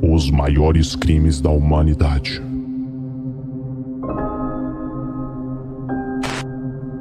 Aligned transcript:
Os 0.00 0.30
maiores 0.30 0.96
crimes 0.96 1.40
da 1.40 1.50
humanidade. 1.50 2.42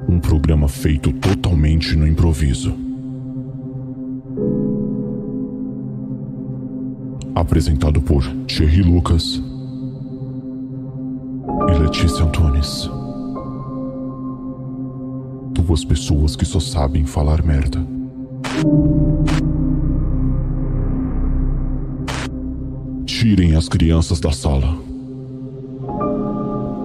Um 0.10 0.20
programa 0.20 0.68
feito 0.68 1.12
totalmente 1.14 1.96
no 1.96 2.08
improviso. 2.08 2.74
Apresentado 7.36 8.02
por 8.02 8.24
Thierry 8.48 8.82
Lucas 8.82 9.42
e 11.70 11.80
Letícia 11.80 12.24
Antunes. 12.24 12.90
Duas 15.54 15.84
pessoas 15.84 16.36
que 16.36 16.46
só 16.46 16.60
sabem 16.60 17.06
falar 17.06 17.44
merda. 17.44 17.80
Tirem 23.20 23.56
as 23.56 23.68
crianças 23.68 24.20
da 24.20 24.32
sala. 24.32 24.78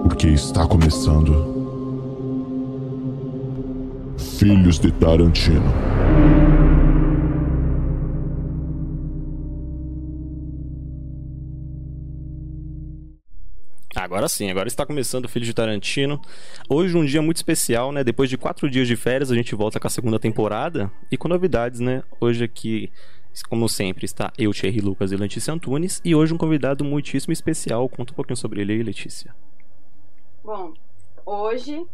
Porque 0.01 0.29
está 0.29 0.65
começando. 0.65 1.31
Filhos 4.39 4.79
de 4.79 4.91
Tarantino. 4.93 5.71
Agora 13.95 14.27
sim, 14.27 14.49
agora 14.49 14.67
está 14.67 14.87
começando 14.87 15.25
o 15.25 15.29
Filho 15.29 15.45
de 15.45 15.53
Tarantino. 15.53 16.19
Hoje 16.67 16.97
um 16.97 17.05
dia 17.05 17.21
muito 17.21 17.37
especial, 17.37 17.91
né? 17.91 18.03
Depois 18.03 18.27
de 18.27 18.39
quatro 18.39 18.67
dias 18.71 18.87
de 18.87 18.95
férias, 18.95 19.31
a 19.31 19.35
gente 19.35 19.53
volta 19.53 19.79
com 19.79 19.85
a 19.85 19.89
segunda 19.89 20.19
temporada 20.19 20.91
e 21.11 21.17
com 21.17 21.27
novidades, 21.27 21.79
né? 21.79 22.01
Hoje 22.19 22.43
aqui, 22.43 22.91
como 23.41 23.67
sempre, 23.67 24.05
está 24.05 24.31
eu, 24.37 24.51
Thierry 24.51 24.81
Lucas 24.81 25.11
e 25.11 25.15
Letícia 25.15 25.53
Antunes. 25.53 26.01
E 26.03 26.13
hoje 26.13 26.33
um 26.33 26.37
convidado 26.37 26.83
muitíssimo 26.83 27.33
especial. 27.33 27.89
Conta 27.89 28.11
um 28.11 28.15
pouquinho 28.15 28.37
sobre 28.37 28.61
ele 28.61 28.73
aí, 28.73 28.83
Letícia. 28.83 29.33
Bom, 30.43 30.73
hoje 31.25 31.85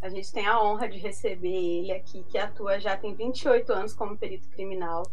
a 0.00 0.08
gente 0.08 0.32
tem 0.32 0.46
a 0.46 0.62
honra 0.62 0.88
de 0.88 0.98
receber 0.98 1.48
ele 1.48 1.90
aqui, 1.90 2.22
que 2.28 2.38
atua 2.38 2.78
já 2.78 2.96
tem 2.96 3.14
28 3.14 3.72
anos 3.72 3.94
como 3.94 4.16
perito 4.16 4.48
criminal. 4.50 5.10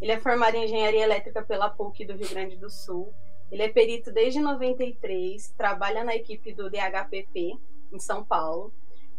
Ele 0.00 0.12
é 0.12 0.18
formado 0.18 0.56
em 0.56 0.64
engenharia 0.64 1.04
elétrica 1.04 1.42
pela 1.42 1.70
PUC 1.70 2.04
do 2.04 2.14
Rio 2.14 2.28
Grande 2.28 2.56
do 2.56 2.68
Sul 2.68 3.12
ele 3.52 3.64
é 3.64 3.68
perito 3.68 4.10
desde 4.10 4.40
93, 4.40 5.50
trabalha 5.58 6.02
na 6.02 6.16
equipe 6.16 6.54
do 6.54 6.70
DHPP 6.70 7.58
em 7.92 7.98
São 7.98 8.24
Paulo. 8.24 8.72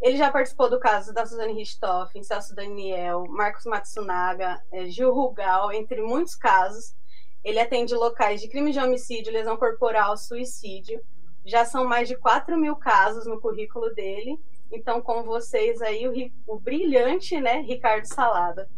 Ele 0.04 0.18
já 0.18 0.30
participou 0.30 0.70
do 0.70 0.78
caso 0.78 1.14
da 1.14 1.26
Suzane 1.26 1.54
Richthofen, 1.54 2.22
Celso 2.24 2.54
Daniel, 2.54 3.26
Marcos 3.30 3.66
Matsunaga, 3.66 4.62
é, 4.70 4.86
Gil 4.88 5.14
Rugal, 5.14 5.72
entre 5.72 6.02
muitos 6.02 6.36
casos. 6.36 6.94
Ele 7.42 7.58
atende 7.58 7.94
locais 7.96 8.42
de 8.42 8.50
crime 8.50 8.74
de 8.74 8.80
homicídio, 8.80 9.32
lesão 9.32 9.56
corporal, 9.56 10.18
suicídio. 10.18 11.00
Já 11.46 11.64
são 11.64 11.88
mais 11.88 12.10
de 12.10 12.18
4 12.18 12.58
mil 12.58 12.76
casos 12.76 13.26
no 13.26 13.40
currículo 13.40 13.94
dele. 13.96 14.38
Então, 14.70 15.02
com 15.02 15.24
vocês 15.24 15.82
aí, 15.82 16.06
o, 16.06 16.54
o 16.54 16.60
brilhante, 16.60 17.40
né, 17.40 17.62
Ricardo 17.62 18.04
Salada. 18.06 18.70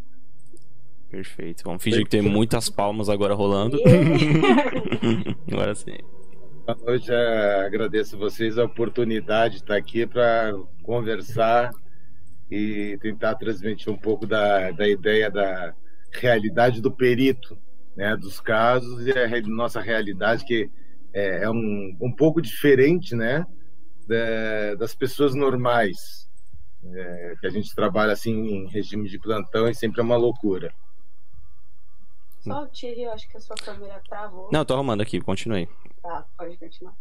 Perfeito. 1.10 1.64
Vamos 1.64 1.82
fingir 1.82 2.04
que 2.04 2.10
tem 2.10 2.22
muitas 2.22 2.70
palmas 2.70 3.08
agora 3.08 3.34
rolando. 3.34 3.80
agora 5.50 5.74
sim. 5.74 5.98
Boa 6.66 6.78
noite, 6.84 7.12
é, 7.12 7.64
agradeço 7.64 8.16
a 8.16 8.18
vocês 8.18 8.58
a 8.58 8.64
oportunidade 8.64 9.54
de 9.54 9.60
estar 9.60 9.76
aqui 9.76 10.04
para 10.04 10.52
conversar 10.82 11.70
e 12.50 12.98
tentar 13.00 13.36
transmitir 13.36 13.92
um 13.92 13.96
pouco 13.96 14.26
da, 14.26 14.72
da 14.72 14.88
ideia 14.88 15.30
da 15.30 15.72
realidade 16.12 16.80
do 16.80 16.90
perito, 16.90 17.56
né, 17.96 18.16
dos 18.16 18.40
casos 18.40 19.06
e 19.06 19.12
a 19.12 19.40
nossa 19.42 19.80
realidade 19.80 20.44
que 20.44 20.68
é, 21.14 21.44
é 21.44 21.48
um, 21.48 21.96
um 22.00 22.12
pouco 22.12 22.42
diferente, 22.42 23.14
né, 23.14 23.46
da, 24.08 24.74
das 24.74 24.92
pessoas 24.92 25.36
normais, 25.36 26.28
é, 26.92 27.34
que 27.40 27.46
a 27.46 27.50
gente 27.50 27.72
trabalha 27.76 28.12
assim 28.12 28.32
em 28.32 28.68
regime 28.70 29.08
de 29.08 29.20
plantão 29.20 29.68
e 29.68 29.74
sempre 29.74 30.00
é 30.00 30.02
uma 30.02 30.16
loucura. 30.16 30.74
Só 32.52 32.62
o 32.62 32.66
Thierry, 32.68 33.02
eu 33.02 33.12
acho 33.12 33.28
que 33.28 33.36
a 33.36 33.40
sua 33.40 33.56
câmera 33.56 34.00
travou. 34.08 34.48
Não, 34.52 34.64
tô 34.64 34.74
arrumando 34.74 35.00
aqui, 35.00 35.20
continue. 35.20 35.68
Tá, 36.02 36.24
pode 36.36 36.56
continuar. 36.56 36.94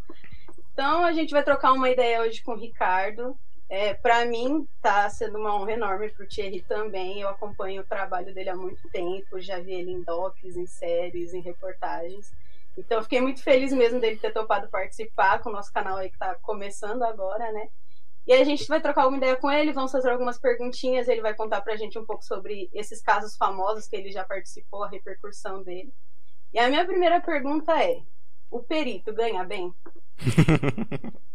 Então 0.73 1.05
a 1.05 1.13
gente 1.13 1.31
vai 1.31 1.43
trocar 1.43 1.73
uma 1.73 1.89
ideia 1.89 2.21
hoje 2.21 2.41
com 2.43 2.53
o 2.53 2.57
Ricardo. 2.57 3.37
É, 3.67 3.93
para 3.95 4.25
mim 4.25 4.67
tá 4.81 5.09
sendo 5.09 5.39
uma 5.39 5.55
honra 5.55 5.71
enorme 5.71 6.09
pro 6.09 6.27
Thierry 6.27 6.61
também. 6.61 7.21
Eu 7.21 7.29
acompanho 7.29 7.81
o 7.81 7.85
trabalho 7.85 8.33
dele 8.33 8.49
há 8.49 8.55
muito 8.55 8.87
tempo, 8.89 9.39
já 9.39 9.59
vi 9.59 9.73
ele 9.73 9.91
em 9.91 10.01
docs, 10.03 10.55
em 10.55 10.67
séries, 10.67 11.33
em 11.33 11.41
reportagens. 11.41 12.31
Então 12.77 12.97
eu 12.97 13.03
fiquei 13.03 13.21
muito 13.21 13.41
feliz 13.41 13.71
mesmo 13.71 13.99
dele 13.99 14.17
ter 14.17 14.33
topado 14.33 14.67
participar 14.67 15.39
com 15.39 15.49
o 15.49 15.53
nosso 15.53 15.71
canal 15.71 15.97
aí 15.97 16.09
que 16.09 16.17
tá 16.17 16.35
começando 16.35 17.03
agora, 17.03 17.51
né? 17.51 17.69
E 18.27 18.33
a 18.33 18.43
gente 18.43 18.67
vai 18.67 18.81
trocar 18.81 19.03
alguma 19.03 19.17
ideia 19.17 19.35
com 19.35 19.51
ele, 19.51 19.71
vamos 19.71 19.91
fazer 19.91 20.09
algumas 20.09 20.39
perguntinhas, 20.39 21.07
ele 21.07 21.21
vai 21.21 21.35
contar 21.35 21.61
pra 21.61 21.75
gente 21.75 21.99
um 21.99 22.05
pouco 22.05 22.23
sobre 22.23 22.69
esses 22.73 23.01
casos 23.01 23.37
famosos 23.37 23.87
que 23.87 23.95
ele 23.95 24.11
já 24.11 24.23
participou, 24.23 24.83
a 24.83 24.89
repercussão 24.89 25.61
dele. 25.61 25.93
E 26.51 26.57
a 26.57 26.67
minha 26.67 26.85
primeira 26.85 27.21
pergunta 27.21 27.71
é: 27.83 28.01
o 28.49 28.59
perito 28.61 29.13
ganha 29.13 29.43
bem? 29.43 29.73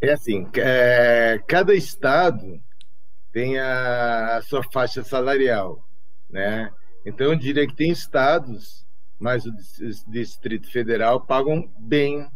É 0.00 0.12
assim, 0.12 0.46
é, 0.56 1.40
cada 1.46 1.74
estado 1.74 2.60
tem 3.32 3.58
a, 3.58 4.36
a, 4.36 4.42
sua 4.42 4.62
faixa 4.70 5.02
salarial, 5.02 5.82
né? 6.28 6.70
Então 7.06 7.28
eu 7.28 7.36
diria 7.36 7.66
que 7.66 7.74
tem 7.74 7.90
estados, 7.90 8.86
mas 9.18 9.46
o 9.46 9.52
Distrito 10.06 10.70
Federal 10.70 11.24
pagam 11.24 11.72
bem, 11.78 12.28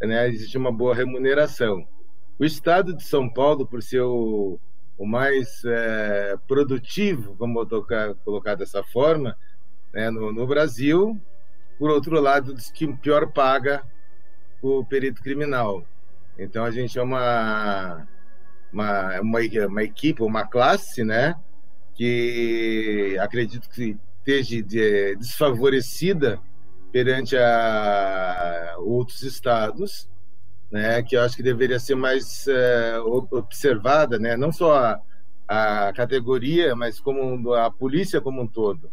né? 0.00 0.26
Existe 0.28 0.58
uma 0.58 0.72
boa 0.72 0.92
remuneração. 0.92 1.86
O 2.38 2.44
estado 2.44 2.96
de 2.96 3.04
São 3.04 3.28
Paulo, 3.28 3.64
por 3.64 3.80
ser 3.80 4.00
o, 4.00 4.58
o 4.98 5.06
mais 5.06 5.64
é, 5.64 6.36
produtivo, 6.48 7.34
vamos 7.38 7.68
tocar, 7.68 8.14
colocar 8.24 8.56
dessa 8.56 8.82
forma, 8.82 9.36
né, 9.92 10.10
no, 10.10 10.32
no, 10.32 10.44
Brasil, 10.44 11.20
por 11.78 11.90
outro 11.90 12.20
lado, 12.20 12.52
dos 12.52 12.70
que 12.70 12.92
pior 12.96 13.30
paga 13.30 13.84
o 14.60 14.84
perito 14.84 15.22
criminal. 15.22 15.84
Então 16.36 16.64
a 16.64 16.72
gente 16.72 16.98
é 16.98 17.02
uma, 17.02 18.04
uma, 18.72 19.20
uma, 19.20 19.40
uma 19.68 19.82
equipe, 19.84 20.20
uma 20.20 20.44
classe, 20.44 21.04
né, 21.04 21.36
que 21.94 23.16
acredito 23.20 23.70
que 23.70 23.96
esteja 24.18 24.60
de, 24.60 25.16
desfavorecida 25.16 26.40
perante 26.90 27.36
a 27.36 28.74
outros 28.78 29.22
estados 29.22 30.08
né, 30.70 31.02
que 31.02 31.16
eu 31.16 31.22
acho 31.22 31.36
que 31.36 31.42
deveria 31.42 31.78
ser 31.78 31.94
mais 31.94 32.46
é, 32.48 32.98
observada, 33.30 34.18
né, 34.18 34.36
não 34.36 34.50
só 34.50 34.76
a, 34.76 35.00
a, 35.48 35.92
categoria, 35.92 36.74
mas 36.74 37.00
como 37.00 37.52
a 37.54 37.70
polícia 37.70 38.20
como 38.20 38.42
um 38.42 38.46
todo. 38.46 38.90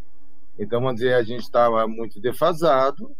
Então, 0.59 0.81
vamos 0.81 0.95
dizer, 0.95 1.15
a 1.15 1.23
gente 1.23 1.41
estava 1.41 1.87
muito 1.87 2.19
defasado 2.19 3.15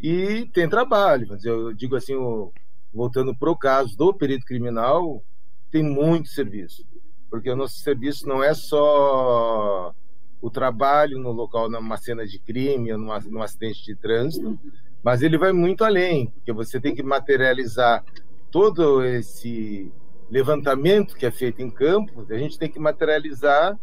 e 0.00 0.46
tem 0.52 0.68
trabalho. 0.68 1.26
Mas 1.30 1.44
eu 1.44 1.72
digo 1.72 1.94
assim, 1.94 2.14
o, 2.14 2.52
voltando 2.92 3.34
para 3.34 3.50
o 3.50 3.56
caso 3.56 3.96
do 3.96 4.12
perito 4.14 4.44
criminal, 4.44 5.22
tem 5.70 5.82
muito 5.82 6.28
serviço, 6.28 6.84
porque 7.30 7.50
o 7.50 7.56
nosso 7.56 7.78
serviço 7.78 8.28
não 8.28 8.42
é 8.42 8.54
só 8.54 9.92
o 10.40 10.50
trabalho 10.50 11.18
no 11.18 11.32
local, 11.32 11.70
numa 11.70 11.96
cena 11.96 12.26
de 12.26 12.38
crime, 12.38 12.92
numa, 12.92 13.18
num 13.20 13.42
acidente 13.42 13.82
de 13.82 13.96
trânsito, 13.96 14.58
mas 15.04 15.20
ele 15.20 15.36
vai 15.36 15.52
muito 15.52 15.84
além, 15.84 16.28
porque 16.28 16.50
você 16.50 16.80
tem 16.80 16.94
que 16.94 17.02
materializar 17.02 18.02
todo 18.50 19.04
esse 19.04 19.92
levantamento 20.30 21.14
que 21.14 21.26
é 21.26 21.30
feito 21.30 21.60
em 21.60 21.70
campo, 21.70 22.26
a 22.30 22.38
gente 22.38 22.58
tem 22.58 22.70
que 22.70 22.78
materializar 22.78 23.78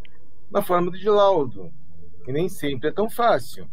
na 0.49 0.63
forma 0.63 0.89
de 0.91 1.07
laudo, 1.07 1.71
e 2.27 2.31
nem 2.31 2.49
sempre 2.49 2.89
é 2.89 2.91
tão 2.91 3.07
fácil. 3.07 3.69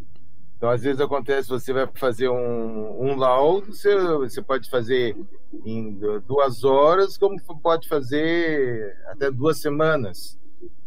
Então, 0.59 0.69
às 0.69 0.83
vezes 0.83 1.01
acontece, 1.01 1.49
você 1.49 1.73
vai 1.73 1.89
fazer 1.95 2.29
um, 2.29 3.03
um 3.03 3.17
laudo, 3.17 3.73
você, 3.73 3.97
você 3.97 4.43
pode 4.43 4.69
fazer 4.69 5.17
em 5.65 5.99
duas 6.27 6.65
horas, 6.65 7.17
como 7.17 7.41
pode 7.63 7.89
fazer 7.89 8.95
até 9.07 9.31
duas 9.31 9.59
semanas, 9.59 10.39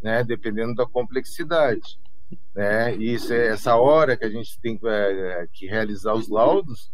né? 0.03 0.24
dependendo 0.24 0.75
da 0.75 0.85
complexidade 0.85 1.97
né? 2.56 2.95
E 2.95 3.13
isso, 3.13 3.33
é, 3.33 3.48
essa 3.48 3.75
hora 3.75 4.18
que 4.18 4.25
a 4.25 4.30
gente 4.30 4.60
tem 4.60 4.78
que, 4.78 4.88
é, 4.88 5.48
que 5.54 5.68
realizar 5.68 6.13
os 6.13 6.30
laudos 6.30 6.92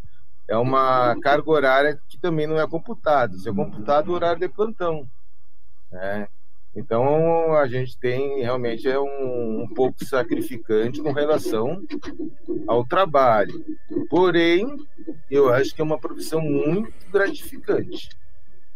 é 0.48 0.56
uma 0.56 1.16
carga 1.22 1.50
horária 1.50 2.00
que 2.07 2.19
também 2.19 2.48
não 2.48 2.60
é 2.60 2.68
computada. 2.68 3.36
Isso 3.36 3.50
é 3.50 3.54
computado 3.54 4.10
o 4.10 4.13
horário 4.13 4.39
de 4.39 4.48
plantão, 4.48 5.07
né? 5.92 6.28
Então 6.75 7.54
a 7.56 7.68
gente 7.68 7.98
tem 7.98 8.42
realmente 8.42 8.88
é 8.88 9.00
um, 9.00 9.63
um 9.63 9.68
pouco 9.74 10.06
sacrificante 10.06 11.01
com 11.01 11.12
relação 11.12 11.81
ao 12.68 12.86
trabalho. 12.86 13.66
Porém, 14.10 14.63
eu 15.30 15.51
acho 15.51 15.74
que 15.74 15.81
é 15.81 15.84
uma 15.84 15.98
profissão 15.98 16.39
muito 16.39 16.94
gratificante. 17.12 18.10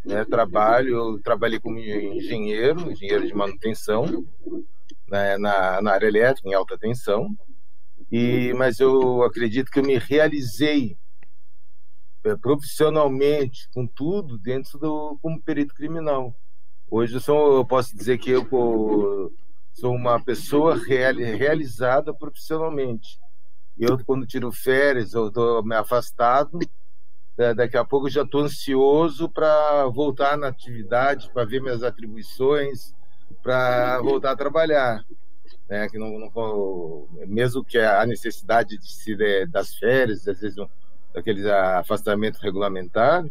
Né? 0.04 0.24
Trabalho, 0.24 0.96
eu 0.96 1.22
trabalhei 1.22 1.60
como 1.60 1.78
engenheiro, 1.78 2.90
engenheiro 2.90 3.24
de 3.24 3.34
manutenção, 3.34 4.24
né, 5.12 5.36
na, 5.36 5.82
na 5.82 5.92
área 5.92 6.06
elétrica, 6.06 6.48
em 6.48 6.54
alta 6.54 6.78
tensão, 6.78 7.28
e, 8.10 8.54
mas 8.54 8.80
eu 8.80 9.22
acredito 9.22 9.70
que 9.70 9.78
eu 9.78 9.84
me 9.84 9.98
realizei 9.98 10.96
é, 12.24 12.34
profissionalmente 12.34 13.68
com 13.74 13.86
tudo 13.86 14.38
dentro 14.38 14.78
do 14.78 15.18
como 15.20 15.42
perito 15.42 15.74
criminal. 15.74 16.34
Hoje 16.90 17.14
eu, 17.14 17.20
sou, 17.20 17.56
eu 17.56 17.64
posso 17.64 17.94
dizer 17.94 18.16
que 18.16 18.30
eu 18.30 18.46
sou 19.74 19.94
uma 19.94 20.22
pessoa 20.22 20.76
real, 20.76 21.14
realizada 21.14 22.14
profissionalmente. 22.14 23.18
Eu, 23.78 24.02
quando 24.04 24.26
tiro 24.26 24.50
férias, 24.50 25.12
eu 25.12 25.28
estou 25.28 25.62
me 25.62 25.74
afastado, 25.74 26.58
daqui 27.56 27.76
a 27.76 27.84
pouco 27.84 28.06
eu 28.06 28.10
já 28.10 28.22
estou 28.22 28.42
ansioso 28.42 29.28
para 29.28 29.86
voltar 29.88 30.38
na 30.38 30.48
atividade, 30.48 31.30
para 31.32 31.44
ver 31.44 31.60
minhas 31.60 31.82
atribuições, 31.82 32.94
para 33.42 34.00
voltar 34.00 34.32
a 34.32 34.36
trabalhar. 34.36 35.04
Né? 35.68 35.88
Que 35.88 35.98
não, 35.98 36.18
não, 36.18 37.08
mesmo 37.26 37.64
que 37.64 37.78
a 37.78 38.04
necessidade 38.06 38.76
de 38.76 38.92
se 38.92 39.16
das 39.46 39.74
férias, 39.74 40.26
às 40.28 40.40
vezes 40.40 40.58
um, 40.58 40.68
daquele 41.14 41.50
afastamento 41.50 42.38
regulamentar, 42.38 43.24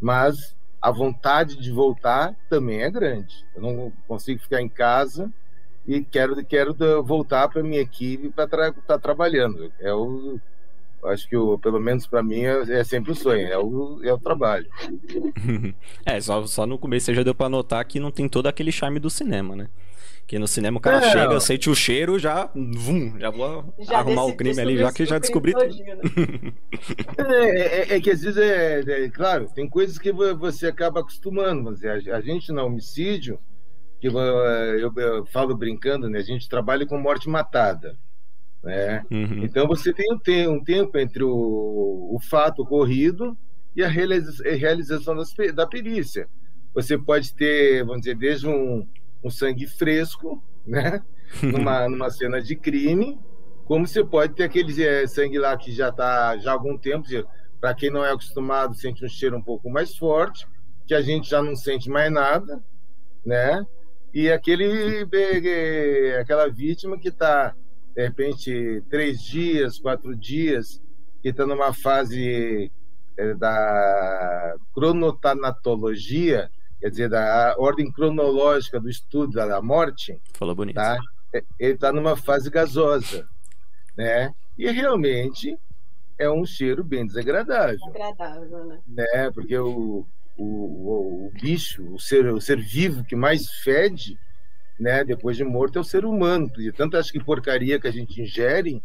mas 0.00 0.56
a 0.80 0.90
vontade 0.90 1.56
de 1.56 1.70
voltar 1.70 2.34
também 2.48 2.82
é 2.82 2.90
grande. 2.90 3.44
Eu 3.54 3.62
não 3.62 3.92
consigo 4.06 4.40
ficar 4.40 4.60
em 4.60 4.68
casa 4.68 5.32
e 5.86 6.02
quero 6.02 6.44
quero 6.44 6.74
voltar 7.02 7.48
para 7.48 7.62
minha 7.62 7.80
equipe 7.80 8.30
para 8.30 8.44
estar 8.44 8.82
tra 8.86 8.98
trabalhando. 8.98 9.72
É 9.80 9.92
o 9.92 10.38
acho 11.06 11.28
que 11.28 11.36
o, 11.36 11.58
pelo 11.58 11.80
menos 11.80 12.06
para 12.06 12.22
mim 12.22 12.44
é, 12.44 12.80
é, 12.80 12.84
sempre 12.84 13.12
o 13.12 13.14
sonho, 13.14 13.46
é 13.46 13.58
o, 13.58 14.00
é 14.02 14.12
o 14.12 14.18
trabalho. 14.18 14.66
é, 16.04 16.20
só, 16.20 16.46
só 16.46 16.66
no 16.66 16.78
começo 16.78 17.06
você 17.06 17.14
já 17.14 17.22
deu 17.22 17.34
para 17.34 17.48
notar 17.48 17.84
que 17.84 18.00
não 18.00 18.10
tem 18.10 18.28
todo 18.28 18.46
aquele 18.46 18.72
charme 18.72 18.98
do 18.98 19.10
cinema, 19.10 19.54
né? 19.54 19.68
Que 20.26 20.38
no 20.38 20.48
cinema 20.48 20.78
o 20.78 20.80
cara 20.80 21.04
é, 21.04 21.10
chega, 21.10 21.38
sente 21.38 21.68
o 21.68 21.74
cheiro, 21.74 22.18
já. 22.18 22.50
Vum, 22.54 23.18
já 23.18 23.28
vou 23.28 23.74
já 23.78 23.98
arrumar 23.98 24.24
o 24.24 24.34
crime 24.34 24.58
ali, 24.58 24.78
já 24.78 24.90
que 24.90 25.04
já 25.04 25.18
descobri 25.18 25.52
tudo. 25.52 25.66
Né? 25.66 26.52
é, 27.18 27.92
é, 27.92 27.96
é, 27.96 28.00
que 28.00 28.10
às 28.10 28.22
vezes 28.22 28.38
é, 28.38 28.80
é, 28.80 29.08
Claro, 29.10 29.50
tem 29.54 29.68
coisas 29.68 29.98
que 29.98 30.10
você 30.12 30.66
acaba 30.66 31.00
acostumando. 31.00 31.64
Mas 31.64 31.84
a, 31.84 32.16
a 32.16 32.20
gente 32.22 32.50
no 32.52 32.64
homicídio, 32.64 33.38
que 34.00 34.08
eu, 34.08 34.18
eu, 34.18 34.92
eu, 34.96 35.26
falo 35.26 35.54
brincando, 35.54 36.08
né? 36.08 36.20
A 36.20 36.22
gente 36.22 36.48
trabalha 36.48 36.86
com 36.86 36.96
morte 36.96 37.28
matada. 37.28 37.94
Né? 38.64 39.04
Uhum. 39.10 39.44
Então 39.44 39.68
você 39.68 39.92
tem 39.92 40.12
um, 40.12 40.18
tem 40.18 40.48
um 40.48 40.62
tempo 40.64 40.98
entre 40.98 41.22
o, 41.22 42.10
o 42.12 42.18
fato 42.20 42.62
ocorrido 42.62 43.36
e 43.76 43.84
a 43.84 43.88
realização 43.88 45.14
das, 45.14 45.32
da 45.54 45.66
perícia. 45.66 46.28
Você 46.74 46.98
pode 46.98 47.34
ter, 47.34 47.84
vamos 47.84 48.00
dizer, 48.00 48.16
desde 48.16 48.48
um 48.48 48.86
um 49.24 49.30
sangue 49.30 49.66
fresco, 49.66 50.44
né? 50.66 51.02
numa, 51.42 51.88
numa 51.88 52.10
cena 52.10 52.40
de 52.42 52.54
crime, 52.54 53.18
como 53.64 53.86
você 53.86 54.04
pode 54.04 54.34
ter 54.34 54.44
aquele 54.44 54.82
é, 54.84 55.06
sangue 55.06 55.38
lá 55.38 55.56
que 55.56 55.72
já 55.72 55.88
está 55.88 56.36
já 56.36 56.50
há 56.50 56.52
algum 56.52 56.76
tempo, 56.76 57.08
para 57.58 57.74
quem 57.74 57.90
não 57.90 58.04
é 58.04 58.12
acostumado, 58.12 58.74
sente 58.74 59.02
um 59.02 59.08
cheiro 59.08 59.38
um 59.38 59.42
pouco 59.42 59.70
mais 59.70 59.96
forte, 59.96 60.46
que 60.86 60.92
a 60.92 61.00
gente 61.00 61.30
já 61.30 61.42
não 61.42 61.56
sente 61.56 61.88
mais 61.88 62.12
nada, 62.12 62.62
né? 63.24 63.66
E 64.12 64.30
aquele 64.30 65.08
aquela 66.20 66.48
vítima 66.48 66.98
que 66.98 67.08
está 67.08 67.54
de 67.94 68.02
repente 68.02 68.82
três 68.90 69.22
dias, 69.22 69.78
quatro 69.78 70.16
dias, 70.16 70.82
que 71.22 71.28
está 71.28 71.46
numa 71.46 71.72
fase 71.72 72.70
é, 73.16 73.34
da 73.34 74.56
cronotanatologia, 74.74 76.50
quer 76.80 76.90
dizer, 76.90 77.08
da 77.08 77.54
ordem 77.58 77.90
cronológica 77.90 78.80
do 78.80 78.88
estudo 78.90 79.32
da 79.32 79.62
morte. 79.62 80.20
Falou 80.34 80.54
bonito. 80.54 80.76
Tá? 80.76 80.98
É, 81.32 81.42
ele 81.58 81.74
está 81.74 81.92
numa 81.92 82.16
fase 82.16 82.50
gasosa, 82.50 83.26
né? 83.96 84.32
E 84.58 84.70
realmente 84.70 85.56
é 86.18 86.30
um 86.30 86.44
cheiro 86.44 86.84
bem 86.84 87.06
desagradável. 87.06 87.78
Agradável, 87.88 88.64
né? 88.66 88.80
né? 88.86 89.30
Porque 89.30 89.56
o, 89.56 90.06
o, 90.36 90.44
o, 90.44 91.26
o 91.26 91.30
bicho, 91.32 91.84
o 91.92 91.98
ser, 91.98 92.26
o 92.26 92.40
ser 92.40 92.60
vivo 92.60 93.04
que 93.04 93.16
mais 93.16 93.48
fede, 93.62 94.18
né, 94.78 95.04
depois 95.04 95.36
de 95.36 95.44
morto, 95.44 95.78
é 95.78 95.80
o 95.80 95.84
ser 95.84 96.04
humano. 96.04 96.50
E 96.58 96.72
tanto 96.72 96.96
acho 96.96 97.12
que 97.12 97.22
porcaria 97.22 97.80
que 97.80 97.86
a 97.86 97.92
gente 97.92 98.20
ingere 98.20 98.82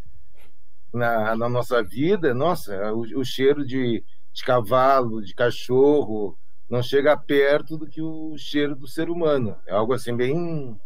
na, 0.94 1.36
na 1.36 1.50
nossa 1.50 1.84
vida, 1.84 2.34
nossa, 2.34 2.94
o, 2.94 3.02
o 3.20 3.26
cheiro 3.26 3.66
de, 3.66 4.04
de 4.34 4.44
cavalo, 4.44 5.22
de 5.22 5.34
cachorro, 5.34 6.38
não 6.70 6.84
chega 6.84 7.18
perto 7.18 7.78
do 7.78 7.88
que 7.88 8.02
o 8.02 8.36
cheiro 8.38 8.76
do 8.76 8.88
ser 8.88 9.10
humano. 9.10 9.56
É 9.66 9.74
algo 9.74 9.94
assim 9.94 10.16
bem, 10.16 10.80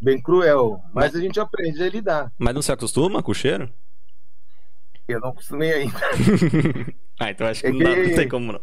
bem 0.00 0.20
cruel. 0.20 0.80
Mas, 0.92 1.12
mas 1.12 1.16
a 1.16 1.20
gente 1.20 1.40
aprende 1.40 1.82
a 1.82 1.88
lidar. 1.88 2.32
Mas 2.38 2.54
não 2.54 2.62
se 2.62 2.72
acostuma 2.72 3.22
com 3.22 3.32
o 3.32 3.34
cheiro? 3.34 3.72
Eu 5.08 5.20
não 5.20 5.30
acostumei 5.30 5.72
ainda. 5.72 5.98
ah, 7.18 7.30
então 7.30 7.46
acho 7.46 7.62
que, 7.62 7.66
é 7.66 7.72
que... 7.72 7.82
Não, 7.82 7.96
não, 7.96 8.14
tem 8.14 8.28
como 8.28 8.52
não. 8.52 8.60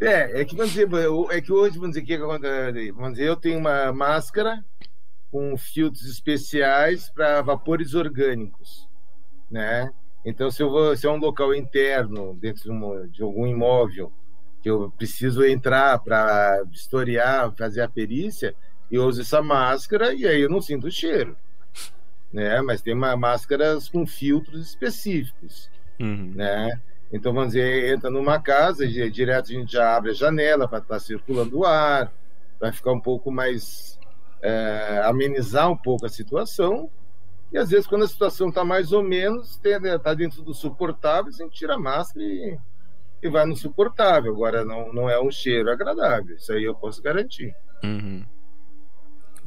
É, 0.00 0.40
é 0.40 0.44
que, 0.44 0.54
vamos 0.54 0.72
dizer, 0.72 0.88
é 1.30 1.40
que 1.40 1.52
hoje, 1.52 1.78
vamos 1.78 1.94
dizer, 1.96 2.02
que 2.04 2.18
vamos 2.18 3.12
dizer, 3.12 3.28
eu 3.28 3.36
tenho 3.36 3.58
uma 3.58 3.92
máscara 3.92 4.62
com 5.30 5.56
filtros 5.56 6.04
especiais 6.04 7.10
para 7.10 7.42
vapores 7.42 7.94
orgânicos, 7.94 8.88
né? 9.50 9.90
Então, 10.24 10.50
se, 10.50 10.62
eu 10.62 10.70
vou, 10.70 10.96
se 10.96 11.06
é 11.06 11.10
um 11.10 11.18
local 11.18 11.54
interno, 11.54 12.34
dentro 12.34 12.64
de, 12.64 12.70
uma, 12.70 13.06
de 13.06 13.22
algum 13.22 13.46
imóvel, 13.46 14.12
que 14.60 14.68
eu 14.68 14.92
preciso 14.96 15.44
entrar 15.44 15.98
para 16.00 16.64
historiar, 16.72 17.54
fazer 17.56 17.82
a 17.82 17.88
perícia, 17.88 18.54
eu 18.90 19.04
uso 19.04 19.20
essa 19.20 19.40
máscara 19.40 20.12
e 20.12 20.26
aí 20.26 20.40
eu 20.40 20.50
não 20.50 20.60
sinto 20.60 20.88
o 20.88 20.90
cheiro. 20.90 21.36
Né? 22.32 22.60
Mas 22.62 22.82
tem 22.82 22.92
uma, 22.92 23.16
máscaras 23.16 23.88
com 23.88 24.04
filtros 24.04 24.66
específicos. 24.66 25.70
Uhum. 26.00 26.32
Né? 26.34 26.80
Então, 27.12 27.32
vamos 27.32 27.52
dizer, 27.52 27.94
entra 27.94 28.10
numa 28.10 28.40
casa, 28.40 28.86
direto 28.86 29.52
a 29.52 29.54
gente 29.54 29.72
já 29.72 29.96
abre 29.96 30.10
a 30.10 30.14
janela 30.14 30.66
para 30.66 30.78
estar 30.78 30.94
tá 30.94 31.00
circulando 31.00 31.60
o 31.60 31.64
ar, 31.64 32.12
vai 32.58 32.72
ficar 32.72 32.92
um 32.92 33.00
pouco 33.00 33.30
mais. 33.30 33.95
É, 34.46 35.02
amenizar 35.04 35.70
um 35.70 35.76
pouco 35.76 36.06
a 36.06 36.08
situação. 36.08 36.90
E 37.52 37.58
às 37.58 37.70
vezes, 37.70 37.86
quando 37.86 38.04
a 38.04 38.08
situação 38.08 38.48
está 38.48 38.64
mais 38.64 38.92
ou 38.92 39.02
menos, 39.02 39.52
está 39.52 39.78
né, 39.80 39.98
dentro 40.14 40.42
do 40.42 40.52
suportável, 40.52 41.28
a 41.28 41.42
gente 41.42 41.52
tira 41.52 41.74
a 41.74 41.78
máscara 41.78 42.24
e 42.24 42.58
e 43.22 43.28
vai 43.28 43.46
no 43.46 43.56
suportável. 43.56 44.32
Agora, 44.32 44.64
não, 44.64 44.92
não 44.92 45.10
é 45.10 45.20
um 45.20 45.30
cheiro 45.30 45.70
agradável. 45.70 46.36
Isso 46.36 46.52
aí 46.52 46.64
eu 46.64 46.74
posso 46.74 47.02
garantir. 47.02 47.54
Uhum. 47.82 48.24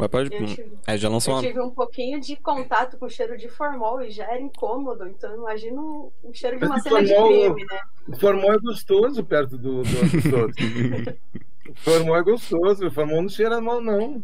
pode... 0.09 0.33
eu, 0.33 0.45
tive, 0.45 0.77
é, 0.85 0.97
já 0.97 1.09
lançou 1.09 1.35
eu 1.35 1.41
tive 1.41 1.61
um 1.61 1.71
pouquinho 1.71 2.19
de 2.19 2.35
contato 2.35 2.97
com 2.97 3.05
o 3.05 3.09
cheiro 3.09 3.37
de 3.37 3.49
formol 3.49 4.01
e 4.01 4.11
já 4.11 4.25
era 4.25 4.39
incômodo. 4.39 5.07
Então, 5.07 5.33
imagino 5.35 6.11
o 6.23 6.33
cheiro 6.33 6.59
de 6.59 6.65
uma 6.65 6.79
cena 6.79 6.97
formol, 6.97 7.27
de 7.27 7.53
crime, 7.53 7.65
né? 7.65 7.81
O 8.07 8.15
formol 8.17 8.53
é 8.53 8.59
gostoso 8.59 9.23
perto 9.23 9.57
do, 9.57 9.83
do, 9.83 9.89
o 11.71 11.75
formol 11.75 12.15
é 12.15 12.23
gostoso. 12.23 12.87
O 12.87 12.91
formol 12.91 13.21
não 13.21 13.29
cheira 13.29 13.61
mal, 13.61 13.81
não. 13.81 14.23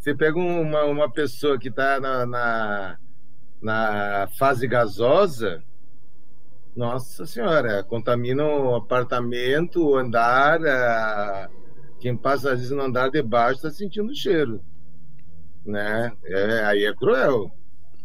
Você 0.00 0.14
pega 0.14 0.38
uma, 0.38 0.84
uma 0.84 1.12
pessoa 1.12 1.58
que 1.58 1.68
está 1.68 2.00
na, 2.00 2.24
na, 2.24 2.98
na 3.60 4.28
fase 4.38 4.66
gasosa, 4.66 5.62
nossa 6.74 7.26
senhora, 7.26 7.84
contamina 7.84 8.42
o 8.46 8.76
apartamento, 8.76 9.86
o 9.86 9.96
andar. 9.98 10.58
A... 10.66 11.50
Quem 12.00 12.16
passa 12.16 12.52
às 12.52 12.60
vezes 12.60 12.70
no 12.70 12.80
andar 12.80 13.10
de 13.10 13.20
baixo 13.20 13.56
está 13.56 13.70
sentindo 13.70 14.10
o 14.10 14.14
cheiro. 14.14 14.64
Né? 15.66 16.10
É, 16.24 16.64
aí 16.64 16.86
é 16.86 16.94
cruel. 16.94 17.52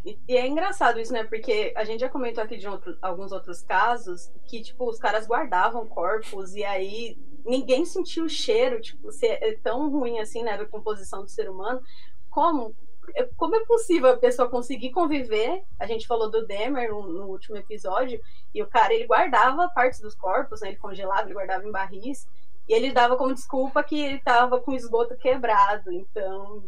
E, 0.03 0.19
é 0.27 0.45
engraçado 0.45 0.99
isso, 0.99 1.13
né? 1.13 1.23
Porque 1.23 1.73
a 1.77 1.85
gente 1.85 2.01
já 2.01 2.09
comentou 2.09 2.43
aqui 2.43 2.57
de 2.57 2.67
outro, 2.67 2.97
alguns 3.01 3.31
outros 3.31 3.61
casos 3.61 4.29
que, 4.43 4.61
tipo, 4.61 4.89
os 4.89 4.99
caras 4.99 5.25
guardavam 5.25 5.87
corpos 5.87 6.55
e 6.55 6.63
aí 6.65 7.17
ninguém 7.45 7.85
sentiu 7.85 8.25
o 8.25 8.29
cheiro, 8.29 8.81
tipo, 8.81 9.11
se 9.11 9.27
é 9.27 9.57
tão 9.63 9.89
ruim 9.89 10.19
assim, 10.19 10.43
né? 10.43 10.53
A 10.53 10.65
composição 10.65 11.23
do 11.23 11.29
ser 11.29 11.49
humano. 11.49 11.81
Como? 12.29 12.75
É, 13.15 13.23
como 13.37 13.55
é 13.55 13.63
possível 13.65 14.09
a 14.09 14.17
pessoa 14.17 14.49
conseguir 14.49 14.89
conviver? 14.89 15.61
A 15.79 15.85
gente 15.85 16.07
falou 16.07 16.29
do 16.29 16.45
Demer 16.45 16.89
no, 16.89 17.07
no 17.07 17.25
último 17.27 17.55
episódio, 17.55 18.19
e 18.53 18.61
o 18.63 18.67
cara 18.67 18.93
ele 18.93 19.05
guardava 19.05 19.69
partes 19.69 19.99
dos 19.99 20.15
corpos, 20.15 20.61
né? 20.61 20.69
ele 20.69 20.77
congelava, 20.77 21.23
ele 21.23 21.33
guardava 21.33 21.65
em 21.65 21.71
barris, 21.71 22.27
e 22.67 22.73
ele 22.73 22.91
dava 22.91 23.15
como 23.15 23.33
desculpa 23.33 23.83
que 23.83 23.99
ele 23.99 24.15
estava 24.15 24.59
com 24.59 24.73
esgoto 24.73 25.15
quebrado, 25.15 25.91
então. 25.91 26.63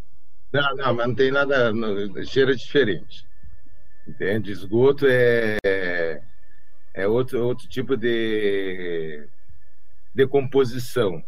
Não, 0.53 0.75
não, 0.75 0.93
mas 0.93 1.07
não 1.07 1.15
tem 1.15 1.31
nada. 1.31 1.73
Não, 1.73 2.23
cheiro 2.23 2.51
é 2.51 2.55
diferente. 2.55 3.27
Entende? 4.07 4.51
Esgoto 4.51 5.05
é, 5.09 6.21
é 6.93 7.07
outro, 7.07 7.43
outro 7.45 7.67
tipo 7.67 7.97
de 7.97 9.27
decomposição 10.17 11.23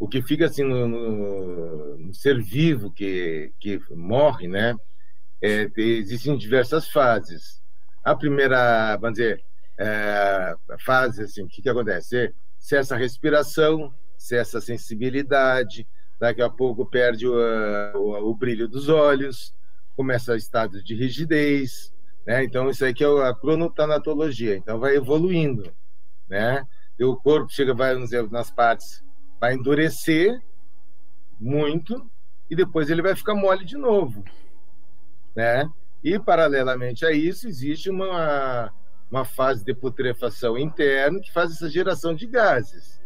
o 0.00 0.08
que 0.08 0.22
fica 0.22 0.46
assim 0.46 0.64
no, 0.64 0.88
no, 0.88 1.98
no, 1.98 2.14
ser 2.14 2.42
vivo 2.42 2.90
que, 2.90 3.52
que 3.60 3.78
morre, 3.90 4.48
né? 4.48 4.74
É, 5.42 5.70
existem 5.76 6.38
diversas 6.38 6.88
fases. 6.88 7.62
A 8.02 8.16
primeira, 8.16 8.96
vamos 8.96 9.18
dizer, 9.18 9.44
é, 9.78 10.54
fase, 10.78 11.22
assim, 11.22 11.42
o 11.42 11.48
que, 11.48 11.60
que 11.60 11.68
acontece? 11.68 12.34
Cessa 12.58 12.94
a 12.94 12.98
respiração, 12.98 13.94
cessa 14.16 14.56
a 14.56 14.62
sensibilidade, 14.62 15.86
daqui 16.18 16.40
a 16.40 16.48
pouco 16.48 16.86
perde 16.86 17.28
o, 17.28 17.34
o, 17.94 18.30
o 18.30 18.34
brilho 18.34 18.66
dos 18.66 18.88
olhos, 18.88 19.54
começa 19.94 20.34
estado 20.34 20.82
de 20.82 20.94
rigidez, 20.94 21.92
né? 22.26 22.42
Então 22.42 22.70
isso 22.70 22.86
aí 22.86 22.94
que 22.94 23.04
é 23.04 23.06
a 23.06 23.34
cronotanatologia. 23.34 24.56
Então 24.56 24.80
vai 24.80 24.96
evoluindo, 24.96 25.70
né? 26.26 26.64
O 27.00 27.16
corpo 27.16 27.50
chega, 27.50 27.74
vai, 27.74 27.96
dizer, 27.96 28.30
nas 28.30 28.50
partes, 28.50 29.02
vai 29.40 29.54
endurecer 29.54 30.38
muito 31.40 32.10
e 32.50 32.54
depois 32.54 32.90
ele 32.90 33.00
vai 33.00 33.14
ficar 33.14 33.34
mole 33.34 33.64
de 33.64 33.76
novo, 33.76 34.22
né? 35.34 35.70
E 36.04 36.18
paralelamente 36.18 37.06
a 37.06 37.12
isso 37.12 37.48
existe 37.48 37.88
uma 37.88 38.72
uma 39.10 39.24
fase 39.24 39.64
de 39.64 39.74
putrefação 39.74 40.56
interna 40.56 41.20
que 41.20 41.32
faz 41.32 41.50
essa 41.50 41.68
geração 41.68 42.14
de 42.14 42.26
gases. 42.26 43.00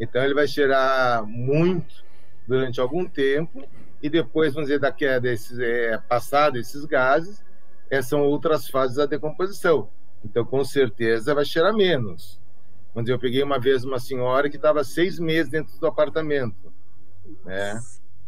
Então 0.00 0.24
ele 0.24 0.34
vai 0.34 0.46
gerar 0.46 1.22
muito 1.26 2.02
durante 2.48 2.80
algum 2.80 3.06
tempo 3.06 3.62
e 4.02 4.08
depois, 4.08 4.54
vamos 4.54 4.68
dizer, 4.68 4.80
daqui 4.80 5.06
a 5.06 5.18
desses, 5.18 5.58
é, 5.58 5.98
passado 5.98 6.56
esses 6.58 6.84
gases, 6.86 7.44
essas 7.90 8.08
são 8.08 8.22
outras 8.22 8.66
fases 8.68 8.96
da 8.96 9.06
decomposição. 9.06 9.90
Então, 10.24 10.44
com 10.44 10.64
certeza, 10.64 11.34
vai 11.34 11.44
cheirar 11.44 11.74
menos. 11.74 12.40
Dizer, 12.96 13.12
eu 13.12 13.18
peguei 13.18 13.42
uma 13.42 13.58
vez 13.58 13.84
uma 13.84 13.98
senhora 13.98 14.50
que 14.50 14.56
estava 14.56 14.84
seis 14.84 15.18
meses 15.18 15.50
dentro 15.50 15.78
do 15.78 15.86
apartamento. 15.86 16.72
Né? 17.44 17.80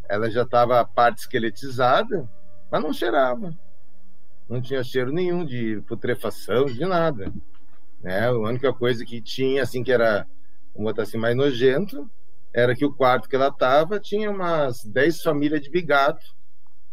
Ela 0.09 0.31
já 0.31 0.43
estava 0.43 0.85
parte 0.85 1.19
esqueletizada, 1.19 2.29
mas 2.71 2.83
não 2.83 2.93
cheirava. 2.93 3.55
Não 4.49 4.61
tinha 4.61 4.83
cheiro 4.83 5.13
nenhum 5.13 5.45
de 5.45 5.83
putrefação, 5.87 6.67
de 6.67 6.85
nada. 6.85 7.33
Né? 8.03 8.27
A 8.27 8.33
única 8.33 8.73
coisa 8.73 9.05
que 9.05 9.21
tinha, 9.21 9.63
assim, 9.63 9.83
que 9.83 9.93
era, 9.93 10.27
vamos 10.75 10.91
botar 10.91 11.03
assim, 11.03 11.19
mais 11.19 11.37
nojento, 11.37 12.11
era 12.55 12.75
que 12.75 12.85
o 12.85 12.93
quarto 12.93 13.29
que 13.29 13.35
ela 13.35 13.49
estava 13.49 13.99
tinha 13.99 14.31
umas 14.31 14.85
10 14.85 15.23
famílias 15.23 15.61
de 15.61 15.69
bigato, 15.69 16.25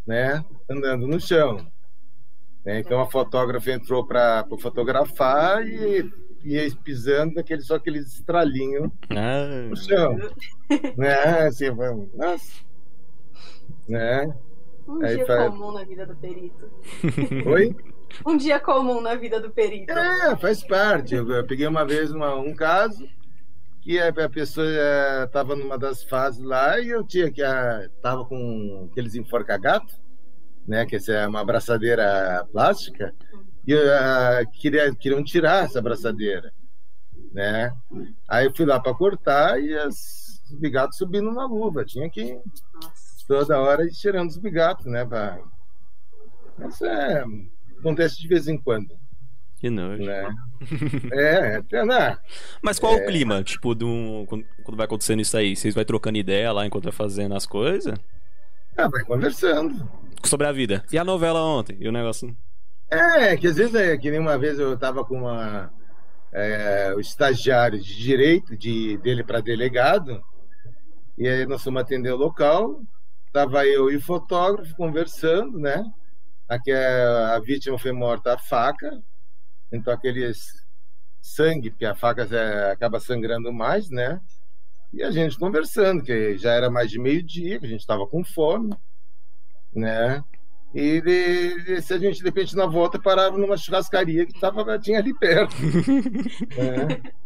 né, 0.05 0.43
andando 0.67 1.07
no 1.07 1.19
chão. 1.19 1.57
Né? 2.65 2.79
Então 2.79 2.99
a 2.99 3.05
fotógrafa 3.05 3.71
entrou 3.71 4.05
para 4.05 4.45
fotografar 4.59 5.65
e 5.65 6.09
ia 6.43 6.67
pisando 6.83 7.35
naquele, 7.35 7.61
só 7.61 7.75
aqueles 7.75 8.13
estralinhos 8.13 8.89
ah. 9.09 9.67
no 9.69 9.75
chão. 9.75 10.17
né? 10.97 11.13
Assim, 11.47 11.65
nossa. 12.13 12.61
Né? 13.87 14.33
Um 14.87 15.03
Aí 15.03 15.15
dia 15.15 15.25
faz... 15.25 15.49
comum 15.49 15.71
na 15.71 15.83
vida 15.83 16.05
do 16.05 16.15
perito. 16.15 16.71
Oi? 17.47 17.75
Um 18.25 18.37
dia 18.37 18.59
comum 18.59 19.01
na 19.01 19.15
vida 19.15 19.39
do 19.39 19.51
perito. 19.51 19.91
É, 19.91 20.35
faz 20.35 20.63
parte. 20.65 21.15
Eu, 21.15 21.29
eu 21.29 21.45
peguei 21.45 21.67
uma 21.67 21.85
vez 21.85 22.11
uma, 22.11 22.35
um 22.35 22.53
caso 22.53 23.07
que 23.81 23.99
a, 23.99 24.09
a 24.09 24.29
pessoa 24.29 24.67
estava 25.25 25.53
é, 25.53 25.55
numa 25.55 25.77
das 25.77 26.03
fases 26.03 26.43
lá 26.43 26.79
e 26.79 26.89
eu 26.89 27.03
tinha 27.03 27.31
que 27.31 27.41
estava 27.41 28.23
com 28.25 28.87
aqueles 28.91 29.15
enforca-gato, 29.15 29.95
né, 30.67 30.85
que 30.85 30.95
essa 30.95 31.13
é 31.13 31.27
uma 31.27 31.41
abraçadeira 31.41 32.47
plástica, 32.51 33.13
e 33.65 33.75
uh, 33.75 34.51
queria, 34.59 34.93
queriam 34.95 35.23
tirar 35.23 35.65
essa 35.65 35.79
abraçadeira, 35.79 36.51
né? 37.31 37.73
Aí 38.27 38.45
eu 38.45 38.55
fui 38.55 38.65
lá 38.65 38.79
para 38.79 38.93
cortar 38.93 39.61
e 39.61 39.73
as, 39.77 40.41
os 40.51 40.59
bigatos 40.59 40.97
subindo 40.97 41.31
na 41.31 41.45
luva, 41.45 41.85
tinha 41.85 42.09
que 42.09 42.39
toda 43.27 43.59
hora 43.59 43.85
ir 43.85 43.91
tirando 43.91 44.29
os 44.29 44.37
bigatos, 44.37 44.85
né? 44.85 45.05
Pra... 45.05 45.39
Isso 46.67 46.85
é, 46.85 47.23
acontece 47.79 48.19
de 48.19 48.27
vez 48.27 48.47
em 48.47 48.57
quando. 48.57 48.99
Que 49.59 49.69
nojo. 49.69 50.03
Né? 50.03 50.27
é, 51.13 51.55
até 51.57 51.85
né? 51.85 52.17
Mas 52.63 52.79
qual 52.79 52.97
é... 52.97 53.03
o 53.03 53.05
clima, 53.05 53.43
tipo, 53.43 53.75
do, 53.75 54.25
quando, 54.27 54.43
quando, 54.63 54.75
vai 54.75 54.85
acontecendo 54.85 55.21
isso 55.21 55.37
aí? 55.37 55.55
Vocês 55.55 55.75
vai 55.75 55.85
trocando 55.85 56.17
ideia 56.17 56.51
lá 56.51 56.65
enquanto 56.65 56.85
vai 56.85 56.93
fazendo 56.93 57.35
as 57.35 57.45
coisas? 57.45 57.93
Ah, 58.75 58.87
vai 58.87 59.03
conversando. 59.03 59.87
Sobre 60.23 60.47
a 60.47 60.51
vida. 60.51 60.83
E 60.91 60.97
a 60.97 61.03
novela 61.03 61.43
ontem? 61.43 61.77
E 61.79 61.87
o 61.87 61.91
negócio? 61.91 62.35
É, 62.91 63.37
que 63.37 63.47
às 63.47 63.55
vezes, 63.55 63.73
é, 63.73 63.97
que 63.97 64.11
nem 64.11 64.19
uma 64.19 64.37
vez 64.37 64.59
eu 64.59 64.77
tava 64.77 65.05
com 65.05 65.19
uma, 65.19 65.71
é, 66.33 66.93
o 66.93 66.99
estagiário 66.99 67.79
de 67.79 67.95
direito 67.95 68.57
de, 68.57 68.97
dele 68.97 69.23
para 69.23 69.39
delegado, 69.39 70.21
e 71.17 71.25
aí 71.25 71.45
nós 71.45 71.63
fomos 71.63 71.81
atender 71.81 72.11
o 72.11 72.17
local, 72.17 72.81
tava 73.31 73.65
eu 73.65 73.89
e 73.89 73.95
o 73.95 74.01
fotógrafo 74.01 74.75
conversando, 74.75 75.57
né? 75.57 75.85
Aqui 76.49 76.69
a, 76.69 77.35
a 77.35 77.39
vítima 77.39 77.79
foi 77.79 77.93
morta 77.93 78.33
a 78.33 78.37
faca, 78.37 79.01
então 79.71 79.93
aqueles 79.93 80.65
sangue, 81.21 81.69
porque 81.69 81.85
a 81.85 81.95
faca 81.95 82.27
acaba 82.73 82.99
sangrando 82.99 83.53
mais, 83.53 83.89
né? 83.89 84.19
E 84.91 85.01
a 85.01 85.11
gente 85.11 85.39
conversando, 85.39 86.03
que 86.03 86.37
já 86.37 86.51
era 86.51 86.69
mais 86.69 86.91
de 86.91 86.99
meio-dia, 86.99 87.57
que 87.57 87.65
a 87.65 87.69
gente 87.69 87.79
estava 87.79 88.05
com 88.05 88.21
fome, 88.21 88.75
né? 89.73 90.21
E 90.73 91.81
se 91.81 91.93
a 91.93 91.97
gente, 91.97 92.19
de 92.19 92.23
repente, 92.23 92.55
na 92.55 92.65
volta, 92.65 92.99
parava 92.99 93.37
numa 93.37 93.57
churrascaria 93.57 94.25
que 94.25 94.39
tava, 94.39 94.79
tinha 94.79 94.99
ali 94.99 95.13
perto. 95.13 95.55
né? 96.57 97.01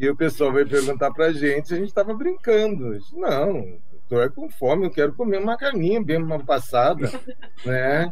E 0.00 0.08
o 0.08 0.16
pessoal 0.16 0.50
veio 0.50 0.66
perguntar 0.66 1.10
pra 1.10 1.30
gente 1.30 1.68
se 1.68 1.74
a 1.74 1.76
gente 1.76 1.88
estava 1.88 2.14
brincando. 2.14 2.98
Disse, 2.98 3.14
não, 3.14 3.78
tô 4.08 4.18
é 4.22 4.30
com 4.30 4.48
fome, 4.48 4.86
eu 4.86 4.90
quero 4.90 5.12
comer 5.12 5.38
uma 5.38 5.58
carninha 5.58 6.02
bem 6.02 6.16
uma 6.16 6.42
passada, 6.42 7.12
né? 7.66 8.10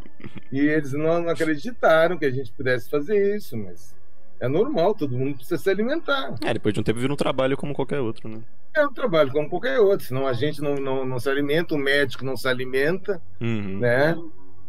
E 0.51 0.59
eles 0.59 0.93
não, 0.93 1.19
não, 1.19 1.29
acreditaram 1.29 2.15
que 2.15 2.25
a 2.25 2.31
gente 2.31 2.51
pudesse 2.51 2.87
fazer 2.87 3.35
isso, 3.35 3.57
mas 3.57 3.95
é 4.39 4.47
normal, 4.47 4.93
todo 4.93 5.17
mundo 5.17 5.37
precisa 5.37 5.57
se 5.57 5.67
alimentar. 5.67 6.35
É, 6.43 6.53
depois 6.53 6.75
de 6.75 6.79
um 6.79 6.83
tempo 6.83 6.99
vira 6.99 7.11
um 7.11 7.17
trabalho 7.17 7.57
como 7.57 7.73
qualquer 7.73 7.99
outro, 7.99 8.29
né? 8.29 8.39
É 8.75 8.85
um 8.85 8.93
trabalho 8.93 9.31
como 9.31 9.49
qualquer 9.49 9.79
outro, 9.79 10.05
senão 10.05 10.27
a 10.27 10.33
gente 10.33 10.61
não, 10.61 10.75
não, 10.75 11.03
não 11.03 11.19
se 11.19 11.27
alimenta, 11.27 11.73
o 11.73 11.77
médico 11.77 12.23
não 12.23 12.37
se 12.37 12.47
alimenta, 12.47 13.19
uhum. 13.41 13.79
né? 13.79 14.15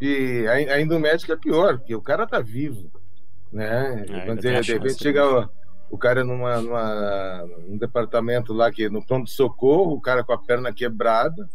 E 0.00 0.46
ainda 0.48 0.96
o 0.96 1.00
médico 1.00 1.32
é 1.32 1.36
pior, 1.36 1.78
porque 1.78 1.94
o 1.94 2.00
cara 2.00 2.26
tá 2.26 2.40
vivo, 2.40 2.90
né? 3.52 4.06
É, 4.08 4.34
dizer, 4.34 4.60
de 4.62 4.72
repente 4.72 5.02
chega 5.02 5.48
o 5.90 5.98
cara 5.98 6.24
numa, 6.24 6.60
numa, 6.60 7.46
num 7.68 7.76
departamento 7.76 8.52
lá 8.52 8.70
que 8.70 8.88
no 8.88 9.04
pronto 9.04 9.28
socorro, 9.28 9.94
o 9.94 10.00
cara 10.00 10.24
com 10.24 10.32
a 10.32 10.38
perna 10.38 10.72
quebrada, 10.72 11.48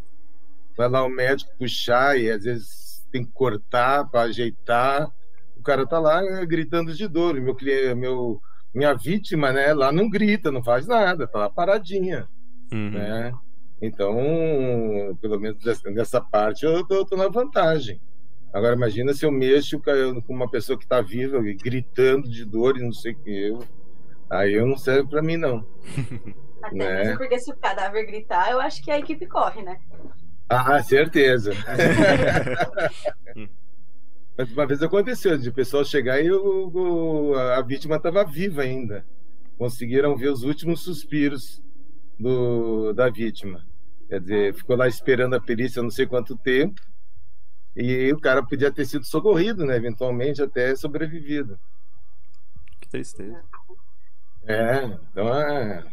vai 0.77 0.89
lá 0.89 1.03
o 1.03 1.09
médico 1.09 1.51
puxar 1.57 2.19
e 2.19 2.29
às 2.29 2.43
vezes 2.43 3.03
tem 3.11 3.25
que 3.25 3.31
cortar 3.31 4.07
para 4.09 4.21
ajeitar, 4.21 5.09
o 5.57 5.63
cara 5.63 5.87
tá 5.87 5.97
lá 5.97 6.21
gritando 6.45 6.93
de 6.93 7.07
dor, 7.07 7.35
meu 7.35 7.55
meu 7.95 8.41
minha 8.73 8.93
vítima, 8.93 9.53
né, 9.53 9.73
lá 9.73 9.89
não 9.89 10.09
grita, 10.09 10.51
não 10.51 10.61
faz 10.61 10.85
nada, 10.85 11.25
tá 11.25 11.39
lá 11.39 11.49
paradinha, 11.49 12.27
uhum. 12.73 12.91
né? 12.91 13.33
Então, 13.81 14.15
pelo 15.21 15.39
menos 15.39 15.63
nessa 15.85 16.19
parte 16.19 16.65
eu 16.65 16.85
tô, 16.85 16.95
eu 16.95 17.05
tô 17.05 17.15
na 17.15 17.29
vantagem. 17.29 18.01
Agora 18.55 18.73
imagina 18.73 19.13
se 19.13 19.25
eu 19.25 19.31
mexo 19.31 19.81
com 19.81 20.33
uma 20.33 20.49
pessoa 20.49 20.77
que 20.77 20.85
está 20.85 21.01
viva 21.01 21.41
gritando 21.61 22.29
de 22.29 22.45
dor 22.45 22.77
e 22.77 22.81
não 22.81 22.93
sei 22.93 23.11
o 23.11 23.15
que 23.17 23.29
eu 23.29 23.59
Aí 24.29 24.55
não 24.65 24.77
serve 24.77 25.09
para 25.09 25.21
mim, 25.21 25.35
não. 25.35 25.67
Até 26.63 26.77
né? 26.77 27.03
mesmo 27.03 27.17
porque 27.17 27.37
se 27.37 27.51
o 27.51 27.57
cadáver 27.57 28.05
gritar, 28.05 28.49
eu 28.49 28.61
acho 28.61 28.81
que 28.81 28.89
a 28.89 28.97
equipe 28.97 29.27
corre, 29.27 29.61
né? 29.61 29.77
Ah, 30.47 30.81
certeza. 30.81 31.51
Mas 34.37 34.51
uma 34.53 34.65
vez 34.65 34.81
aconteceu 34.81 35.37
de 35.37 35.49
o 35.49 35.53
pessoal 35.53 35.83
chegar 35.83 36.21
e 36.21 36.31
o, 36.31 36.71
o, 36.73 37.35
a 37.35 37.61
vítima 37.61 37.97
estava 37.97 38.23
viva 38.23 38.61
ainda. 38.61 39.05
Conseguiram 39.57 40.15
ver 40.15 40.29
os 40.29 40.43
últimos 40.43 40.81
suspiros 40.81 41.61
do, 42.17 42.93
da 42.93 43.09
vítima. 43.09 43.67
Quer 44.07 44.21
dizer, 44.21 44.53
ficou 44.53 44.77
lá 44.77 44.87
esperando 44.87 45.35
a 45.35 45.41
perícia 45.41 45.83
não 45.83 45.91
sei 45.91 46.05
quanto 46.05 46.37
tempo. 46.37 46.81
E 47.75 48.11
o 48.13 48.19
cara 48.19 48.41
podia 48.41 48.71
ter 48.71 48.85
sido 48.85 49.05
socorrido, 49.05 49.65
né? 49.65 49.75
Eventualmente 49.75 50.41
até 50.41 50.75
sobrevivido. 50.75 51.59
Que 52.79 52.87
tristeza. 52.87 53.43
É, 54.47 54.85
então 54.85 55.27
é, 55.33 55.83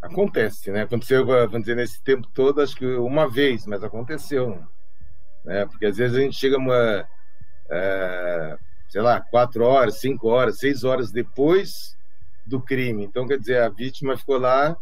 acontece, 0.00 0.70
né? 0.70 0.82
Aconteceu, 0.82 1.26
vamos 1.26 1.60
dizer, 1.60 1.76
nesse 1.76 2.02
tempo 2.02 2.26
todo, 2.32 2.62
acho 2.62 2.76
que 2.76 2.86
uma 2.86 3.28
vez, 3.28 3.66
mas 3.66 3.82
aconteceu. 3.82 4.64
Né? 5.44 5.66
Porque 5.66 5.86
às 5.86 5.96
vezes 5.96 6.16
a 6.16 6.20
gente 6.20 6.36
chega 6.36 6.56
uma, 6.56 7.06
é, 7.70 8.58
sei 8.88 9.02
lá, 9.02 9.20
quatro 9.20 9.64
horas, 9.64 10.00
cinco 10.00 10.28
horas, 10.28 10.58
seis 10.58 10.84
horas 10.84 11.10
depois 11.12 11.96
do 12.46 12.60
crime. 12.60 13.04
Então, 13.04 13.26
quer 13.26 13.38
dizer, 13.38 13.62
a 13.62 13.68
vítima 13.68 14.16
ficou 14.16 14.38
lá 14.38 14.76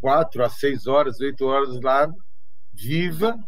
quatro 0.00 0.44
a 0.44 0.48
seis 0.48 0.86
horas, 0.86 1.20
oito 1.20 1.46
horas 1.46 1.80
lá, 1.80 2.08
viva, 2.72 3.38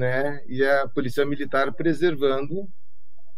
né? 0.00 0.42
E 0.48 0.64
a 0.64 0.88
polícia 0.88 1.24
militar 1.24 1.72
preservando, 1.72 2.68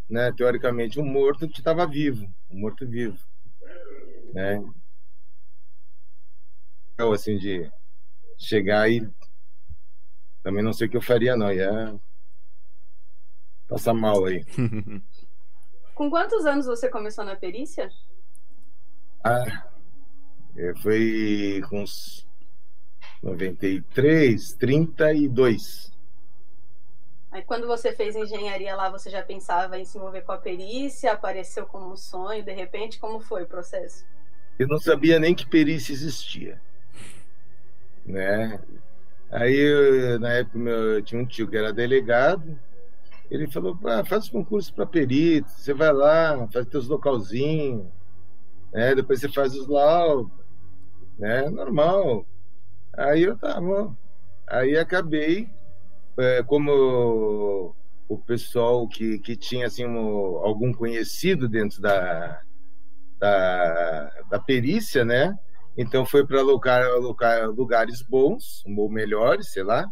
né? 0.09 0.33
Teoricamente, 0.33 1.01
um 1.01 1.05
morto 1.05 1.49
que 1.49 1.59
estava 1.59 1.87
vivo, 1.87 2.33
um 2.51 2.61
morto 2.61 2.87
vivo 2.89 3.19
né? 4.33 4.63
Então, 6.95 7.13
assim, 7.13 7.37
de 7.37 7.71
chegar 8.39 8.91
e 8.91 9.09
também 10.43 10.63
não 10.63 10.73
sei 10.73 10.87
o 10.87 10.91
que 10.91 10.97
eu 10.97 11.03
faria, 11.03 11.37
não. 11.37 11.53
Ia 11.53 11.99
passar 13.69 13.95
mal 13.95 14.25
aí. 14.25 14.45
Com 15.95 16.11
quantos 16.11 16.47
anos 16.47 16.67
você 16.67 16.89
começou 16.89 17.25
na 17.25 17.37
perícia? 17.37 17.91
Ah, 19.23 19.69
é, 20.57 20.75
foi 20.77 21.63
com 21.69 21.83
uns 21.83 22.27
93, 23.23 24.55
32. 24.55 25.92
Aí 27.33 27.43
quando 27.43 27.67
você 27.67 27.93
fez 27.93 28.15
engenharia 28.15 28.77
lá, 28.77 28.91
você 28.91 29.09
já 29.09 29.23
pensava 29.23 29.79
em 29.79 29.87
se 29.87 29.97
envolver 29.97 30.21
com 30.21 30.33
a 30.33 30.39
perícia? 30.39 31.13
Apareceu 31.13 31.65
como 31.65 31.91
um 31.91 31.97
sonho, 31.97 32.45
de 32.45 32.53
repente? 32.53 32.99
Como 32.99 33.21
foi 33.21 33.45
o 33.45 33.47
processo? 33.47 34.05
Eu 34.59 34.69
não 34.69 34.79
sabia 34.79 35.19
nem 35.19 35.35
que 35.35 35.47
perícia 35.47 35.95
existia. 35.95 36.61
Né? 38.05 38.61
Aí, 39.31 40.19
na 40.21 40.31
época, 40.35 40.59
meu, 40.59 40.75
eu 40.75 41.03
tinha 41.03 41.19
um 41.19 41.25
tio 41.25 41.49
que 41.49 41.57
era 41.57 41.73
delegado, 41.73 42.59
ele 43.31 43.51
falou, 43.51 43.79
ah, 43.87 44.05
faz 44.05 44.29
concurso 44.29 44.75
para 44.75 44.85
perito, 44.85 45.51
você 45.51 45.73
vai 45.73 45.91
lá, 45.91 46.47
faz 46.53 46.67
teus 46.67 46.87
localzinhos, 46.87 47.87
né? 48.71 48.95
depois 48.95 49.21
você 49.21 49.29
faz 49.31 49.55
os 49.55 49.67
laudos, 49.67 50.31
né? 51.19 51.49
normal. 51.49 52.27
Aí 52.93 53.23
eu 53.23 53.39
tava, 53.39 53.97
aí 54.47 54.77
acabei, 54.77 55.49
é, 56.19 56.43
como 56.43 57.75
o 58.09 58.19
pessoal 58.19 58.87
que, 58.87 59.19
que 59.19 59.37
tinha 59.37 59.67
assim, 59.67 59.87
um, 59.87 60.37
algum 60.39 60.73
conhecido 60.73 61.49
dentro 61.49 61.81
da, 61.81 62.41
da, 63.19 64.13
da 64.31 64.39
perícia, 64.39 65.05
né? 65.05 65.35
Então 65.77 66.05
foi 66.05 66.27
para 66.27 66.43
lugar, 66.43 66.87
lugar, 66.99 67.49
lugares 67.49 68.03
bons, 68.03 68.63
ou 68.77 68.91
melhores, 68.91 69.53
sei 69.53 69.63
lá, 69.63 69.87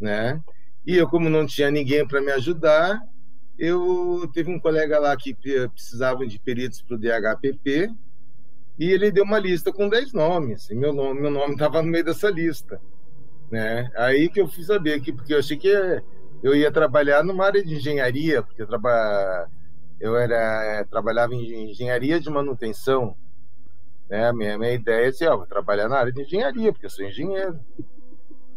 né? 0.00 0.40
E 0.86 0.96
eu, 0.96 1.06
como 1.06 1.28
não 1.28 1.46
tinha 1.46 1.70
ninguém 1.70 2.06
para 2.06 2.22
me 2.22 2.32
ajudar, 2.32 3.00
eu 3.58 4.30
teve 4.32 4.50
um 4.50 4.58
colega 4.58 4.98
lá 4.98 5.14
que 5.14 5.34
precisava 5.34 6.26
de 6.26 6.38
peritos 6.38 6.80
para 6.80 6.96
o 6.96 6.98
DHPP 6.98 7.92
e 8.78 8.90
ele 8.90 9.10
deu 9.10 9.24
uma 9.24 9.38
lista 9.38 9.70
com 9.70 9.86
10 9.86 10.14
nomes. 10.14 10.70
E 10.70 10.74
meu 10.74 10.94
nome 10.94 11.20
meu 11.20 11.30
nome 11.30 11.52
estava 11.52 11.82
no 11.82 11.88
meio 11.88 12.04
dessa 12.04 12.30
lista, 12.30 12.80
né? 13.50 13.90
Aí 13.96 14.28
que 14.28 14.40
eu 14.40 14.48
fui 14.48 14.64
saber 14.64 15.00
que 15.00 15.12
porque 15.12 15.34
eu 15.34 15.38
achei 15.38 15.56
que 15.56 15.68
eu 16.42 16.54
ia 16.54 16.70
trabalhar 16.70 17.22
numa 17.24 17.46
área 17.46 17.62
de 17.62 17.74
engenharia, 17.74 18.42
porque 18.42 18.62
eu, 18.62 18.66
traba, 18.66 19.48
eu 20.00 20.16
era 20.16 20.84
trabalhava 20.90 21.34
em 21.34 21.70
engenharia 21.70 22.20
de 22.20 22.30
manutenção 22.30 23.16
né? 24.10 24.26
A 24.26 24.32
minha, 24.32 24.58
minha 24.58 24.72
ideia 24.72 25.06
é 25.06 25.08
assim, 25.08 25.24
ó, 25.26 25.36
vou 25.36 25.46
trabalhar 25.46 25.88
na 25.88 25.98
área 25.98 26.12
de 26.12 26.20
engenharia, 26.20 26.72
porque 26.72 26.86
eu 26.86 26.90
sou 26.90 27.06
engenheiro. 27.06 27.60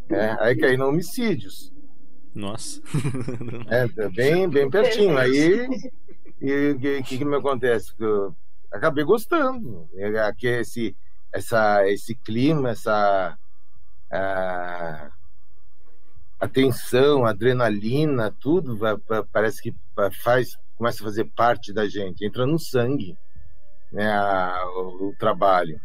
É, 0.10 0.36
aí 0.40 0.58
caí 0.58 0.76
no 0.76 0.88
homicídios. 0.88 1.72
Nossa. 2.34 2.82
É, 3.70 4.10
bem, 4.10 4.50
bem 4.50 4.68
pertinho. 4.68 5.16
Aí, 5.16 5.68
o 6.74 6.80
que, 6.80 7.04
que, 7.04 7.24
me 7.24 7.36
acontece? 7.36 7.94
Eu 8.00 8.36
acabei 8.72 9.04
gostando. 9.04 9.88
É, 9.96 10.34
que 10.34 10.48
esse, 10.48 10.98
essa, 11.32 11.88
esse 11.88 12.16
clima, 12.16 12.72
essa 12.72 13.38
a, 14.16 15.12
atenção, 16.40 17.26
adrenalina, 17.26 18.32
tudo 18.40 18.78
parece 19.32 19.62
que 19.62 19.74
faz, 20.22 20.58
começa 20.78 21.02
a 21.02 21.06
fazer 21.06 21.26
parte 21.36 21.74
da 21.74 21.88
gente, 21.88 22.26
entra 22.26 22.46
no 22.46 22.60
sangue 22.60 23.18
né, 23.92 24.12
a, 24.12 24.64
o, 24.76 25.10
o, 25.10 25.16
trabalho. 25.18 25.80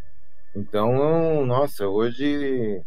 Então, 0.55 1.45
nossa, 1.47 1.87
hoje 1.87 2.83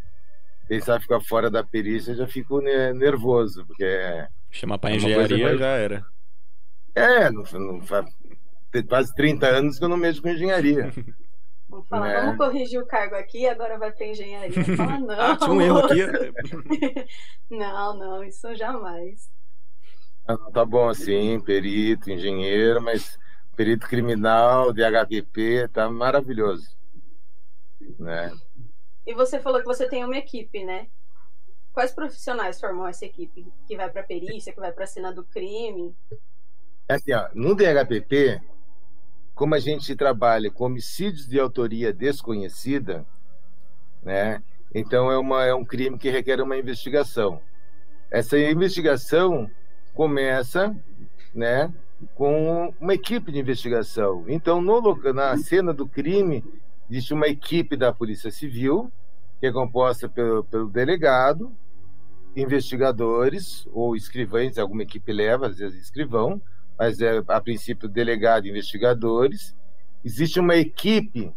pensar 0.68 1.00
ficar 1.00 1.22
fora 1.22 1.50
da 1.50 1.64
perícia 1.64 2.16
já 2.16 2.28
fico 2.28 2.60
nervoso, 2.60 3.66
porque 3.66 4.28
chamar 4.50 4.78
para 4.78 4.92
é 4.92 4.96
engenharia 4.96 5.46
mais... 5.46 5.60
já 5.60 5.68
era. 5.68 6.06
É, 6.94 7.30
não, 7.30 7.44
não, 7.54 7.82
faz 7.82 8.06
quase 8.88 9.14
30 9.16 9.48
anos 9.48 9.78
que 9.78 9.84
eu 9.84 9.90
não 9.90 9.98
mexo 9.98 10.22
com 10.22 10.30
engenharia. 10.30 10.92
Vamos 11.72 11.88
falar, 11.88 12.08
né? 12.10 12.22
vamos 12.22 12.38
corrigir 12.38 12.82
o 12.82 12.86
cargo 12.86 13.16
aqui, 13.16 13.48
agora 13.48 13.78
vai 13.78 13.94
para 13.94 14.06
engenharia. 14.06 14.52
Fala, 14.76 15.00
não. 15.00 15.22
ah, 15.22 15.38
tinha 15.38 15.52
um 15.52 15.62
erro 15.62 15.78
aqui. 15.78 16.02
não, 17.50 17.98
não, 17.98 18.24
isso 18.26 18.54
jamais. 18.56 19.32
Ah, 20.28 20.38
tá 20.52 20.66
bom 20.66 20.90
assim, 20.90 21.40
perito, 21.40 22.12
engenheiro, 22.12 22.82
mas 22.82 23.18
perito 23.56 23.88
criminal, 23.88 24.74
DHPP, 24.74 25.70
tá 25.70 25.90
maravilhoso. 25.90 26.76
Né? 27.98 28.34
E 29.08 29.14
você 29.14 29.40
falou 29.40 29.62
que 29.62 29.66
você 29.66 29.88
tem 29.88 30.04
uma 30.04 30.18
equipe, 30.18 30.66
né? 30.66 30.88
Quais 31.72 31.94
profissionais 31.94 32.60
formam 32.60 32.86
essa 32.86 33.06
equipe? 33.06 33.48
Que 33.66 33.78
vai 33.78 33.90
para 33.90 34.04
perícia, 34.04 34.52
que 34.52 34.60
vai 34.60 34.74
para 34.74 34.84
a 34.84 34.88
cena 34.88 35.14
do 35.14 35.24
crime? 35.24 35.96
É 36.90 36.96
assim, 36.96 37.14
ó, 37.14 37.30
no 37.34 37.56
DHPP, 37.56 38.42
como 39.34 39.56
a 39.56 39.60
gente 39.60 39.96
trabalha 39.96 40.52
com 40.52 40.66
homicídios 40.66 41.28
de 41.28 41.40
autoria 41.40 41.94
desconhecida, 41.94 43.06
né? 44.04 44.42
Então 44.74 45.12
é, 45.12 45.18
uma, 45.18 45.44
é 45.44 45.54
um 45.54 45.66
crime 45.66 45.98
que 45.98 46.10
requer 46.10 46.42
uma 46.42 46.58
investigação. 46.58 47.42
Essa 48.10 48.38
investigação 48.40 49.50
começa, 49.94 50.76
né, 51.34 51.74
com 52.16 52.74
uma 52.80 52.94
equipe 52.94 53.32
de 53.32 53.40
investigação. 53.40 54.26
Então, 54.28 54.62
no, 54.62 54.82
na 55.14 55.38
cena 55.38 55.74
do 55.74 55.88
crime, 55.88 56.44
existe 56.90 57.14
uma 57.14 57.28
equipe 57.28 57.76
da 57.76 57.94
Polícia 57.94 58.32
Civil, 58.32 58.92
que 59.40 59.48
é 59.48 59.52
composta 59.52 60.08
pelo, 60.10 60.44
pelo 60.44 60.70
delegado, 60.70 61.52
investigadores 62.36 63.68
ou 63.74 63.96
escrivães, 63.96 64.58
alguma 64.58 64.84
equipe 64.84 65.12
leva, 65.12 65.48
às 65.48 65.58
vezes 65.58 65.82
escrivão, 65.82 66.42
mas 66.82 67.00
é 67.00 67.24
a 67.28 67.40
princípio 67.40 67.88
delegado 67.88 68.48
e 68.48 68.50
investigadores. 68.50 69.56
Existe 70.04 70.40
uma 70.40 70.56
equipe 70.56 71.32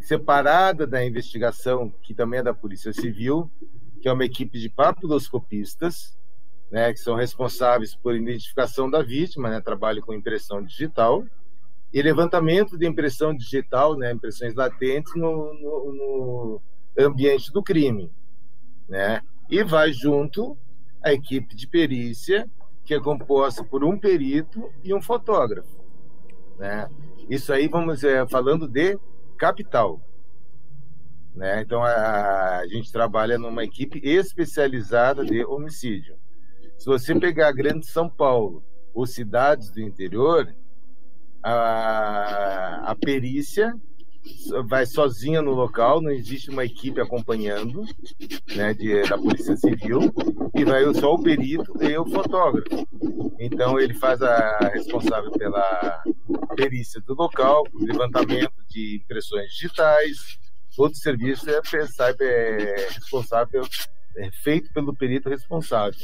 separada 0.00 0.84
da 0.84 1.06
investigação, 1.06 1.94
que 2.02 2.12
também 2.12 2.40
é 2.40 2.42
da 2.42 2.52
Polícia 2.52 2.92
Civil, 2.92 3.48
que 4.02 4.08
é 4.08 4.12
uma 4.12 4.24
equipe 4.24 4.58
de 4.58 4.68
papiloscopistas, 4.68 6.18
né, 6.68 6.92
que 6.92 6.98
são 6.98 7.14
responsáveis 7.14 7.94
por 7.94 8.16
identificação 8.16 8.90
da 8.90 9.04
vítima, 9.04 9.50
né, 9.50 9.60
trabalho 9.60 10.02
com 10.02 10.12
impressão 10.12 10.60
digital, 10.60 11.24
e 11.94 12.02
levantamento 12.02 12.76
de 12.76 12.88
impressão 12.88 13.36
digital, 13.36 13.96
né, 13.96 14.10
impressões 14.10 14.56
latentes 14.56 15.14
no, 15.14 15.54
no, 15.54 15.92
no 15.92 16.62
ambiente 16.98 17.52
do 17.52 17.62
crime. 17.62 18.10
Né? 18.88 19.20
E 19.48 19.62
vai 19.62 19.92
junto 19.92 20.58
a 21.00 21.12
equipe 21.12 21.54
de 21.54 21.68
perícia, 21.68 22.50
que 22.86 22.94
é 22.94 23.00
composta 23.00 23.64
por 23.64 23.84
um 23.84 23.98
perito 23.98 24.72
e 24.84 24.94
um 24.94 25.02
fotógrafo. 25.02 25.84
Né? 26.56 26.88
Isso 27.28 27.52
aí, 27.52 27.66
vamos 27.66 28.04
é, 28.04 28.24
falando 28.28 28.68
de 28.68 28.96
capital. 29.36 30.00
Né? 31.34 31.60
Então, 31.62 31.82
a, 31.82 32.58
a 32.60 32.66
gente 32.68 32.92
trabalha 32.92 33.36
numa 33.36 33.64
equipe 33.64 34.00
especializada 34.02 35.24
de 35.24 35.44
homicídio. 35.44 36.16
Se 36.78 36.86
você 36.86 37.18
pegar 37.18 37.48
a 37.48 37.52
Grande 37.52 37.86
São 37.86 38.08
Paulo 38.08 38.62
ou 38.94 39.04
cidades 39.04 39.70
do 39.70 39.80
interior, 39.80 40.54
a, 41.42 42.90
a 42.90 42.94
perícia 42.94 43.74
vai 44.66 44.86
sozinha 44.86 45.42
no 45.42 45.52
local, 45.52 46.00
não 46.00 46.10
existe 46.10 46.50
uma 46.50 46.64
equipe 46.64 47.00
acompanhando, 47.00 47.84
né, 48.54 48.74
de, 48.74 49.02
da 49.02 49.18
Polícia 49.18 49.56
Civil, 49.56 50.12
e 50.54 50.64
vai 50.64 50.82
só 50.94 51.14
o 51.14 51.22
perito 51.22 51.72
e 51.82 51.96
o 51.96 52.06
fotógrafo. 52.06 52.86
Então 53.38 53.78
ele 53.78 53.94
faz 53.94 54.22
a 54.22 54.58
responsável 54.72 55.30
pela 55.32 56.02
perícia 56.56 57.00
do 57.00 57.14
local, 57.14 57.64
levantamento 57.74 58.54
de 58.68 59.00
impressões 59.02 59.50
digitais, 59.50 60.38
todo 60.74 60.92
o 60.92 60.96
serviço 60.96 61.48
é, 61.50 61.60
é 62.20 62.88
responsável, 62.90 63.66
é 64.16 64.30
feito 64.42 64.72
pelo 64.72 64.94
perito 64.94 65.28
responsável. 65.28 66.00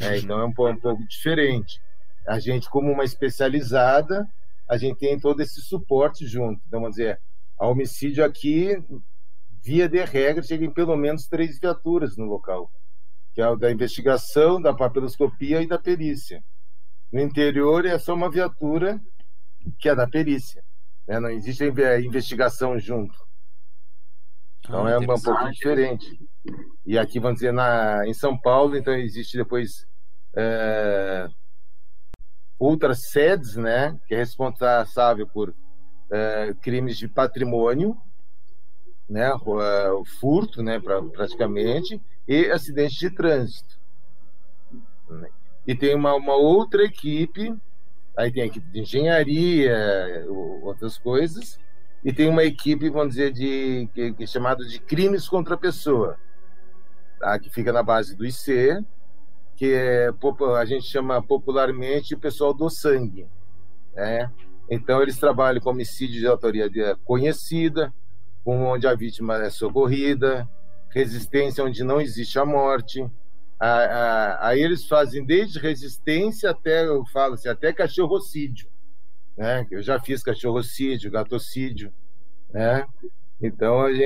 É, 0.00 0.18
então 0.18 0.38
é 0.40 0.44
um, 0.44 0.48
um 0.48 0.76
pouco 0.80 1.06
diferente. 1.06 1.80
A 2.26 2.38
gente, 2.38 2.68
como 2.68 2.90
uma 2.90 3.04
especializada, 3.04 4.26
a 4.68 4.76
gente 4.76 4.98
tem 4.98 5.18
todo 5.18 5.40
esse 5.40 5.60
suporte 5.60 6.26
junto. 6.26 6.60
Então, 6.66 6.80
vamos 6.80 6.96
dizer, 6.96 7.20
a 7.58 7.66
homicídio 7.66 8.24
aqui, 8.24 8.76
via 9.64 9.88
de 9.88 10.04
regra, 10.04 10.42
chega 10.42 10.64
em 10.64 10.72
pelo 10.72 10.96
menos 10.96 11.26
três 11.26 11.58
viaturas 11.58 12.16
no 12.16 12.24
local, 12.24 12.70
que 13.34 13.40
é 13.40 13.48
o 13.48 13.56
da 13.56 13.70
investigação, 13.70 14.60
da 14.60 14.74
papiloscopia 14.74 15.62
e 15.62 15.66
da 15.66 15.78
perícia. 15.78 16.42
No 17.12 17.20
interior 17.20 17.84
é 17.84 17.98
só 17.98 18.14
uma 18.14 18.30
viatura 18.30 19.00
que 19.78 19.88
é 19.88 19.94
da 19.94 20.06
perícia. 20.06 20.62
Né? 21.06 21.18
Não 21.18 21.30
existe 21.30 21.64
investigação 22.04 22.78
junto. 22.78 23.16
Então 24.60 24.86
ah, 24.86 24.90
é 24.90 24.98
um, 24.98 25.02
um 25.02 25.06
pouco 25.06 25.50
diferente. 25.50 26.18
E 26.84 26.98
aqui, 26.98 27.18
vamos 27.18 27.36
dizer, 27.36 27.52
na, 27.52 28.06
em 28.06 28.14
São 28.14 28.38
Paulo, 28.38 28.76
então 28.76 28.94
existe 28.94 29.36
depois 29.36 29.86
é, 30.36 31.28
outras 32.58 33.10
sedes, 33.10 33.56
né, 33.56 33.98
que 34.06 34.14
é 34.14 34.18
responsável 34.18 35.26
por 35.26 35.54
é, 36.10 36.54
crimes 36.60 36.96
de 36.96 37.08
patrimônio, 37.08 37.96
né, 39.08 39.32
o, 39.34 40.04
furto, 40.04 40.62
né, 40.62 40.80
pra, 40.80 41.02
praticamente, 41.02 42.00
e 42.26 42.50
acidentes 42.50 42.96
de 42.96 43.10
trânsito. 43.10 43.78
E 45.66 45.74
tem 45.74 45.94
uma, 45.94 46.14
uma 46.14 46.34
outra 46.34 46.84
equipe, 46.84 47.54
aí 48.16 48.32
tem 48.32 48.42
a 48.42 48.46
equipe 48.46 48.68
de 48.68 48.80
engenharia, 48.80 50.26
outras 50.62 50.98
coisas, 50.98 51.58
e 52.04 52.12
tem 52.12 52.28
uma 52.28 52.44
equipe, 52.44 52.88
vamos 52.88 53.14
dizer, 53.14 53.32
de 53.32 53.88
que, 53.92 54.12
que 54.12 54.24
é 54.24 54.26
chamada 54.26 54.64
de 54.64 54.78
crimes 54.78 55.28
contra 55.28 55.54
a 55.54 55.58
pessoa, 55.58 56.16
tá? 57.18 57.38
que 57.38 57.50
fica 57.50 57.72
na 57.72 57.82
base 57.82 58.14
do 58.16 58.24
IC, 58.24 58.84
que 59.56 59.72
é, 59.72 60.10
a 60.58 60.64
gente 60.64 60.86
chama 60.86 61.22
popularmente 61.22 62.14
o 62.14 62.18
pessoal 62.18 62.52
do 62.52 62.68
sangue. 62.68 63.26
Né? 63.94 64.30
Então, 64.68 65.02
eles 65.02 65.18
trabalham 65.18 65.60
com 65.60 65.70
homicídio 65.70 66.20
de 66.20 66.26
autoria 66.26 66.68
conhecida, 67.04 67.92
onde 68.44 68.86
a 68.86 68.94
vítima 68.94 69.36
é 69.42 69.50
socorrida, 69.50 70.48
resistência 70.90 71.64
onde 71.64 71.84
não 71.84 72.00
existe 72.00 72.38
a 72.38 72.44
morte. 72.44 73.08
Aí 73.58 74.60
eles 74.60 74.86
fazem 74.86 75.24
desde 75.24 75.58
resistência 75.58 76.50
até, 76.50 76.86
eu 76.86 77.04
falo 77.06 77.34
assim, 77.34 77.48
até 77.48 77.72
cachorrocídio. 77.72 78.68
Né? 79.36 79.66
Eu 79.70 79.82
já 79.82 80.00
fiz 80.00 80.22
cachorrocídio, 80.22 81.10
gatocídio. 81.10 81.92
Né? 82.52 82.86
Então, 83.40 83.82
a 83.82 83.92
gente 83.92 84.04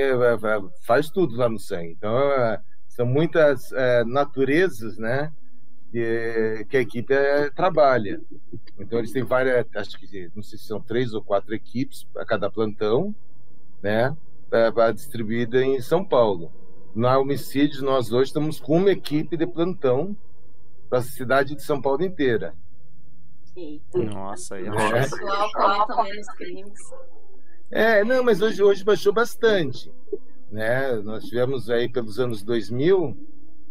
faz 0.85 1.09
tudo 1.09 1.35
lá 1.35 1.47
no 1.47 1.59
sangue. 1.59 1.91
Então, 1.91 2.11
são 2.87 3.05
muitas 3.05 3.71
é, 3.71 4.03
naturezas, 4.03 4.97
né? 4.97 5.31
Que, 5.91 6.65
que 6.69 6.77
a 6.77 6.81
equipe 6.81 7.13
é, 7.13 7.49
trabalha. 7.49 8.21
Então 8.79 8.97
eles 8.97 9.11
têm 9.11 9.23
várias, 9.23 9.65
acho 9.75 9.99
que 9.99 10.31
não 10.33 10.41
sei 10.41 10.57
se 10.57 10.65
são 10.65 10.81
três 10.81 11.13
ou 11.13 11.21
quatro 11.21 11.53
equipes 11.53 12.07
a 12.15 12.25
cada 12.25 12.49
plantão, 12.49 13.13
né? 13.83 14.15
É, 14.51 14.93
distribuída 14.93 15.61
em 15.63 15.81
São 15.81 16.03
Paulo. 16.03 16.51
Na 16.95 17.17
homicídios 17.17 17.81
nós 17.81 18.11
hoje 18.11 18.29
estamos 18.29 18.59
com 18.59 18.77
uma 18.77 18.91
equipe 18.91 19.35
de 19.35 19.45
plantão 19.45 20.15
para 20.89 20.99
a 20.99 21.03
cidade 21.03 21.55
de 21.55 21.61
São 21.61 21.81
Paulo 21.81 22.03
inteira. 22.03 22.53
Eita. 23.55 23.97
Nossa, 23.97 24.55
aí 24.55 24.65
é. 24.65 24.71
O 24.71 24.91
pessoal 24.91 25.51
comenta 25.51 26.03
menos 26.03 26.27
crimes. 26.35 26.79
É, 27.69 28.03
não, 28.03 28.23
mas 28.23 28.41
hoje, 28.41 28.61
hoje 28.61 28.83
baixou 28.83 29.13
bastante. 29.13 29.91
Né? 30.51 30.93
Nós 30.97 31.23
tivemos 31.23 31.69
aí 31.69 31.87
pelos 31.87 32.19
anos 32.19 32.43
2000, 32.43 33.17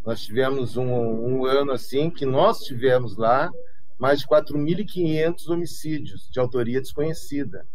nós 0.05 0.23
tivemos 0.23 0.77
um, 0.77 0.85
um 0.85 1.45
ano 1.45 1.73
assim 1.73 2.11
que 2.11 2.25
nós 2.25 2.61
tivemos 2.61 3.17
lá 3.17 3.51
mais 3.99 4.21
de 4.21 4.27
4.500 4.27 5.49
homicídios 5.49 6.29
de 6.31 6.41
autoria 6.41 6.81
desconhecida. 6.81 7.67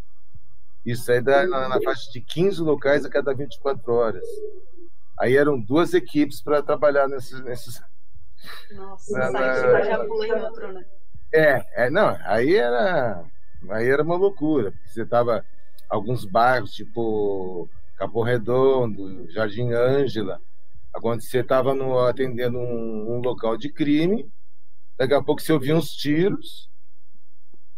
Isso 0.86 1.12
aí 1.12 1.22
dá 1.22 1.46
na, 1.48 1.70
na, 1.70 1.82
faixa 1.82 2.12
de 2.12 2.22
15 2.22 2.62
locais 2.62 3.06
a 3.06 3.10
cada 3.10 3.34
24 3.34 3.94
horas. 3.94 4.24
Aí 5.20 5.36
eram 5.36 5.60
duas 5.60 5.94
equipes 5.94 6.42
para 6.42 6.62
trabalhar 6.62 7.08
nesses. 7.08 7.44
nesses 7.44 7.82
Nossa, 8.72 9.18
na, 9.18 9.32
na... 9.32 9.82
já 9.82 10.06
pula 10.06 10.28
em 10.28 10.32
outro, 10.34 10.74
né? 10.74 10.86
É, 11.34 11.86
é, 11.86 11.90
não, 11.90 12.18
aí 12.24 12.56
era, 12.56 13.24
aí 13.70 13.90
era 13.90 14.04
uma 14.04 14.16
loucura. 14.16 14.74
Você 14.86 15.06
tava 15.06 15.44
alguns 15.90 16.26
bairros, 16.26 16.72
tipo 16.74 17.70
Capão 17.98 18.24
Redondo, 18.24 19.30
Jardim 19.32 19.72
Ângela, 19.74 20.40
você 21.02 21.40
estava 21.40 21.74
atendendo 22.10 22.58
um, 22.58 23.16
um, 23.16 23.20
local 23.20 23.58
de 23.58 23.70
crime, 23.70 24.28
daqui 24.98 25.14
a 25.14 25.22
pouco 25.22 25.42
você 25.42 25.52
ouvia 25.52 25.76
uns 25.76 25.90
tiros, 25.92 26.70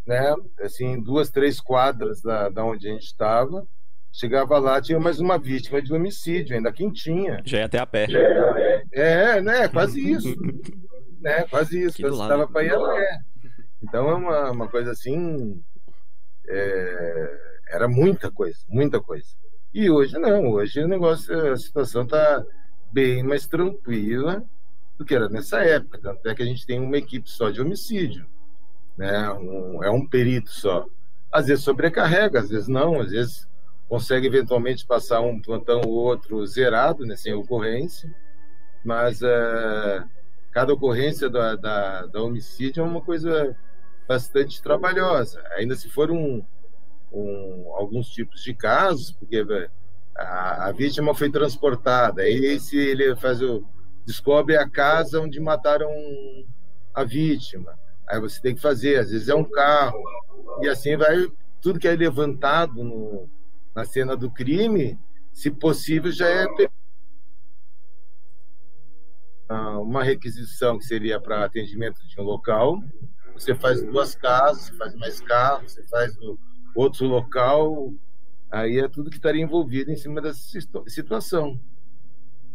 né? 0.05 0.33
Assim, 0.61 1.01
duas, 1.01 1.29
três 1.29 1.59
quadras 1.59 2.21
da, 2.21 2.49
da 2.49 2.63
onde 2.63 2.87
a 2.87 2.91
gente 2.91 3.05
estava. 3.05 3.67
Chegava 4.11 4.57
lá, 4.57 4.81
tinha 4.81 4.99
mais 4.99 5.19
uma 5.19 5.37
vítima 5.37 5.81
de 5.81 5.93
homicídio, 5.93 6.55
ainda 6.55 6.71
quentinha. 6.71 7.41
Já 7.45 7.59
ia 7.59 7.65
até 7.65 7.77
a 7.77 7.85
pé. 7.85 8.07
É, 8.91 9.41
né? 9.41 9.67
Quase 9.67 9.99
isso. 9.99 10.33
né? 11.19 11.43
Quase 11.43 11.83
isso. 11.83 12.01
Quase 12.01 12.21
estava 12.21 12.47
para 12.47 12.63
ir 12.63 12.73
a 12.73 12.79
pé. 12.79 13.19
Então 13.83 14.09
é 14.09 14.15
uma, 14.15 14.51
uma 14.51 14.67
coisa 14.67 14.91
assim. 14.91 15.61
É, 16.47 17.37
era 17.69 17.87
muita 17.87 18.31
coisa, 18.31 18.57
muita 18.67 19.01
coisa. 19.01 19.27
E 19.73 19.89
hoje 19.89 20.17
não, 20.17 20.49
hoje 20.51 20.83
o 20.83 20.87
negócio, 20.87 21.51
a 21.51 21.57
situação 21.57 22.03
está 22.03 22.43
bem 22.91 23.23
mais 23.23 23.47
tranquila 23.47 24.43
do 24.97 25.05
que 25.05 25.15
era 25.15 25.29
nessa 25.29 25.59
época. 25.59 25.99
Tanto 25.99 26.27
é 26.27 26.35
que 26.35 26.43
a 26.43 26.45
gente 26.45 26.65
tem 26.65 26.79
uma 26.79 26.97
equipe 26.97 27.29
só 27.29 27.49
de 27.49 27.61
homicídio, 27.61 28.25
né? 28.97 29.31
Um, 29.31 29.83
é 29.83 29.89
um 29.89 30.07
perito 30.07 30.49
só. 30.49 30.85
Às 31.31 31.47
vezes 31.47 31.63
sobrecarrega, 31.63 32.39
às 32.39 32.49
vezes 32.49 32.67
não, 32.67 32.99
às 32.99 33.11
vezes 33.11 33.47
consegue 33.87 34.27
eventualmente 34.27 34.85
passar 34.85 35.21
um 35.21 35.41
plantão 35.41 35.81
ou 35.85 35.93
outro 35.93 36.45
zerado, 36.45 37.05
né, 37.05 37.15
sem 37.15 37.33
ocorrência, 37.33 38.13
mas 38.83 39.21
uh, 39.21 40.05
cada 40.51 40.73
ocorrência 40.73 41.29
da, 41.29 41.55
da, 41.55 42.05
da 42.05 42.21
homicídio 42.21 42.81
é 42.81 42.85
uma 42.85 43.01
coisa 43.01 43.55
bastante 44.07 44.61
trabalhosa. 44.61 45.41
Ainda 45.57 45.75
se 45.75 45.89
for 45.89 46.11
um, 46.11 46.43
um, 47.11 47.71
alguns 47.75 48.09
tipos 48.09 48.43
de 48.43 48.53
casos, 48.53 49.11
porque 49.11 49.45
a, 50.17 50.67
a, 50.67 50.71
vítima 50.71 51.13
foi 51.13 51.29
transportada, 51.29 52.23
aí 52.23 52.59
se 52.59 52.77
ele 52.77 53.15
faz 53.15 53.41
o, 53.41 53.63
descobre 54.05 54.57
a 54.57 54.67
casa 54.67 55.21
onde 55.21 55.39
mataram 55.39 55.89
a 56.93 57.03
vítima, 57.03 57.77
aí 58.07 58.19
você 58.19 58.41
tem 58.41 58.55
que 58.55 58.61
fazer, 58.61 58.99
às 58.99 59.11
vezes 59.11 59.29
é 59.29 59.35
um 59.35 59.43
carro, 59.43 60.01
e 60.61 60.67
assim 60.67 60.97
vai, 60.97 61.27
tudo 61.61 61.79
que 61.79 61.87
é 61.87 61.95
levantado 61.95 62.83
no, 62.83 63.29
na 63.75 63.85
cena 63.85 64.15
do 64.17 64.31
crime, 64.31 64.97
se 65.31 65.51
possível, 65.51 66.11
já 66.11 66.27
é 66.27 66.47
uma 69.87 70.03
requisição 70.03 70.77
que 70.77 70.83
seria 70.83 71.19
para 71.19 71.45
atendimento 71.45 72.05
de 72.05 72.19
um 72.19 72.23
local, 72.23 72.83
você 73.33 73.55
faz 73.55 73.81
duas 73.83 74.15
casas, 74.15 74.65
você 74.65 74.73
faz 74.73 74.95
mais 74.95 75.21
carros, 75.21 75.73
você 75.73 75.83
faz 75.83 76.13
outro 76.75 77.05
local, 77.05 77.93
aí 78.51 78.79
é 78.79 78.87
tudo 78.87 79.09
que 79.09 79.17
estaria 79.17 79.41
envolvido 79.41 79.91
em 79.91 79.95
cima 79.95 80.21
dessa 80.21 80.59
situação. 80.87 81.59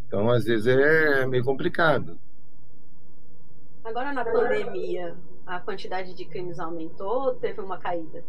Então, 0.06 0.30
às 0.30 0.44
vezes, 0.44 0.66
é 0.66 1.26
meio 1.26 1.44
complicado. 1.44 2.18
Agora, 3.84 4.12
na 4.12 4.24
pandemia, 4.24 5.16
a 5.46 5.58
quantidade 5.58 6.14
de 6.14 6.24
crimes 6.24 6.58
aumentou 6.58 7.28
ou 7.28 7.34
teve 7.34 7.60
uma 7.60 7.78
caída? 7.78 8.24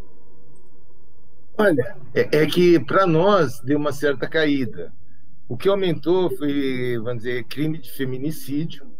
Olha, 1.57 1.97
é, 2.13 2.41
é 2.41 2.45
que 2.47 2.79
para 2.79 3.05
nós 3.05 3.59
deu 3.59 3.77
uma 3.77 3.91
certa 3.91 4.27
caída. 4.27 4.91
O 5.47 5.55
que 5.55 5.69
aumentou 5.69 6.35
foi, 6.35 6.97
vamos 6.97 7.23
dizer, 7.23 7.43
crime 7.43 7.77
de 7.77 7.91
feminicídio, 7.91 8.91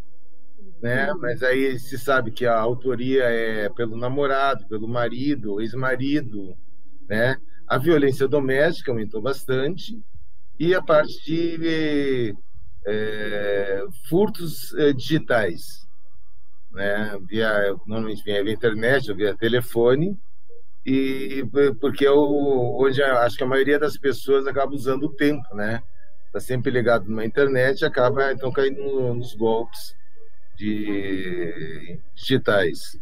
né? 0.81 1.11
Uhum. 1.11 1.19
Mas 1.19 1.41
aí 1.41 1.79
se 1.79 1.97
sabe 1.97 2.29
que 2.29 2.45
a 2.45 2.59
autoria 2.59 3.23
é 3.23 3.69
pelo 3.69 3.97
namorado, 3.97 4.67
pelo 4.67 4.87
marido, 4.87 5.61
ex-marido, 5.61 6.55
né? 7.07 7.37
A 7.67 7.77
violência 7.77 8.27
doméstica 8.27 8.91
aumentou 8.91 9.21
bastante 9.21 10.01
e 10.59 10.73
a 10.75 10.81
parte 10.81 11.57
de 11.57 12.35
é, 12.85 13.83
furtos 14.07 14.73
é, 14.75 14.93
digitais, 14.93 15.87
né? 16.71 17.17
Via, 17.27 17.75
normalmente 17.85 18.23
via, 18.23 18.43
via 18.43 18.53
internet 18.53 19.13
via 19.13 19.35
telefone 19.35 20.17
e 20.85 21.45
porque 21.79 22.05
eu, 22.05 22.19
hoje 22.19 23.01
acho 23.01 23.37
que 23.37 23.43
a 23.43 23.47
maioria 23.47 23.79
das 23.79 23.97
pessoas 23.97 24.45
acaba 24.45 24.73
usando 24.73 25.03
o 25.03 25.13
tempo, 25.13 25.55
né? 25.55 25.81
Está 26.27 26.39
sempre 26.39 26.71
ligado 26.71 27.09
na 27.09 27.25
internet 27.25 27.85
acaba 27.85 28.31
então 28.31 28.51
caindo 28.51 29.13
nos 29.13 29.33
golpes 29.35 29.95
de 30.57 31.99
digitais. 32.15 32.99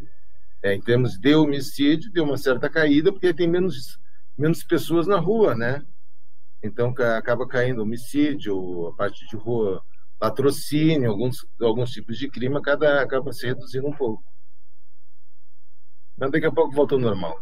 É, 0.62 0.74
em 0.74 0.80
termos 0.80 1.18
de 1.18 1.34
homicídio, 1.34 2.12
deu 2.12 2.24
uma 2.24 2.36
certa 2.36 2.68
caída, 2.68 3.10
porque 3.10 3.34
tem 3.34 3.48
menos, 3.48 3.98
menos 4.36 4.64
pessoas 4.64 5.06
na 5.06 5.18
rua, 5.18 5.54
né? 5.54 5.84
Então 6.62 6.94
acaba 7.16 7.46
caindo 7.46 7.82
homicídio, 7.82 8.88
a 8.88 8.94
parte 8.94 9.26
de 9.26 9.36
rua, 9.36 9.82
latrocínio, 10.20 11.10
alguns, 11.10 11.46
alguns 11.60 11.90
tipos 11.90 12.16
de 12.16 12.30
crime 12.30 12.60
cada, 12.62 13.02
acaba 13.02 13.32
se 13.32 13.46
reduzindo 13.46 13.88
um 13.88 13.96
pouco. 13.96 14.22
Mas 16.16 16.30
daqui 16.30 16.46
a 16.46 16.52
pouco 16.52 16.74
volta 16.74 16.94
ao 16.94 17.00
normal. 17.00 17.36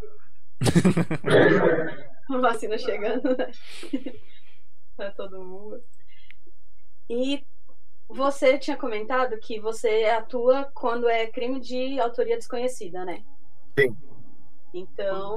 Vacina 2.41 2.79
chegando, 2.79 3.37
né? 3.37 3.51
para 4.97 5.11
todo 5.13 5.45
mundo. 5.45 5.83
E 7.09 7.45
você 8.09 8.59
tinha 8.59 8.77
comentado 8.77 9.39
que 9.39 9.59
você 9.61 10.05
atua 10.05 10.71
quando 10.75 11.09
é 11.09 11.27
crime 11.27 11.61
de 11.61 11.99
autoria 11.99 12.37
desconhecida, 12.37 13.05
né? 13.05 13.25
Sim. 13.79 13.97
Então, 14.73 15.37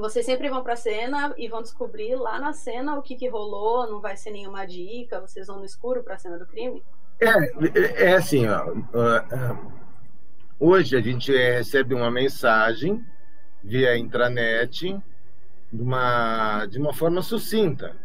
vocês 0.00 0.26
sempre 0.26 0.48
vão 0.48 0.62
para 0.62 0.72
a 0.72 0.76
cena 0.76 1.34
e 1.38 1.48
vão 1.48 1.62
descobrir 1.62 2.16
lá 2.16 2.40
na 2.40 2.52
cena 2.52 2.98
o 2.98 3.02
que, 3.02 3.14
que 3.14 3.28
rolou, 3.28 3.88
não 3.88 4.00
vai 4.00 4.16
ser 4.16 4.30
nenhuma 4.30 4.66
dica, 4.66 5.20
vocês 5.20 5.46
vão 5.46 5.58
no 5.58 5.64
escuro 5.64 6.02
para 6.02 6.14
a 6.14 6.18
cena 6.18 6.38
do 6.38 6.46
crime? 6.46 6.82
É, 7.20 7.28
é, 7.28 8.10
é 8.10 8.14
assim, 8.14 8.46
ó, 8.48 8.66
hoje 10.58 10.96
a 10.96 11.00
gente 11.00 11.32
recebe 11.32 11.94
uma 11.94 12.10
mensagem 12.10 13.04
via 13.62 13.96
intranet 13.96 15.00
de 15.72 15.82
uma, 15.82 16.66
de 16.66 16.78
uma 16.78 16.92
forma 16.92 17.22
sucinta. 17.22 17.96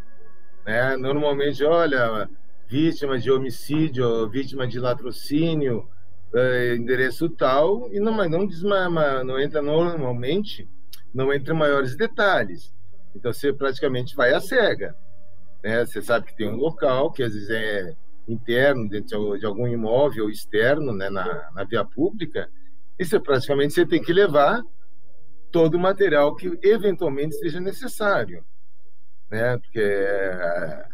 Né? 0.64 0.96
Normalmente, 0.96 1.62
olha, 1.64 2.28
vítima 2.66 3.18
de 3.18 3.30
homicídio, 3.30 4.28
vítima 4.28 4.66
de 4.66 4.78
latrocínio, 4.78 5.88
é, 6.32 6.76
endereço 6.76 7.28
tal, 7.28 7.92
e 7.92 7.98
não, 7.98 8.16
não, 8.28 8.46
desmama, 8.46 9.24
não 9.24 9.38
entra 9.38 9.60
normalmente, 9.60 10.68
não 11.12 11.32
entra 11.32 11.54
maiores 11.54 11.96
detalhes. 11.96 12.72
Então 13.14 13.32
você 13.32 13.52
praticamente 13.52 14.14
vai 14.14 14.32
à 14.32 14.40
cega. 14.40 14.96
Né? 15.62 15.84
Você 15.84 16.00
sabe 16.00 16.26
que 16.26 16.36
tem 16.36 16.48
um 16.48 16.56
local, 16.56 17.10
que 17.12 17.22
às 17.22 17.32
vezes 17.32 17.50
é 17.50 17.94
interno, 18.28 18.88
dentro 18.88 19.38
de 19.38 19.44
algum 19.44 19.66
imóvel 19.66 20.30
externo, 20.30 20.92
né, 20.92 21.10
na, 21.10 21.50
na 21.52 21.64
via 21.64 21.84
pública, 21.84 22.48
isso 22.98 23.16
é 23.16 23.18
praticamente 23.18 23.74
você 23.74 23.86
tem 23.86 24.00
que 24.00 24.12
levar 24.12 24.62
todo 25.50 25.74
o 25.74 25.80
material 25.80 26.36
que 26.36 26.58
eventualmente 26.62 27.34
seja 27.36 27.60
necessário, 27.60 28.44
né? 29.30 29.58
Porque 29.58 29.80
é, 29.80 30.84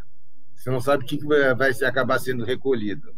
você 0.55 0.71
não 0.71 0.81
sabe 0.81 1.05
o 1.05 1.07
que 1.07 1.19
vai, 1.27 1.55
vai 1.55 1.71
acabar 1.85 2.19
sendo 2.19 2.45
recolhido, 2.45 3.15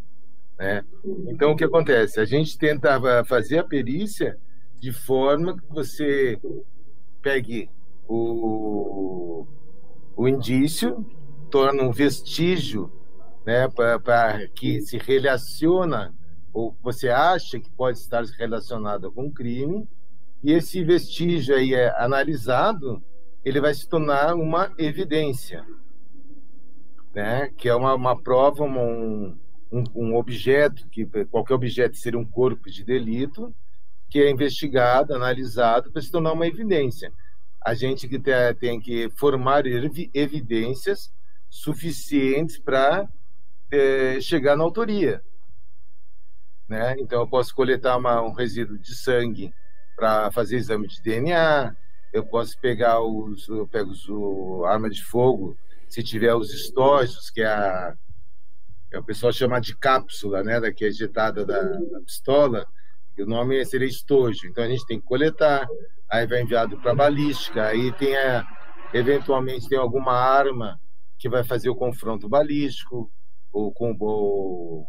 né? 0.58 0.82
Então 1.28 1.52
o 1.52 1.56
que 1.56 1.64
acontece? 1.64 2.18
A 2.18 2.24
gente 2.24 2.58
tentava 2.58 3.24
fazer 3.24 3.58
a 3.58 3.64
perícia 3.64 4.38
de 4.80 4.92
forma 4.92 5.56
que 5.56 5.68
você 5.68 6.40
pegue 7.22 7.70
o, 8.08 9.46
o 10.16 10.28
indício, 10.28 11.04
torna 11.50 11.82
um 11.82 11.92
vestígio 11.92 12.92
né, 13.46 13.68
para 13.68 14.48
que 14.48 14.80
se 14.80 14.98
relaciona 14.98 16.14
ou 16.52 16.76
você 16.82 17.08
acha 17.08 17.60
que 17.60 17.70
pode 17.70 17.98
estar 17.98 18.24
relacionado 18.36 19.12
com 19.12 19.26
o 19.26 19.32
crime, 19.32 19.88
e 20.42 20.52
esse 20.52 20.82
vestígio 20.84 21.54
aí 21.54 21.74
é 21.74 21.90
analisado, 22.02 23.02
ele 23.44 23.60
vai 23.60 23.72
se 23.74 23.88
tornar 23.88 24.34
uma 24.34 24.72
evidência, 24.78 25.64
né, 27.14 27.48
que 27.56 27.68
é 27.68 27.74
uma, 27.74 27.94
uma 27.94 28.20
prova, 28.20 28.64
um, 28.64 29.36
um, 29.70 29.84
um 29.94 30.16
objeto, 30.16 30.88
que 30.88 31.06
qualquer 31.26 31.54
objeto 31.54 31.96
seria 31.96 32.18
um 32.18 32.24
corpo 32.24 32.70
de 32.70 32.84
delito, 32.84 33.54
que 34.08 34.20
é 34.20 34.30
investigado, 34.30 35.14
analisado 35.14 35.90
para 35.90 36.00
se 36.02 36.10
tornar 36.10 36.32
uma 36.32 36.46
evidência. 36.46 37.12
A 37.60 37.74
gente 37.74 38.08
que 38.08 38.18
tem, 38.18 38.34
tem 38.58 38.80
que 38.80 39.10
formar 39.10 39.64
evidências 39.66 41.12
suficientes 41.50 42.58
para 42.58 43.08
é, 43.70 44.20
chegar 44.20 44.56
na 44.56 44.64
autoria. 44.64 45.22
Né? 46.68 46.96
Então, 46.98 47.20
eu 47.20 47.28
posso 47.28 47.54
coletar 47.54 47.96
uma, 47.96 48.22
um 48.22 48.32
resíduo 48.32 48.78
de 48.78 48.94
sangue 48.94 49.52
para 49.96 50.30
fazer 50.30 50.56
exame 50.56 50.86
de 50.86 51.02
DNA, 51.02 51.74
eu 52.12 52.24
posso 52.24 52.58
pegar 52.60 53.00
os, 53.00 53.48
eu 53.48 53.66
pego 53.66 53.90
os, 53.90 54.08
o 54.08 54.64
arma 54.64 54.88
de 54.88 55.02
fogo, 55.04 55.56
se 55.88 56.02
tiver 56.02 56.34
os 56.34 56.52
estojos, 56.52 57.30
que 57.30 57.40
é 57.40 57.46
a, 57.46 57.94
que 58.90 58.96
o 58.96 59.04
pessoal 59.04 59.32
chama 59.32 59.60
de 59.60 59.76
cápsula, 59.76 60.42
né, 60.42 60.60
da 60.60 60.72
que 60.72 60.84
é 60.84 60.88
ejetada 60.88 61.44
da, 61.44 61.60
da 61.62 62.00
pistola, 62.00 62.66
o 63.22 63.26
nome 63.26 63.64
seria 63.64 63.88
estojo. 63.88 64.46
Então 64.46 64.64
a 64.64 64.68
gente 64.68 64.86
tem 64.86 65.00
que 65.00 65.06
coletar, 65.06 65.66
aí 66.10 66.26
vai 66.26 66.42
enviado 66.42 66.78
para 66.78 66.94
balística, 66.94 67.64
aí 67.64 67.92
tem 67.92 68.16
a, 68.16 68.44
eventualmente 68.92 69.68
tem 69.68 69.78
alguma 69.78 70.12
arma 70.12 70.80
que 71.18 71.28
vai 71.28 71.44
fazer 71.44 71.68
o 71.68 71.76
confronto 71.76 72.28
balístico, 72.28 73.10
ou 73.52 73.72
com 73.72 73.96
o, 73.98 74.86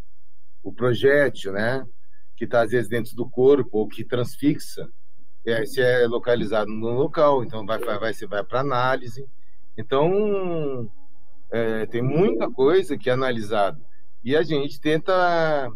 o 0.63 0.73
projétil, 0.73 1.51
né? 1.53 1.83
Que 2.35 2.45
está 2.45 2.61
às 2.61 2.71
vezes 2.71 2.89
dentro 2.89 3.15
do 3.15 3.29
corpo 3.29 3.79
ou 3.79 3.87
que 3.87 4.03
transfixa, 4.03 4.87
é, 5.45 5.65
se 5.65 5.81
é 5.81 6.05
localizado 6.07 6.69
no 6.69 6.89
local, 6.91 7.43
então 7.43 7.65
vai 7.65 7.79
vai 7.79 7.99
vai, 7.99 8.13
vai 8.13 8.43
para 8.43 8.59
análise. 8.59 9.25
Então 9.77 10.89
é, 11.51 11.85
tem 11.87 12.01
muita 12.01 12.49
coisa 12.51 12.97
que 12.97 13.09
é 13.09 13.13
analisado 13.13 13.83
e 14.23 14.35
a 14.35 14.43
gente 14.43 14.79
tenta 14.79 15.71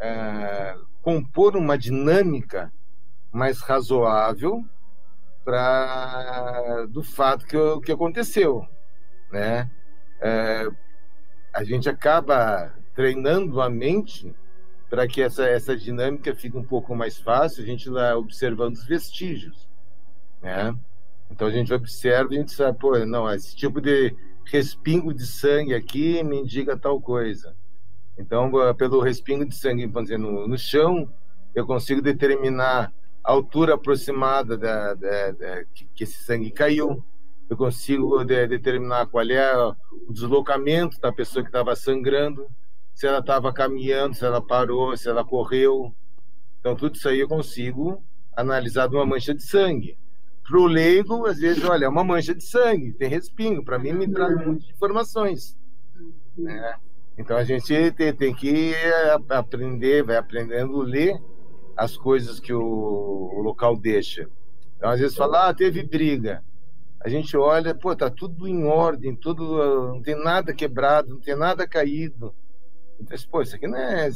é, 0.00 0.76
compor 1.02 1.56
uma 1.56 1.76
dinâmica 1.76 2.72
mais 3.32 3.60
razoável 3.60 4.64
para 5.44 6.86
do 6.90 7.02
fato 7.02 7.46
que, 7.46 7.56
que 7.84 7.92
aconteceu, 7.92 8.66
né? 9.30 9.70
É, 10.20 10.68
a 11.52 11.64
gente 11.64 11.88
acaba 11.88 12.74
treinando 12.94 13.60
a 13.60 13.70
mente 13.70 14.34
para 14.88 15.06
que 15.06 15.22
essa, 15.22 15.46
essa 15.46 15.76
dinâmica 15.76 16.34
fique 16.34 16.56
um 16.56 16.64
pouco 16.64 16.94
mais 16.94 17.16
fácil, 17.18 17.62
a 17.62 17.66
gente 17.66 17.88
lá 17.88 18.16
observando 18.16 18.74
os 18.74 18.84
vestígios, 18.84 19.68
né? 20.42 20.74
Então 21.30 21.46
a 21.46 21.50
gente 21.50 21.72
observa 21.72 22.34
e 22.34 22.36
a 22.36 22.40
gente 22.40 22.52
sabe, 22.52 22.78
pô, 22.78 22.98
não, 23.06 23.32
esse 23.32 23.54
tipo 23.54 23.80
de 23.80 24.14
respingo 24.44 25.14
de 25.14 25.24
sangue 25.26 25.74
aqui 25.74 26.22
me 26.24 26.40
indica 26.40 26.76
tal 26.76 27.00
coisa. 27.00 27.56
Então, 28.20 28.50
pelo 28.76 29.00
respingo 29.00 29.44
de 29.44 29.54
sangue 29.54 29.86
dizer, 29.86 30.18
no, 30.18 30.46
no 30.46 30.58
chão, 30.58 31.08
eu 31.54 31.66
consigo 31.66 32.02
determinar 32.02 32.92
a 33.24 33.32
altura 33.32 33.74
aproximada 33.74 34.56
da, 34.56 34.94
da, 34.94 35.30
da 35.32 35.64
que, 35.74 35.86
que 35.94 36.04
esse 36.04 36.22
sangue 36.24 36.50
caiu 36.50 37.02
eu 37.50 37.56
consigo 37.56 38.24
de, 38.24 38.46
determinar 38.46 39.06
qual 39.06 39.28
é 39.28 39.56
o 39.56 40.12
deslocamento 40.12 41.00
da 41.00 41.12
pessoa 41.12 41.42
que 41.42 41.48
estava 41.48 41.74
sangrando, 41.74 42.46
se 42.94 43.08
ela 43.08 43.18
estava 43.18 43.52
caminhando, 43.52 44.14
se 44.14 44.24
ela 44.24 44.40
parou, 44.40 44.96
se 44.96 45.08
ela 45.08 45.24
correu. 45.24 45.92
Então, 46.60 46.76
tudo 46.76 46.94
isso 46.94 47.08
aí 47.08 47.18
eu 47.18 47.28
consigo 47.28 48.04
analisar 48.36 48.88
de 48.88 48.94
uma 48.94 49.04
mancha 49.04 49.34
de 49.34 49.42
sangue. 49.42 49.98
Para 50.48 50.60
o 50.60 50.66
leigo, 50.66 51.26
às 51.26 51.38
vezes, 51.38 51.64
olha, 51.64 51.86
é 51.86 51.88
uma 51.88 52.04
mancha 52.04 52.34
de 52.34 52.44
sangue, 52.44 52.92
tem 52.92 53.08
respingo. 53.08 53.64
Para 53.64 53.80
mim, 53.80 53.92
me 53.94 54.08
traz 54.08 54.46
muitas 54.46 54.70
informações. 54.70 55.56
Né? 56.38 56.76
Então, 57.20 57.36
a 57.36 57.44
gente 57.44 57.92
tem, 57.92 58.12
tem, 58.14 58.34
que 58.34 58.74
aprender, 59.28 60.02
vai 60.02 60.16
aprendendo 60.16 60.80
a 60.80 60.84
ler 60.84 61.20
as 61.76 61.96
coisas 61.96 62.40
que 62.40 62.52
o, 62.52 62.60
o 62.60 63.42
local 63.42 63.76
deixa. 63.76 64.28
Então, 64.76 64.90
às 64.90 64.98
vezes, 64.98 65.16
fala, 65.16 65.48
ah, 65.48 65.54
teve 65.54 65.82
briga 65.82 66.42
a 67.02 67.08
gente 67.08 67.34
olha, 67.34 67.74
pô, 67.74 67.96
tá 67.96 68.10
tudo 68.10 68.46
em 68.46 68.64
ordem, 68.64 69.16
tudo, 69.16 69.88
não 69.88 70.02
tem 70.02 70.14
nada 70.14 70.52
quebrado, 70.52 71.14
não 71.14 71.20
tem 71.20 71.34
nada 71.34 71.66
caído. 71.66 72.34
Então, 73.00 73.16
pô, 73.30 73.40
isso 73.40 73.56
aqui 73.56 73.66
não 73.66 73.78
é 73.78 74.10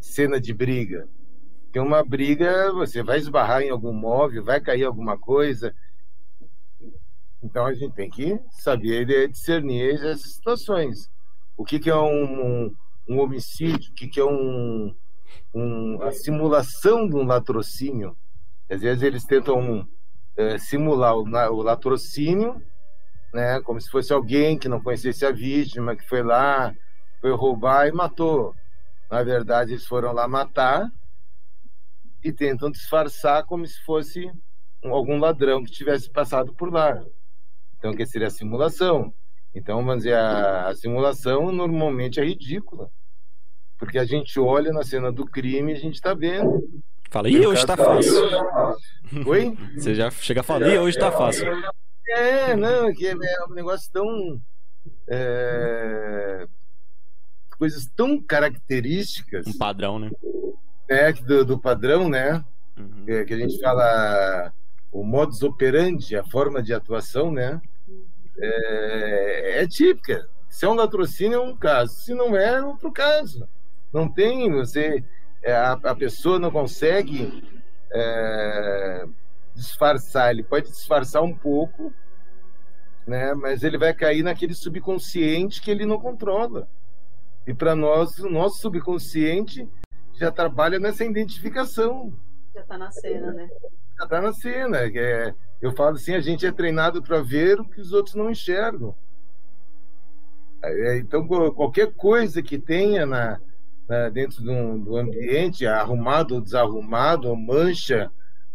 cena 0.00 0.40
de 0.40 0.54
briga. 0.54 1.06
Tem 1.70 1.82
uma 1.82 2.02
briga, 2.02 2.72
você 2.72 3.02
vai 3.02 3.18
esbarrar 3.18 3.60
em 3.60 3.68
algum 3.68 3.92
móvel, 3.92 4.42
vai 4.42 4.58
cair 4.58 4.84
alguma 4.84 5.18
coisa. 5.18 5.74
Então 7.42 7.66
a 7.66 7.74
gente 7.74 7.94
tem 7.94 8.08
que 8.08 8.40
saber 8.50 9.28
discernir 9.28 9.94
essas 9.94 10.22
situações. 10.32 11.10
O 11.62 11.64
que, 11.64 11.78
que 11.78 11.88
é 11.88 11.94
um, 11.94 12.74
um, 13.08 13.20
homicídio? 13.20 13.92
O 13.92 13.94
que, 13.94 14.08
que 14.08 14.18
é 14.18 14.24
um, 14.24 14.92
um, 15.54 16.02
a 16.02 16.10
simulação 16.10 17.08
de 17.08 17.14
um 17.14 17.22
latrocínio? 17.22 18.16
Às 18.68 18.80
vezes 18.80 19.04
eles 19.04 19.24
tentam 19.24 19.86
é, 20.36 20.58
simular 20.58 21.16
o, 21.16 21.22
o 21.22 21.62
latrocínio, 21.62 22.60
né, 23.32 23.60
como 23.60 23.80
se 23.80 23.88
fosse 23.88 24.12
alguém 24.12 24.58
que 24.58 24.68
não 24.68 24.82
conhecesse 24.82 25.24
a 25.24 25.30
vítima, 25.30 25.94
que 25.94 26.04
foi 26.08 26.24
lá, 26.24 26.74
foi 27.20 27.30
roubar 27.30 27.86
e 27.86 27.92
matou. 27.92 28.52
Na 29.08 29.22
verdade, 29.22 29.74
eles 29.74 29.86
foram 29.86 30.12
lá 30.12 30.26
matar 30.26 30.90
e 32.24 32.32
tentam 32.32 32.72
disfarçar 32.72 33.44
como 33.44 33.64
se 33.64 33.80
fosse 33.84 34.28
um, 34.84 34.92
algum 34.92 35.16
ladrão 35.16 35.62
que 35.62 35.70
tivesse 35.70 36.10
passado 36.10 36.52
por 36.54 36.72
lá. 36.72 37.00
Então, 37.78 37.94
que 37.94 38.04
seria 38.04 38.26
a 38.26 38.32
simulação. 38.32 39.14
Então, 39.54 39.84
vamos 39.84 40.04
dizer, 40.04 40.14
a, 40.14 40.68
a 40.68 40.74
simulação 40.74 41.52
normalmente 41.52 42.20
é 42.20 42.24
ridícula. 42.24 42.90
Porque 43.78 43.98
a 43.98 44.04
gente 44.04 44.38
olha 44.38 44.72
na 44.72 44.84
cena 44.84 45.10
do 45.10 45.26
crime 45.26 45.72
e 45.72 45.76
a 45.76 45.78
gente 45.78 45.94
está 45.94 46.14
vendo 46.14 46.62
Fala, 47.12 47.28
e 47.28 47.46
hoje 47.46 47.66
tá 47.66 47.76
fácil. 47.76 48.14
Oi? 49.26 49.54
Você 49.76 49.94
já 49.94 50.10
chega 50.10 50.42
falando, 50.42 50.70
e 50.70 50.78
hoje 50.78 50.98
tá 50.98 51.12
fácil. 51.12 51.46
É, 52.08 52.56
não, 52.56 52.90
que 52.94 53.06
é, 53.06 53.10
é 53.10 53.44
um 53.50 53.52
negócio 53.52 53.92
tão. 53.92 54.40
É, 55.06 56.46
coisas 57.58 57.86
tão 57.94 58.18
características. 58.18 59.46
Um 59.46 59.58
padrão, 59.58 59.98
né? 59.98 60.10
É, 60.88 61.12
do, 61.12 61.44
do 61.44 61.58
padrão, 61.58 62.08
né? 62.08 62.42
Uhum. 62.78 63.04
É, 63.06 63.24
que 63.24 63.34
a 63.34 63.36
gente 63.36 63.60
fala 63.60 64.50
o 64.90 65.04
modus 65.04 65.42
operandi, 65.42 66.16
a 66.16 66.24
forma 66.24 66.62
de 66.62 66.72
atuação, 66.72 67.30
né? 67.30 67.60
É, 68.38 69.62
é 69.62 69.66
típica. 69.66 70.28
Se 70.48 70.64
é 70.64 70.68
um 70.68 70.74
latrocínio, 70.74 71.36
é 71.36 71.40
um 71.40 71.56
caso. 71.56 71.94
Se 71.94 72.14
não 72.14 72.36
é, 72.36 72.54
é 72.54 72.62
outro 72.62 72.92
caso. 72.92 73.48
Não 73.92 74.08
tem, 74.08 74.50
você 74.50 75.04
é, 75.42 75.54
a, 75.54 75.72
a, 75.72 75.94
pessoa 75.94 76.38
não 76.38 76.50
consegue 76.50 77.42
é, 77.92 79.04
disfarçar, 79.54 80.30
ele 80.30 80.42
pode 80.42 80.70
disfarçar 80.70 81.22
um 81.22 81.34
pouco, 81.34 81.92
né, 83.06 83.34
mas 83.34 83.62
ele 83.62 83.76
vai 83.76 83.92
cair 83.92 84.22
naquele 84.22 84.54
subconsciente 84.54 85.60
que 85.60 85.70
ele 85.70 85.84
não 85.84 85.98
controla. 85.98 86.68
E 87.46 87.52
para 87.52 87.74
nós, 87.74 88.18
o 88.18 88.30
nosso 88.30 88.60
subconsciente 88.60 89.68
já 90.14 90.30
trabalha 90.30 90.78
nessa 90.78 91.04
identificação. 91.04 92.12
Já 92.54 92.60
está 92.60 92.78
na 92.78 92.90
cena, 92.92 93.32
né? 93.32 93.48
Já 93.98 94.04
está 94.04 94.20
na 94.20 94.32
cena. 94.32 94.78
É, 94.78 95.34
eu 95.62 95.72
falo 95.72 95.96
assim, 95.96 96.14
a 96.14 96.20
gente 96.20 96.44
é 96.44 96.52
treinado 96.52 97.02
para 97.02 97.22
ver 97.22 97.58
o 97.60 97.64
que 97.64 97.80
os 97.80 97.92
outros 97.92 98.14
não 98.14 98.30
enxergam. 98.30 98.94
É, 100.62 100.98
então, 100.98 101.26
qualquer 101.26 101.92
coisa 101.94 102.42
que 102.42 102.58
tenha 102.58 103.06
na, 103.06 103.40
né, 103.88 104.10
dentro 104.10 104.42
do, 104.42 104.78
do, 104.78 104.96
ambiente, 104.96 105.66
arrumado 105.66 106.34
ou 106.34 106.40
desarrumado, 106.40 107.34
mancha, 107.34 108.10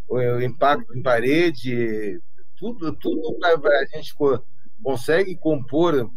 o 0.07 0.39
impacto 0.41 0.95
em 0.95 1.01
parede, 1.01 2.19
tudo, 2.55 2.93
tudo 2.93 3.37
a 3.43 3.85
gente 3.97 4.15
consegue 4.81 5.35
compor 5.35 6.09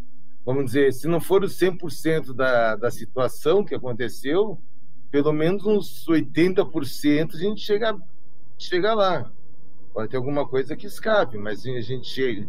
vamos 0.45 0.65
dizer, 0.65 0.91
se 0.93 1.07
não 1.07 1.19
for 1.19 1.43
os 1.43 1.57
100% 1.59 2.33
da, 2.33 2.75
da 2.75 2.91
situação 2.91 3.63
que 3.63 3.75
aconteceu, 3.75 4.59
pelo 5.09 5.31
menos 5.31 5.65
uns 5.65 6.05
80% 6.07 7.35
a 7.35 7.37
gente 7.37 7.61
chega, 7.61 7.95
chega 8.57 8.93
lá. 8.93 9.31
Pode 9.93 10.09
ter 10.09 10.17
alguma 10.17 10.47
coisa 10.47 10.75
que 10.75 10.87
escape, 10.87 11.37
mas 11.37 11.65
a 11.65 11.81
gente 11.81 12.07
chega, 12.07 12.47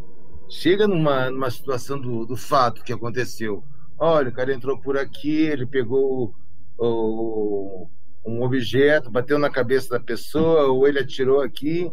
chega 0.49 0.87
numa, 0.87 1.31
numa 1.31 1.51
situação 1.51 2.01
do, 2.01 2.25
do 2.25 2.37
fato 2.37 2.85
que 2.85 2.93
aconteceu. 2.93 3.65
Olha, 3.99 4.29
o 4.29 4.33
cara 4.33 4.53
entrou 4.55 4.81
por 4.81 4.97
aqui, 4.97 5.43
ele 5.43 5.67
pegou 5.67 6.35
o, 6.79 7.89
um 8.25 8.43
objeto, 8.43 9.11
bateu 9.11 9.39
na 9.39 9.51
cabeça 9.51 9.91
da 9.91 10.01
pessoa, 10.01 10.67
ou 10.67 10.87
ele 10.87 11.01
atirou 11.01 11.41
aqui, 11.41 11.91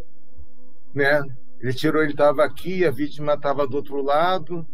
né? 0.93 1.23
Ele 1.59 1.73
tirou, 1.73 2.01
ele 2.01 2.11
estava 2.11 2.43
aqui, 2.43 2.85
a 2.85 2.91
vítima 2.91 3.33
estava 3.33 3.67
do 3.67 3.75
outro 3.75 4.01
lado, 4.01 4.65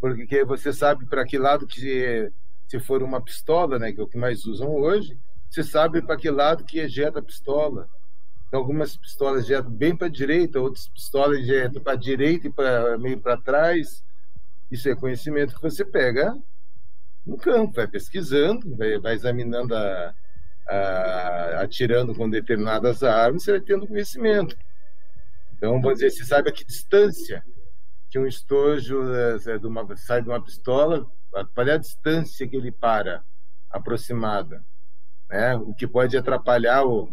porque 0.00 0.44
você 0.44 0.72
sabe 0.72 1.06
para 1.06 1.24
que 1.24 1.38
lado 1.38 1.66
que 1.66 2.30
se 2.66 2.80
for 2.80 3.02
uma 3.02 3.20
pistola, 3.20 3.78
né, 3.78 3.92
que 3.92 4.00
é 4.00 4.02
o 4.02 4.08
que 4.08 4.18
mais 4.18 4.44
usam 4.44 4.74
hoje, 4.74 5.18
você 5.48 5.62
sabe 5.62 6.02
para 6.02 6.16
que 6.16 6.30
lado 6.30 6.64
que 6.64 6.80
ejeta 6.80 7.20
a 7.20 7.22
pistola. 7.22 7.88
Então, 8.46 8.60
algumas 8.60 8.96
pistolas 8.96 9.44
ejetam 9.44 9.70
bem 9.70 9.96
para 9.96 10.06
a 10.06 10.10
direita, 10.10 10.60
outras 10.60 10.88
pistolas 10.88 11.38
ejetam 11.40 11.82
para 11.82 11.94
a 11.94 11.96
direita 11.96 12.46
e 12.46 12.52
para 12.52 12.96
meio 12.96 13.18
para 13.18 13.36
trás. 13.36 14.04
Isso 14.70 14.88
é 14.88 14.94
conhecimento 14.94 15.54
que 15.54 15.62
você 15.62 15.84
pega 15.84 16.36
no 17.24 17.36
campo, 17.36 17.74
vai 17.74 17.88
pesquisando, 17.88 18.76
vai, 18.76 18.98
vai 18.98 19.14
examinando 19.14 19.74
a, 19.74 20.14
a, 20.68 21.60
atirando 21.62 22.14
com 22.14 22.30
determinadas 22.30 23.02
armas, 23.02 23.42
você 23.42 23.52
vai 23.52 23.60
tendo 23.60 23.86
conhecimento. 23.86 24.56
Então, 25.56 25.80
vamos 25.80 25.98
dizer, 25.98 26.10
você 26.10 26.24
sabe 26.24 26.50
a 26.50 26.52
que 26.52 26.64
distância 26.64 27.44
que 28.08 28.18
um 28.18 28.26
estojo 28.26 29.02
é, 29.12 29.58
de 29.58 29.66
uma, 29.66 29.96
sai 29.96 30.22
de 30.22 30.28
uma 30.28 30.42
pistola, 30.42 31.06
qual 31.30 31.66
é 31.66 31.72
a 31.72 31.78
distância 31.78 32.46
que 32.46 32.56
ele 32.56 32.70
para 32.70 33.24
aproximada, 33.68 34.64
né? 35.28 35.56
O 35.56 35.74
que 35.74 35.86
pode 35.86 36.16
atrapalhar 36.16 36.84
o, 36.84 37.10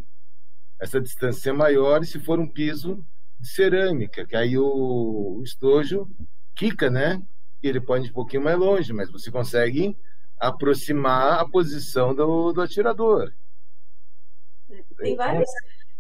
essa 0.84 1.00
distância 1.00 1.50
é 1.50 1.54
maior 1.54 2.04
se 2.04 2.20
for 2.20 2.40
um 2.40 2.48
piso 2.48 3.04
de 3.40 3.48
cerâmica, 3.48 4.26
que 4.26 4.36
aí 4.36 4.58
o, 4.58 5.38
o 5.38 5.42
estojo 5.42 6.10
quica, 6.54 6.90
né? 6.90 7.22
E 7.62 7.70
ele 7.70 7.80
pode 7.80 8.08
ir 8.08 8.10
um 8.10 8.14
pouquinho 8.14 8.44
mais 8.44 8.60
longe, 8.60 8.92
mas 8.92 9.10
você 9.10 9.32
consegue 9.32 9.98
aproximar 10.38 11.40
a 11.40 11.48
posição 11.48 12.14
do, 12.14 12.52
do 12.52 12.62
atirador. 12.62 13.32
Tem 14.98 15.16
vários, 15.16 15.50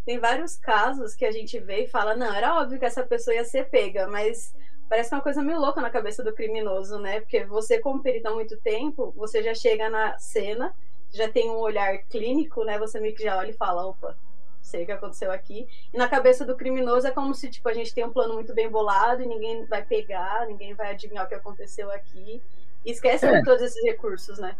tem 0.06 0.19
vários 0.19 0.58
casos 0.58 1.15
que 1.15 1.24
a 1.24 1.32
gente 1.32 1.58
vê 1.62 1.86
e 1.86 1.88
fala, 1.88 2.13
não, 2.13 2.34
era 2.34 2.60
óbvio 2.60 2.78
que 2.78 2.86
essa 2.86 3.04
pessoa 3.04 3.34
ia 3.34 3.46
ser 3.46 3.69
pega, 3.69 4.06
mas 4.10 4.54
parece 4.89 5.15
uma 5.15 5.22
coisa 5.22 5.41
meio 5.41 5.62
louca 5.62 5.80
na 5.80 5.89
cabeça 5.89 6.22
do 6.22 6.34
criminoso, 6.34 7.00
né? 7.00 7.22
Porque 7.22 7.46
você, 7.46 7.80
como 7.80 8.04
perito 8.04 8.28
há 8.28 8.34
muito 8.34 8.58
tempo, 8.58 9.13
você 9.15 9.41
já 9.41 9.56
chega 9.56 9.89
na 9.89 10.19
cena, 10.19 10.76
já 11.10 11.30
tem 11.30 11.50
um 11.50 11.60
olhar 11.60 12.00
clínico, 12.10 12.65
né? 12.65 12.78
Você 12.80 13.00
meio 13.00 13.15
que 13.15 13.24
já 13.24 13.38
olha 13.38 13.52
e 13.52 13.58
fala, 13.58 13.86
opa, 13.86 14.17
sei 14.63 14.84
o 14.84 14.86
que 14.86 14.91
aconteceu 14.91 15.32
aqui. 15.32 15.67
E 15.93 15.97
na 15.97 16.08
cabeça 16.08 16.45
do 16.45 16.56
criminoso 16.56 17.06
é 17.06 17.12
como 17.12 17.36
se, 17.36 17.49
tipo, 17.49 17.69
a 17.69 17.73
gente 17.73 17.93
tem 17.93 18.06
um 18.06 18.12
plano 18.12 18.34
muito 18.34 18.54
bem 18.54 18.69
bolado 18.69 19.21
e 19.21 19.28
ninguém 19.28 19.65
vai 19.65 19.84
pegar, 19.84 20.47
ninguém 20.47 20.73
vai 20.73 20.91
adivinhar 20.91 21.26
o 21.26 21.28
que 21.28 21.36
aconteceu 21.36 21.91
aqui. 21.91 22.41
E 22.86 22.91
esquece 22.91 23.26
é. 23.26 23.43
todos 23.43 23.62
esses 23.62 23.84
recursos, 23.84 24.39
né? 24.39 24.56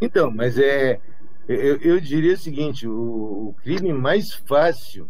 Então, 0.00 0.30
mas 0.30 0.58
é 0.58 1.00
eu, 1.48 1.76
eu 1.76 2.00
diria 2.00 2.34
o 2.34 2.38
seguinte: 2.38 2.86
o, 2.88 3.48
o, 3.48 3.54
crime 3.62 3.92
mais 3.92 4.32
fácil 4.32 5.08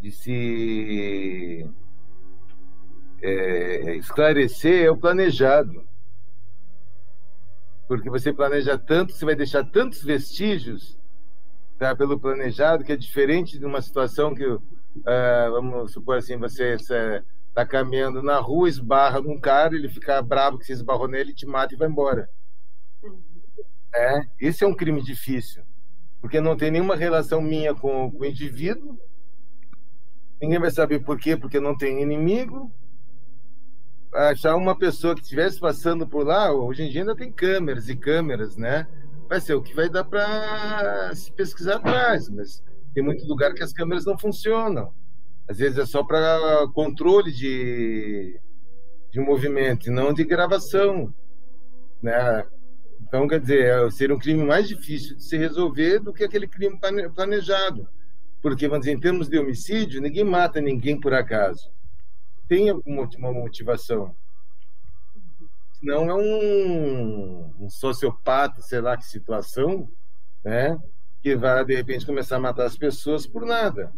de 0.00 0.10
se 0.10 1.70
é, 3.22 3.96
esclarecer 3.96 4.84
é 4.84 4.90
o 4.90 4.96
planejado. 4.96 5.86
Porque 7.86 8.10
você 8.10 8.32
planeja 8.32 8.76
tanto, 8.78 9.12
você 9.12 9.24
vai 9.24 9.36
deixar 9.36 9.64
tantos 9.64 10.02
vestígios 10.02 10.98
tá, 11.82 11.96
pelo 11.96 12.18
planejado, 12.18 12.84
que 12.84 12.92
é 12.92 12.96
diferente 12.96 13.58
de 13.58 13.66
uma 13.66 13.82
situação 13.82 14.34
que, 14.34 14.46
uh, 14.46 14.60
vamos 15.50 15.92
supor 15.92 16.16
assim, 16.16 16.36
você 16.36 16.76
está 17.48 17.66
caminhando 17.66 18.22
na 18.22 18.38
rua, 18.38 18.68
esbarra 18.68 19.20
num 19.20 19.38
cara, 19.40 19.74
ele 19.74 19.88
fica 19.88 20.22
bravo 20.22 20.58
que 20.58 20.64
você 20.64 20.74
esbarrou 20.74 21.08
nele, 21.08 21.34
te 21.34 21.44
mata 21.44 21.74
e 21.74 21.76
vai 21.76 21.88
embora. 21.88 22.30
É, 23.92 24.22
esse 24.40 24.62
é 24.62 24.66
um 24.66 24.74
crime 24.74 25.02
difícil, 25.02 25.64
porque 26.20 26.40
não 26.40 26.56
tem 26.56 26.70
nenhuma 26.70 26.94
relação 26.94 27.42
minha 27.42 27.74
com, 27.74 28.10
com 28.12 28.18
o 28.20 28.24
indivíduo. 28.24 28.96
Ninguém 30.40 30.60
vai 30.60 30.70
saber 30.70 31.00
por 31.00 31.18
quê, 31.18 31.36
porque 31.36 31.58
não 31.58 31.76
tem 31.76 32.00
inimigo. 32.00 32.72
Achar 34.14 34.54
uma 34.56 34.76
pessoa 34.78 35.14
que 35.14 35.22
estivesse 35.22 35.58
passando 35.58 36.06
por 36.06 36.24
lá, 36.24 36.52
hoje 36.52 36.84
em 36.84 36.90
dia 36.90 37.00
ainda 37.00 37.16
tem 37.16 37.32
câmeras 37.32 37.88
e 37.88 37.96
câmeras, 37.96 38.56
né? 38.56 38.86
Vai 39.32 39.40
ser 39.40 39.54
o 39.54 39.62
que 39.62 39.74
vai 39.74 39.88
dar 39.88 40.04
para 40.04 41.10
se 41.14 41.32
pesquisar 41.32 41.76
atrás, 41.76 42.28
mas 42.28 42.62
tem 42.92 43.02
muito 43.02 43.26
lugar 43.26 43.54
que 43.54 43.62
as 43.62 43.72
câmeras 43.72 44.04
não 44.04 44.18
funcionam. 44.18 44.92
Às 45.48 45.56
vezes 45.56 45.78
é 45.78 45.86
só 45.86 46.04
para 46.04 46.68
controle 46.74 47.32
de, 47.32 48.38
de 49.10 49.20
movimento 49.20 49.86
e 49.86 49.90
não 49.90 50.12
de 50.12 50.22
gravação, 50.22 51.14
né? 52.02 52.46
Então, 53.00 53.26
quer 53.26 53.40
dizer, 53.40 53.64
é, 53.64 53.90
seria 53.90 54.14
um 54.14 54.18
crime 54.18 54.44
mais 54.44 54.68
difícil 54.68 55.16
de 55.16 55.24
se 55.24 55.38
resolver 55.38 56.00
do 56.00 56.12
que 56.12 56.24
aquele 56.24 56.46
crime 56.46 56.78
planejado. 57.14 57.88
Porque, 58.42 58.68
vamos 58.68 58.84
dizer, 58.84 58.94
em 58.94 59.00
termos 59.00 59.30
de 59.30 59.38
homicídio, 59.38 60.02
ninguém 60.02 60.24
mata 60.24 60.60
ninguém 60.60 61.00
por 61.00 61.14
acaso. 61.14 61.70
Tem 62.46 62.70
uma 62.70 63.32
motivação. 63.32 64.14
Não 65.82 66.08
é 66.08 66.14
um, 66.14 67.54
um 67.58 67.68
sociopata, 67.68 68.62
sei 68.62 68.80
lá 68.80 68.96
que 68.96 69.04
situação, 69.04 69.88
né? 70.44 70.78
Que 71.20 71.34
vai, 71.34 71.64
de 71.64 71.74
repente, 71.74 72.06
começar 72.06 72.36
a 72.36 72.40
matar 72.40 72.66
as 72.66 72.76
pessoas 72.76 73.26
por 73.26 73.44
nada. 73.44 73.92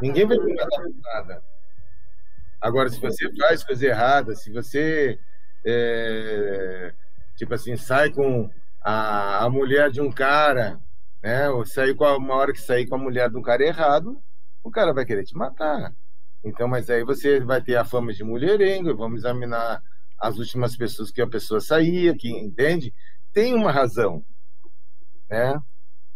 Ninguém 0.00 0.26
vai 0.26 0.38
matar 0.38 0.66
por 0.68 0.94
nada. 1.14 1.42
Agora, 2.60 2.88
se 2.88 2.98
você 2.98 3.30
faz 3.36 3.62
coisa 3.62 3.86
errada, 3.86 4.34
se 4.34 4.50
você 4.50 5.18
é, 5.64 6.94
tipo 7.36 7.52
assim, 7.54 7.76
sai 7.76 8.10
com 8.10 8.48
a, 8.82 9.44
a 9.44 9.50
mulher 9.50 9.90
de 9.90 10.00
um 10.00 10.10
cara, 10.10 10.80
né? 11.22 11.50
Ou 11.50 11.66
sair 11.66 11.94
com 11.94 12.04
a, 12.04 12.16
uma 12.16 12.34
hora 12.34 12.52
que 12.52 12.60
sair 12.60 12.86
com 12.86 12.94
a 12.94 12.98
mulher 12.98 13.28
de 13.28 13.36
um 13.36 13.42
cara 13.42 13.64
errado, 13.64 14.22
o 14.62 14.70
cara 14.70 14.92
vai 14.92 15.04
querer 15.04 15.24
te 15.24 15.36
matar. 15.36 15.92
Então, 16.44 16.68
mas 16.68 16.88
aí 16.88 17.04
você 17.04 17.40
vai 17.40 17.60
ter 17.60 17.76
a 17.76 17.84
fama 17.84 18.12
de 18.12 18.22
mulherengo, 18.22 18.96
vamos 18.96 19.20
examinar 19.20 19.82
as 20.18 20.38
últimas 20.38 20.76
pessoas 20.76 21.10
que 21.10 21.20
a 21.20 21.26
pessoa 21.26 21.60
saía, 21.60 22.16
que 22.16 22.30
entende? 22.30 22.94
Tem 23.32 23.54
uma 23.54 23.70
razão, 23.70 24.24
né? 25.28 25.60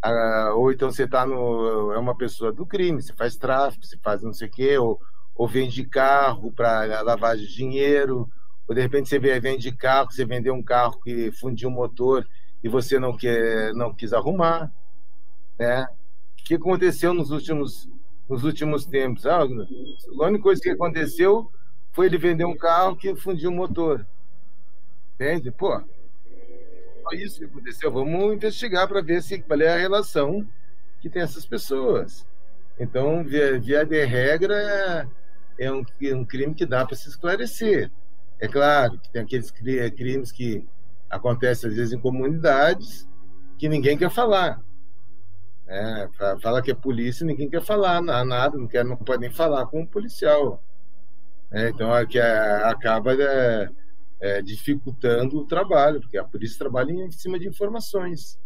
Ah, 0.02 0.52
ou 0.54 0.72
então 0.72 0.90
você 0.90 1.06
tá 1.06 1.26
no 1.26 1.92
é 1.92 1.98
uma 1.98 2.16
pessoa 2.16 2.52
do 2.52 2.66
crime, 2.66 3.02
você 3.02 3.12
faz 3.12 3.36
tráfico, 3.36 3.84
você 3.84 3.98
faz 3.98 4.22
não 4.22 4.32
sei 4.32 4.48
o 4.48 4.50
quê, 4.50 4.78
ou, 4.78 4.98
ou 5.34 5.46
vende 5.46 5.84
carro 5.84 6.50
para 6.52 7.02
lavagem 7.02 7.46
de 7.46 7.54
dinheiro, 7.54 8.28
ou 8.66 8.74
de 8.74 8.80
repente 8.80 9.08
você 9.08 9.18
vende 9.18 9.72
carro, 9.72 10.10
você 10.10 10.24
vendeu 10.24 10.54
um 10.54 10.62
carro 10.62 10.98
que 11.00 11.30
fundiu 11.32 11.68
o 11.68 11.72
motor 11.72 12.26
e 12.62 12.68
você 12.68 12.98
não 12.98 13.14
quer, 13.16 13.74
não 13.74 13.94
quis 13.94 14.12
arrumar, 14.14 14.72
né? 15.58 15.86
O 16.40 16.44
que 16.44 16.54
aconteceu 16.54 17.12
nos 17.12 17.30
últimos 17.30 17.88
nos 18.28 18.44
últimos 18.44 18.86
tempos? 18.86 19.26
Ah, 19.26 19.40
a 19.42 20.26
única 20.26 20.42
coisa 20.42 20.62
que 20.62 20.70
aconteceu 20.70 21.50
foi 22.00 22.06
ele 22.06 22.16
vender 22.16 22.46
um 22.46 22.56
carro 22.56 22.96
que 22.96 23.14
fundiu 23.14 23.50
o 23.50 23.54
motor. 23.54 24.06
Entende? 25.12 25.50
Pô, 25.50 25.78
só 27.02 27.10
isso 27.12 27.40
que 27.40 27.44
aconteceu. 27.44 27.92
Vamos 27.92 28.32
investigar 28.32 28.88
para 28.88 29.02
ver 29.02 29.22
se 29.22 29.42
qual 29.42 29.60
é 29.60 29.68
a 29.68 29.76
relação 29.76 30.48
que 30.98 31.10
tem 31.10 31.20
essas 31.20 31.44
pessoas. 31.44 32.26
Então, 32.78 33.22
via, 33.22 33.60
via 33.60 33.84
de 33.84 34.02
regra, 34.06 35.06
é 35.58 35.70
um, 35.70 35.84
é 36.00 36.14
um 36.14 36.24
crime 36.24 36.54
que 36.54 36.64
dá 36.64 36.86
para 36.86 36.96
se 36.96 37.10
esclarecer. 37.10 37.90
É 38.38 38.48
claro 38.48 38.98
que 38.98 39.10
tem 39.10 39.20
aqueles 39.20 39.50
crimes 39.50 40.32
que 40.32 40.66
acontecem 41.10 41.68
às 41.68 41.76
vezes 41.76 41.92
em 41.92 42.00
comunidades 42.00 43.06
que 43.58 43.68
ninguém 43.68 43.98
quer 43.98 44.10
falar. 44.10 44.58
É, 45.68 46.08
fala 46.40 46.62
que 46.62 46.70
é 46.70 46.74
polícia, 46.74 47.26
ninguém 47.26 47.50
quer 47.50 47.62
falar 47.62 48.00
nada, 48.00 48.56
não, 48.56 48.66
quer, 48.66 48.86
não 48.86 48.96
pode 48.96 49.20
nem 49.20 49.30
falar 49.30 49.66
com 49.66 49.82
o 49.82 49.86
policial. 49.86 50.64
É, 51.52 51.68
então, 51.68 51.94
é 51.94 52.06
que 52.06 52.18
é, 52.18 52.64
acaba 52.64 53.12
é, 53.12 53.68
é, 54.20 54.42
dificultando 54.42 55.38
o 55.38 55.46
trabalho, 55.46 56.00
porque 56.00 56.16
a 56.16 56.24
polícia 56.24 56.58
trabalha 56.58 56.92
em 56.92 57.10
cima 57.10 57.38
de 57.38 57.48
informações. 57.48 58.38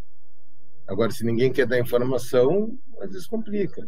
Agora, 0.87 1.11
se 1.11 1.25
ninguém 1.25 1.53
quer 1.53 1.67
dar 1.67 1.79
informação, 1.79 2.79
às 3.01 3.11
vezes 3.11 3.27
complica. 3.27 3.87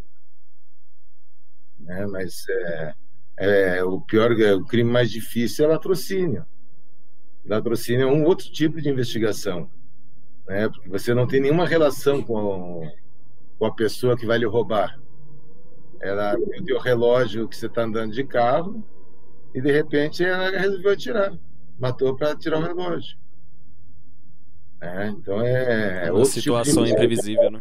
Né? 1.79 2.05
Mas 2.07 2.45
é, 2.49 2.93
é, 3.37 3.83
o 3.83 4.01
pior, 4.01 4.31
é, 4.39 4.53
o 4.53 4.65
crime 4.65 4.91
mais 4.91 5.09
difícil 5.09 5.65
é 5.65 5.67
latrocínio. 5.69 6.45
Latrocínio 7.45 8.07
é 8.07 8.11
um 8.11 8.23
outro 8.23 8.51
tipo 8.51 8.81
de 8.81 8.89
investigação, 8.89 9.71
né? 10.45 10.67
Porque 10.67 10.89
você 10.89 11.13
não 11.13 11.25
tem 11.25 11.39
nenhuma 11.39 11.65
relação 11.65 12.21
com, 12.21 12.91
com 13.57 13.65
a 13.65 13.73
pessoa 13.73 14.17
que 14.17 14.25
vai 14.25 14.37
lhe 14.37 14.45
roubar. 14.45 14.99
Ela 16.01 16.35
tem 16.35 16.75
o 16.75 16.79
relógio 16.79 17.47
que 17.47 17.55
você 17.55 17.67
está 17.67 17.83
andando 17.83 18.11
de 18.11 18.23
carro 18.25 18.83
e 19.57 19.61
de 19.61 19.71
repente 19.71 20.23
ela 20.23 20.51
resolveu 20.51 20.91
atirar. 20.91 21.33
matou 21.79 22.15
para 22.15 22.35
tirar 22.35 22.59
o 22.59 22.61
relógio. 22.61 23.17
É, 24.79 25.07
então 25.07 25.41
é, 25.41 26.05
é 26.05 26.11
uma 26.11 26.25
situação 26.25 26.83
tipo 26.83 26.85
de... 26.85 26.91
imprevisível, 26.91 27.49
né? 27.49 27.59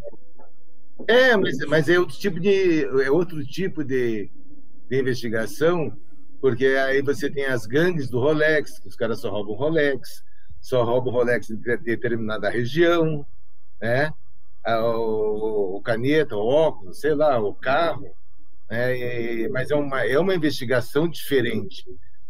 É, 1.08 1.34
mas, 1.38 1.56
mas 1.66 1.88
é 1.88 1.98
outro 1.98 2.14
tipo 2.18 2.38
de 2.38 2.84
é 3.02 3.10
outro 3.10 3.42
tipo 3.46 3.82
de, 3.82 4.30
de 4.90 5.00
investigação, 5.00 5.96
porque 6.38 6.66
aí 6.66 7.00
você 7.00 7.30
tem 7.30 7.46
as 7.46 7.64
gangues 7.64 8.10
do 8.10 8.20
Rolex, 8.20 8.78
que 8.78 8.88
os 8.88 8.96
caras 8.96 9.20
só 9.20 9.30
roubam 9.30 9.56
Rolex, 9.56 10.22
só 10.60 10.84
roubam 10.84 11.14
Rolex 11.14 11.48
em 11.48 11.56
determinada 11.56 12.50
região, 12.50 13.24
né? 13.80 14.12
O, 14.66 15.78
o 15.78 15.80
caneta, 15.80 16.36
o 16.36 16.46
óculos, 16.46 17.00
sei 17.00 17.14
lá, 17.14 17.38
o 17.38 17.54
carro, 17.54 18.10
né? 18.70 18.96
E, 18.96 19.48
mas 19.48 19.70
é 19.70 19.74
uma 19.74 20.04
é 20.04 20.18
uma 20.18 20.34
investigação 20.34 21.08
diferente. 21.08 21.84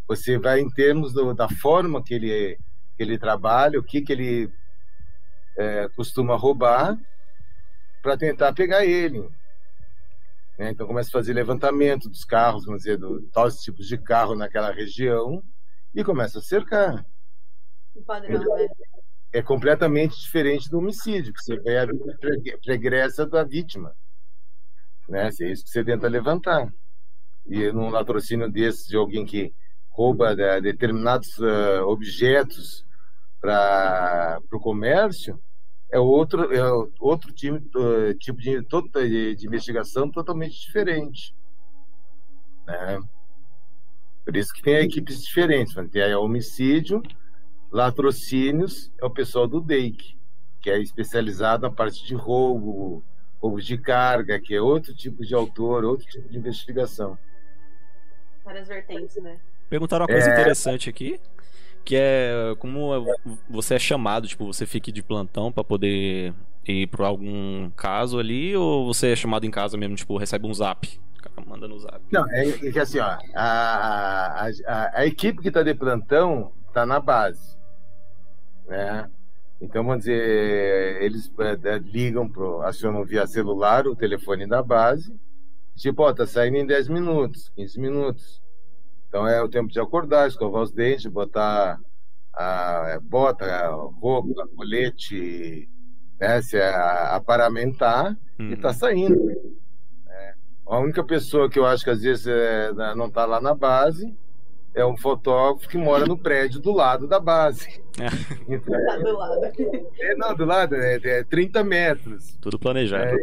Você 0.09 0.39
vai 0.39 0.61
em 0.61 0.71
termos 0.71 1.13
do, 1.13 1.35
da 1.35 1.49
forma 1.49 2.03
que 2.03 2.15
ele 2.15 2.59
que 2.97 3.03
ele 3.03 3.19
trabalha, 3.19 3.79
o 3.79 3.83
que 3.83 4.01
que 4.01 4.13
ele 4.13 4.51
é, 5.57 5.89
costuma 5.91 6.37
roubar 6.37 6.99
para 8.03 8.17
tentar 8.17 8.53
pegar 8.53 8.85
ele. 8.85 9.21
Né? 10.59 10.71
Então 10.71 10.87
começa 10.87 11.09
a 11.09 11.13
fazer 11.13 11.33
levantamento 11.33 12.09
dos 12.09 12.25
carros, 12.25 12.65
vamos 12.65 12.83
dizer, 12.83 12.97
do 12.97 13.23
tais 13.29 13.61
tipos 13.61 13.87
de 13.87 13.99
carro 13.99 14.35
naquela 14.35 14.73
região 14.73 15.43
e 15.95 16.05
começa 16.05 16.39
a 16.39 16.43
cercar. 16.43 17.05
O 17.95 18.03
padrão, 18.03 18.39
né? 18.39 18.69
É 19.33 19.43
completamente 19.43 20.19
diferente 20.19 20.71
do 20.71 20.79
homicídio, 20.79 21.33
que 21.33 21.43
você 21.43 21.59
vê 21.59 21.79
a 21.79 21.87
pregressa 22.65 23.27
da 23.27 23.45
vítima. 23.45 23.95
Né? 25.09 25.29
É 25.41 25.53
isso 25.53 25.65
que 25.65 25.71
você 25.71 25.85
tenta 25.85 26.09
levantar. 26.09 26.73
E 27.47 27.71
num 27.73 27.91
latrocínio 27.91 28.51
desse, 28.51 28.89
de 28.89 28.97
alguém 28.97 29.25
que 29.25 29.53
rouba 29.91 30.35
né, 30.35 30.61
determinados 30.61 31.39
uh, 31.39 31.83
objetos 31.87 32.85
para 33.41 34.41
o 34.53 34.61
comércio, 34.61 35.41
é 35.91 35.99
outro, 35.99 36.53
é 36.53 36.63
outro 37.01 37.33
time, 37.33 37.61
tipo 38.19 38.41
de, 38.41 38.61
de, 38.61 39.35
de 39.37 39.47
investigação 39.47 40.11
totalmente 40.11 40.61
diferente. 40.61 41.35
Né? 42.67 43.01
Por 44.25 44.37
isso 44.37 44.53
que 44.53 44.63
tem 44.63 44.75
equipes 44.77 45.23
diferentes. 45.23 45.75
Tem 45.93 46.13
a 46.13 46.19
homicídio, 46.19 47.01
latrocínios, 47.71 48.93
é 49.01 49.07
o 49.07 49.11
pessoal 49.11 49.47
do 49.47 49.61
DEIC, 49.61 50.19
que 50.61 50.69
é 50.69 50.81
especializado 50.81 51.63
na 51.63 51.73
parte 51.73 52.05
de 52.05 52.15
roubo, 52.15 53.05
roubo 53.41 53.61
de 53.61 53.79
carga, 53.79 54.41
que 54.41 54.55
é 54.55 54.61
outro 54.61 54.95
tipo 54.95 55.25
de 55.25 55.35
autor, 55.35 55.85
outro 55.85 56.07
tipo 56.07 56.29
de 56.29 56.39
investigação. 56.39 57.19
Várias 58.45 58.69
vertentes, 58.69 59.17
né? 59.17 59.39
Perguntaram 59.69 60.05
uma 60.05 60.13
coisa 60.13 60.31
é... 60.31 60.33
interessante 60.33 60.89
aqui 60.89 61.21
que 61.87 61.95
é 61.97 62.57
como 62.59 62.91
você 63.49 63.77
é 63.77 63.79
chamado, 63.79 64.27
tipo, 64.27 64.45
você 64.45 64.67
fica 64.67 64.91
de 64.91 65.05
plantão 65.05 65.53
para 65.53 65.63
poder 65.63 66.35
ir 66.67 66.89
para 66.89 67.07
algum 67.07 67.71
caso 67.71 68.19
ali, 68.19 68.57
ou 68.57 68.93
você 68.93 69.13
é 69.13 69.17
chamado 69.17 69.47
em 69.47 69.51
casa 69.53 69.79
mesmo, 69.79 69.95
tipo, 69.95 70.19
recebe 70.19 70.49
um 70.49 70.53
zap? 70.53 71.01
O 71.17 71.23
cara 71.23 71.49
manda 71.49 71.69
no 71.69 71.79
zap. 71.79 72.01
Não, 72.11 72.29
é, 72.29 72.49
é 72.49 72.73
que 72.73 72.79
assim, 72.81 72.99
ó, 72.99 73.05
a, 73.05 73.21
a, 73.37 74.49
a, 74.67 75.01
a 75.01 75.07
equipe 75.07 75.41
que 75.41 75.47
está 75.47 75.63
de 75.63 75.75
plantão 75.75 76.51
está 76.67 76.85
na 76.85 76.99
base, 76.99 77.57
né? 78.67 79.09
Então, 79.61 79.83
vamos 79.85 80.01
dizer, 80.01 81.03
eles 81.03 81.33
é, 81.39 81.79
ligam, 81.79 82.29
pro, 82.29 82.61
acionam 82.63 83.05
via 83.05 83.27
celular 83.27 83.87
o 83.87 83.97
telefone 83.97 84.47
da 84.47 84.63
base, 84.63 85.19
tipo, 85.75 86.03
ó, 86.03 86.13
tá 86.13 86.27
saindo 86.27 86.59
em 86.59 86.67
10 86.67 86.89
minutos, 86.89 87.51
15 87.57 87.81
minutos. 87.81 88.43
Então 89.09 89.27
é 89.27 89.43
o 89.43 89.49
tempo 89.49 89.73
de 89.73 89.81
acordar, 89.81 90.29
escovar 90.29 90.63
os 90.63 90.73
dentes, 90.73 91.07
botar 91.07 91.81
a 92.35 92.99
bota, 93.03 93.47
a 93.47 93.69
roupa, 93.69 94.47
colete, 94.55 95.71
né, 96.21 96.43
se 96.43 96.61
aparamentar 96.61 98.15
uhum. 98.39 98.51
e 98.51 98.57
tá 98.57 98.75
saindo. 98.75 99.25
Né? 100.05 100.35
A 100.67 100.79
única 100.79 101.03
pessoa 101.03 101.49
que 101.49 101.59
eu 101.59 101.65
acho 101.65 101.83
que 101.83 101.91
às 101.91 102.03
vezes 102.03 102.27
é, 102.27 102.73
não 102.95 103.11
tá 103.11 103.25
lá 103.25 103.41
na 103.41 103.55
base 103.55 104.15
é 104.77 104.85
um 104.85 104.97
fotógrafo 104.97 105.67
que 105.67 105.79
mora 105.79 106.05
no 106.05 106.19
prédio 106.19 106.61
do 106.61 106.71
lado 106.71 107.09
da 107.09 107.19
base. 107.19 107.83
É. 107.99 108.07
Então, 108.47 108.85
tá 108.85 108.97
do 108.99 109.17
lado. 109.17 109.45
É, 109.99 110.15
não, 110.17 110.35
do 110.35 110.45
lado, 110.45 110.75
é, 110.77 111.01
é 111.03 111.25
30 111.25 111.65
metros. 111.65 112.37
Tudo 112.43 112.59
planejado. 112.59 113.17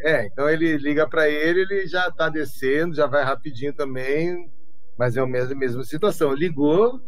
É, 0.00 0.12
é 0.12 0.26
então 0.26 0.48
ele 0.48 0.76
liga 0.76 1.06
para 1.08 1.28
ele, 1.28 1.62
ele 1.62 1.88
já 1.88 2.08
tá 2.12 2.28
descendo, 2.28 2.94
já 2.94 3.06
vai 3.06 3.24
rapidinho 3.24 3.72
também, 3.72 4.48
mas 4.96 5.16
é 5.16 5.20
a 5.20 5.26
mesma, 5.26 5.56
mesma 5.56 5.82
situação. 5.82 6.32
Ligou, 6.32 7.00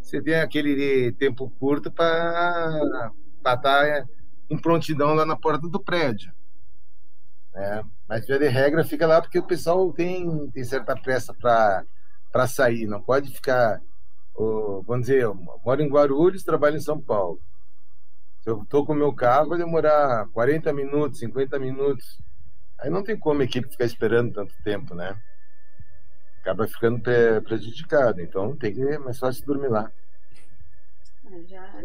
você 0.00 0.22
tem 0.22 0.36
aquele 0.36 1.12
tempo 1.12 1.52
curto 1.60 1.92
para 1.92 2.80
estar 3.36 3.56
tá 3.58 4.06
em 4.48 4.56
prontidão 4.56 5.12
lá 5.12 5.26
na 5.26 5.36
porta 5.36 5.68
do 5.68 5.78
prédio. 5.78 6.32
Né? 7.54 7.82
Mas, 8.08 8.26
via 8.26 8.38
de 8.38 8.48
regra, 8.48 8.82
fica 8.82 9.06
lá 9.06 9.20
porque 9.20 9.38
o 9.38 9.46
pessoal 9.46 9.92
tem, 9.92 10.48
tem 10.50 10.64
certa 10.64 10.96
pressa 10.96 11.34
para 11.34 11.84
sair, 12.46 12.86
não 12.86 13.00
pode 13.00 13.32
ficar. 13.32 13.80
Oh, 14.34 14.82
vamos 14.86 15.06
dizer, 15.06 15.22
eu 15.22 15.34
moro 15.34 15.82
em 15.82 15.88
Guarulhos, 15.88 16.42
trabalho 16.42 16.76
em 16.76 16.80
São 16.80 17.00
Paulo. 17.00 17.40
Se 18.42 18.50
eu 18.50 18.62
estou 18.62 18.84
com 18.84 18.92
o 18.92 18.96
meu 18.96 19.14
carro, 19.14 19.50
vai 19.50 19.58
demorar 19.58 20.26
40 20.34 20.72
minutos, 20.72 21.20
50 21.20 21.58
minutos. 21.58 22.18
Aí 22.80 22.90
não 22.90 23.02
tem 23.02 23.18
como 23.18 23.40
a 23.40 23.44
equipe 23.44 23.70
ficar 23.70 23.84
esperando 23.84 24.34
tanto 24.34 24.54
tempo, 24.62 24.94
né? 24.94 25.16
acaba 26.46 26.68
ficando 26.68 27.02
prejudicado. 27.42 28.20
Então 28.20 28.56
tem 28.56 28.72
que 28.72 28.80
é 28.80 28.98
mais 28.98 29.18
fácil 29.18 29.44
dormir 29.44 29.68
lá. 29.68 29.90
Já, 31.48 31.82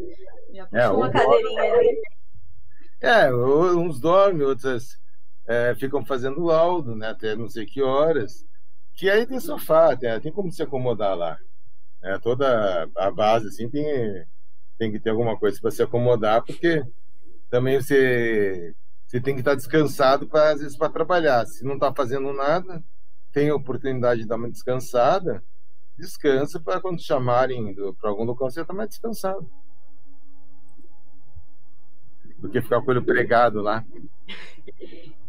já 0.53 0.67
é, 0.71 0.89
uma 0.89 1.09
cadeirinha 1.09 1.61
ali. 1.63 2.01
É, 3.01 3.33
uns 3.33 3.99
dormem, 3.99 4.45
outras 4.45 4.99
é, 5.47 5.73
ficam 5.73 6.05
fazendo 6.05 6.43
laudo, 6.43 6.95
né, 6.95 7.07
até 7.07 7.35
não 7.35 7.49
sei 7.49 7.65
que 7.65 7.81
horas. 7.81 8.45
Que 8.93 9.09
aí 9.09 9.25
tem 9.25 9.39
sofá, 9.39 9.95
tem, 9.95 10.19
tem 10.19 10.31
como 10.31 10.51
se 10.51 10.61
acomodar 10.61 11.15
lá. 11.15 11.37
É, 12.03 12.17
toda 12.17 12.89
a 12.97 13.11
base 13.11 13.47
assim 13.47 13.69
tem, 13.69 13.85
tem 14.77 14.91
que 14.91 14.99
ter 14.99 15.11
alguma 15.11 15.37
coisa 15.37 15.59
para 15.61 15.71
se 15.71 15.83
acomodar, 15.83 16.43
porque 16.43 16.83
também 17.49 17.79
você, 17.79 18.73
você 19.05 19.21
tem 19.21 19.35
que 19.35 19.41
estar 19.41 19.55
descansado 19.55 20.27
para 20.27 20.51
às 20.51 20.61
vezes 20.61 20.77
para 20.77 20.91
trabalhar. 20.91 21.45
Se 21.45 21.63
não 21.63 21.75
está 21.75 21.93
fazendo 21.93 22.33
nada, 22.33 22.83
tem 23.31 23.49
a 23.49 23.55
oportunidade 23.55 24.21
de 24.21 24.27
dar 24.27 24.37
uma 24.37 24.49
descansada, 24.49 25.43
descansa 25.97 26.59
para 26.59 26.81
quando 26.81 27.01
chamarem 27.01 27.75
para 27.99 28.09
algum 28.09 28.23
local 28.23 28.49
você 28.49 28.61
está 28.61 28.73
mais 28.73 28.89
descansado. 28.89 29.49
Do 32.39 32.49
que 32.49 32.61
ficar 32.61 32.81
com 32.81 32.87
o 32.87 32.89
olho 32.89 33.05
pregado 33.05 33.61
lá. 33.61 33.85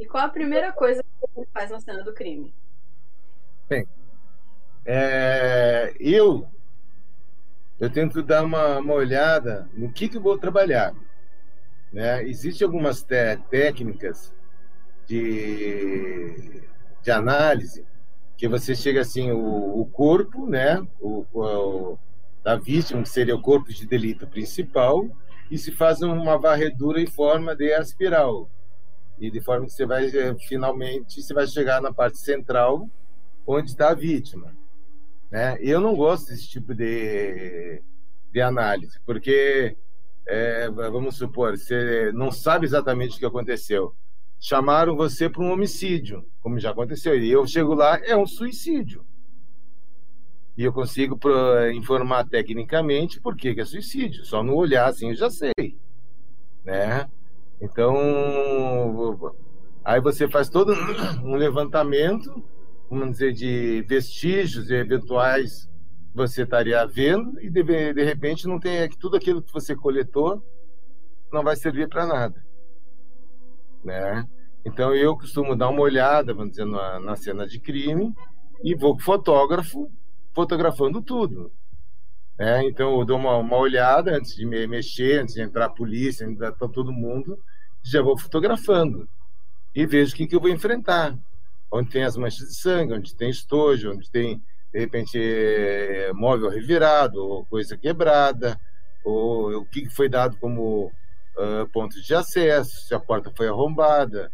E 0.00 0.06
qual 0.06 0.24
a 0.24 0.30
primeira 0.30 0.72
coisa 0.72 1.02
que 1.02 1.08
você 1.20 1.46
faz 1.52 1.70
na 1.70 1.78
cena 1.78 2.02
do 2.02 2.14
crime? 2.14 2.54
Bem, 3.68 3.86
é, 4.84 5.94
eu 5.98 6.48
eu 7.80 7.90
tento 7.90 8.22
dar 8.22 8.44
uma, 8.44 8.78
uma 8.78 8.94
olhada 8.94 9.68
no 9.74 9.92
que, 9.92 10.08
que 10.08 10.16
eu 10.16 10.20
vou 10.20 10.38
trabalhar. 10.38 10.94
Né? 11.92 12.22
Existem 12.28 12.64
algumas 12.64 13.02
técnicas 13.02 14.32
de, 15.04 16.62
de 17.02 17.10
análise 17.10 17.84
que 18.36 18.46
você 18.46 18.74
chega 18.74 19.00
assim, 19.00 19.32
o, 19.32 19.80
o 19.80 19.86
corpo, 19.86 20.46
né, 20.46 20.80
o, 21.00 21.24
o, 21.32 21.98
da 22.42 22.56
vítima, 22.56 23.02
que 23.02 23.08
seria 23.08 23.34
o 23.34 23.42
corpo 23.42 23.72
de 23.72 23.86
delito 23.86 24.26
principal, 24.26 25.08
e 25.50 25.58
se 25.58 25.70
faz 25.70 26.02
uma 26.02 26.38
varredura 26.38 27.00
em 27.00 27.06
forma 27.06 27.54
de 27.54 27.66
espiral. 27.78 28.48
E 29.18 29.30
de 29.30 29.40
forma 29.40 29.66
que 29.66 29.72
você 29.72 29.86
vai, 29.86 30.06
eh, 30.06 30.34
finalmente, 30.48 31.20
você 31.22 31.34
vai 31.34 31.46
chegar 31.46 31.80
na 31.80 31.92
parte 31.92 32.18
central, 32.18 32.88
onde 33.46 33.70
está 33.70 33.90
a 33.90 33.94
vítima. 33.94 34.54
Né? 35.30 35.56
Eu 35.60 35.80
não 35.80 35.94
gosto 35.94 36.28
desse 36.28 36.48
tipo 36.48 36.74
de, 36.74 37.82
de 38.30 38.40
análise, 38.40 38.98
porque, 39.04 39.76
é, 40.26 40.70
vamos 40.70 41.16
supor, 41.16 41.56
você 41.56 42.12
não 42.12 42.30
sabe 42.30 42.66
exatamente 42.66 43.16
o 43.16 43.18
que 43.18 43.26
aconteceu 43.26 43.94
chamaram 44.42 44.96
você 44.96 45.30
para 45.30 45.40
um 45.40 45.52
homicídio, 45.52 46.26
como 46.40 46.58
já 46.58 46.70
aconteceu. 46.70 47.16
E 47.16 47.30
eu 47.30 47.46
chego 47.46 47.74
lá, 47.74 48.00
é 48.04 48.16
um 48.16 48.26
suicídio. 48.26 49.06
E 50.56 50.64
eu 50.64 50.72
consigo 50.72 51.18
informar 51.72 52.28
tecnicamente 52.28 53.20
por 53.20 53.36
que, 53.36 53.54
que 53.54 53.60
é 53.60 53.64
suicídio. 53.64 54.24
Só 54.24 54.42
no 54.42 54.56
olhar 54.56 54.88
assim 54.88 55.10
eu 55.10 55.14
já 55.14 55.30
sei. 55.30 55.78
Né? 56.64 57.08
Então, 57.60 59.30
aí 59.84 60.00
você 60.00 60.28
faz 60.28 60.48
todo 60.48 60.72
um 61.22 61.36
levantamento, 61.38 62.42
vamos 62.98 63.18
dizer, 63.18 63.32
de 63.32 63.82
vestígios 63.88 64.70
e 64.70 64.74
eventuais 64.74 65.68
você 66.14 66.42
estaria 66.42 66.86
vendo, 66.86 67.40
e 67.40 67.48
de, 67.48 67.62
de 67.62 68.04
repente 68.04 68.46
não 68.46 68.60
tem 68.60 68.88
tudo 68.90 69.16
aquilo 69.16 69.42
que 69.42 69.52
você 69.52 69.74
coletou 69.74 70.42
não 71.32 71.42
vai 71.42 71.56
servir 71.56 71.88
para 71.88 72.06
nada 72.06 72.52
né? 73.84 74.26
Então 74.64 74.94
eu 74.94 75.16
costumo 75.16 75.56
dar 75.56 75.68
uma 75.68 75.80
olhada, 75.80 76.32
vamos 76.32 76.50
dizer, 76.50 76.64
na, 76.64 77.00
na 77.00 77.16
cena 77.16 77.46
de 77.46 77.58
crime 77.58 78.12
e 78.62 78.74
vou 78.74 78.94
com 78.94 79.02
fotógrafo 79.02 79.90
fotografando 80.32 81.02
tudo. 81.02 81.52
Né? 82.38 82.66
Então 82.68 82.98
eu 82.98 83.04
dou 83.04 83.18
uma, 83.18 83.36
uma 83.36 83.56
olhada 83.56 84.16
antes 84.16 84.34
de 84.34 84.46
me 84.46 84.66
mexer, 84.66 85.20
antes 85.20 85.34
de 85.34 85.42
entrar 85.42 85.66
a 85.66 85.70
polícia, 85.70 86.24
entrar 86.24 86.52
todo 86.52 86.92
mundo, 86.92 87.36
já 87.82 88.00
vou 88.00 88.16
fotografando 88.16 89.08
e 89.74 89.84
vejo 89.84 90.14
o 90.14 90.16
que, 90.16 90.26
que 90.26 90.36
eu 90.36 90.40
vou 90.40 90.50
enfrentar. 90.50 91.18
Onde 91.72 91.90
tem 91.90 92.04
as 92.04 92.16
manchas 92.16 92.48
de 92.48 92.54
sangue, 92.54 92.92
onde 92.92 93.16
tem 93.16 93.30
estojo, 93.30 93.92
onde 93.92 94.10
tem, 94.10 94.42
de 94.72 94.78
repente, 94.78 95.18
é, 95.18 96.12
móvel 96.12 96.50
revirado, 96.50 97.18
ou 97.18 97.46
coisa 97.46 97.78
quebrada, 97.78 98.60
ou 99.04 99.60
o 99.60 99.64
que 99.64 99.88
foi 99.88 100.08
dado 100.08 100.36
como 100.36 100.86
uh, 100.86 101.66
ponto 101.72 102.00
de 102.00 102.14
acesso, 102.14 102.82
se 102.86 102.94
a 102.94 103.00
porta 103.00 103.32
foi 103.34 103.48
arrombada, 103.48 104.30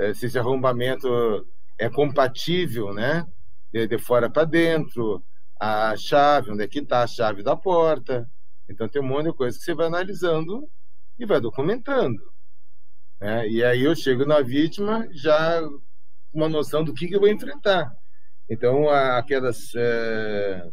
uh, 0.00 0.14
se 0.14 0.26
esse 0.26 0.38
arrombamento 0.38 1.46
é 1.78 1.88
compatível, 1.88 2.92
né? 2.92 3.26
De, 3.72 3.86
de 3.86 3.98
fora 3.98 4.30
para 4.30 4.44
dentro, 4.44 5.22
a 5.58 5.96
chave, 5.96 6.50
onde 6.50 6.62
é 6.62 6.68
que 6.68 6.80
está 6.80 7.02
a 7.02 7.06
chave 7.06 7.42
da 7.42 7.56
porta. 7.56 8.28
Então 8.68 8.88
tem 8.88 9.00
um 9.00 9.06
monte 9.06 9.26
de 9.26 9.32
coisa 9.32 9.56
que 9.56 9.64
você 9.64 9.74
vai 9.74 9.86
analisando 9.86 10.68
e 11.18 11.24
vai 11.24 11.40
documentando. 11.40 12.22
Né? 13.20 13.48
E 13.48 13.64
aí 13.64 13.82
eu 13.82 13.94
chego 13.94 14.24
na 14.24 14.40
vítima 14.40 15.06
já 15.12 15.62
uma 16.36 16.48
noção 16.48 16.84
do 16.84 16.94
que, 16.94 17.08
que 17.08 17.16
eu 17.16 17.20
vou 17.20 17.28
enfrentar. 17.28 17.92
Então 18.48 18.88
aquelas 18.88 19.72
é, 19.74 20.70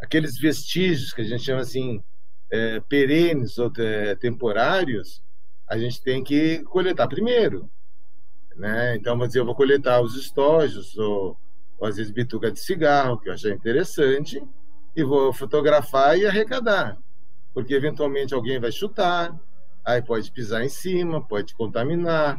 aqueles 0.00 0.38
vestígios 0.38 1.12
que 1.12 1.20
a 1.20 1.24
gente 1.24 1.42
chama 1.42 1.60
assim 1.60 2.02
é, 2.50 2.80
perenes 2.80 3.58
ou 3.58 3.72
temporários, 4.20 5.22
a 5.66 5.78
gente 5.78 6.02
tem 6.02 6.22
que 6.22 6.62
coletar 6.64 7.08
primeiro. 7.08 7.70
Né? 8.56 8.96
Então, 8.96 9.14
vamos 9.14 9.28
dizer, 9.28 9.40
eu 9.40 9.46
vou 9.46 9.54
coletar 9.54 10.02
os 10.02 10.14
estojos, 10.14 10.96
ou, 10.98 11.36
ou 11.78 11.88
às 11.88 11.96
vezes 11.96 12.12
bituca 12.12 12.50
de 12.50 12.60
cigarro, 12.60 13.18
que 13.18 13.28
eu 13.28 13.32
achei 13.32 13.52
interessante, 13.52 14.42
e 14.94 15.02
vou 15.02 15.32
fotografar 15.32 16.18
e 16.18 16.26
arrecadar. 16.26 16.98
Porque 17.54 17.72
eventualmente 17.72 18.34
alguém 18.34 18.60
vai 18.60 18.70
chutar, 18.70 19.34
aí 19.84 20.02
pode 20.02 20.30
pisar 20.30 20.62
em 20.62 20.68
cima, 20.68 21.26
pode 21.26 21.54
contaminar, 21.54 22.38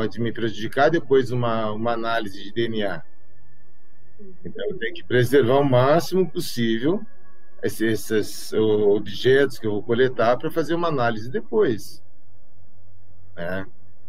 pode 0.00 0.18
me 0.18 0.32
prejudicar 0.32 0.90
depois 0.90 1.30
uma, 1.30 1.70
uma 1.72 1.92
análise 1.92 2.42
de 2.42 2.50
DNA. 2.54 3.02
Então, 4.42 4.70
eu 4.70 4.78
tenho 4.78 4.94
que 4.94 5.04
preservar 5.04 5.58
o 5.58 5.64
máximo 5.64 6.26
possível 6.26 7.04
esses, 7.62 8.10
esses 8.10 8.52
objetos 8.54 9.58
que 9.58 9.66
eu 9.66 9.72
vou 9.72 9.82
coletar 9.82 10.38
para 10.38 10.50
fazer 10.50 10.74
uma 10.74 10.88
análise 10.88 11.30
depois. 11.30 12.02
Né? 13.36 13.66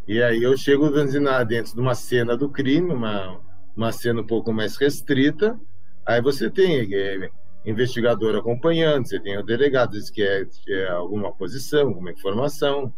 E 0.07 0.23
aí 0.23 0.41
eu 0.41 0.55
chego 0.55 0.89
dentro 0.89 1.73
de 1.75 1.81
uma 1.81 1.93
cena 1.93 2.37
do 2.37 2.47
crime, 2.47 2.93
uma, 2.93 3.41
uma 3.75 3.91
cena 3.91 4.21
um 4.21 4.27
pouco 4.27 4.53
mais 4.53 4.77
restrita, 4.77 5.59
aí 6.05 6.21
você 6.21 6.49
tem 6.49 6.87
é, 6.95 7.29
investigador 7.65 8.37
acompanhando, 8.37 9.09
você 9.09 9.19
tem 9.19 9.37
o 9.37 9.43
delegado 9.43 9.97
que 10.13 10.23
é, 10.23 10.47
é 10.69 10.87
alguma 10.87 11.33
posição, 11.33 11.89
alguma 11.89 12.11
informação, 12.11 12.93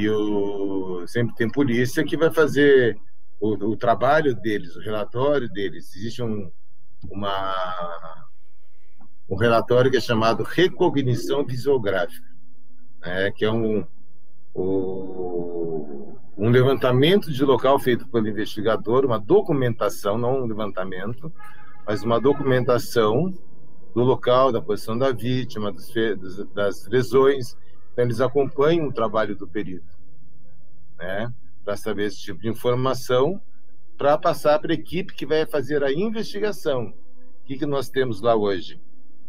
e 0.00 0.10
o, 0.10 1.06
sempre 1.06 1.34
tem 1.34 1.50
polícia 1.50 2.04
que 2.04 2.16
vai 2.16 2.30
fazer 2.30 2.96
o, 3.40 3.70
o 3.70 3.76
trabalho 3.76 4.34
deles, 4.34 4.76
o 4.76 4.80
relatório 4.80 5.48
deles. 5.48 5.94
Existe 5.96 6.22
um, 6.22 6.50
uma 7.10 8.26
um 9.28 9.36
relatório 9.36 9.90
que 9.90 9.96
é 9.96 10.00
chamado 10.00 10.42
Recognição 10.42 11.44
Visuográfica, 11.44 12.26
né, 13.02 13.30
que 13.32 13.44
é 13.44 13.52
um, 13.52 13.84
um 16.36 16.50
levantamento 16.50 17.30
de 17.30 17.44
local 17.44 17.78
feito 17.78 18.08
pelo 18.08 18.26
investigador, 18.26 19.04
uma 19.04 19.18
documentação, 19.18 20.16
não 20.16 20.42
um 20.42 20.46
levantamento, 20.46 21.30
mas 21.86 22.02
uma 22.02 22.18
documentação 22.18 23.34
do 23.94 24.02
local, 24.02 24.50
da 24.50 24.62
posição 24.62 24.96
da 24.96 25.12
vítima, 25.12 25.72
das, 25.72 26.46
das 26.54 26.86
lesões. 26.86 27.56
Então, 27.98 28.06
eles 28.06 28.20
acompanham 28.20 28.86
o 28.86 28.92
trabalho 28.92 29.34
do 29.34 29.48
perito, 29.48 29.98
né, 31.00 31.34
para 31.64 31.76
saber 31.76 32.04
esse 32.04 32.20
tipo 32.20 32.38
de 32.38 32.48
informação, 32.48 33.42
para 33.96 34.16
passar 34.16 34.56
para 34.60 34.70
a 34.70 34.74
equipe 34.76 35.12
que 35.12 35.26
vai 35.26 35.44
fazer 35.44 35.82
a 35.82 35.92
investigação. 35.92 36.94
O 37.42 37.44
que, 37.44 37.58
que 37.58 37.66
nós 37.66 37.88
temos 37.88 38.20
lá 38.20 38.36
hoje? 38.36 38.80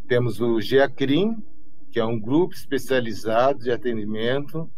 Temos 0.08 0.40
o 0.40 0.62
GEACRIM, 0.62 1.44
que 1.92 2.00
é 2.00 2.06
um 2.06 2.20
grupo 2.20 2.54
especializado 2.54 3.58
de 3.58 3.72
atendimento 3.72 4.70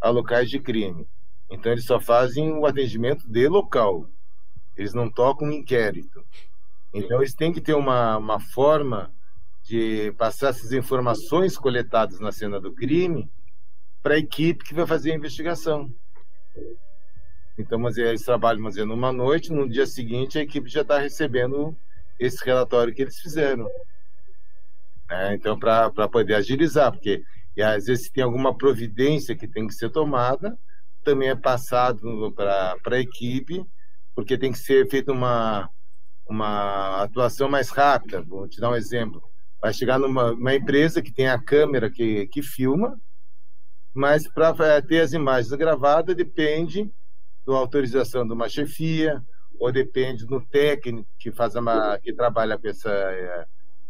a 0.00 0.10
locais 0.10 0.50
de 0.50 0.58
crime. 0.58 1.06
Então, 1.48 1.70
eles 1.70 1.84
só 1.84 2.00
fazem 2.00 2.52
o 2.52 2.66
atendimento 2.66 3.28
de 3.28 3.46
local. 3.46 4.10
Eles 4.76 4.92
não 4.92 5.08
tocam 5.08 5.52
inquérito. 5.52 6.20
Então, 6.92 7.18
eles 7.18 7.32
têm 7.32 7.52
que 7.52 7.60
ter 7.60 7.74
uma, 7.74 8.16
uma 8.16 8.40
forma 8.40 9.14
de 9.62 10.10
passar 10.18 10.48
essas 10.48 10.72
informações 10.72 11.56
coletadas 11.56 12.18
na 12.18 12.32
cena 12.32 12.60
do 12.60 12.72
crime 12.72 13.30
para 14.06 14.14
a 14.14 14.18
equipe 14.18 14.64
que 14.64 14.72
vai 14.72 14.86
fazer 14.86 15.10
a 15.10 15.16
investigação. 15.16 15.92
Então, 17.58 17.76
mas 17.76 17.98
eles 17.98 18.22
trabalham 18.22 18.62
mas, 18.62 18.76
numa 18.76 19.12
noite, 19.12 19.52
no 19.52 19.68
dia 19.68 19.84
seguinte 19.84 20.38
a 20.38 20.42
equipe 20.42 20.70
já 20.70 20.82
está 20.82 20.96
recebendo 20.96 21.76
esse 22.16 22.44
relatório 22.46 22.94
que 22.94 23.02
eles 23.02 23.18
fizeram. 23.18 23.68
Né? 25.10 25.34
Então, 25.34 25.58
para 25.58 26.08
poder 26.08 26.34
agilizar, 26.34 26.92
porque 26.92 27.24
e, 27.56 27.60
às 27.60 27.86
vezes 27.86 28.08
tem 28.08 28.22
alguma 28.22 28.56
providência 28.56 29.34
que 29.34 29.48
tem 29.48 29.66
que 29.66 29.74
ser 29.74 29.90
tomada, 29.90 30.56
também 31.02 31.30
é 31.30 31.34
passado 31.34 32.30
para 32.30 32.76
a 32.92 33.00
equipe, 33.00 33.66
porque 34.14 34.38
tem 34.38 34.52
que 34.52 34.58
ser 34.60 34.88
feita 34.88 35.10
uma, 35.10 35.68
uma 36.28 37.02
atuação 37.02 37.48
mais 37.48 37.70
rápida. 37.70 38.22
Vou 38.22 38.46
te 38.46 38.60
dar 38.60 38.70
um 38.70 38.76
exemplo. 38.76 39.20
Vai 39.60 39.74
chegar 39.74 39.98
numa 39.98 40.54
empresa 40.54 41.02
que 41.02 41.12
tem 41.12 41.28
a 41.28 41.42
câmera 41.42 41.90
que, 41.90 42.28
que 42.28 42.40
filma, 42.40 42.96
mas 43.96 44.28
para 44.28 44.54
é, 44.66 44.82
ter 44.82 45.00
as 45.00 45.14
imagens 45.14 45.50
gravadas 45.54 46.14
depende 46.14 46.92
da 47.46 47.54
autorização 47.54 48.26
de 48.26 48.34
uma 48.34 48.46
chefia, 48.46 49.22
ou 49.58 49.72
depende 49.72 50.26
do 50.26 50.38
técnico 50.38 51.08
que 51.18 51.32
faz 51.32 51.54
uma, 51.54 51.98
que 51.98 52.12
trabalha 52.12 52.58
com 52.58 52.68
essa, 52.68 52.90
é, 52.90 53.46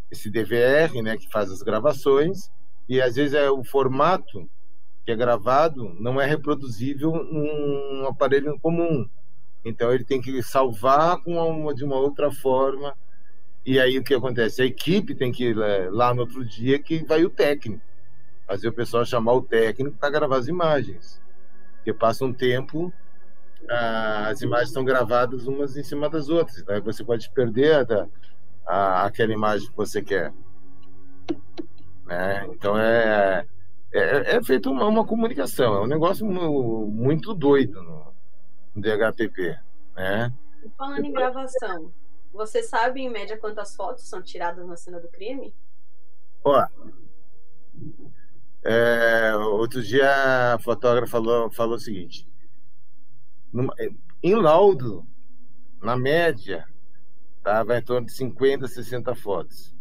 esse 0.08 0.30
DVR, 0.30 1.02
né, 1.02 1.16
que 1.16 1.28
faz 1.28 1.50
as 1.50 1.60
gravações, 1.60 2.48
e 2.88 3.00
às 3.00 3.16
vezes 3.16 3.34
é 3.34 3.50
o 3.50 3.64
formato 3.64 4.48
que 5.04 5.10
é 5.10 5.16
gravado 5.16 5.96
não 5.98 6.20
é 6.20 6.26
reproduzível 6.26 7.12
num 7.12 8.06
aparelho 8.06 8.58
comum. 8.60 9.08
Então 9.64 9.92
ele 9.92 10.04
tem 10.04 10.20
que 10.20 10.40
salvar 10.42 11.18
uma, 11.26 11.74
de 11.74 11.84
uma 11.84 11.96
outra 11.96 12.30
forma. 12.30 12.96
E 13.64 13.80
aí 13.80 13.98
o 13.98 14.04
que 14.04 14.14
acontece? 14.14 14.62
A 14.62 14.66
equipe 14.66 15.16
tem 15.16 15.32
que 15.32 15.50
ir 15.50 15.56
lá 15.90 16.14
no 16.14 16.20
outro 16.20 16.44
dia 16.44 16.78
que 16.78 17.04
vai 17.04 17.24
o 17.24 17.30
técnico. 17.30 17.85
Fazer 18.46 18.68
o 18.68 18.72
pessoal 18.72 19.04
chamar 19.04 19.32
o 19.32 19.42
técnico 19.42 19.96
para 19.98 20.10
gravar 20.10 20.36
as 20.36 20.46
imagens. 20.46 21.20
Porque 21.76 21.92
passa 21.92 22.24
um 22.24 22.32
tempo, 22.32 22.92
as 24.28 24.40
imagens 24.40 24.68
estão 24.68 24.84
gravadas 24.84 25.46
umas 25.46 25.76
em 25.76 25.82
cima 25.82 26.08
das 26.08 26.28
outras. 26.28 26.58
Então 26.58 26.80
você 26.82 27.04
pode 27.04 27.28
perder 27.30 27.86
a, 27.90 28.08
a, 28.66 29.06
aquela 29.06 29.32
imagem 29.32 29.68
que 29.68 29.76
você 29.76 30.02
quer. 30.02 30.32
Né? 32.04 32.46
Então 32.52 32.78
é, 32.78 33.46
é, 33.92 34.36
é 34.36 34.42
feita 34.42 34.70
uma, 34.70 34.86
uma, 34.86 35.04
comunicação, 35.04 35.74
é 35.74 35.80
um 35.80 35.86
negócio 35.86 36.24
muito 36.24 37.34
doido 37.34 37.82
no, 37.82 38.14
no 38.74 38.82
DHPP. 38.82 39.58
Né? 39.96 40.32
Falando 40.76 41.04
em 41.04 41.12
gravação, 41.12 41.92
você 42.32 42.62
sabe 42.62 43.00
em 43.00 43.10
média 43.10 43.36
quantas 43.36 43.74
fotos 43.74 44.08
são 44.08 44.22
tiradas 44.22 44.66
na 44.66 44.76
cena 44.76 45.00
do 45.00 45.08
crime? 45.08 45.54
Ó, 46.44 46.64
é, 48.68 49.36
outro 49.36 49.80
dia 49.80 50.54
a 50.54 50.58
fotógrafa 50.58 51.12
falou, 51.12 51.50
falou 51.50 51.76
o 51.76 51.80
seguinte: 51.80 52.28
numa, 53.52 53.72
em 54.22 54.34
laudo, 54.34 55.06
na 55.80 55.96
média, 55.96 56.66
tá, 57.44 57.64
em 57.78 57.82
torno 57.82 58.06
de 58.06 58.12
50, 58.12 58.66
60 58.66 59.14
fotos. 59.14 59.74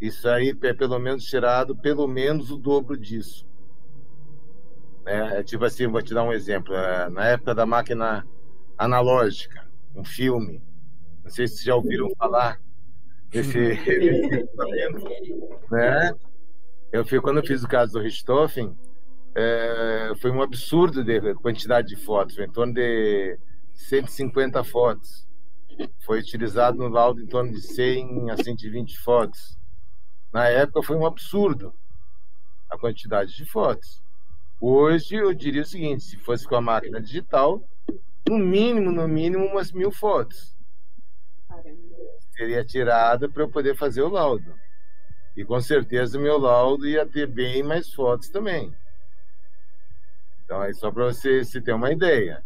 Isso 0.00 0.28
aí 0.28 0.56
é 0.62 0.72
pelo 0.72 0.98
menos 0.98 1.24
tirado 1.24 1.76
pelo 1.76 2.06
menos 2.06 2.50
o 2.50 2.56
dobro 2.56 2.96
disso. 2.96 3.46
É, 5.04 5.40
é, 5.40 5.42
tipo 5.42 5.64
assim, 5.64 5.88
vou 5.88 6.02
te 6.02 6.14
dar 6.14 6.22
um 6.22 6.32
exemplo. 6.32 6.74
É, 6.74 7.10
na 7.10 7.26
época 7.26 7.54
da 7.54 7.66
máquina 7.66 8.26
analógica, 8.78 9.68
um 9.94 10.04
filme, 10.04 10.62
não 11.22 11.30
sei 11.30 11.48
se 11.48 11.64
já 11.64 11.74
ouviram 11.74 12.08
falar 12.16 12.60
desse 13.28 13.58
né? 15.70 16.14
Eu 16.90 17.04
fui 17.04 17.20
quando 17.20 17.38
eu 17.38 17.46
fiz 17.46 17.62
o 17.62 17.68
caso 17.68 17.92
do 17.92 18.00
Richthofen, 18.00 18.74
é, 19.34 20.12
foi 20.20 20.30
um 20.30 20.40
absurdo 20.40 21.04
de 21.04 21.34
quantidade 21.34 21.88
de 21.88 21.96
fotos, 21.96 22.38
em 22.38 22.50
torno 22.50 22.72
de 22.72 23.38
150 23.74 24.64
fotos. 24.64 25.28
Foi 26.00 26.18
utilizado 26.18 26.78
no 26.78 26.88
laudo 26.88 27.20
em 27.20 27.26
torno 27.26 27.52
de 27.52 27.60
100 27.60 28.30
a 28.30 28.36
120 28.36 28.98
fotos. 29.00 29.58
Na 30.32 30.48
época 30.48 30.82
foi 30.82 30.96
um 30.96 31.06
absurdo 31.06 31.74
a 32.70 32.78
quantidade 32.78 33.36
de 33.36 33.44
fotos. 33.44 34.02
Hoje 34.60 35.14
eu 35.14 35.32
diria 35.34 35.62
o 35.62 35.66
seguinte: 35.66 36.02
se 36.04 36.16
fosse 36.16 36.46
com 36.48 36.56
a 36.56 36.60
máquina 36.60 37.00
digital, 37.00 37.62
no 38.28 38.38
mínimo, 38.38 38.90
no 38.90 39.06
mínimo, 39.06 39.44
umas 39.44 39.72
mil 39.72 39.92
fotos. 39.92 40.56
Seria 42.34 42.64
tirada 42.64 43.28
para 43.28 43.42
eu 43.42 43.50
poder 43.50 43.76
fazer 43.76 44.02
o 44.02 44.08
laudo. 44.08 44.54
E 45.38 45.44
com 45.44 45.60
certeza 45.60 46.18
meu 46.18 46.36
laudo 46.36 46.84
ia 46.84 47.06
ter 47.06 47.28
bem 47.28 47.62
mais 47.62 47.94
fotos 47.94 48.28
também. 48.28 48.74
Então, 50.44 50.64
é 50.64 50.72
só 50.72 50.90
para 50.90 51.04
você 51.04 51.44
se 51.44 51.60
ter 51.60 51.72
uma 51.72 51.92
ideia. 51.92 52.42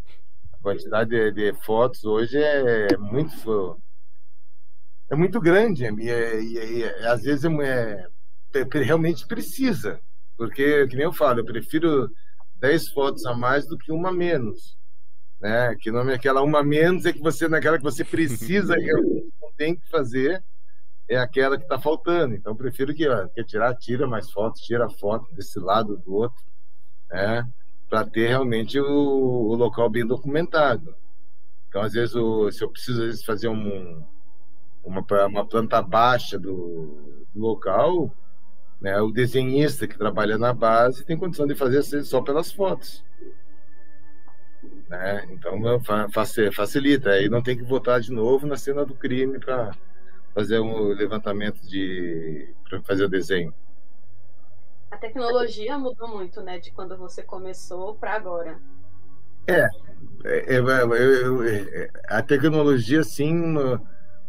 A 0.52 0.58
quantidade 0.58 1.08
de, 1.08 1.32
de 1.32 1.54
fotos 1.64 2.04
hoje 2.04 2.36
é 2.36 2.94
muito 2.98 3.80
é 5.08 5.16
muito 5.16 5.40
grande 5.40 5.86
e, 5.86 6.10
e, 6.10 6.80
e 6.80 6.84
às 7.06 7.22
vezes 7.22 7.46
é, 7.46 8.06
é, 8.54 8.78
realmente 8.84 9.26
precisa, 9.26 9.98
porque, 10.36 10.86
que 10.86 10.96
nem 10.96 11.06
eu 11.06 11.14
falo, 11.14 11.40
eu 11.40 11.46
prefiro 11.46 12.10
10 12.56 12.90
fotos 12.90 13.24
a 13.24 13.34
mais 13.34 13.66
do 13.66 13.78
que 13.78 13.90
uma 13.90 14.12
menos. 14.12 14.76
Né? 15.40 15.74
Que 15.80 15.90
não 15.90 16.10
é 16.10 16.14
aquela 16.14 16.42
uma 16.42 16.62
menos 16.62 17.06
é 17.06 17.12
que 17.14 17.20
você 17.20 17.48
naquela 17.48 17.78
que 17.78 17.84
você 17.84 18.04
precisa 18.04 18.74
realmente 18.76 19.32
não 19.40 19.50
tem 19.56 19.76
que 19.76 19.88
fazer 19.88 20.44
é 21.08 21.16
aquela 21.16 21.56
que 21.56 21.64
está 21.64 21.78
faltando. 21.78 22.34
Então, 22.34 22.56
prefiro 22.56 22.94
que 22.94 23.06
quer 23.34 23.44
tirar, 23.44 23.74
tira 23.76 24.06
mais 24.06 24.30
fotos, 24.30 24.62
tira 24.62 24.88
foto 24.88 25.32
desse 25.34 25.58
lado 25.58 25.96
do 25.98 26.14
outro, 26.14 26.42
né? 27.10 27.46
para 27.88 28.06
ter 28.06 28.28
realmente 28.28 28.80
o, 28.80 28.86
o, 28.86 29.54
local 29.54 29.90
bem 29.90 30.06
documentado. 30.06 30.94
Então, 31.68 31.82
às 31.82 31.92
vezes, 31.92 32.14
o, 32.14 32.50
se 32.50 32.64
eu 32.64 32.70
preciso 32.70 33.00
às 33.00 33.06
vezes, 33.06 33.24
fazer 33.24 33.48
um, 33.48 34.02
uma, 34.82 35.04
uma 35.26 35.46
planta 35.46 35.82
baixa 35.82 36.38
do, 36.38 37.26
do 37.34 37.40
local, 37.40 38.10
né, 38.80 38.98
o 39.00 39.12
desenhista 39.12 39.86
que 39.86 39.98
trabalha 39.98 40.38
na 40.38 40.54
base 40.54 41.04
tem 41.04 41.18
condição 41.18 41.46
de 41.46 41.54
fazer 41.54 41.82
só 42.02 42.22
pelas 42.22 42.50
fotos. 42.50 43.04
Né? 44.88 45.28
Então, 45.30 45.58
facilita. 46.50 47.10
Aí 47.10 47.28
não 47.28 47.42
tem 47.42 47.56
que 47.56 47.62
voltar 47.62 48.00
de 48.00 48.10
novo 48.10 48.46
na 48.46 48.56
cena 48.56 48.84
do 48.84 48.94
crime 48.94 49.38
para 49.38 49.72
fazer 50.34 50.60
um 50.60 50.88
levantamento 50.88 51.60
de. 51.62 52.54
para 52.68 52.80
fazer 52.82 53.04
o 53.04 53.08
desenho. 53.08 53.54
A 54.90 54.96
tecnologia 54.96 55.78
mudou 55.78 56.08
muito, 56.08 56.42
né, 56.42 56.58
de 56.58 56.70
quando 56.70 56.96
você 56.96 57.22
começou 57.22 57.94
para 57.94 58.12
agora. 58.14 58.60
É, 59.46 59.68
é, 60.24 60.56
é, 60.56 60.58
é, 60.58 61.90
a 62.08 62.22
tecnologia 62.22 63.02
sim 63.02 63.54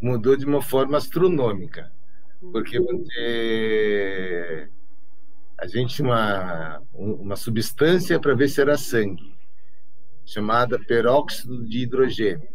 mudou 0.02 0.36
de 0.36 0.46
uma 0.46 0.62
forma 0.62 0.98
astronômica, 0.98 1.92
porque 2.52 2.80
você, 2.80 4.70
a 5.58 5.68
gente 5.68 5.96
tinha 5.96 6.08
uma, 6.08 6.82
uma 6.94 7.36
substância 7.36 8.20
para 8.20 8.34
ver 8.34 8.48
se 8.48 8.62
era 8.62 8.78
sangue, 8.78 9.36
chamada 10.26 10.80
peróxido 10.80 11.64
de 11.66 11.80
hidrogênio. 11.84 12.50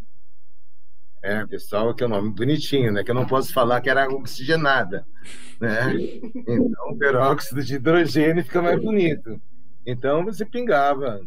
É, 1.22 1.44
pessoal, 1.46 1.92
que 1.94 2.04
é 2.04 2.06
um 2.06 2.10
nome 2.10 2.30
bonitinho, 2.30 2.92
né? 2.92 3.02
Que 3.02 3.10
eu 3.10 3.14
não 3.14 3.26
posso 3.26 3.52
falar 3.52 3.80
que 3.80 3.90
era 3.90 4.08
oxigenada, 4.08 5.04
né? 5.60 5.92
Então, 6.46 6.96
peróxido 6.96 7.62
de 7.62 7.74
hidrogênio 7.74 8.44
fica 8.44 8.62
mais 8.62 8.80
bonito. 8.80 9.40
Então, 9.84 10.24
você 10.24 10.44
pingava 10.44 11.20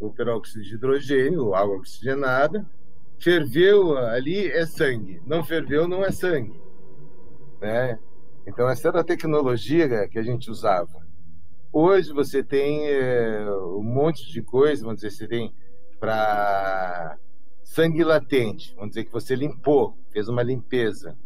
o 0.00 0.10
peróxido 0.10 0.62
de 0.62 0.74
hidrogênio, 0.74 1.54
água 1.54 1.76
oxigenada, 1.76 2.66
ferveu 3.20 3.96
ali 3.96 4.46
é 4.46 4.66
sangue, 4.66 5.20
não 5.26 5.44
ferveu 5.44 5.86
não 5.86 6.04
é 6.04 6.10
sangue, 6.10 6.60
né? 7.60 7.98
Então, 8.46 8.68
essa 8.68 8.88
era 8.88 9.00
a 9.00 9.04
tecnologia 9.04 10.08
que 10.08 10.18
a 10.18 10.22
gente 10.22 10.50
usava. 10.50 11.06
Hoje 11.72 12.12
você 12.12 12.42
tem 12.42 12.88
é, 12.88 13.46
um 13.76 13.82
monte 13.82 14.32
de 14.32 14.42
coisa, 14.42 14.82
vamos 14.82 15.00
dizer, 15.00 15.10
você 15.10 15.28
tem 15.28 15.54
para 16.00 17.16
sangue 17.68 18.02
latente, 18.02 18.74
vamos 18.74 18.90
dizer 18.90 19.04
que 19.04 19.12
você 19.12 19.36
limpou, 19.36 19.96
fez 20.10 20.26
uma 20.26 20.42
limpeza. 20.42 21.16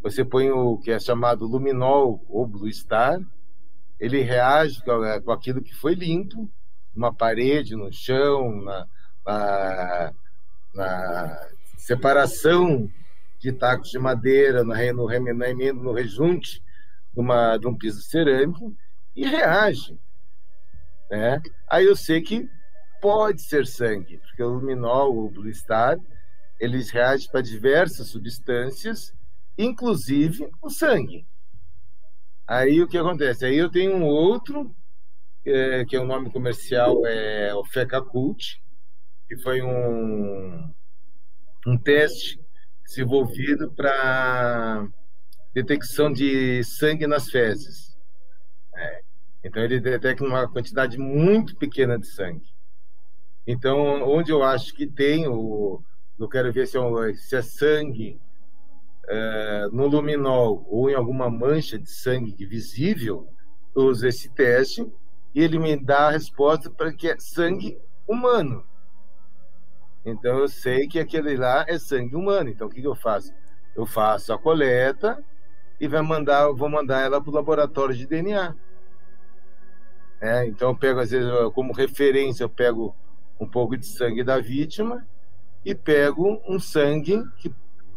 Você 0.00 0.24
põe 0.24 0.50
o 0.50 0.78
que 0.78 0.92
é 0.92 0.98
chamado 0.98 1.44
luminol 1.44 2.24
ou 2.28 2.46
blue 2.46 2.72
star, 2.72 3.20
ele 3.98 4.20
reage 4.20 4.80
com 5.24 5.32
aquilo 5.32 5.60
que 5.60 5.74
foi 5.74 5.94
limpo, 5.94 6.48
numa 6.94 7.12
parede, 7.12 7.74
no 7.74 7.92
chão, 7.92 8.62
na, 8.62 8.86
na, 9.26 10.12
na 10.74 11.48
separação 11.76 12.88
de 13.40 13.52
tacos 13.52 13.90
de 13.90 13.98
madeira, 13.98 14.62
no, 14.62 14.74
no, 14.74 15.08
no, 15.08 15.74
no 15.74 15.92
rejunte 15.92 16.62
de, 17.12 17.20
uma, 17.20 17.56
de 17.58 17.66
um 17.66 17.76
piso 17.76 18.02
cerâmico, 18.02 18.74
e 19.16 19.26
reage. 19.26 19.98
Né? 21.10 21.42
Aí 21.68 21.84
eu 21.84 21.96
sei 21.96 22.22
que 22.22 22.48
pode 23.02 23.42
ser 23.42 23.66
sangue, 23.66 24.18
porque 24.18 24.42
o 24.44 24.48
luminol, 24.48 25.18
o 25.18 25.28
blue 25.28 25.52
star, 25.52 25.98
eles 26.60 26.90
reagem 26.90 27.28
para 27.28 27.42
diversas 27.42 28.06
substâncias, 28.06 29.12
inclusive 29.58 30.48
o 30.62 30.70
sangue. 30.70 31.26
Aí 32.46 32.80
o 32.80 32.86
que 32.86 32.96
acontece? 32.96 33.44
Aí 33.44 33.56
eu 33.56 33.68
tenho 33.68 33.96
um 33.96 34.04
outro, 34.04 34.72
é, 35.44 35.84
que 35.84 35.96
é 35.96 36.00
o 36.00 36.06
nome 36.06 36.30
comercial, 36.30 37.04
é 37.04 37.52
o 37.52 37.64
Fecacult, 37.64 38.62
que 39.26 39.36
foi 39.38 39.60
um, 39.60 40.72
um 41.66 41.76
teste 41.76 42.40
desenvolvido 42.86 43.72
para 43.72 44.86
detecção 45.52 46.12
de 46.12 46.62
sangue 46.62 47.08
nas 47.08 47.28
fezes. 47.28 47.98
É. 48.76 49.00
Então 49.42 49.60
ele 49.60 49.80
detecta 49.80 50.24
uma 50.24 50.48
quantidade 50.48 50.96
muito 50.98 51.56
pequena 51.56 51.98
de 51.98 52.06
sangue. 52.06 52.52
Então, 53.46 54.02
onde 54.08 54.30
eu 54.30 54.42
acho 54.42 54.72
que 54.74 54.86
tem, 54.86 55.26
o, 55.26 55.82
eu 56.18 56.28
quero 56.28 56.52
ver 56.52 56.66
se 56.66 56.78
é, 56.78 57.14
se 57.14 57.36
é 57.36 57.42
sangue 57.42 58.20
é, 59.08 59.68
no 59.72 59.86
luminol 59.86 60.64
ou 60.68 60.88
em 60.88 60.94
alguma 60.94 61.28
mancha 61.28 61.78
de 61.78 61.90
sangue 61.90 62.46
visível, 62.46 63.28
eu 63.74 63.84
uso 63.84 64.06
esse 64.06 64.28
teste 64.30 64.86
e 65.34 65.42
ele 65.42 65.58
me 65.58 65.76
dá 65.76 66.08
a 66.08 66.10
resposta 66.10 66.70
para 66.70 66.92
que 66.92 67.08
é 67.08 67.16
sangue 67.18 67.78
humano. 68.06 68.64
Então 70.04 70.38
eu 70.38 70.48
sei 70.48 70.86
que 70.86 70.98
aquele 70.98 71.36
lá 71.36 71.64
é 71.68 71.78
sangue 71.78 72.14
humano. 72.14 72.50
Então 72.50 72.66
o 72.66 72.70
que, 72.70 72.80
que 72.80 72.86
eu 72.86 72.94
faço? 72.94 73.32
Eu 73.74 73.86
faço 73.86 74.32
a 74.32 74.38
coleta 74.38 75.22
e 75.80 75.88
vai 75.88 76.02
mandar, 76.02 76.48
vou 76.52 76.68
mandar 76.68 77.00
ela 77.00 77.20
para 77.20 77.30
o 77.30 77.34
laboratório 77.34 77.94
de 77.94 78.06
DNA. 78.06 78.54
É, 80.20 80.46
então 80.46 80.70
eu 80.70 80.76
pego 80.76 81.00
às 81.00 81.10
vezes 81.10 81.28
como 81.52 81.72
referência 81.72 82.44
eu 82.44 82.48
pego 82.48 82.94
um 83.40 83.46
pouco 83.46 83.76
de 83.76 83.86
sangue 83.86 84.22
da 84.22 84.38
vítima 84.40 85.06
e 85.64 85.74
pego 85.74 86.40
um 86.48 86.58
sangue 86.58 87.22
que 87.38 87.52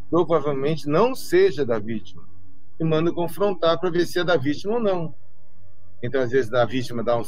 provavelmente 0.10 0.88
não 0.88 1.16
seja 1.16 1.66
da 1.66 1.80
vítima 1.80 2.24
e 2.80 2.84
mando 2.84 3.14
confrontar 3.14 3.80
para 3.80 3.90
ver 3.90 4.06
se 4.06 4.20
é 4.20 4.24
da 4.24 4.38
vítima 4.38 4.76
ou 4.76 4.80
não. 4.80 5.16
Então, 6.02 6.22
às 6.22 6.32
vezes, 6.32 6.50
da 6.50 6.66
vítima 6.66 7.04
dá 7.04 7.18
um, 7.18 7.24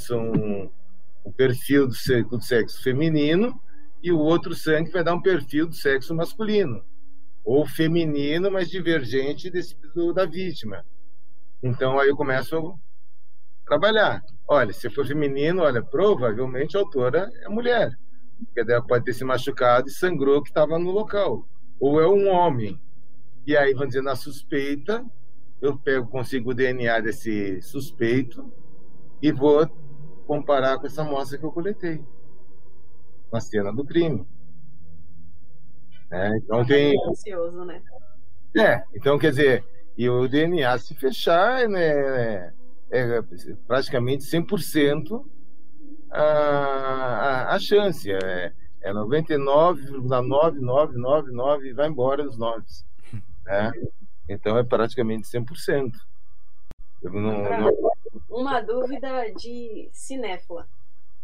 um, 1.25 1.31
perfil 1.31 1.87
do 1.87 1.93
do 2.29 2.41
sexo 2.41 2.83
feminino 2.83 3.59
e 4.03 4.11
o 4.11 4.19
outro 4.19 4.53
sangue 4.53 4.91
vai 4.91 5.03
dar 5.03 5.15
um 5.15 5.21
perfil 5.21 5.67
do 5.67 5.73
sexo 5.73 6.13
masculino 6.13 6.83
ou 7.43 7.65
feminino, 7.65 8.51
mas 8.51 8.69
divergente 8.69 9.49
desse, 9.49 9.75
do, 9.95 10.13
da 10.13 10.25
vítima. 10.25 10.85
Então, 11.63 11.97
aí 11.97 12.09
eu 12.09 12.15
começo 12.15 12.77
trabalhar. 13.67 14.23
Olha, 14.47 14.73
se 14.73 14.89
for 14.89 15.05
feminino, 15.05 15.61
olha, 15.61 15.83
provavelmente 15.83 16.77
a 16.77 16.79
autora 16.79 17.29
é 17.43 17.49
mulher 17.49 17.97
porque 18.37 18.71
ela 18.71 18.81
pode 18.81 19.05
ter 19.05 19.13
se 19.13 19.23
machucado 19.23 19.87
e 19.87 19.91
sangrou 19.91 20.41
que 20.41 20.49
estava 20.49 20.77
no 20.77 20.91
local. 20.91 21.47
Ou 21.79 22.01
é 22.01 22.07
um 22.07 22.27
homem. 22.29 22.79
E 23.45 23.55
aí, 23.55 23.73
vamos 23.73 23.89
dizer, 23.89 24.01
na 24.01 24.15
suspeita, 24.15 25.05
eu 25.61 25.77
pego, 25.77 26.07
consigo 26.07 26.51
o 26.51 26.53
DNA 26.53 26.99
desse 26.99 27.61
suspeito 27.61 28.51
e 29.21 29.31
vou 29.31 29.67
comparar 30.25 30.77
com 30.77 30.87
essa 30.87 31.01
amostra 31.01 31.37
que 31.37 31.45
eu 31.45 31.51
coletei 31.51 32.03
na 33.31 33.39
cena 33.39 33.73
do 33.73 33.85
crime. 33.85 34.27
É, 36.11 36.37
então 36.37 36.65
tem. 36.65 36.93
É 36.93 37.09
ansioso, 37.09 37.65
né? 37.65 37.81
É, 38.57 38.83
então 38.95 39.17
quer 39.17 39.31
dizer, 39.31 39.63
e 39.97 40.09
o 40.09 40.27
DNA 40.27 40.77
se 40.77 40.95
fechar, 40.95 41.67
né, 41.67 42.53
é 42.91 43.21
praticamente 43.67 44.25
100% 44.25 45.25
a, 46.11 46.21
a, 46.21 47.55
a 47.55 47.59
chance. 47.59 48.11
É, 48.11 48.53
é 48.81 48.93
99,9999 48.93 51.65
e 51.65 51.73
vai 51.73 51.87
embora 51.87 52.23
os 52.23 52.37
9. 52.37 52.63
Né? 53.45 53.71
Então 54.29 54.57
é 54.57 54.63
praticamente 54.63 55.27
100%. 55.27 55.91
Eu 57.03 57.13
não, 57.13 57.43
não... 57.43 57.91
Uma 58.29 58.61
dúvida 58.61 59.31
de 59.35 59.89
cinéfila. 59.93 60.67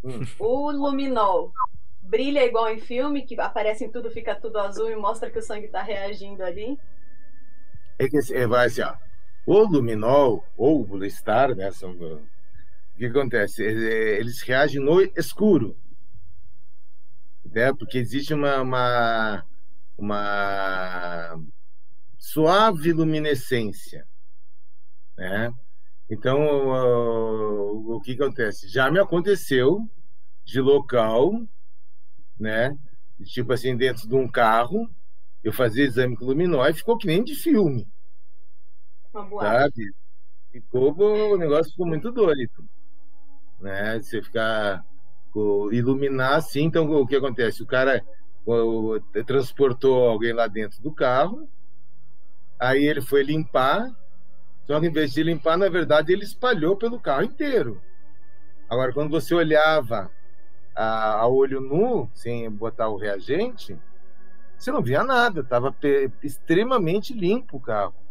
Hum. 0.04 0.22
O 0.40 0.72
luminol 0.72 1.54
brilha 2.02 2.46
igual 2.46 2.70
em 2.70 2.80
filme, 2.80 3.24
que 3.24 3.40
aparece 3.40 3.86
em 3.86 3.92
tudo, 3.92 4.12
fica 4.12 4.36
tudo 4.36 4.60
azul 4.60 4.92
e 4.92 4.96
mostra 4.96 5.30
que 5.30 5.40
o 5.40 5.42
sangue 5.42 5.68
está 5.68 5.82
reagindo 5.82 6.44
ali? 6.44 6.78
É 7.98 8.08
que 8.08 8.18
é, 8.34 8.48
vai 8.48 8.68
assim, 8.68 8.82
ó. 8.82 8.94
O 9.46 9.60
luminol 9.64 10.46
ou 10.56 10.82
o 10.82 10.86
blue 10.86 11.10
star, 11.10 11.56
né, 11.56 11.72
são 11.72 11.92
o 11.92 12.98
que 12.98 13.06
acontece? 13.06 13.64
Eles 13.64 14.42
reagem 14.42 14.80
no 14.80 15.02
escuro. 15.02 15.76
Né? 17.44 17.74
Porque 17.74 17.98
existe 17.98 18.34
uma, 18.34 18.62
uma, 18.62 19.46
uma 19.98 21.40
suave 22.18 22.94
luminescência. 22.94 24.08
Né? 25.18 25.52
Então, 26.10 26.40
uh, 26.40 27.96
o 27.96 28.02
que 28.02 28.14
acontece? 28.14 28.68
Já 28.68 28.92
me 28.92 29.00
aconteceu 29.00 29.80
de 30.46 30.62
local, 30.62 31.32
né? 32.40 32.78
Tipo 33.24 33.54
assim, 33.54 33.76
dentro 33.76 34.08
de 34.08 34.16
um 34.16 34.28
carro, 34.28 34.90
eu 35.44 35.52
fazia 35.54 35.86
exame 35.86 36.16
com 36.16 36.26
luminó 36.26 36.66
e 36.68 36.74
ficou 36.74 36.98
que 36.98 37.08
nem 37.08 37.24
de 37.24 37.36
filme. 37.36 37.88
Uma 39.14 39.24
boa. 39.26 39.44
Sabe? 39.44 39.94
Ficou, 40.52 40.94
o 40.98 41.38
negócio 41.38 41.72
ficou 41.72 41.88
muito 41.88 42.12
doido. 42.12 42.68
Né? 43.60 44.00
Você 44.00 44.22
ficar 44.22 44.84
iluminar 45.72 46.36
assim, 46.36 46.64
então 46.64 46.90
o 46.92 47.08
que 47.08 47.16
acontece? 47.16 47.64
O 47.64 47.66
cara 47.66 48.04
o, 48.46 49.00
transportou 49.26 50.08
alguém 50.10 50.34
lá 50.34 50.48
dentro 50.48 50.82
do 50.82 50.92
carro, 50.92 51.50
aí 52.60 52.84
ele 52.86 53.02
foi 53.02 53.24
limpar, 53.24 53.90
só 54.66 54.80
que 54.80 54.88
em 54.88 54.92
vez 54.92 55.12
de 55.12 55.24
limpar, 55.24 55.58
na 55.58 55.70
verdade, 55.70 56.12
ele 56.14 56.24
espalhou 56.24 56.76
pelo 56.76 57.00
carro 57.00 57.24
inteiro. 57.24 57.82
Agora, 58.70 58.94
quando 58.94 59.10
você 59.10 59.34
olhava 59.34 60.12
a, 60.76 61.22
a 61.22 61.28
olho 61.28 61.60
nu, 61.60 62.10
sem 62.14 62.50
botar 62.50 62.90
o 62.90 62.98
reagente, 62.98 63.78
você 64.58 64.72
não 64.72 64.82
via 64.82 65.04
nada, 65.04 65.42
estava 65.42 65.76
extremamente 66.22 67.14
limpo 67.14 67.58
o 67.58 67.62
carro. 67.62 68.03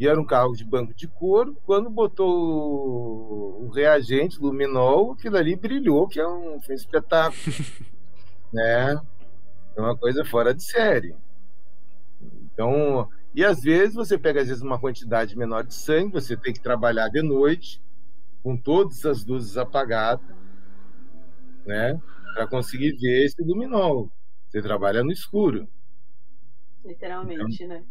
E 0.00 0.08
era 0.08 0.18
um 0.18 0.24
carro 0.24 0.54
de 0.54 0.64
banco 0.64 0.94
de 0.94 1.06
couro. 1.06 1.54
Quando 1.66 1.90
botou 1.90 3.62
o 3.62 3.68
reagente 3.68 4.40
luminol, 4.40 5.12
aquilo 5.12 5.36
ali 5.36 5.54
brilhou, 5.54 6.08
que 6.08 6.18
é 6.18 6.26
um, 6.26 6.54
um 6.54 6.72
espetáculo. 6.72 7.36
né? 8.50 8.98
É 9.76 9.80
uma 9.80 9.94
coisa 9.94 10.24
fora 10.24 10.54
de 10.54 10.62
série. 10.62 11.14
Então, 12.44 13.10
e 13.34 13.44
às 13.44 13.60
vezes 13.60 13.94
você 13.94 14.16
pega 14.16 14.40
às 14.40 14.48
vezes 14.48 14.62
uma 14.62 14.80
quantidade 14.80 15.36
menor 15.36 15.64
de 15.64 15.74
sangue, 15.74 16.14
você 16.14 16.34
tem 16.34 16.54
que 16.54 16.60
trabalhar 16.60 17.10
de 17.10 17.20
noite 17.20 17.82
com 18.42 18.56
todas 18.56 19.04
as 19.04 19.26
luzes 19.26 19.58
apagadas, 19.58 20.24
né? 21.66 22.00
Para 22.32 22.46
conseguir 22.46 22.96
ver 22.96 23.26
esse 23.26 23.42
luminol. 23.42 24.10
Você 24.48 24.62
trabalha 24.62 25.04
no 25.04 25.12
escuro. 25.12 25.68
Literalmente, 26.82 27.64
então, 27.64 27.76
né? 27.76 27.84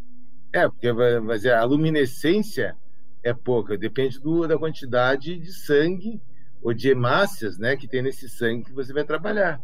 É, 0.52 0.68
porque 0.68 0.92
mas 1.20 1.46
a 1.46 1.62
luminescência 1.64 2.76
é 3.22 3.32
pouca, 3.32 3.78
depende 3.78 4.18
do, 4.20 4.46
da 4.48 4.58
quantidade 4.58 5.38
de 5.38 5.52
sangue 5.52 6.20
ou 6.62 6.74
de 6.74 6.88
hemácias, 6.90 7.58
né, 7.58 7.76
que 7.76 7.88
tem 7.88 8.02
nesse 8.02 8.28
sangue 8.28 8.64
que 8.64 8.72
você 8.72 8.92
vai 8.92 9.04
trabalhar. 9.04 9.60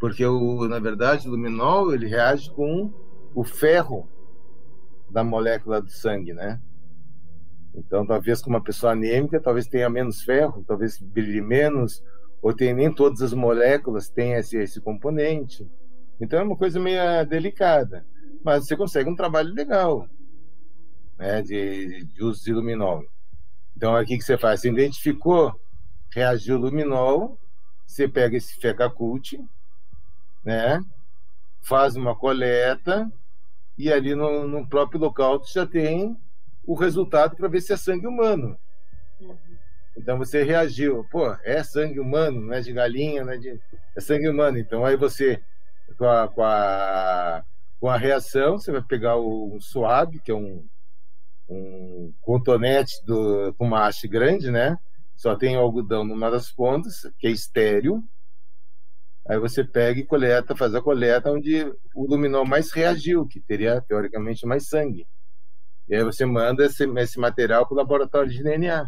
Porque 0.00 0.24
o, 0.24 0.66
na 0.66 0.78
verdade, 0.78 1.28
o 1.28 1.30
luminol 1.30 1.94
ele 1.94 2.06
reage 2.06 2.50
com 2.50 2.92
o 3.34 3.44
ferro 3.44 4.08
da 5.10 5.22
molécula 5.22 5.80
do 5.80 5.90
sangue, 5.90 6.32
né? 6.32 6.60
Então, 7.74 8.06
talvez 8.06 8.42
com 8.42 8.50
uma 8.50 8.62
pessoa 8.62 8.92
anêmica, 8.92 9.40
talvez 9.40 9.66
tenha 9.66 9.88
menos 9.88 10.22
ferro, 10.22 10.64
talvez 10.66 10.98
brilhe 10.98 11.40
menos, 11.40 12.02
ou 12.42 12.52
tem 12.52 12.74
nem 12.74 12.92
todas 12.92 13.22
as 13.22 13.32
moléculas 13.32 14.08
têm 14.08 14.32
esse, 14.32 14.56
esse 14.56 14.80
componente. 14.80 15.70
Então 16.20 16.40
é 16.40 16.42
uma 16.42 16.56
coisa 16.56 16.78
meio 16.80 17.00
delicada, 17.26 18.04
mas 18.44 18.66
você 18.66 18.76
consegue 18.76 19.08
um 19.08 19.16
trabalho 19.16 19.54
legal, 19.54 20.08
né, 21.18 21.42
de, 21.42 22.04
de 22.04 22.22
uso 22.22 22.44
de 22.44 22.52
luminol. 22.52 23.04
Então 23.76 23.96
aqui 23.96 24.16
que 24.16 24.24
você 24.24 24.36
faz, 24.36 24.60
você 24.60 24.70
identificou, 24.70 25.58
reagiu 26.10 26.56
o 26.56 26.60
luminol, 26.60 27.38
você 27.86 28.08
pega 28.08 28.36
esse 28.36 28.54
fecacult, 28.56 29.38
né, 30.44 30.80
faz 31.62 31.96
uma 31.96 32.14
coleta 32.14 33.10
e 33.76 33.92
ali 33.92 34.14
no, 34.14 34.46
no 34.46 34.66
próprio 34.66 35.00
local 35.00 35.38
você 35.38 35.60
já 35.60 35.66
tem 35.66 36.16
o 36.64 36.74
resultado 36.74 37.36
para 37.36 37.48
ver 37.48 37.60
se 37.60 37.72
é 37.72 37.76
sangue 37.76 38.06
humano. 38.06 38.56
Uhum. 39.20 39.36
Então 39.96 40.18
você 40.18 40.42
reagiu, 40.42 41.06
pô, 41.10 41.32
é 41.44 41.62
sangue 41.62 42.00
humano, 42.00 42.40
não 42.40 42.54
é 42.54 42.60
de 42.60 42.72
galinha, 42.72 43.24
não 43.24 43.32
é 43.32 43.36
de. 43.36 43.60
É 43.94 44.00
sangue 44.00 44.28
humano. 44.28 44.58
Então 44.58 44.84
aí 44.84 44.96
você, 44.96 45.42
com 45.98 46.06
a, 46.06 46.28
com 46.28 46.42
a, 46.42 47.44
com 47.78 47.88
a 47.88 47.96
reação, 47.96 48.58
você 48.58 48.72
vai 48.72 48.82
pegar 48.82 49.16
o 49.16 49.58
suave, 49.60 50.18
que 50.18 50.30
é 50.30 50.34
um, 50.34 50.64
um 51.48 52.12
cotonete 52.20 53.04
do, 53.04 53.54
com 53.54 53.66
uma 53.66 53.86
haste 53.86 54.08
grande, 54.08 54.50
né? 54.50 54.76
Só 55.14 55.36
tem 55.36 55.56
algodão 55.56 56.04
numa 56.04 56.30
das 56.30 56.50
pontas, 56.50 57.02
que 57.18 57.26
é 57.26 57.30
estéreo. 57.30 58.02
Aí 59.28 59.38
você 59.38 59.62
pega 59.62 60.00
e 60.00 60.04
coleta, 60.04 60.56
faz 60.56 60.74
a 60.74 60.82
coleta 60.82 61.30
onde 61.30 61.64
o 61.94 62.06
luminol 62.06 62.44
mais 62.44 62.72
reagiu, 62.72 63.26
que 63.26 63.40
teria 63.40 63.80
teoricamente 63.80 64.44
mais 64.46 64.66
sangue. 64.66 65.06
E 65.88 65.94
aí 65.94 66.02
você 66.02 66.24
manda 66.24 66.64
esse, 66.64 66.84
esse 66.84 67.18
material 67.18 67.66
para 67.66 67.74
o 67.74 67.76
laboratório 67.76 68.30
de 68.30 68.42
DNA. 68.42 68.86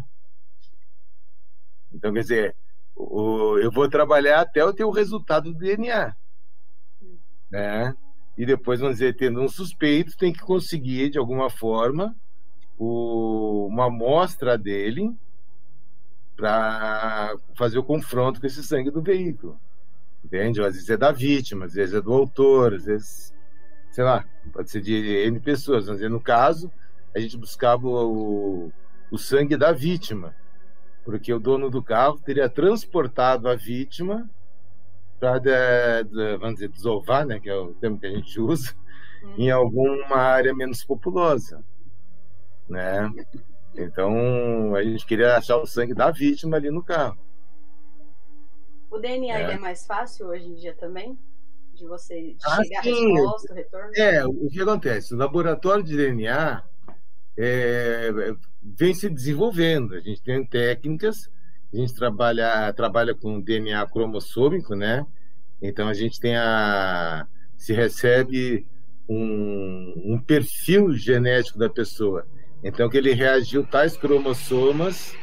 Então, 1.93 2.11
quer 2.11 2.21
dizer, 2.21 2.55
o, 2.95 3.57
eu 3.59 3.71
vou 3.71 3.89
trabalhar 3.89 4.41
até 4.41 4.61
eu 4.61 4.73
ter 4.73 4.83
o 4.83 4.91
resultado 4.91 5.51
do 5.53 5.57
DNA. 5.57 6.13
Né? 7.49 7.95
E 8.37 8.45
depois, 8.45 8.81
vamos 8.81 8.97
dizer, 8.97 9.15
tendo 9.15 9.41
um 9.41 9.47
suspeito, 9.47 10.17
tem 10.17 10.33
que 10.33 10.39
conseguir, 10.39 11.09
de 11.09 11.17
alguma 11.17 11.49
forma, 11.49 12.13
o, 12.77 13.67
uma 13.67 13.85
amostra 13.87 14.57
dele 14.57 15.15
para 16.35 17.35
fazer 17.55 17.79
o 17.79 17.83
confronto 17.83 18.39
com 18.39 18.47
esse 18.47 18.63
sangue 18.63 18.91
do 18.91 19.01
veículo. 19.01 19.59
Entende? 20.23 20.61
Às 20.61 20.73
vezes 20.73 20.89
é 20.89 20.97
da 20.97 21.11
vítima, 21.11 21.65
às 21.65 21.73
vezes 21.73 21.95
é 21.95 22.01
do 22.01 22.13
autor, 22.13 22.73
às 22.73 22.85
vezes, 22.85 23.33
sei 23.91 24.03
lá, 24.03 24.25
pode 24.51 24.69
ser 24.69 24.81
de 24.81 24.93
N 24.93 25.39
pessoas. 25.39 25.85
Dizer, 25.85 26.09
no 26.09 26.19
caso, 26.19 26.71
a 27.15 27.19
gente 27.19 27.37
buscava 27.37 27.87
o, 27.87 28.71
o 29.11 29.17
sangue 29.17 29.55
da 29.55 29.71
vítima, 29.71 30.35
porque 31.03 31.33
o 31.33 31.39
dono 31.39 31.69
do 31.69 31.81
carro 31.81 32.19
teria 32.19 32.49
transportado 32.49 33.47
a 33.47 33.55
vítima 33.55 34.29
para, 35.19 35.39
vamos 36.39 36.55
dizer, 36.55 36.69
desovar, 36.69 37.25
né, 37.25 37.39
que 37.39 37.49
é 37.49 37.55
o 37.55 37.73
termo 37.75 37.99
que 37.99 38.07
a 38.07 38.11
gente 38.11 38.39
usa, 38.41 38.73
hum. 39.23 39.35
em 39.37 39.51
alguma 39.51 40.17
área 40.17 40.53
menos 40.53 40.83
populosa 40.83 41.63
né? 42.67 43.11
Então 43.75 44.75
a 44.75 44.83
gente 44.83 45.05
queria 45.05 45.37
achar 45.37 45.57
o 45.57 45.65
sangue 45.65 45.93
da 45.93 46.11
vítima 46.11 46.57
ali 46.57 46.69
no 46.69 46.83
carro. 46.83 47.17
O 48.89 48.97
DNA 48.97 49.39
é, 49.39 49.53
é 49.53 49.57
mais 49.57 49.85
fácil 49.85 50.27
hoje 50.27 50.45
em 50.45 50.55
dia 50.55 50.73
também? 50.73 51.19
De 51.73 51.85
você 51.85 52.21
de 52.21 52.37
ah, 52.45 52.63
chegar 52.63 52.83
sim. 52.83 53.13
resposta, 53.13 53.53
retorno? 53.53 53.91
É, 53.95 54.25
o 54.25 54.49
que 54.49 54.61
acontece? 54.61 55.13
O 55.13 55.17
laboratório 55.17 55.83
de 55.83 55.97
DNA 55.97 56.63
é, 57.37 58.09
vem 58.63 58.93
se 58.93 59.09
desenvolvendo. 59.09 59.95
A 59.95 59.99
gente 59.99 60.21
tem 60.23 60.45
técnicas, 60.45 61.29
a 61.73 61.75
gente 61.75 61.93
trabalha, 61.93 62.71
trabalha 62.71 63.13
com 63.13 63.41
DNA 63.41 63.85
cromossômico, 63.87 64.73
né? 64.75 65.05
Então 65.61 65.89
a 65.89 65.93
gente 65.93 66.19
tem 66.19 66.37
a. 66.37 67.27
se 67.57 67.73
recebe 67.73 68.65
um, 69.09 70.13
um 70.13 70.19
perfil 70.19 70.93
genético 70.93 71.59
da 71.59 71.69
pessoa. 71.69 72.25
Então, 72.67 72.89
que 72.89 72.97
ele 72.97 73.13
reagiu 73.13 73.63
tais 73.63 73.95
cromossomas, 73.95 75.15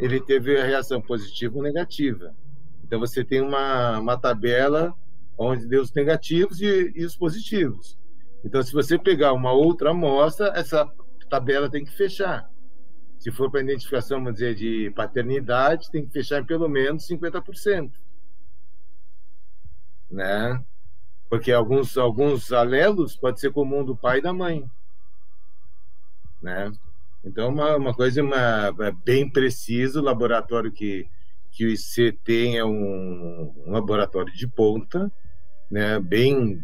ele 0.00 0.20
teve 0.20 0.60
a 0.60 0.64
reação 0.64 1.00
positiva 1.00 1.56
ou 1.56 1.62
negativa. 1.62 2.34
Então, 2.82 2.98
você 2.98 3.24
tem 3.24 3.40
uma, 3.40 4.00
uma 4.00 4.18
tabela 4.18 4.92
onde 5.38 5.68
deu 5.68 5.80
os 5.80 5.92
negativos 5.92 6.60
e, 6.60 6.92
e 6.96 7.04
os 7.04 7.16
positivos. 7.16 7.96
Então, 8.44 8.60
se 8.64 8.72
você 8.72 8.98
pegar 8.98 9.32
uma 9.32 9.52
outra 9.52 9.90
amostra, 9.90 10.52
essa 10.56 10.84
tabela 11.30 11.70
tem 11.70 11.84
que 11.84 11.92
fechar. 11.92 12.50
Se 13.16 13.30
for 13.30 13.48
para 13.48 13.60
identificação, 13.60 14.18
vamos 14.18 14.40
dizer, 14.40 14.56
de 14.56 14.90
paternidade, 14.90 15.88
tem 15.88 16.04
que 16.04 16.10
fechar 16.10 16.40
em 16.40 16.44
pelo 16.44 16.68
menos 16.68 17.06
50%. 17.06 17.92
Né? 20.10 20.60
Porque 21.30 21.52
alguns, 21.52 21.96
alguns 21.96 22.52
alelos 22.52 23.16
pode 23.16 23.38
ser 23.38 23.52
comum 23.52 23.84
do 23.84 23.96
pai 23.96 24.18
e 24.18 24.22
da 24.22 24.32
mãe 24.32 24.68
né? 26.42 26.72
Então, 27.24 27.48
uma, 27.48 27.76
uma 27.76 27.94
coisa 27.94 28.22
uma, 28.22 28.74
é 28.80 28.90
bem 28.90 29.30
precisa, 29.30 30.00
o 30.00 30.04
laboratório 30.04 30.72
que, 30.72 31.06
que 31.52 31.64
o 31.64 31.68
IC 31.68 32.18
tem 32.24 32.58
é 32.58 32.64
um, 32.64 33.54
um 33.64 33.72
laboratório 33.72 34.32
de 34.32 34.48
ponta, 34.48 35.10
né? 35.70 36.00
bem, 36.00 36.60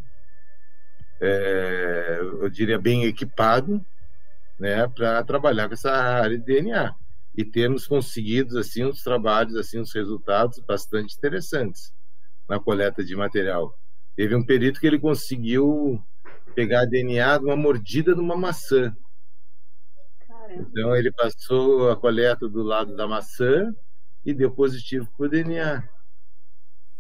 é, 1.20 2.18
eu 2.20 2.51
diria, 2.51 2.79
bem 2.79 3.05
equipado, 3.05 3.85
né? 4.59 4.89
para 4.89 5.22
trabalhar 5.22 5.68
com 5.68 5.74
essa 5.74 5.93
área 5.93 6.37
de 6.37 6.45
DNA. 6.45 6.93
E 7.37 7.45
temos 7.45 7.87
conseguido, 7.87 8.59
assim, 8.59 8.85
uns 8.85 9.01
trabalhos, 9.05 9.55
assim, 9.55 9.79
uns 9.79 9.95
resultados 9.95 10.59
bastante 10.59 11.16
interessantes 11.16 11.93
na 12.49 12.59
coleta 12.59 13.05
de 13.05 13.14
material. 13.14 13.72
Teve 14.16 14.35
um 14.35 14.45
perito 14.45 14.81
que 14.81 14.87
ele 14.89 14.99
conseguiu 14.99 16.03
pegar 16.57 16.87
DNA 16.87 17.39
de 17.39 17.45
uma 17.45 17.55
mordida 17.55 18.12
de 18.12 18.20
uma 18.20 18.37
maçã, 18.37 18.93
então 20.51 20.96
ele 20.96 21.12
passou 21.12 21.90
a 21.90 21.96
coleta 21.96 22.49
do 22.49 22.62
lado 22.62 22.96
da 22.96 23.07
maçã 23.07 23.74
e 24.24 24.32
deu 24.34 24.51
positivo 24.51 25.09
para 25.16 25.26
o 25.26 25.28
DNA. 25.28 25.88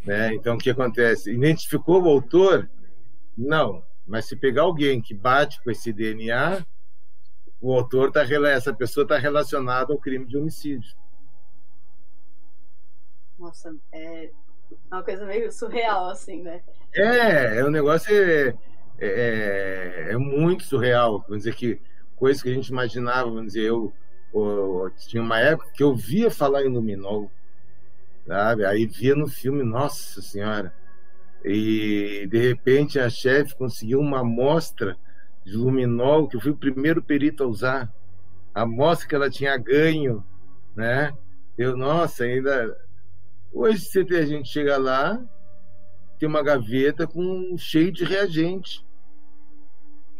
Né? 0.04 0.34
Então 0.34 0.56
o 0.56 0.58
que 0.58 0.70
acontece? 0.70 1.32
Identificou 1.32 2.02
o 2.02 2.08
autor? 2.08 2.68
Não. 3.36 3.82
Mas 4.06 4.24
se 4.24 4.36
pegar 4.36 4.62
alguém 4.62 5.00
que 5.00 5.12
bate 5.12 5.62
com 5.62 5.70
esse 5.70 5.92
DNA, 5.92 6.64
o 7.60 7.74
autor 7.74 8.10
tá 8.10 8.22
essa 8.22 8.72
pessoa 8.72 9.02
está 9.02 9.18
relacionada 9.18 9.92
ao 9.92 9.98
crime 9.98 10.26
de 10.26 10.36
homicídio. 10.36 10.96
Nossa, 13.38 13.76
é 13.92 14.30
uma 14.90 15.02
coisa 15.02 15.24
meio 15.26 15.52
surreal 15.52 16.08
assim, 16.08 16.42
né? 16.42 16.62
É, 16.94 17.58
é 17.58 17.64
um 17.64 17.70
negócio 17.70 18.12
é, 18.12 18.54
é, 18.98 20.06
é 20.10 20.16
muito 20.16 20.64
surreal. 20.64 21.20
Vamos 21.28 21.44
dizer 21.44 21.54
que 21.54 21.80
coisa 22.18 22.42
que 22.42 22.50
a 22.50 22.52
gente 22.52 22.68
imaginava, 22.68 23.30
vamos 23.30 23.46
dizer, 23.48 23.64
eu, 23.64 23.92
eu, 24.34 24.90
tinha 24.96 25.22
uma 25.22 25.38
época 25.38 25.70
que 25.72 25.82
eu 25.82 25.94
via 25.94 26.30
falar 26.30 26.64
em 26.64 26.68
luminol, 26.68 27.30
sabe? 28.26 28.64
Aí 28.64 28.86
via 28.86 29.14
no 29.14 29.28
filme, 29.28 29.62
nossa 29.62 30.20
senhora. 30.20 30.74
E 31.44 32.26
de 32.28 32.38
repente 32.38 32.98
a 32.98 33.08
chefe 33.08 33.54
conseguiu 33.56 34.00
uma 34.00 34.20
amostra 34.20 34.96
de 35.44 35.56
luminol 35.56 36.28
que 36.28 36.36
eu 36.36 36.40
fui 36.40 36.50
o 36.50 36.56
primeiro 36.56 37.02
perito 37.02 37.44
a 37.44 37.46
usar. 37.46 37.92
A 38.54 38.62
amostra 38.62 39.08
que 39.08 39.14
ela 39.14 39.30
tinha 39.30 39.56
ganho, 39.56 40.24
né? 40.74 41.12
Eu, 41.56 41.76
nossa, 41.76 42.24
ainda 42.24 42.76
hoje 43.52 43.86
a 44.10 44.26
gente 44.26 44.48
chega 44.48 44.76
lá, 44.76 45.20
tem 46.18 46.28
uma 46.28 46.42
gaveta 46.42 47.06
com 47.06 47.56
cheio 47.56 47.92
de 47.92 48.04
reagente 48.04 48.87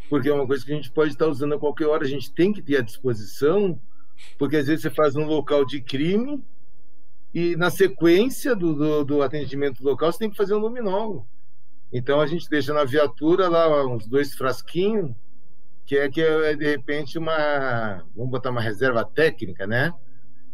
porque 0.09 0.27
é 0.27 0.33
uma 0.33 0.47
coisa 0.47 0.65
que 0.65 0.71
a 0.71 0.75
gente 0.75 0.91
pode 0.91 1.11
estar 1.11 1.27
usando 1.27 1.53
a 1.53 1.59
qualquer 1.59 1.85
hora, 1.85 2.03
a 2.03 2.07
gente 2.07 2.33
tem 2.33 2.51
que 2.51 2.61
ter 2.61 2.77
à 2.77 2.81
disposição, 2.81 3.79
porque 4.37 4.57
às 4.57 4.67
vezes 4.67 4.81
você 4.81 4.89
faz 4.89 5.15
um 5.15 5.25
local 5.25 5.63
de 5.63 5.79
crime 5.79 6.43
e 7.33 7.55
na 7.55 7.69
sequência 7.69 8.55
do, 8.55 8.73
do, 8.73 9.03
do 9.05 9.21
atendimento 9.21 9.83
local 9.83 10.11
você 10.11 10.19
tem 10.19 10.29
que 10.29 10.37
fazer 10.37 10.55
um 10.55 10.59
luminol. 10.59 11.27
Então 11.93 12.19
a 12.19 12.27
gente 12.27 12.49
deixa 12.49 12.73
na 12.73 12.83
viatura 12.83 13.47
lá 13.47 13.85
uns 13.85 14.07
dois 14.07 14.33
frasquinhos, 14.33 15.11
que 15.85 15.95
é 15.95 16.09
que 16.09 16.21
é 16.21 16.55
de 16.55 16.65
repente 16.65 17.17
uma, 17.17 18.03
vamos 18.15 18.31
botar 18.31 18.49
uma 18.49 18.61
reserva 18.61 19.05
técnica, 19.05 19.67
né? 19.67 19.93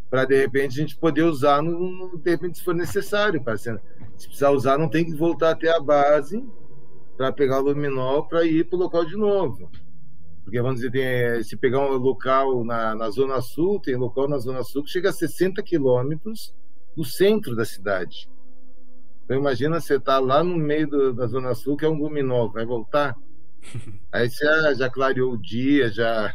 Para 0.09 0.25
de 0.25 0.37
repente 0.37 0.79
a 0.79 0.81
gente 0.81 0.97
poder 0.97 1.23
usar 1.23 1.61
no, 1.61 2.17
de 2.17 2.29
repente 2.29 2.57
se 2.57 2.63
for 2.63 2.75
necessário, 2.75 3.41
para 3.41 3.57
se 3.57 3.71
precisar 4.17 4.51
usar 4.51 4.77
não 4.77 4.89
tem 4.89 5.05
que 5.05 5.13
voltar 5.13 5.51
até 5.51 5.69
a 5.73 5.79
base 5.79 6.45
para 7.15 7.31
pegar 7.31 7.59
o 7.59 7.63
luminol 7.63 8.27
para 8.27 8.43
ir 8.43 8.65
para 8.65 8.77
o 8.77 8.79
local 8.79 9.05
de 9.05 9.15
novo. 9.15 9.69
Porque, 10.43 10.61
vamos 10.61 10.81
dizer, 10.81 10.91
tem, 10.91 11.43
se 11.43 11.57
pegar 11.57 11.79
um 11.79 11.97
local 11.97 12.63
na, 12.63 12.93
na 12.93 13.09
Zona 13.09 13.41
Sul, 13.41 13.79
tem 13.79 13.95
local 13.95 14.27
na 14.27 14.37
Zona 14.37 14.63
Sul 14.63 14.83
que 14.83 14.91
chega 14.91 15.09
a 15.09 15.13
60 15.13 15.61
quilômetros 15.63 16.53
do 16.95 17.03
centro 17.03 17.55
da 17.55 17.65
cidade. 17.65 18.29
Então, 19.23 19.37
imagina 19.37 19.79
você 19.79 19.95
estar 19.95 20.13
tá 20.13 20.19
lá 20.19 20.43
no 20.43 20.55
meio 20.55 20.87
do, 20.87 21.13
da 21.13 21.25
Zona 21.25 21.55
Sul, 21.55 21.75
que 21.75 21.85
é 21.85 21.89
um 21.89 21.97
luminol, 21.97 22.51
vai 22.51 22.63
voltar. 22.63 23.15
Aí 24.11 24.29
você 24.29 24.45
já, 24.45 24.73
já 24.75 24.89
clareou 24.89 25.33
o 25.33 25.41
dia, 25.41 25.89
já, 25.89 26.31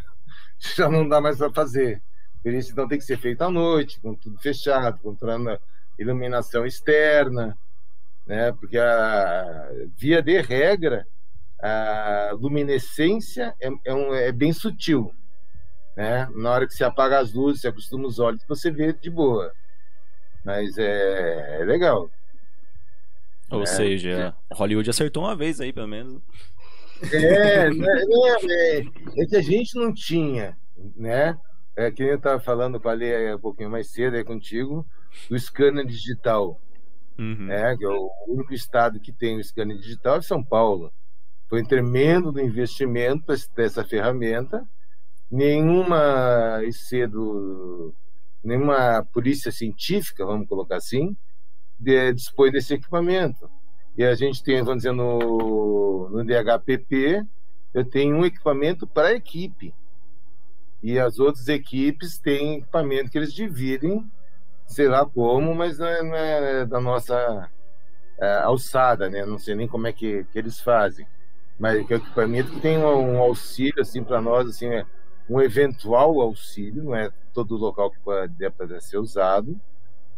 já 0.77 0.89
não 0.89 1.09
dá 1.09 1.21
mais 1.21 1.39
para 1.39 1.53
fazer. 1.53 2.03
Por 2.43 2.53
isso, 2.53 2.73
então, 2.73 2.89
tem 2.89 2.99
que 2.99 3.05
ser 3.05 3.19
feito 3.19 3.43
à 3.43 3.51
noite, 3.51 4.01
com 4.01 4.15
tudo 4.17 4.39
fechado, 4.39 4.99
controlando 5.01 5.51
a 5.51 5.61
iluminação 5.99 6.67
externa 6.67 7.57
né? 8.31 8.53
Porque 8.53 8.79
a 8.79 9.69
via 9.97 10.23
de 10.23 10.41
regra 10.41 11.05
a 11.61 12.31
luminescência 12.35 13.53
é, 13.61 13.69
é, 13.85 13.93
um, 13.93 14.15
é 14.15 14.31
bem 14.31 14.53
sutil, 14.53 15.13
né? 15.97 16.29
Na 16.37 16.53
hora 16.53 16.67
que 16.67 16.73
você 16.73 16.85
apaga 16.85 17.19
as 17.19 17.33
luzes, 17.33 17.61
você 17.61 17.69
acostuma 17.69 18.07
os 18.07 18.21
olhos, 18.21 18.41
você 18.49 18.71
vê 18.71 18.93
de 18.93 19.11
boa, 19.11 19.53
mas 20.45 20.79
é, 20.79 21.61
é 21.61 21.65
legal. 21.65 22.09
Ou 23.51 23.65
é, 23.65 23.67
seja, 23.67 24.33
Hollywood 24.53 24.89
acertou 24.89 25.25
uma 25.25 25.35
vez 25.35 25.61
aí, 25.61 25.73
pelo 25.73 25.89
menos. 25.89 26.23
É, 27.13 27.69
né, 27.69 27.87
é, 28.49 29.23
é, 29.23 29.27
que 29.27 29.37
a 29.37 29.43
gente 29.43 29.75
não 29.75 29.93
tinha, 29.93 30.57
né? 30.97 31.37
É 31.75 31.91
que 31.91 32.05
eu 32.05 32.15
estava 32.15 32.39
falando 32.39 32.81
para 32.81 32.93
ler 32.93 33.35
um 33.35 33.41
pouquinho 33.41 33.71
mais 33.71 33.91
cedo 33.91 34.17
aí 34.17 34.23
contigo, 34.23 34.87
do 35.29 35.37
scanner 35.37 35.85
digital. 35.85 36.61
Uhum. 37.19 37.47
Né, 37.47 37.77
que 37.77 37.85
é 37.85 37.89
o 37.89 38.11
único 38.29 38.55
estado 38.55 38.99
que 38.99 39.13
tem 39.13 39.37
o 39.39 39.45
scanner 39.45 39.77
digital 39.77 40.17
é 40.17 40.23
São 40.23 40.43
Paulo. 40.43 40.91
Foi 41.49 41.63
um 41.63 41.67
tremendo 41.67 42.33
do 42.33 42.41
investimento 42.41 43.25
dessa 43.55 43.85
ferramenta. 43.85 44.65
Nenhuma 45.31 46.61
IC 46.65 47.07
do, 47.09 47.95
nenhuma 48.43 49.05
polícia 49.13 49.53
científica, 49.53 50.25
vamos 50.25 50.49
colocar 50.49 50.77
assim, 50.77 51.17
de, 51.79 52.13
dispõe 52.13 52.51
desse 52.51 52.75
equipamento. 52.75 53.51
E 53.97 54.05
a 54.05 54.15
gente 54.15 54.43
tem, 54.43 54.63
vamos 54.63 54.79
dizer, 54.79 54.93
no, 54.93 56.09
no 56.09 56.25
DHPP, 56.25 57.23
eu 57.75 57.85
tenho 57.85 58.17
um 58.17 58.25
equipamento 58.25 58.87
para 58.87 59.09
a 59.09 59.13
equipe. 59.13 59.75
E 60.83 60.99
as 60.99 61.19
outras 61.19 61.49
equipes 61.49 62.19
têm 62.19 62.59
equipamento 62.59 63.11
que 63.11 63.19
eles 63.19 63.35
dividem 63.35 64.11
sei 64.71 64.89
lá 64.89 65.05
como, 65.05 65.55
mas 65.55 65.79
não 65.79 65.87
é, 65.87 66.03
não 66.03 66.17
é 66.17 66.65
da 66.65 66.81
nossa 66.81 67.51
é, 68.19 68.39
alçada, 68.39 69.11
né? 69.11 69.27
Não 69.27 69.37
sei 69.37 69.55
nem 69.57 69.67
como 69.67 69.87
é 69.89 69.93
que, 69.93 70.25
que 70.25 70.39
eles 70.39 70.61
fazem. 70.61 71.07
Mas 71.59 71.85
que 71.87 71.93
é 71.93 71.97
o 71.97 72.01
equipamento 72.01 72.53
que 72.53 72.61
tem 72.61 72.79
um, 72.79 73.17
um 73.17 73.19
auxílio, 73.19 73.81
assim, 73.81 74.03
para 74.03 74.21
nós, 74.21 74.49
assim, 74.49 74.69
é 74.69 74.87
um 75.29 75.41
eventual 75.41 76.21
auxílio, 76.21 76.85
não 76.85 76.95
é 76.95 77.11
todo 77.35 77.57
local 77.57 77.91
que 77.91 77.99
pode, 78.01 78.51
pode 78.51 78.85
ser 78.85 78.99
usado, 78.99 79.61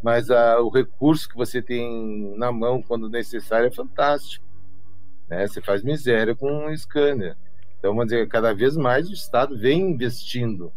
mas 0.02 0.30
a, 0.30 0.60
o 0.60 0.68
recurso 0.68 1.28
que 1.28 1.36
você 1.36 1.62
tem 1.62 2.36
na 2.36 2.52
mão 2.52 2.82
quando 2.82 3.08
necessário 3.08 3.68
é 3.68 3.70
fantástico. 3.70 4.44
Né? 5.28 5.46
Você 5.46 5.62
faz 5.62 5.82
miséria 5.82 6.36
com 6.36 6.66
um 6.66 6.76
scanner. 6.76 7.36
Então, 7.78 7.92
vamos 7.92 8.06
dizer, 8.06 8.28
cada 8.28 8.52
vez 8.52 8.76
mais 8.76 9.08
o 9.08 9.14
Estado 9.14 9.58
vem 9.58 9.80
investindo 9.92 10.70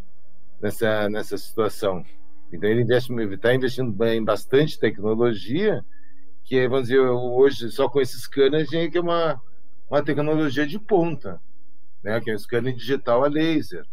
nessa, 0.62 1.10
nessa 1.10 1.38
situação. 1.38 2.06
Então 2.52 2.70
ele 2.70 2.84
está 2.84 3.54
investindo 3.54 4.04
em 4.06 4.24
bastante 4.24 4.80
tecnologia, 4.80 5.84
que 6.44 6.68
vamos 6.68 6.88
dizer, 6.88 7.00
hoje 7.00 7.72
só 7.72 7.90
com 7.90 8.00
esse 8.00 8.20
scanner 8.20 8.68
tem 8.68 8.90
que 8.90 8.98
é 8.98 9.02
uma, 9.02 9.42
uma 9.90 10.04
tecnologia 10.04 10.66
de 10.66 10.80
ponta, 10.80 11.42
né? 12.04 12.22
que 12.22 12.30
é 12.30 12.36
um 12.36 12.38
scanner 12.38 12.74
digital 12.74 13.24
a 13.24 13.28
laser. 13.28 13.86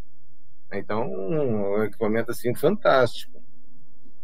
Então, 0.73 1.07
um 1.07 1.83
equipamento 1.83 2.31
assim 2.31 2.55
fantástico. 2.55 3.43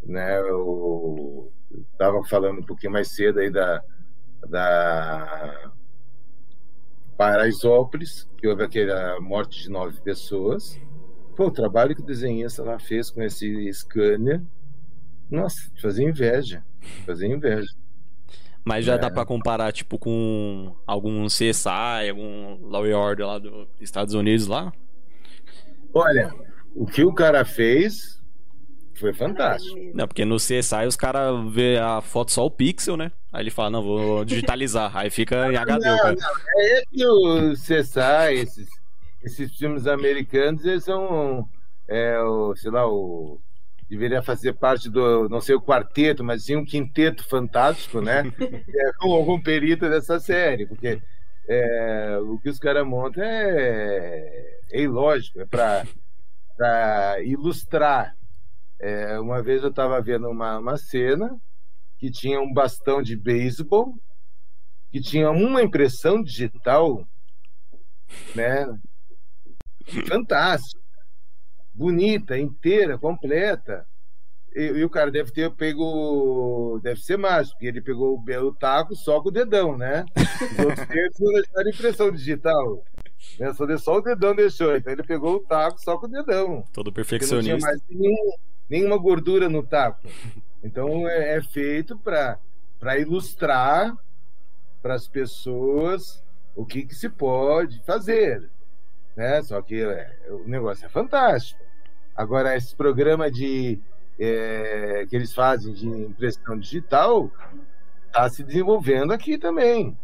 Né? 0.02 0.40
Eu 0.40 1.52
estava 1.92 2.22
falando 2.24 2.60
um 2.60 2.64
pouquinho 2.64 2.92
mais 2.92 3.08
cedo 3.08 3.40
aí 3.40 3.50
da, 3.50 3.82
da 4.48 5.72
Paraisópolis, 7.16 8.28
que 8.38 8.46
houve 8.46 8.62
aquela 8.62 9.20
morte 9.20 9.62
de 9.62 9.70
nove 9.70 10.00
pessoas. 10.00 10.80
Pô, 11.38 11.46
o 11.46 11.50
trabalho 11.52 11.94
que 11.94 12.02
o 12.02 12.04
desenhista 12.04 12.64
lá 12.64 12.80
fez 12.80 13.10
com 13.10 13.22
esse 13.22 13.72
scanner, 13.72 14.42
nossa, 15.30 15.70
fazia 15.80 16.04
inveja. 16.04 16.64
Fazia 17.06 17.28
inveja. 17.28 17.68
Mas 18.64 18.84
já 18.84 18.94
é. 18.94 18.98
dá 18.98 19.08
para 19.08 19.24
comparar, 19.24 19.72
tipo, 19.72 20.00
com 20.00 20.74
algum 20.84 21.26
CSI, 21.26 22.08
algum 22.10 22.66
Law 22.66 22.82
and 22.82 22.98
Order 22.98 23.24
lá 23.24 23.38
dos 23.38 23.68
Estados 23.80 24.14
Unidos 24.14 24.48
lá? 24.48 24.72
Olha, 25.94 26.34
o 26.74 26.84
que 26.84 27.04
o 27.04 27.14
cara 27.14 27.44
fez 27.44 28.20
foi 28.96 29.14
fantástico. 29.14 29.78
Não, 29.94 30.08
porque 30.08 30.24
no 30.24 30.38
CSI 30.38 30.88
os 30.88 30.96
caras 30.96 31.36
vê 31.52 31.78
a 31.78 32.00
foto 32.00 32.32
só 32.32 32.44
o 32.44 32.50
pixel, 32.50 32.96
né? 32.96 33.12
Aí 33.32 33.44
ele 33.44 33.52
fala, 33.52 33.70
não, 33.70 33.82
vou 33.84 34.24
digitalizar. 34.24 34.90
Aí 34.92 35.08
fica 35.08 35.52
em 35.52 35.56
HD. 35.56 35.86
Não, 35.86 35.96
não, 35.96 36.10
é 36.10 36.82
que 36.90 37.06
o 37.06 37.52
CSI, 37.52 38.40
esses 38.42 38.77
esses 39.32 39.56
filmes 39.56 39.86
americanos, 39.86 40.64
eles 40.64 40.84
são, 40.84 41.48
é, 41.86 42.18
o, 42.20 42.54
sei 42.56 42.70
lá, 42.70 42.86
o 42.86 43.40
deveria 43.88 44.22
fazer 44.22 44.52
parte 44.52 44.90
do, 44.90 45.28
não 45.28 45.40
sei 45.40 45.54
o 45.54 45.62
quarteto, 45.62 46.22
mas 46.22 46.44
sim 46.44 46.56
um 46.56 46.64
quinteto 46.64 47.26
fantástico, 47.26 48.00
né? 48.00 48.22
é, 48.38 48.92
com 48.98 49.12
algum 49.12 49.40
perito 49.40 49.88
dessa 49.88 50.20
série, 50.20 50.66
porque 50.66 51.00
é, 51.48 52.18
o 52.20 52.38
que 52.38 52.50
os 52.50 52.58
caras 52.58 52.86
montam 52.86 53.24
é, 53.24 54.60
é 54.70 54.80
ilógico, 54.82 55.40
é 55.40 55.46
para 55.46 57.22
ilustrar. 57.22 58.14
É, 58.78 59.18
uma 59.18 59.42
vez 59.42 59.62
eu 59.62 59.70
estava 59.70 60.00
vendo 60.00 60.28
uma, 60.28 60.58
uma 60.58 60.76
cena 60.76 61.34
que 61.98 62.10
tinha 62.10 62.40
um 62.40 62.52
bastão 62.52 63.02
de 63.02 63.16
beisebol, 63.16 63.94
que 64.90 65.00
tinha 65.00 65.30
uma 65.30 65.62
impressão 65.62 66.22
digital, 66.22 67.06
né? 68.34 68.66
fantástica, 70.06 70.80
bonita, 71.72 72.38
inteira, 72.38 72.98
completa. 72.98 73.86
E, 74.54 74.62
e, 74.62 74.84
o 74.84 74.90
cara 74.90 75.10
deve 75.10 75.30
ter 75.30 75.50
pego. 75.52 76.80
Deve 76.82 77.00
ser 77.00 77.16
mágico, 77.16 77.54
porque 77.54 77.66
ele 77.66 77.82
pegou 77.82 78.18
o, 78.18 78.46
o 78.46 78.54
taco 78.54 78.96
só 78.96 79.20
com 79.20 79.28
o 79.28 79.32
dedão, 79.32 79.76
né? 79.76 80.04
Os 80.16 80.64
outros 80.64 80.86
dedos 80.88 81.20
não 81.20 81.32
deixaram 81.32 81.70
impressão 81.70 82.10
digital. 82.10 82.84
Né? 83.38 83.52
Só, 83.52 83.76
só 83.76 83.96
o 83.98 84.00
dedão 84.00 84.34
deixou. 84.34 84.74
Então 84.74 84.92
ele 84.92 85.02
pegou 85.02 85.36
o 85.36 85.40
taco 85.40 85.78
só 85.80 85.98
com 85.98 86.06
o 86.06 86.10
dedão. 86.10 86.64
Todo 86.72 86.92
perfeccionista. 86.92 87.52
Não 87.52 87.58
tinha 87.58 87.68
mais 87.68 87.82
nenhum, 87.88 88.32
nenhuma 88.68 88.96
gordura 88.96 89.48
no 89.48 89.62
taco. 89.62 90.08
Então 90.64 91.06
é, 91.08 91.36
é 91.36 91.42
feito 91.42 91.96
para 91.98 92.98
ilustrar 92.98 93.94
para 94.80 94.94
as 94.94 95.06
pessoas 95.06 96.24
o 96.56 96.64
que, 96.64 96.86
que 96.86 96.94
se 96.94 97.08
pode 97.08 97.84
fazer 97.84 98.50
Né? 99.18 99.42
Só 99.42 99.60
que 99.60 99.82
é, 99.82 100.14
o 100.30 100.48
negócio 100.48 100.86
é 100.86 100.88
fantástico. 100.88 101.60
Agora, 102.14 102.56
esse 102.56 102.72
programa 102.76 103.28
de 103.28 103.80
é, 104.16 105.04
que 105.10 105.16
eles 105.16 105.34
fazem 105.34 105.74
de 105.74 105.88
impressão 105.88 106.56
digital 106.56 107.28
está 108.06 108.30
se 108.30 108.44
desenvolvendo 108.44 109.12
aqui 109.12 109.36
também. 109.36 109.98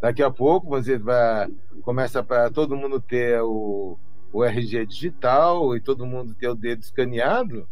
Daqui 0.00 0.22
a 0.22 0.30
pouco 0.30 0.70
você 0.70 0.96
vai 0.96 1.48
começa 1.82 2.22
para 2.22 2.50
todo 2.50 2.76
mundo 2.76 2.98
ter 2.98 3.42
o, 3.42 3.98
o 4.32 4.42
RG 4.42 4.86
digital 4.86 5.76
e 5.76 5.80
todo 5.82 6.06
mundo 6.06 6.34
ter 6.34 6.48
o 6.48 6.54
dedo 6.54 6.80
escaneado, 6.80 7.68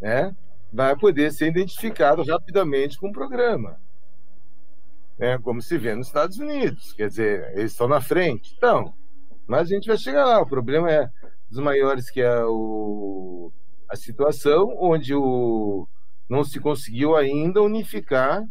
né? 0.00 0.34
Vai 0.72 0.96
poder 0.96 1.32
ser 1.32 1.48
identificado 1.48 2.22
rapidamente 2.22 2.96
com 2.96 3.08
o 3.08 3.12
programa. 3.12 3.80
Né? 5.18 5.36
Como 5.38 5.60
se 5.60 5.76
vê 5.76 5.96
nos 5.96 6.06
Estados 6.06 6.38
Unidos. 6.38 6.92
Quer 6.92 7.08
dizer, 7.08 7.52
eles 7.56 7.72
estão 7.72 7.88
na 7.88 8.00
frente. 8.00 8.54
Então, 8.56 8.94
mas 9.46 9.70
a 9.70 9.74
gente 9.74 9.88
vai 9.88 9.96
chegar 9.96 10.24
lá. 10.24 10.40
O 10.40 10.46
problema 10.46 10.90
é 10.90 11.10
dos 11.48 11.60
maiores 11.60 12.10
que 12.10 12.20
é 12.20 12.44
o, 12.44 13.52
a 13.88 13.96
situação 13.96 14.76
onde 14.78 15.14
o, 15.14 15.88
não 16.28 16.42
se 16.42 16.58
conseguiu 16.58 17.16
ainda 17.16 17.62
unificar 17.62 18.42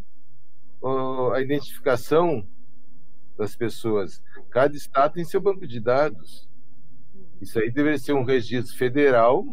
a 1.33 1.41
identificação 1.41 2.47
das 3.37 3.55
pessoas. 3.55 4.21
Cada 4.49 4.75
estado 4.75 5.13
tem 5.13 5.25
seu 5.25 5.41
banco 5.41 5.67
de 5.67 5.79
dados. 5.79 6.47
Isso 7.41 7.59
aí 7.59 7.71
deveria 7.71 7.97
ser 7.97 8.13
um 8.13 8.23
registro 8.23 8.77
federal, 8.77 9.43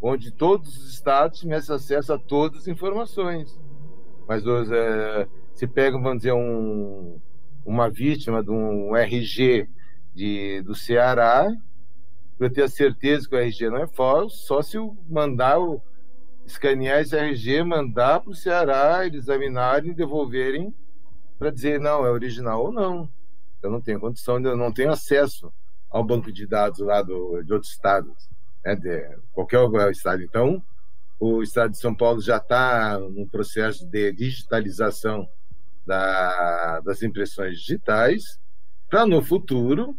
onde 0.00 0.30
todos 0.30 0.76
os 0.76 0.94
estados 0.94 1.40
tivessem 1.40 1.74
acesso 1.74 2.12
a 2.12 2.18
todas 2.18 2.60
as 2.60 2.68
informações. 2.68 3.58
Mas 4.26 4.46
hoje, 4.46 4.72
é, 4.74 5.28
se 5.52 5.66
pega, 5.66 5.98
vamos 5.98 6.18
dizer, 6.18 6.32
um, 6.32 7.20
uma 7.66 7.90
vítima 7.90 8.42
de 8.42 8.50
um 8.50 8.96
RG 8.96 9.68
de, 10.20 10.60
do 10.60 10.74
Ceará, 10.74 11.50
para 12.36 12.50
ter 12.50 12.62
a 12.64 12.68
certeza 12.68 13.26
que 13.26 13.34
o 13.34 13.38
RG 13.38 13.70
não 13.70 13.78
é 13.78 13.86
falso, 13.86 14.36
só 14.46 14.60
se 14.60 14.76
mandar 15.08 15.58
o, 15.58 15.82
escanear 16.44 17.00
esse 17.00 17.16
RG, 17.16 17.64
mandar 17.64 18.20
para 18.20 18.30
o 18.30 18.34
Ceará, 18.34 19.06
eles 19.06 19.22
examinarem 19.22 19.92
e 19.92 19.94
devolverem 19.94 20.74
para 21.38 21.50
dizer 21.50 21.80
não, 21.80 22.04
é 22.04 22.10
original 22.10 22.66
ou 22.66 22.72
não. 22.72 23.08
Eu 23.62 23.70
não 23.70 23.80
tenho 23.80 23.98
condição, 23.98 24.38
eu 24.40 24.56
não 24.58 24.70
tenho 24.70 24.92
acesso 24.92 25.50
ao 25.88 26.04
banco 26.04 26.30
de 26.30 26.46
dados 26.46 26.80
lá 26.80 27.00
do, 27.00 27.42
de 27.42 27.52
outros 27.54 27.72
estados, 27.72 28.28
né, 28.62 28.76
de 28.76 29.16
qualquer 29.32 29.90
estado. 29.90 30.22
Então, 30.22 30.62
o 31.18 31.42
estado 31.42 31.70
de 31.70 31.78
São 31.78 31.94
Paulo 31.94 32.20
já 32.20 32.36
está 32.36 32.98
no 32.98 33.26
processo 33.26 33.86
de 33.86 34.12
digitalização 34.12 35.26
da, 35.86 36.80
das 36.80 37.02
impressões 37.02 37.58
digitais, 37.58 38.38
para 38.90 39.06
no 39.06 39.22
futuro 39.22 39.96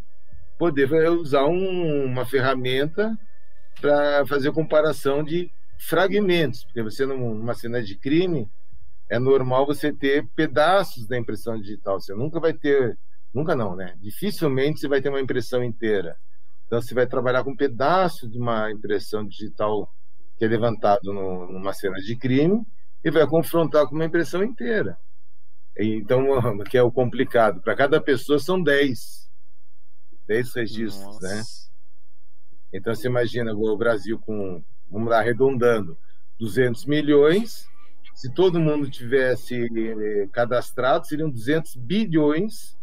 poder 0.62 0.94
usar 1.10 1.46
um, 1.46 2.06
uma 2.06 2.24
ferramenta 2.24 3.18
para 3.82 4.24
fazer 4.28 4.52
comparação 4.52 5.24
de 5.24 5.50
fragmentos, 5.76 6.66
porque 6.66 6.84
você 6.84 7.04
numa 7.04 7.56
cena 7.56 7.82
de 7.82 7.96
crime 7.96 8.48
é 9.10 9.18
normal 9.18 9.66
você 9.66 9.92
ter 9.92 10.24
pedaços 10.36 11.08
da 11.08 11.18
impressão 11.18 11.60
digital, 11.60 12.00
você 12.00 12.14
nunca 12.14 12.40
vai 12.40 12.54
ter, 12.54 12.96
nunca 13.34 13.56
não, 13.56 13.76
né? 13.76 13.96
Dificilmente 14.00 14.80
você 14.80 14.88
vai 14.88 15.02
ter 15.02 15.10
uma 15.10 15.20
impressão 15.20 15.64
inteira. 15.64 16.16
Então 16.68 16.80
você 16.80 16.94
vai 16.94 17.08
trabalhar 17.08 17.44
com 17.44 17.54
um 17.54 17.58
pedaço 17.58 18.30
de 18.30 18.38
uma 18.38 18.72
impressão 18.72 19.26
digital 19.26 19.92
que 20.38 20.46
é 20.46 20.48
levantado 20.48 21.12
no, 21.12 21.52
numa 21.52 21.74
cena 21.74 21.98
de 21.98 22.16
crime 22.16 22.64
e 23.04 23.10
vai 23.10 23.26
confrontar 23.26 23.88
com 23.88 23.96
uma 23.96 24.06
impressão 24.06 24.44
inteira. 24.44 24.96
Então, 25.76 26.24
que 26.70 26.78
é 26.78 26.84
o 26.84 26.92
complicado. 26.92 27.62
Para 27.62 27.76
cada 27.76 28.00
pessoa 28.00 28.38
são 28.38 28.62
10. 28.62 29.31
10 30.28 30.54
registros, 30.54 31.22
né? 31.22 31.36
Nossa. 31.36 31.36
né? 31.36 31.44
Então 32.74 32.96
você 32.96 33.08
imagina 33.08 33.54
o 33.54 33.78
Brasil 33.78 34.18
com, 34.20 34.64
vamos 34.90 35.10
lá, 35.10 35.20
arredondando, 35.20 35.98
200 36.40 36.86
milhões. 36.86 37.70
Se 38.16 38.32
todo 38.34 38.60
mundo 38.60 38.90
tivesse 38.90 39.56
eh, 39.56 40.28
cadastrado, 40.32 41.08
seriam 41.08 41.30
200 41.30 41.76
bilhões 41.76 42.78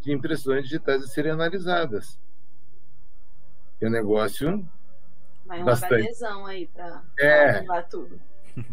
de 0.00 0.12
impressões 0.12 0.64
digitais 0.64 1.02
a 1.02 1.06
serem 1.06 1.32
analisadas. 1.32 2.18
É 3.80 3.86
um 3.86 3.90
negócio 3.90 4.66
Vai 5.44 5.58
uma 5.58 5.66
bastante... 5.66 6.08
aí 6.46 6.66
para 6.66 7.02
é, 7.18 7.82
tudo. 7.82 8.20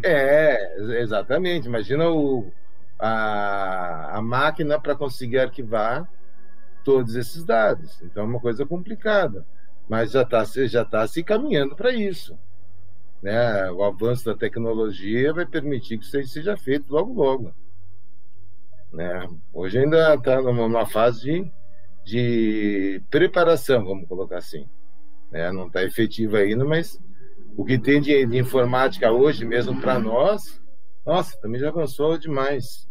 É, 0.03 0.99
exatamente. 1.01 1.67
Imagina 1.67 2.09
o, 2.09 2.51
a, 2.99 4.17
a 4.17 4.21
máquina 4.21 4.79
para 4.79 4.95
conseguir 4.95 5.39
arquivar 5.39 6.07
todos 6.83 7.15
esses 7.15 7.43
dados. 7.43 8.01
Então 8.01 8.23
é 8.23 8.27
uma 8.27 8.39
coisa 8.39 8.65
complicada, 8.65 9.45
mas 9.87 10.11
já 10.11 10.21
está 10.21 10.43
já 10.43 10.85
tá 10.85 11.07
se 11.07 11.23
caminhando 11.23 11.75
para 11.75 11.91
isso. 11.91 12.37
Né? 13.21 13.69
O 13.71 13.83
avanço 13.83 14.25
da 14.25 14.35
tecnologia 14.35 15.33
vai 15.33 15.45
permitir 15.45 15.97
que 15.97 16.05
isso 16.05 16.27
seja 16.27 16.57
feito 16.57 16.91
logo, 16.91 17.13
logo. 17.13 17.53
Né? 18.91 19.27
Hoje 19.53 19.79
ainda 19.79 20.15
está 20.15 20.41
numa 20.41 20.85
fase 20.85 21.21
de, 21.25 21.51
de 22.03 23.01
preparação, 23.09 23.85
vamos 23.85 24.07
colocar 24.07 24.37
assim. 24.37 24.67
Né? 25.31 25.51
Não 25.51 25.67
está 25.67 25.83
efetivo 25.83 26.35
ainda, 26.35 26.65
mas 26.65 26.99
o 27.55 27.63
que 27.63 27.77
tem 27.77 28.01
de, 28.01 28.25
de 28.25 28.37
informática 28.37 29.11
hoje, 29.11 29.45
mesmo 29.45 29.79
para 29.79 29.99
nós, 29.99 30.61
nossa, 31.05 31.39
também 31.39 31.59
já 31.59 31.69
avançou 31.69 32.17
demais. 32.17 32.89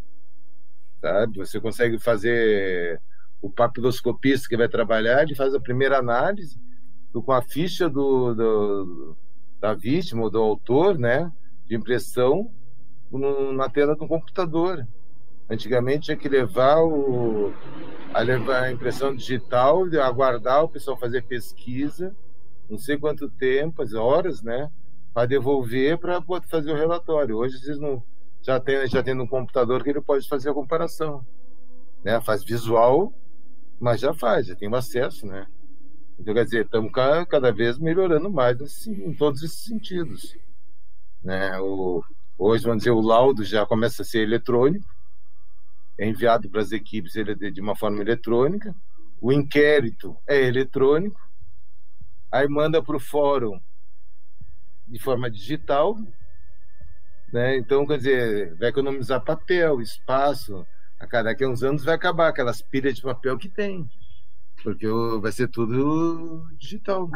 Sabe? 1.01 1.39
Você 1.39 1.61
consegue 1.61 1.99
fazer 1.99 3.01
o 3.41 3.51
papiloscopista 3.51 4.49
que 4.49 4.57
vai 4.57 4.69
trabalhar, 4.69 5.23
ele 5.23 5.35
faz 5.35 5.55
a 5.55 5.61
primeira 5.61 5.99
análise 5.99 6.61
do, 7.13 7.23
com 7.23 7.33
a 7.33 7.43
ficha 7.43 7.89
do, 7.89 8.35
do, 8.35 9.17
da 9.61 9.75
vítima 9.75 10.23
ou 10.23 10.31
do 10.31 10.39
autor, 10.39 10.99
né, 10.99 11.33
de 11.67 11.75
impressão 11.75 12.51
no, 13.11 13.53
na 13.53 13.69
tela 13.69 13.97
do 13.97 14.07
computador. 14.07 14.87
Antigamente 15.49 16.07
tinha 16.07 16.17
que 16.17 16.29
levar 16.29 16.83
o 16.83 17.53
a 18.13 18.21
levar 18.23 18.65
a 18.65 18.73
impressão 18.73 19.15
digital, 19.15 19.85
aguardar 20.03 20.65
o 20.65 20.69
pessoal 20.69 20.97
fazer 20.97 21.23
pesquisa, 21.23 22.15
não 22.69 22.77
sei 22.77 22.99
quanto 22.99 23.31
tempo, 23.31 23.83
as 23.83 23.95
horas, 23.95 24.43
né, 24.43 24.69
para 25.15 25.27
devolver 25.27 25.97
para 25.97 26.21
fazer 26.49 26.73
o 26.73 26.77
relatório. 26.77 27.37
Hoje 27.37 27.59
vocês 27.59 27.79
não 27.79 28.03
já 28.43 28.59
tem 28.59 28.87
já 28.87 29.03
tem 29.03 29.15
no 29.15 29.29
computador 29.29 29.83
que 29.83 29.91
ele 29.91 30.01
pode 30.01 30.29
fazer 30.29 30.51
a 30.51 30.55
comparação, 30.55 31.25
né? 32.03 32.21
Faz 32.21 32.43
visual 32.43 33.13
mas 33.81 34.01
já 34.01 34.13
faz, 34.13 34.47
já 34.47 34.55
tem 34.55 34.69
o 34.69 34.77
acesso, 34.77 35.27
né? 35.27 35.47
Então, 36.19 36.35
quer 36.35 36.45
dizer, 36.45 36.67
estamos 36.67 36.93
cada 36.93 37.51
vez 37.51 37.79
melhorando 37.79 38.31
mais 38.31 38.59
nesse, 38.59 38.91
em 38.91 39.15
todos 39.15 39.43
esses 39.43 39.65
sentidos. 39.65 40.37
Né? 41.25 41.59
O, 41.61 42.05
hoje, 42.37 42.65
vamos 42.65 42.79
dizer, 42.79 42.91
o 42.91 43.01
laudo 43.01 43.43
já 43.43 43.65
começa 43.65 44.03
a 44.03 44.05
ser 44.05 44.21
eletrônico, 44.21 44.87
é 45.99 46.07
enviado 46.07 46.51
para 46.51 46.61
as 46.61 46.73
equipes 46.73 47.13
de 47.13 47.61
uma 47.61 47.75
forma 47.75 48.03
eletrônica, 48.03 48.75
o 49.19 49.33
inquérito 49.33 50.15
é 50.27 50.43
eletrônico, 50.43 51.19
aí 52.31 52.47
manda 52.49 52.83
para 52.83 52.97
o 52.97 53.01
fórum 53.01 53.59
de 54.87 54.99
forma 54.99 55.31
digital, 55.31 55.97
né? 57.33 57.57
Então, 57.57 57.87
quer 57.87 57.97
dizer, 57.97 58.57
vai 58.57 58.69
economizar 58.69 59.25
papel, 59.25 59.81
espaço, 59.81 60.67
a 61.01 61.07
cada 61.07 61.31
daqui 61.31 61.43
a 61.43 61.49
uns 61.49 61.63
anos 61.63 61.83
vai 61.83 61.95
acabar 61.95 62.29
aquelas 62.29 62.61
pilhas 62.61 62.95
de 62.95 63.03
papel 63.03 63.39
que 63.39 63.49
tem. 63.49 63.91
Porque 64.63 64.87
vai 65.21 65.33
ser 65.33 65.49
tudo 65.49 66.47
digital. 66.59 67.09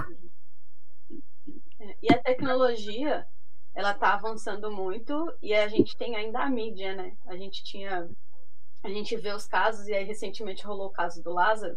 É, 1.78 1.94
e 2.02 2.12
a 2.12 2.18
tecnologia, 2.18 3.26
ela 3.74 3.90
está 3.90 4.14
avançando 4.14 4.72
muito 4.72 5.30
e 5.42 5.52
a 5.52 5.68
gente 5.68 5.94
tem 5.98 6.16
ainda 6.16 6.40
a 6.40 6.48
mídia, 6.48 6.96
né? 6.96 7.14
A 7.26 7.36
gente 7.36 7.62
tinha. 7.62 8.08
A 8.82 8.88
gente 8.88 9.16
vê 9.16 9.32
os 9.32 9.46
casos, 9.46 9.86
e 9.88 9.94
aí 9.94 10.04
recentemente 10.04 10.64
rolou 10.64 10.88
o 10.88 10.92
caso 10.92 11.22
do 11.22 11.32
Lázaro. 11.32 11.76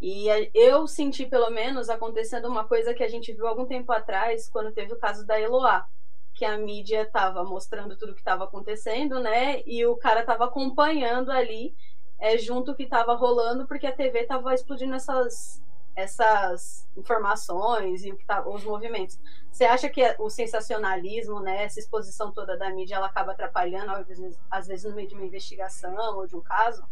E 0.00 0.26
eu 0.52 0.86
senti, 0.86 1.26
pelo 1.26 1.48
menos, 1.50 1.88
acontecendo 1.88 2.48
uma 2.48 2.64
coisa 2.64 2.92
que 2.92 3.02
a 3.02 3.08
gente 3.08 3.32
viu 3.32 3.46
algum 3.46 3.64
tempo 3.66 3.92
atrás, 3.92 4.48
quando 4.48 4.72
teve 4.72 4.92
o 4.92 4.98
caso 4.98 5.24
da 5.24 5.40
Eloá 5.40 5.86
que 6.34 6.44
a 6.44 6.58
mídia 6.58 7.02
estava 7.02 7.44
mostrando 7.44 7.96
tudo 7.96 8.10
o 8.10 8.14
que 8.14 8.20
estava 8.20 8.44
acontecendo, 8.44 9.20
né? 9.20 9.62
E 9.64 9.86
o 9.86 9.96
cara 9.96 10.20
estava 10.20 10.44
acompanhando 10.44 11.30
ali, 11.30 11.74
é, 12.18 12.36
junto 12.36 12.72
o 12.72 12.74
que 12.74 12.82
estava 12.82 13.14
rolando, 13.14 13.66
porque 13.66 13.86
a 13.86 13.92
TV 13.92 14.20
estava 14.20 14.52
explodindo 14.52 14.94
essas, 14.94 15.62
essas 15.94 16.88
informações 16.96 18.04
e 18.04 18.12
tá, 18.26 18.46
os 18.46 18.64
movimentos. 18.64 19.18
Você 19.50 19.64
acha 19.64 19.88
que 19.88 20.02
o 20.18 20.28
sensacionalismo, 20.28 21.40
né, 21.40 21.64
essa 21.64 21.78
exposição 21.78 22.32
toda 22.32 22.58
da 22.58 22.70
mídia, 22.70 22.96
ela 22.96 23.06
acaba 23.06 23.32
atrapalhando, 23.32 23.92
às 23.92 24.06
vezes, 24.06 24.38
às 24.50 24.66
vezes 24.66 24.84
no 24.84 24.96
meio 24.96 25.08
de 25.08 25.14
uma 25.14 25.24
investigação 25.24 26.16
ou 26.16 26.26
de 26.26 26.34
um 26.34 26.40
caso? 26.40 26.84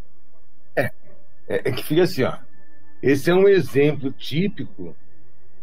É, 0.77 0.85
é, 1.49 1.69
é 1.69 1.73
que 1.73 1.83
fica 1.83 2.05
assim, 2.05 2.23
ó. 2.23 2.39
Esse 3.03 3.29
é 3.29 3.35
um 3.35 3.49
exemplo 3.49 4.13
típico, 4.13 4.95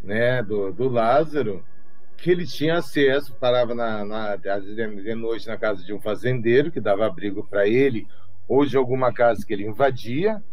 né, 0.04 0.44
do, 0.44 0.74
do 0.74 0.90
Lázaro, 0.90 1.64
que 2.22 2.32
ele 2.32 2.46
tinha 2.46 2.78
acesso, 2.78 3.36
parava 3.36 3.74
na, 3.74 4.06
na, 4.06 4.36
de 4.36 5.16
noite 5.16 5.48
na 5.48 5.58
casa 5.58 5.84
de 5.84 5.94
um 5.94 6.00
fazendeiro 6.00 6.72
que 6.72 6.80
dava 6.80 7.06
abrigo 7.06 7.46
para 7.48 7.68
ele, 7.68 8.08
ou 8.48 8.66
de 8.66 8.78
alguma 8.78 9.14
casa 9.14 9.46
que 9.46 9.54
ele 9.54 9.66
invadia, 9.68 10.44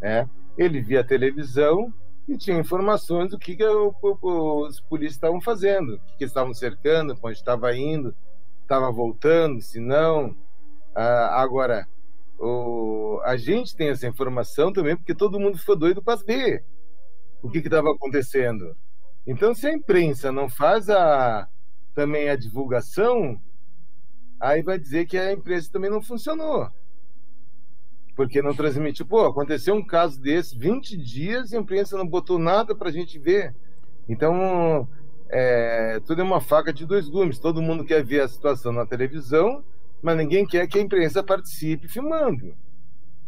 né? 0.00 0.28
Ele 0.56 0.80
via 0.80 1.04
televisão 1.04 1.92
e 2.28 2.36
tinha 2.36 2.58
informações 2.58 3.30
do 3.30 3.38
que, 3.38 3.56
que 3.56 3.64
o, 3.64 3.94
o, 4.02 4.66
os 4.66 4.80
polícias 4.80 5.14
estavam 5.14 5.40
fazendo, 5.40 5.94
o 5.94 5.98
que, 6.00 6.18
que 6.18 6.24
estavam 6.24 6.52
cercando, 6.52 7.16
onde 7.22 7.36
estava 7.36 7.74
indo, 7.74 8.14
estava 8.62 8.90
voltando, 8.92 9.62
se 9.62 9.80
não. 9.80 10.36
Ah, 10.94 11.40
agora, 11.40 11.86
o, 12.38 13.20
a 13.24 13.36
gente 13.36 13.74
tem 13.74 13.88
essa 13.88 14.06
informação 14.06 14.72
também 14.72 14.96
porque 14.96 15.14
todo 15.14 15.40
mundo 15.40 15.58
ficou 15.58 15.76
doido 15.76 16.02
para 16.02 16.22
ver 16.22 16.64
o 17.42 17.50
que 17.50 17.58
estava 17.58 17.90
acontecendo. 17.90 18.76
Então, 19.28 19.54
se 19.54 19.66
a 19.66 19.74
imprensa 19.74 20.32
não 20.32 20.48
faz 20.48 20.88
a, 20.88 21.46
também 21.94 22.30
a 22.30 22.34
divulgação, 22.34 23.38
aí 24.40 24.62
vai 24.62 24.78
dizer 24.78 25.04
que 25.04 25.18
a 25.18 25.30
empresa 25.34 25.70
também 25.70 25.90
não 25.90 26.00
funcionou. 26.00 26.66
Porque 28.16 28.40
não 28.40 28.54
transmitiu. 28.54 29.04
Pô, 29.04 29.26
aconteceu 29.26 29.74
um 29.74 29.84
caso 29.84 30.18
desse, 30.18 30.56
20 30.56 30.96
dias 30.96 31.52
e 31.52 31.56
a 31.58 31.60
imprensa 31.60 31.98
não 31.98 32.06
botou 32.06 32.38
nada 32.38 32.74
para 32.74 32.88
a 32.88 32.92
gente 32.92 33.18
ver. 33.18 33.54
Então, 34.08 34.88
é, 35.28 36.00
tudo 36.06 36.22
é 36.22 36.24
uma 36.24 36.40
faca 36.40 36.72
de 36.72 36.86
dois 36.86 37.06
gumes. 37.06 37.38
Todo 37.38 37.60
mundo 37.60 37.84
quer 37.84 38.02
ver 38.02 38.22
a 38.22 38.28
situação 38.28 38.72
na 38.72 38.86
televisão, 38.86 39.62
mas 40.00 40.16
ninguém 40.16 40.46
quer 40.46 40.66
que 40.66 40.78
a 40.78 40.82
imprensa 40.82 41.22
participe 41.22 41.86
filmando. 41.86 42.56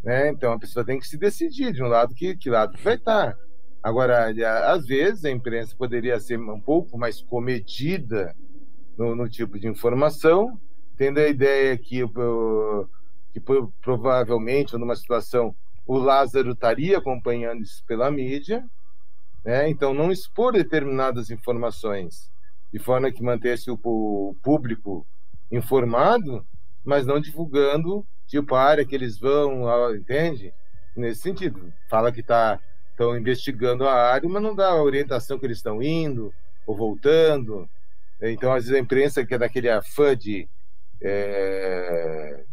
Né? 0.03 0.29
Então, 0.29 0.51
a 0.51 0.59
pessoa 0.59 0.83
tem 0.83 0.97
que 0.97 1.07
se 1.07 1.15
decidir 1.15 1.71
de 1.71 1.83
um 1.83 1.87
lado 1.87 2.15
que, 2.15 2.35
que 2.35 2.49
lado 2.49 2.75
que 2.75 2.83
vai 2.83 2.95
estar. 2.95 3.37
Agora, 3.83 4.31
às 4.71 4.85
vezes, 4.85 5.25
a 5.25 5.31
imprensa 5.31 5.75
poderia 5.75 6.19
ser 6.19 6.39
um 6.39 6.61
pouco 6.61 6.97
mais 6.97 7.21
comedida 7.21 8.35
no, 8.97 9.15
no 9.15 9.27
tipo 9.27 9.59
de 9.59 9.67
informação, 9.67 10.59
tendo 10.95 11.19
a 11.19 11.27
ideia 11.27 11.75
que, 11.77 12.01
que 13.33 13.41
provavelmente, 13.81 14.77
numa 14.77 14.95
situação, 14.95 15.55
o 15.87 15.97
Lázaro 15.97 16.51
estaria 16.51 16.99
acompanhando 16.99 17.63
isso 17.63 17.83
pela 17.87 18.11
mídia, 18.11 18.63
né? 19.43 19.67
então 19.67 19.93
não 19.93 20.11
expor 20.11 20.53
determinadas 20.53 21.31
informações 21.31 22.29
de 22.71 22.79
forma 22.79 23.11
que 23.11 23.23
mantesse 23.23 23.69
o 23.69 24.35
público 24.41 25.05
informado, 25.51 26.45
mas 26.85 27.05
não 27.05 27.19
divulgando 27.19 28.05
tipo 28.27 28.55
a 28.55 28.61
área 28.61 28.85
que 28.85 28.95
eles 28.95 29.19
vão, 29.19 29.93
entende? 29.93 30.53
Nesse 30.95 31.21
sentido, 31.21 31.73
fala 31.89 32.11
que 32.11 32.21
está 32.21 32.59
estão 33.01 33.17
investigando 33.17 33.87
a 33.87 33.93
área, 33.93 34.29
mas 34.29 34.43
não 34.43 34.55
dá 34.55 34.69
a 34.69 34.81
orientação 34.81 35.39
que 35.39 35.45
eles 35.45 35.57
estão 35.57 35.81
indo 35.81 36.33
ou 36.65 36.75
voltando. 36.75 37.67
Então, 38.21 38.53
às 38.53 38.65
vezes, 38.65 38.77
a 38.77 38.79
imprensa, 38.79 39.25
que 39.25 39.33
é 39.33 39.37
daquele 39.37 39.69
afã 39.69 40.15
de 40.15 40.47
é, 41.01 42.43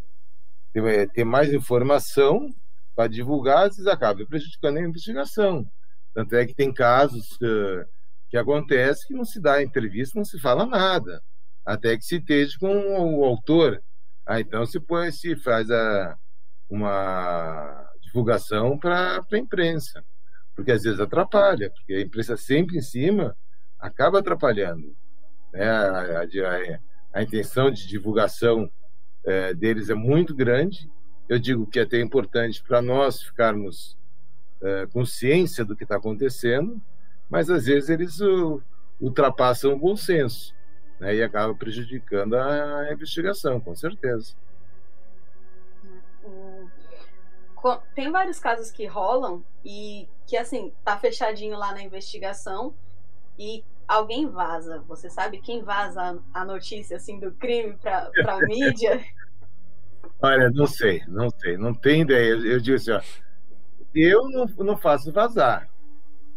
ter, 1.12 1.24
mais 1.24 1.52
informação 1.52 2.48
para 2.96 3.08
divulgar, 3.08 3.66
às 3.66 3.76
vezes 3.76 3.86
acaba 3.86 4.24
prejudicando 4.24 4.78
a 4.78 4.82
investigação. 4.82 5.70
Tanto 6.14 6.34
é 6.34 6.46
que 6.46 6.54
tem 6.54 6.72
casos 6.72 7.36
que, 7.36 7.86
que 8.30 8.36
acontece 8.38 9.06
que 9.06 9.14
não 9.14 9.24
se 9.24 9.40
dá 9.40 9.62
entrevista, 9.62 10.18
não 10.18 10.24
se 10.24 10.40
fala 10.40 10.64
nada, 10.64 11.22
até 11.64 11.96
que 11.96 12.04
se 12.04 12.16
esteja 12.16 12.56
com 12.58 13.18
o 13.18 13.24
autor. 13.24 13.82
Ah, 14.24 14.40
então 14.40 14.64
se 14.64 14.80
põe, 14.80 15.10
se 15.12 15.36
faz 15.36 15.70
a, 15.70 16.16
uma 16.68 17.86
divulgação 18.00 18.78
para 18.78 19.22
a 19.30 19.38
imprensa 19.38 20.02
porque 20.58 20.72
às 20.72 20.82
vezes 20.82 20.98
atrapalha, 20.98 21.70
porque 21.70 21.94
a 21.94 22.00
imprensa 22.00 22.36
sempre 22.36 22.78
em 22.78 22.82
cima 22.82 23.36
acaba 23.78 24.18
atrapalhando. 24.18 24.92
Né? 25.52 25.64
A, 25.64 26.22
a, 26.22 26.80
a 27.12 27.22
intenção 27.22 27.70
de 27.70 27.86
divulgação 27.86 28.68
é, 29.24 29.54
deles 29.54 29.88
é 29.88 29.94
muito 29.94 30.34
grande. 30.34 30.90
Eu 31.28 31.38
digo 31.38 31.64
que 31.64 31.78
é 31.78 31.82
até 31.82 32.00
importante 32.00 32.60
para 32.60 32.82
nós 32.82 33.22
ficarmos 33.22 33.96
é, 34.60 34.84
consciência 34.86 35.64
do 35.64 35.76
que 35.76 35.84
está 35.84 35.94
acontecendo, 35.94 36.82
mas 37.30 37.48
às 37.48 37.66
vezes 37.66 37.88
eles 37.88 38.18
uh, 38.18 38.60
ultrapassam 39.00 39.74
o 39.74 39.78
bom 39.78 39.94
senso 39.94 40.52
né? 40.98 41.14
e 41.14 41.22
acaba 41.22 41.54
prejudicando 41.54 42.34
a 42.34 42.92
investigação, 42.92 43.60
com 43.60 43.76
certeza 43.76 44.34
tem 47.94 48.10
vários 48.10 48.38
casos 48.38 48.70
que 48.70 48.86
rolam 48.86 49.44
e 49.64 50.08
que 50.26 50.36
assim 50.36 50.72
tá 50.84 50.98
fechadinho 50.98 51.56
lá 51.56 51.72
na 51.72 51.82
investigação 51.82 52.74
e 53.38 53.64
alguém 53.86 54.28
vaza. 54.28 54.82
Você 54.86 55.08
sabe 55.10 55.40
quem 55.40 55.62
vaza 55.62 56.20
a 56.32 56.44
notícia 56.44 56.96
assim 56.96 57.18
do 57.18 57.32
crime 57.32 57.76
para 57.76 58.10
para 58.10 58.38
mídia? 58.46 59.02
Olha, 60.20 60.50
não 60.50 60.66
sei, 60.66 61.02
não 61.06 61.30
sei, 61.30 61.56
não 61.56 61.72
tenho 61.74 62.02
ideia. 62.02 62.30
Eu, 62.30 62.44
eu 62.44 62.60
digo 62.60 62.76
assim, 62.76 62.92
ó, 62.92 63.00
eu 63.94 64.28
não, 64.28 64.46
não 64.64 64.76
faço 64.76 65.12
vazar, 65.12 65.68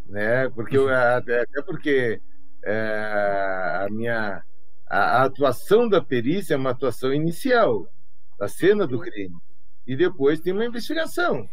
né? 0.05 0.49
Porque 0.49 0.77
eu, 0.77 0.89
até, 0.89 1.41
até 1.41 1.61
porque 1.61 2.21
é, 2.63 3.85
a 3.85 3.87
minha 3.89 4.43
a, 4.87 4.97
a 4.97 5.23
atuação 5.23 5.87
da 5.89 6.01
perícia 6.01 6.53
é 6.53 6.57
uma 6.57 6.71
atuação 6.71 7.13
inicial 7.13 7.87
da 8.37 8.47
cena 8.47 8.87
do 8.87 8.99
crime 8.99 9.35
e 9.91 9.95
depois 9.97 10.39
tem 10.39 10.53
uma 10.53 10.63
investigação. 10.63 11.49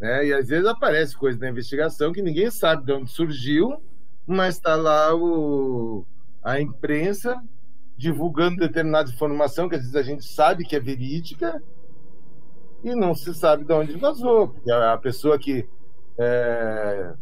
Né? 0.00 0.26
E 0.26 0.32
às 0.32 0.46
vezes 0.46 0.66
aparece 0.66 1.16
coisa 1.16 1.36
na 1.40 1.50
investigação 1.50 2.12
que 2.12 2.22
ninguém 2.22 2.48
sabe 2.48 2.84
de 2.84 2.92
onde 2.92 3.10
surgiu, 3.10 3.82
mas 4.24 4.54
está 4.54 4.76
lá 4.76 5.12
o, 5.16 6.06
a 6.44 6.60
imprensa 6.60 7.42
divulgando 7.96 8.60
determinada 8.60 9.10
informação 9.10 9.68
que 9.68 9.74
às 9.74 9.80
vezes 9.80 9.96
a 9.96 10.02
gente 10.04 10.24
sabe 10.24 10.64
que 10.64 10.76
é 10.76 10.80
verídica 10.80 11.60
e 12.84 12.94
não 12.94 13.16
se 13.16 13.34
sabe 13.34 13.64
de 13.64 13.72
onde 13.72 13.96
vazou. 13.96 14.50
Porque 14.50 14.70
a, 14.70 14.96
pessoa 14.96 15.36
que, 15.36 15.68
é, 16.16 17.12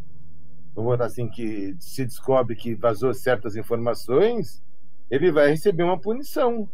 vamos 0.74 0.90
botar 0.90 1.06
assim, 1.06 1.26
que 1.26 1.74
se 1.80 2.04
descobre 2.04 2.54
que 2.54 2.74
vazou 2.74 3.14
certas 3.14 3.56
informações, 3.56 4.62
ele 5.10 5.32
vai 5.32 5.48
receber 5.48 5.84
uma 5.84 5.98
punição 5.98 6.68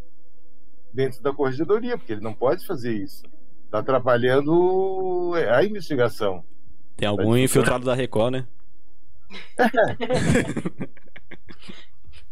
dentro 0.92 1.22
da 1.22 1.32
corregedoria, 1.32 1.96
porque 1.96 2.14
ele 2.14 2.20
não 2.20 2.34
pode 2.34 2.66
fazer 2.66 2.92
isso. 2.92 3.22
Está 3.74 3.80
atrapalhando 3.80 5.32
a 5.50 5.64
investigação. 5.64 6.44
Tem 6.96 7.08
algum 7.08 7.36
infiltrado 7.36 7.84
da 7.84 7.92
Record, 7.92 8.34
né? 8.34 8.46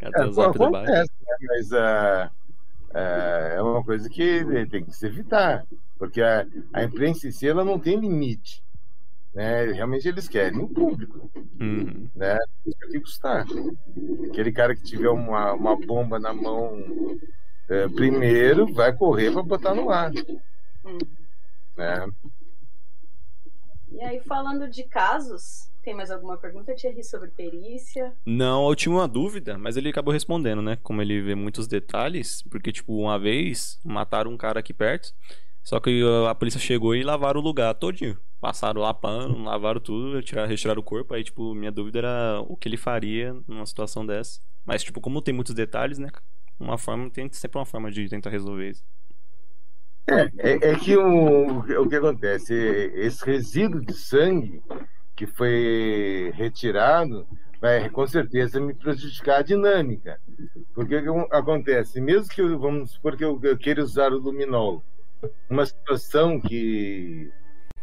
é, 0.01 0.07
acontece, 0.07 1.11
né? 1.27 1.37
mas 1.49 1.73
uh, 1.73 2.31
uh, 2.91 3.57
é 3.57 3.61
uma 3.61 3.83
coisa 3.83 4.09
que 4.09 4.45
tem 4.71 4.85
que 4.85 4.93
se 4.93 5.05
evitar, 5.05 5.67
porque 5.99 6.23
a, 6.23 6.47
a 6.73 6.85
imprensa 6.85 7.27
em 7.27 7.33
si 7.33 7.49
ela 7.49 7.65
não 7.65 7.77
tem 7.77 7.99
limite. 7.99 8.63
Né? 9.35 9.73
Realmente 9.73 10.07
eles 10.07 10.29
querem 10.29 10.61
o 10.61 10.69
público. 10.69 11.29
Uhum. 11.61 12.09
Né? 12.15 12.39
Isso 12.65 12.79
que 12.89 13.01
custar. 13.01 13.45
Aquele 14.31 14.53
cara 14.53 14.77
que 14.77 14.85
tiver 14.85 15.11
uma, 15.11 15.55
uma 15.55 15.75
bomba 15.75 16.21
na 16.21 16.33
mão 16.33 17.19
é, 17.69 17.89
primeiro 17.89 18.73
vai 18.73 18.93
correr 18.93 19.33
para 19.33 19.43
botar 19.43 19.75
no 19.75 19.91
ar. 19.91 20.13
Hum. 20.85 20.99
Né? 21.77 22.07
E 23.91 24.01
aí, 24.01 24.21
falando 24.21 24.69
de 24.69 24.85
casos, 24.85 25.71
tem 25.83 25.95
mais 25.95 26.11
alguma 26.11 26.37
pergunta, 26.39 26.75
Thierry, 26.75 27.05
sobre 27.05 27.29
perícia? 27.31 28.15
Não, 28.25 28.69
eu 28.69 28.75
tinha 28.75 28.95
uma 28.95 29.07
dúvida, 29.07 29.59
mas 29.59 29.77
ele 29.77 29.91
acabou 29.91 30.13
respondendo, 30.13 30.63
né? 30.63 30.79
Como 30.83 31.03
ele 31.03 31.21
vê 31.21 31.35
muitos 31.35 31.67
detalhes, 31.67 32.43
porque, 32.51 32.73
tipo, 32.73 32.95
uma 32.97 33.19
vez 33.19 33.79
mataram 33.85 34.31
um 34.31 34.37
cara 34.37 34.61
aqui 34.61 34.73
perto, 34.73 35.13
só 35.63 35.79
que 35.79 36.03
a 36.29 36.35
polícia 36.35 36.59
chegou 36.59 36.95
e 36.95 37.03
lavaram 37.03 37.41
o 37.41 37.43
lugar 37.43 37.75
todinho. 37.75 38.19
Passaram 38.41 38.81
lá 38.81 38.93
pano, 38.93 39.45
lavaram 39.45 39.81
tudo, 39.81 40.17
retiraram, 40.17 40.49
retiraram 40.49 40.81
o 40.81 40.85
corpo. 40.85 41.15
Aí, 41.15 41.23
tipo, 41.23 41.55
minha 41.55 41.71
dúvida 41.71 42.01
era 42.01 42.41
o 42.49 42.57
que 42.57 42.69
ele 42.69 42.77
faria 42.77 43.37
numa 43.47 43.65
situação 43.67 44.05
dessa. 44.05 44.41
Mas, 44.65 44.83
tipo, 44.83 45.01
como 45.01 45.23
tem 45.23 45.33
muitos 45.33 45.55
detalhes, 45.55 45.99
né? 45.99 46.09
Uma 46.59 46.77
forma, 46.77 47.09
tem 47.11 47.31
sempre 47.33 47.59
uma 47.59 47.67
forma 47.67 47.91
de 47.91 48.09
tentar 48.09 48.31
resolver 48.31 48.71
isso. 48.71 48.85
É, 50.07 50.51
é, 50.51 50.71
é 50.73 50.79
que 50.79 50.97
o, 50.97 51.59
o 51.59 51.89
que 51.89 51.97
acontece? 51.97 52.55
Esse 52.95 53.25
resíduo 53.25 53.81
de 53.81 53.95
sangue 53.95 54.63
que 55.15 55.27
foi 55.27 56.33
retirado 56.35 57.27
vai 57.61 57.89
com 57.89 58.05
certeza 58.07 58.61
me 58.61 58.75
prejudicar 58.75 59.39
a 59.39 59.43
dinâmica. 59.43 60.19
Porque 60.75 60.97
o 60.97 61.27
que 61.27 61.37
acontece? 61.37 62.01
Mesmo 62.01 62.29
que 62.29 62.43
eu, 62.43 62.59
vamos 62.59 62.93
supor 62.93 63.17
que 63.17 63.25
eu, 63.25 63.39
eu 63.43 63.57
queira 63.57 63.83
usar 63.83 64.13
o 64.13 64.19
luminol, 64.19 64.83
uma 65.49 65.65
situação 65.65 66.41
que, 66.41 67.31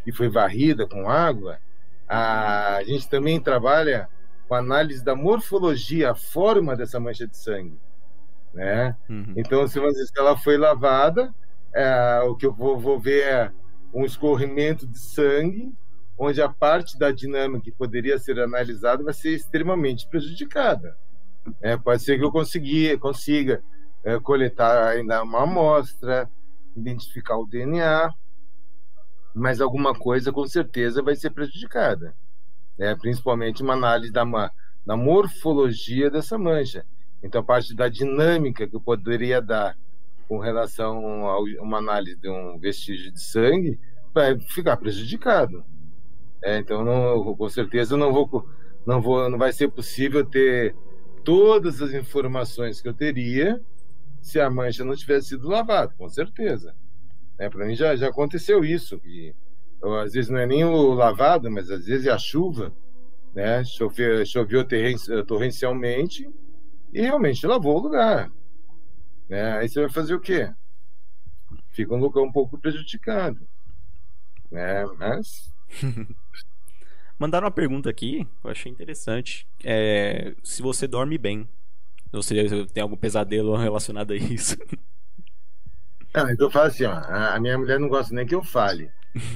que 0.03 0.11
foi 0.11 0.27
varrida 0.27 0.85
com 0.85 1.09
água, 1.09 1.59
a, 2.07 2.75
a 2.75 2.83
gente 2.83 3.07
também 3.07 3.39
trabalha 3.39 4.09
com 4.49 4.55
análise 4.55 5.03
da 5.03 5.15
morfologia, 5.15 6.11
a 6.11 6.15
forma 6.15 6.75
dessa 6.75 6.99
mancha 6.99 7.25
de 7.25 7.37
sangue. 7.37 7.79
Né? 8.53 8.95
Uhum. 9.07 9.33
Então, 9.37 9.65
se, 9.67 9.79
ela 10.17 10.35
foi 10.35 10.57
lavada, 10.57 11.33
o 12.25 12.35
que 12.35 12.45
eu 12.45 12.53
vou, 12.53 12.79
vou 12.79 12.99
ver 12.99 13.23
é 13.23 13.51
um 13.93 14.05
escorrimento 14.05 14.87
de 14.87 14.99
sangue, 14.99 15.73
onde 16.17 16.41
a 16.41 16.49
parte 16.49 16.97
da 16.97 17.11
dinâmica 17.11 17.63
que 17.65 17.71
poderia 17.71 18.17
ser 18.17 18.39
analisada 18.39 19.03
vai 19.03 19.13
ser 19.13 19.31
extremamente 19.31 20.07
prejudicada. 20.07 20.97
É, 21.61 21.77
pode 21.77 22.03
ser 22.03 22.17
que 22.17 22.25
eu 22.25 22.31
consiga, 22.31 22.97
consiga 22.97 23.63
é, 24.03 24.19
coletar 24.19 24.87
ainda 24.87 25.23
uma 25.23 25.43
amostra, 25.43 26.29
identificar 26.75 27.37
o 27.37 27.47
DNA, 27.47 28.13
mas 29.33 29.61
alguma 29.61 29.93
coisa 29.93 30.31
com 30.31 30.45
certeza 30.45 31.01
vai 31.01 31.15
ser 31.15 31.31
prejudicada. 31.31 32.15
né? 32.77 32.95
principalmente 32.95 33.63
uma 33.63 33.73
análise 33.73 34.11
da, 34.11 34.23
da 34.85 34.97
morfologia 34.97 36.09
dessa 36.09 36.37
mancha. 36.37 36.85
Então, 37.21 37.41
a 37.41 37.43
parte 37.43 37.75
da 37.75 37.89
dinâmica 37.89 38.67
que 38.67 38.75
eu 38.75 38.81
poderia 38.81 39.41
dar 39.41 39.75
com 40.29 40.37
relação 40.37 41.27
a 41.27 41.39
uma 41.59 41.79
análise 41.79 42.15
de 42.15 42.29
um 42.29 42.59
vestígio 42.59 43.11
de 43.11 43.19
sangue 43.19 43.79
vai 44.13 44.39
ficar 44.39 44.77
prejudicado. 44.77 45.65
É, 46.43 46.59
então, 46.59 46.85
não, 46.85 47.35
com 47.35 47.49
certeza, 47.49 47.97
não 47.97 48.13
vou, 48.13 48.47
não 48.85 49.01
vou, 49.01 49.27
não 49.27 49.39
vai 49.39 49.51
ser 49.51 49.71
possível 49.71 50.23
ter 50.23 50.75
todas 51.23 51.81
as 51.81 51.93
informações 51.93 52.79
que 52.79 52.87
eu 52.87 52.93
teria 52.93 53.59
se 54.21 54.39
a 54.39 54.51
mancha 54.51 54.85
não 54.85 54.95
tivesse 54.95 55.29
sido 55.29 55.49
lavada, 55.49 55.95
com 55.97 56.07
certeza. 56.07 56.75
É, 57.39 57.49
Para 57.49 57.65
mim 57.65 57.73
já, 57.73 57.95
já 57.95 58.09
aconteceu 58.09 58.63
isso, 58.63 58.99
que 58.99 59.33
eu, 59.81 59.95
às 59.95 60.13
vezes 60.13 60.29
não 60.29 60.37
é 60.37 60.45
nem 60.45 60.63
o 60.63 60.93
lavado, 60.93 61.49
mas 61.49 61.71
às 61.71 61.85
vezes 61.85 62.05
é 62.05 62.11
a 62.11 62.19
chuva, 62.19 62.71
né? 63.33 63.63
Choveu, 63.63 64.23
choveu 64.27 64.63
torrencialmente 65.25 66.29
e 66.93 67.01
realmente 67.01 67.47
lavou 67.47 67.77
o 67.77 67.81
lugar. 67.81 68.31
Né? 69.29 69.59
Aí 69.59 69.69
você 69.69 69.79
vai 69.81 69.89
fazer 69.89 70.15
o 70.15 70.19
quê? 70.19 70.51
Fica 71.69 71.93
um 71.93 71.99
lugar 71.99 72.23
um 72.23 72.31
pouco 72.31 72.57
prejudicado. 72.57 73.47
Né? 74.51 74.85
Mas. 74.97 75.53
Mandaram 77.19 77.45
uma 77.45 77.51
pergunta 77.51 77.89
aqui, 77.89 78.27
eu 78.43 78.49
achei 78.49 78.71
interessante. 78.71 79.45
É, 79.63 80.33
se 80.41 80.61
você 80.61 80.87
dorme 80.87 81.17
bem. 81.17 81.47
Ou 82.11 82.23
seja, 82.23 82.65
tem 82.67 82.81
algum 82.81 82.97
pesadelo 82.97 83.55
relacionado 83.55 84.13
a 84.13 84.15
isso. 84.15 84.57
Não, 86.13 86.29
então 86.31 86.47
eu 86.47 86.51
falo 86.51 86.67
assim, 86.67 86.85
ó, 86.85 86.93
a 86.93 87.39
minha 87.39 87.57
mulher 87.57 87.79
não 87.79 87.87
gosta 87.87 88.15
nem 88.15 88.25
que 88.25 88.33
eu 88.33 88.43
fale. 88.43 88.89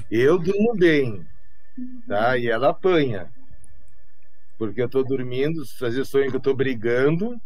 Eu 0.09 0.39
durmo 0.39 0.73
bem, 0.75 1.27
tá? 2.07 2.37
E 2.37 2.47
ela 2.47 2.69
apanha. 2.69 3.31
Porque 4.57 4.81
eu 4.81 4.89
tô 4.89 5.03
dormindo, 5.03 5.61
às 5.61 5.77
vezes 5.77 6.09
sonho 6.09 6.31
que 6.31 6.37
eu 6.37 6.41
tô 6.41 6.53
brigando, 6.53 7.39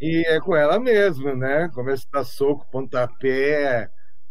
e 0.00 0.24
é 0.26 0.40
com 0.40 0.54
ela 0.54 0.78
mesmo, 0.78 1.34
né? 1.34 1.68
Começa 1.74 2.06
a 2.12 2.18
dar 2.18 2.24
soco, 2.24 2.66
pontapé, 2.70 3.90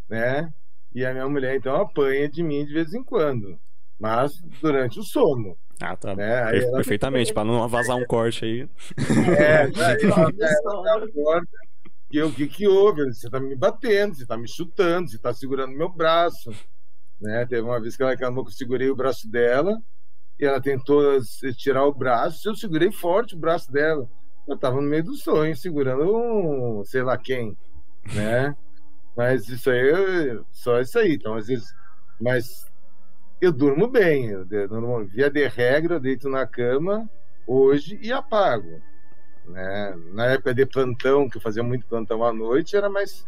né? 0.10 0.54
E 0.94 1.06
a 1.06 1.12
minha 1.12 1.28
mulher, 1.28 1.56
então, 1.56 1.76
apanha 1.76 2.30
de 2.30 2.42
mim 2.42 2.66
de 2.66 2.74
vez 2.74 2.94
em 2.94 3.04
quando. 3.04 3.60
Mas 4.00 4.34
durante 4.62 5.00
o 5.00 5.04
sono. 5.04 5.58
Ah, 5.82 5.96
tá. 5.96 6.16
Né? 6.16 6.44
Aí 6.44 6.64
ela... 6.64 6.78
Perfeitamente, 6.78 7.34
para 7.34 7.44
não 7.44 7.68
vazar 7.68 7.98
um 7.98 8.06
corte 8.08 8.46
aí. 8.46 8.70
É, 9.38 9.64
aí 9.84 10.04
ela, 10.04 10.90
ela 10.90 11.06
acorda. 11.06 11.48
E 12.12 12.22
o 12.22 12.32
que, 12.32 12.48
que 12.48 12.68
houve? 12.68 13.04
Você 13.06 13.30
tá 13.30 13.40
me 13.40 13.56
batendo, 13.56 14.16
você 14.16 14.26
tá 14.26 14.38
me 14.38 14.48
chutando, 14.48 15.10
você 15.10 15.18
tá 15.18 15.34
segurando 15.34 15.76
meu 15.76 15.90
braço. 15.90 16.52
Né? 17.20 17.46
Teve 17.46 17.62
uma 17.62 17.82
vez 17.82 17.98
que 17.98 18.04
ela 18.04 18.12
reclamou 18.12 18.46
que 18.46 18.52
eu 18.52 18.56
segurei 18.56 18.90
o 18.90 18.96
braço 18.96 19.30
dela 19.30 19.78
e 20.40 20.46
ela 20.46 20.62
tentou 20.62 21.20
tirar 21.58 21.86
o 21.86 21.94
braço, 21.94 22.48
eu 22.48 22.56
segurei 22.56 22.92
forte 22.92 23.36
o 23.36 23.40
braço 23.40 23.72
dela. 23.72 24.08
Eu 24.48 24.58
tava 24.58 24.76
no 24.76 24.88
meio 24.88 25.04
do 25.04 25.16
sonho, 25.16 25.56
segurando 25.56 26.04
um 26.16 26.84
sei 26.86 27.02
lá 27.02 27.18
quem, 27.18 27.58
né? 28.14 28.56
Mas 29.16 29.48
isso 29.48 29.70
aí, 29.70 30.40
só 30.52 30.80
isso 30.80 31.00
aí. 31.00 31.14
Então, 31.14 31.36
às 31.36 31.48
vezes, 31.48 31.74
mas 32.20 32.70
eu 33.42 33.52
durmo 33.52 33.88
bem. 33.88 34.30
Eu, 34.30 34.46
via 35.08 35.30
de 35.30 35.48
regra, 35.48 35.96
eu 35.96 36.00
deito 36.00 36.30
na 36.30 36.46
cama 36.46 37.10
hoje 37.48 37.98
e 38.02 38.12
apago. 38.12 38.82
Né? 39.46 39.96
Na 40.14 40.26
época 40.28 40.54
de 40.54 40.66
plantão, 40.66 41.30
que 41.30 41.38
eu 41.38 41.42
fazia 41.42 41.64
muito 41.64 41.86
plantão 41.88 42.24
à 42.24 42.34
noite, 42.34 42.76
era 42.76 42.90
mais 42.90 43.26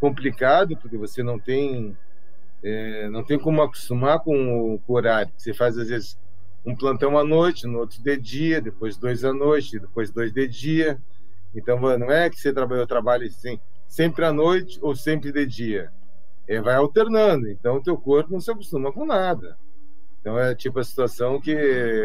complicado, 0.00 0.76
porque 0.76 0.96
você 0.96 1.22
não 1.22 1.38
tem 1.38 1.96
é, 2.62 3.08
não 3.08 3.24
tem 3.24 3.38
como 3.38 3.62
acostumar 3.62 4.20
com 4.20 4.74
o, 4.74 4.78
com 4.80 4.92
o 4.92 4.96
horário. 4.96 5.32
Você 5.36 5.52
faz, 5.54 5.78
às 5.78 5.88
vezes, 5.88 6.18
um 6.68 6.76
plantão 6.76 7.16
à 7.16 7.24
noite, 7.24 7.66
no 7.66 7.78
outro 7.78 8.02
de 8.02 8.16
dia, 8.18 8.60
depois 8.60 8.96
dois 8.98 9.24
à 9.24 9.32
noite, 9.32 9.78
depois 9.78 10.10
dois 10.10 10.32
de 10.32 10.46
dia. 10.46 11.00
Então, 11.54 11.80
não 11.80 12.12
é 12.12 12.28
que 12.28 12.38
você 12.38 12.52
trabalha, 12.52 12.80
eu 12.80 12.86
trabalho 12.86 13.26
assim, 13.26 13.58
sempre 13.86 14.24
à 14.26 14.32
noite 14.32 14.78
ou 14.82 14.94
sempre 14.94 15.32
de 15.32 15.46
dia 15.46 15.90
é, 16.48 16.60
vai 16.60 16.74
alternando. 16.74 17.48
Então, 17.48 17.76
o 17.76 17.82
teu 17.82 17.96
corpo 17.96 18.32
não 18.32 18.40
se 18.40 18.50
acostuma 18.50 18.90
com 18.90 19.04
nada. 19.04 19.56
Então, 20.20 20.38
é 20.38 20.54
tipo 20.54 20.78
a 20.78 20.84
situação 20.84 21.40
que 21.40 21.54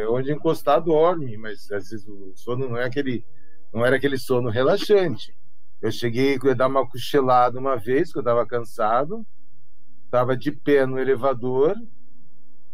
onde 0.09 0.31
encostar 0.31 0.81
dorme, 0.81 1.35
mas 1.37 1.71
às 1.71 1.89
vezes 1.89 2.07
o 2.07 2.33
sono 2.35 2.69
não 2.69 2.77
é 2.77 2.85
aquele, 2.85 3.25
não 3.73 3.85
era 3.85 3.95
aquele 3.95 4.17
sono 4.17 4.49
relaxante. 4.49 5.35
Eu 5.81 5.91
cheguei 5.91 6.37
a 6.37 6.53
dar 6.53 6.67
uma 6.67 6.87
cochilada 6.87 7.59
uma 7.59 7.75
vez, 7.75 8.11
que 8.11 8.17
eu 8.17 8.21
estava 8.21 8.45
cansado, 8.45 9.25
estava 10.05 10.37
de 10.37 10.51
pé 10.51 10.85
no 10.85 10.99
elevador, 10.99 11.75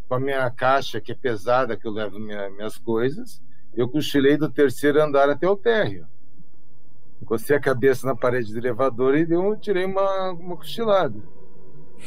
com 0.10 0.16
a 0.16 0.20
minha 0.20 0.50
caixa, 0.50 1.00
que 1.00 1.14
é 1.14 1.16
pesada, 1.16 1.78
que 1.78 1.88
eu 1.88 1.92
levo 1.92 2.20
minha, 2.20 2.50
minhas 2.50 2.78
coisas, 2.78 3.42
eu 3.74 3.88
cochilei 3.88 4.36
do 4.36 4.52
terceiro 4.52 5.02
andar 5.02 5.30
até 5.30 5.48
o 5.48 5.56
térreo. 5.56 6.06
Encostei 7.22 7.56
a 7.56 7.62
cabeça 7.62 8.06
na 8.06 8.16
parede 8.16 8.52
do 8.52 8.58
elevador 8.58 9.16
e 9.16 9.26
deu, 9.26 9.56
tirei 9.56 9.86
uma, 9.86 10.32
uma 10.32 10.58
cochilada 10.58 11.22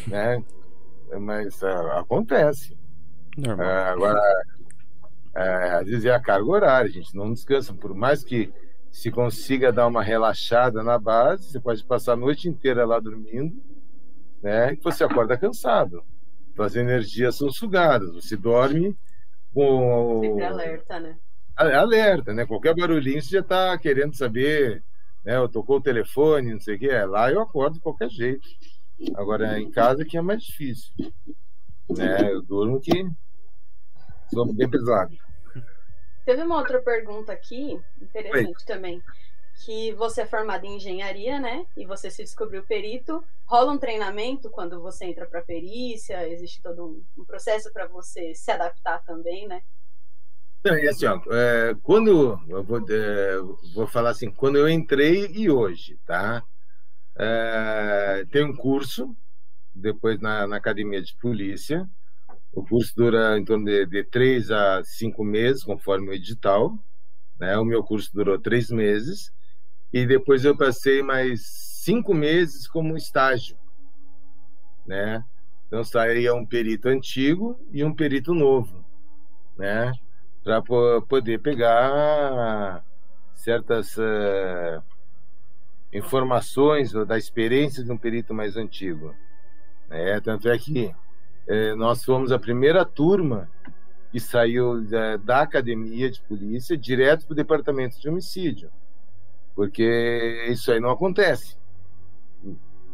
né? 0.07 0.43
Mas 1.21 1.61
uh, 1.63 1.99
acontece. 1.99 2.77
Uh, 3.39 3.61
agora, 3.93 4.21
uh, 5.35 5.81
às 5.81 5.87
vezes 5.87 6.05
é 6.05 6.15
a 6.15 6.21
carga 6.21 6.51
horária, 6.51 6.89
a 6.89 6.93
gente 6.93 7.15
não 7.15 7.33
descansa. 7.33 7.75
Por 7.75 7.95
mais 7.95 8.25
que 8.25 8.53
se 8.91 9.11
consiga 9.11 9.73
dar 9.73 9.87
uma 9.87 10.03
relaxada 10.03 10.83
na 10.83 10.99
base, 10.99 11.51
você 11.51 11.61
pode 11.61 11.85
passar 11.85 12.15
a 12.15 12.17
noite 12.17 12.49
inteira 12.49 12.85
lá 12.85 12.99
dormindo, 12.99 13.55
né? 14.43 14.73
E 14.75 14.77
você 14.77 15.05
acorda 15.05 15.37
cansado. 15.37 16.03
As 16.59 16.77
energias 16.77 17.37
são 17.37 17.51
sugadas. 17.51 18.13
Você 18.15 18.37
dorme 18.37 18.97
com. 19.55 20.21
Sempre 20.23 20.45
alerta, 20.45 21.01
né? 21.01 21.17
Alerta, 21.57 22.33
né? 22.33 22.47
Qualquer 22.47 22.75
barulhinho 22.75 23.23
você 23.23 23.31
já 23.31 23.41
está 23.41 23.79
querendo 23.79 24.17
saber, 24.17 24.83
né? 25.25 25.37
Eu 25.37 25.49
tocou 25.49 25.77
o 25.77 25.83
telefone, 25.83 26.53
não 26.53 26.61
sei 26.61 26.77
o 26.77 26.79
que. 26.79 26.89
É, 26.89 27.05
lá 27.05 27.31
eu 27.31 27.41
acordo 27.41 27.75
de 27.75 27.81
qualquer 27.81 28.09
jeito. 28.11 28.49
Agora, 29.15 29.59
em 29.59 29.71
casa 29.71 30.05
que 30.05 30.17
é 30.17 30.23
mais 30.23 30.43
difícil. 30.43 30.93
Né? 31.91 32.33
Eu 32.33 32.43
durmo 32.43 32.81
que 32.81 33.07
sou 34.33 34.53
bem 34.53 34.69
pesado. 34.69 35.17
Teve 36.25 36.43
uma 36.43 36.57
outra 36.57 36.81
pergunta 36.81 37.33
aqui, 37.33 37.81
interessante 38.01 38.61
Oi. 38.61 38.67
também. 38.67 39.03
Que 39.65 39.93
você 39.93 40.23
é 40.23 40.27
formado 40.27 40.65
em 40.65 40.77
engenharia, 40.77 41.39
né? 41.39 41.67
E 41.77 41.87
você 41.87 42.11
se 42.11 42.23
descobriu 42.23 42.63
perito. 42.65 43.23
Rola 43.45 43.73
um 43.73 43.79
treinamento 43.79 44.51
quando 44.51 44.81
você 44.81 45.05
entra 45.05 45.27
para 45.27 45.43
perícia? 45.43 46.29
Existe 46.29 46.61
todo 46.61 46.85
um, 46.85 47.23
um 47.23 47.25
processo 47.25 47.73
para 47.73 47.87
você 47.87 48.35
se 48.35 48.51
adaptar 48.51 49.03
também, 49.05 49.47
né? 49.47 49.63
Não, 50.65 50.79
e 50.79 50.89
assim, 50.89 51.07
ó, 51.07 51.21
é, 51.33 51.75
quando 51.83 52.41
eu 52.49 52.63
vou, 52.63 52.79
é, 52.89 53.37
vou 53.75 53.87
falar 53.87 54.11
assim, 54.11 54.31
quando 54.31 54.57
eu 54.57 54.69
entrei 54.69 55.27
e 55.33 55.51
hoje, 55.51 55.99
tá? 56.07 56.43
É, 57.17 58.25
tem 58.31 58.45
um 58.45 58.55
curso, 58.55 59.15
depois 59.75 60.21
na, 60.21 60.47
na, 60.47 60.57
academia 60.57 61.03
de 61.03 61.15
polícia. 61.17 61.89
O 62.53 62.65
curso 62.65 62.93
dura 62.97 63.39
em 63.39 63.45
torno 63.45 63.65
de, 63.65 63.87
de 63.87 64.05
três 64.05 64.51
a 64.51 64.83
cinco 64.85 65.25
meses, 65.25 65.65
conforme 65.65 66.11
o 66.11 66.15
edital. 66.15 66.79
Né? 67.39 67.57
O 67.59 67.65
meu 67.65 67.83
curso 67.83 68.11
durou 68.15 68.39
três 68.39 68.71
meses. 68.71 69.33
E 69.93 70.07
depois 70.07 70.45
eu 70.45 70.57
passei 70.57 71.03
mais 71.03 71.43
cinco 71.83 72.15
meses 72.15 72.67
como 72.67 72.97
estágio. 72.97 73.57
Né? 74.87 75.25
Então 75.67 75.85
sairia 75.85 76.35
um 76.35 76.47
perito 76.47 76.89
antigo 76.89 77.59
e 77.73 77.85
um 77.85 77.95
perito 77.95 78.35
novo. 78.35 78.85
Né? 79.57 79.93
Para 80.43 80.63
poder 81.03 81.41
pegar 81.41 82.85
certas. 83.35 83.97
Uh, 83.97 84.83
informações 85.93 86.93
da 86.93 87.19
experiência 87.19 87.85
de 87.85 87.93
um 87.93 87.99
perito 87.99 88.33
mais 88.33 88.57
antigo. 88.57 89.15
É, 89.91 90.19
tanto 90.21 90.49
é 90.49 90.57
que 90.57 90.95
é, 91.47 91.75
nós 91.75 92.03
fomos 92.03 92.33
a 92.33 92.39
primeira 92.39 92.85
turma 92.85 93.49
que 94.11 94.19
saiu 94.19 94.83
da, 94.83 95.17
da 95.19 95.43
academia 95.43 96.11
de 96.11 96.21
polícia 96.23 96.77
direto 96.77 97.27
para 97.27 97.33
o 97.33 97.37
departamento 97.37 98.01
de 98.01 98.09
homicídio, 98.09 98.71
porque 99.55 100.47
isso 100.49 100.73
aí 100.73 100.81
não 100.81 100.91
acontece. 100.91 101.57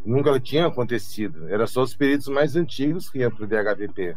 Nunca 0.05 0.39
tinha 0.41 0.67
acontecido. 0.67 1.49
Era 1.49 1.67
só 1.67 1.83
os 1.83 1.95
peritos 1.95 2.29
mais 2.29 2.57
antigos 2.57 3.11
que 3.11 3.19
iam 3.19 3.31
para 3.31 3.45
o 3.45 3.47
DHVP, 3.47 4.17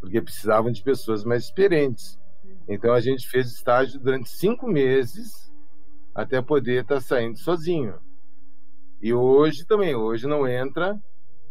porque 0.00 0.20
precisavam 0.20 0.70
de 0.70 0.82
pessoas 0.82 1.24
mais 1.24 1.44
experientes. 1.44 2.18
Então 2.68 2.92
a 2.92 3.00
gente 3.00 3.28
fez 3.28 3.50
estágio 3.50 3.98
durante 3.98 4.28
cinco 4.28 4.68
meses 4.68 5.50
até 6.14 6.40
poder 6.42 6.82
estar 6.82 6.96
tá 6.96 7.00
saindo 7.00 7.38
sozinho. 7.38 7.94
E 9.00 9.14
hoje 9.14 9.64
também, 9.64 9.94
hoje 9.94 10.26
não 10.26 10.46
entra 10.46 11.00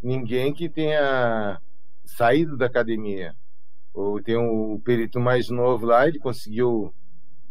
ninguém 0.04 0.54
que 0.54 0.70
tenha 0.70 1.60
saído 2.06 2.56
da 2.56 2.68
academia. 2.68 3.36
Ou 3.94 4.22
tem 4.22 4.38
um 4.38 4.80
perito 4.80 5.20
mais 5.20 5.50
novo 5.50 5.88
lá, 5.88 6.08
ele 6.08 6.20
conseguiu 6.20 6.94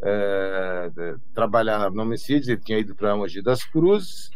é, 0.03 0.91
trabalhar 1.35 1.91
no 1.91 2.03
homicídio, 2.03 2.53
ele 2.53 2.61
tinha 2.61 2.79
ido 2.79 2.95
para 2.95 3.17
Mogi 3.17 3.43
das 3.43 3.65
Cruzes, 3.65 4.31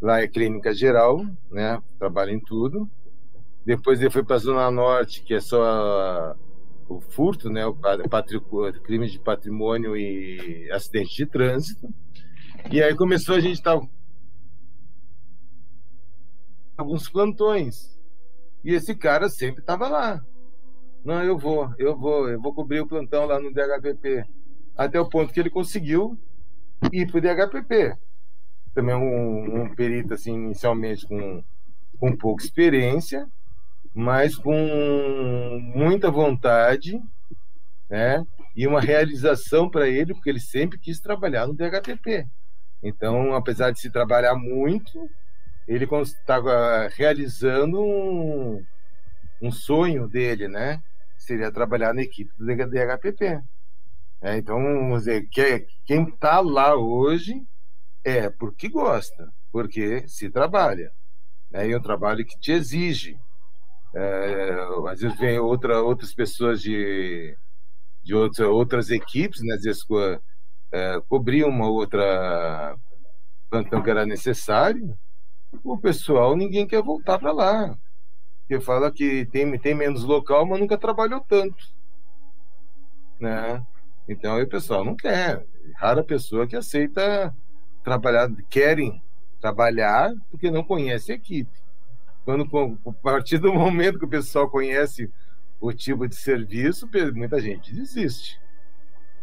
lá 0.00 0.20
é 0.20 0.28
clínica 0.28 0.74
geral, 0.74 1.24
né? 1.50 1.82
Trabalha 1.98 2.32
em 2.32 2.40
tudo. 2.40 2.88
Depois 3.64 4.00
ele 4.00 4.10
foi 4.10 4.24
para 4.24 4.36
a 4.36 4.38
Zona 4.38 4.70
Norte, 4.70 5.22
que 5.22 5.34
é 5.34 5.40
só 5.40 6.34
o 6.88 7.00
furto, 7.00 7.48
né, 7.48 7.64
o 7.64 7.76
crime 8.82 9.08
de 9.08 9.20
patrimônio 9.20 9.96
e 9.96 10.68
acidente 10.72 11.14
de 11.14 11.26
trânsito. 11.26 11.88
E 12.70 12.82
aí 12.82 12.96
começou 12.96 13.36
a 13.36 13.40
gente 13.40 13.54
estar 13.54 13.80
alguns 16.76 17.08
plantões. 17.08 17.96
E 18.64 18.74
esse 18.74 18.94
cara 18.94 19.28
sempre 19.28 19.60
estava 19.60 19.88
lá. 19.88 20.24
Não, 21.04 21.22
eu 21.22 21.38
vou, 21.38 21.72
eu 21.78 21.96
vou, 21.96 22.28
eu 22.28 22.40
vou 22.40 22.52
cobrir 22.52 22.80
o 22.80 22.88
plantão 22.88 23.24
lá 23.24 23.40
no 23.40 23.52
DHPP. 23.52 24.24
Até 24.80 24.98
o 24.98 25.06
ponto 25.06 25.30
que 25.30 25.38
ele 25.38 25.50
conseguiu 25.50 26.18
ir 26.90 27.06
para 27.06 27.18
o 27.18 27.20
DHPP. 27.20 27.98
Também 28.74 28.94
um, 28.94 29.60
um 29.60 29.74
perito, 29.74 30.14
assim, 30.14 30.32
inicialmente 30.32 31.06
com, 31.06 31.44
com 31.98 32.16
pouca 32.16 32.42
experiência, 32.42 33.26
mas 33.94 34.36
com 34.36 35.60
muita 35.74 36.10
vontade, 36.10 36.98
né? 37.90 38.24
E 38.56 38.66
uma 38.66 38.80
realização 38.80 39.68
para 39.68 39.86
ele, 39.86 40.14
porque 40.14 40.30
ele 40.30 40.40
sempre 40.40 40.78
quis 40.78 40.98
trabalhar 40.98 41.46
no 41.46 41.52
DHPP. 41.52 42.26
Então, 42.82 43.34
apesar 43.34 43.72
de 43.72 43.80
se 43.80 43.90
trabalhar 43.90 44.34
muito, 44.34 45.10
ele 45.68 45.86
estava 46.00 46.88
realizando 46.96 47.82
um, 47.82 48.64
um 49.42 49.52
sonho 49.52 50.08
dele, 50.08 50.48
né? 50.48 50.82
Seria 51.18 51.52
trabalhar 51.52 51.92
na 51.92 52.00
equipe 52.00 52.32
do 52.38 52.46
DHPP. 52.46 53.42
É, 54.22 54.36
então, 54.36 54.62
vamos 54.62 55.00
dizer, 55.00 55.26
que, 55.30 55.66
quem 55.84 56.04
está 56.08 56.40
lá 56.40 56.74
hoje 56.74 57.42
é 58.04 58.28
porque 58.28 58.68
gosta, 58.68 59.32
porque 59.50 60.06
se 60.08 60.30
trabalha. 60.30 60.92
Né? 61.50 61.68
E 61.68 61.72
é 61.72 61.76
um 61.78 61.82
trabalho 61.82 62.24
que 62.24 62.38
te 62.38 62.52
exige. 62.52 63.18
É, 63.94 64.56
às 64.88 65.00
vezes 65.00 65.18
vem 65.18 65.38
outra, 65.38 65.82
outras 65.82 66.14
pessoas 66.14 66.60
de, 66.60 67.36
de 68.02 68.14
outra, 68.14 68.48
outras 68.48 68.90
equipes, 68.90 69.42
né? 69.42 69.54
às 69.54 69.62
vezes 69.62 69.84
é, 70.70 71.00
cobrir 71.08 71.44
uma 71.44 71.68
outra 71.68 72.76
plantão 73.48 73.82
que 73.82 73.90
era 73.90 74.06
necessário, 74.06 74.96
o 75.64 75.76
pessoal, 75.76 76.36
ninguém 76.36 76.66
quer 76.66 76.82
voltar 76.82 77.18
para 77.18 77.32
lá. 77.32 77.76
Porque 78.40 78.60
fala 78.60 78.92
que 78.92 79.26
tem, 79.26 79.58
tem 79.58 79.74
menos 79.74 80.04
local, 80.04 80.46
mas 80.46 80.60
nunca 80.60 80.78
trabalhou 80.78 81.20
tanto. 81.20 81.56
Né? 83.18 83.64
Então, 84.08 84.40
o 84.40 84.46
pessoal 84.46 84.84
não 84.84 84.96
quer. 84.96 85.44
Rara 85.76 86.02
pessoa 86.02 86.46
que 86.46 86.56
aceita 86.56 87.34
trabalhar, 87.82 88.30
querem 88.48 89.02
trabalhar 89.40 90.12
porque 90.30 90.50
não 90.50 90.62
conhece 90.62 91.12
a 91.12 91.14
equipe. 91.14 91.50
Quando, 92.24 92.44
a 92.86 92.92
partir 92.92 93.38
do 93.38 93.52
momento 93.52 93.98
que 93.98 94.04
o 94.04 94.08
pessoal 94.08 94.48
conhece 94.48 95.10
o 95.60 95.72
tipo 95.72 96.08
de 96.08 96.14
serviço, 96.14 96.88
muita 97.14 97.40
gente 97.40 97.74
desiste. 97.74 98.40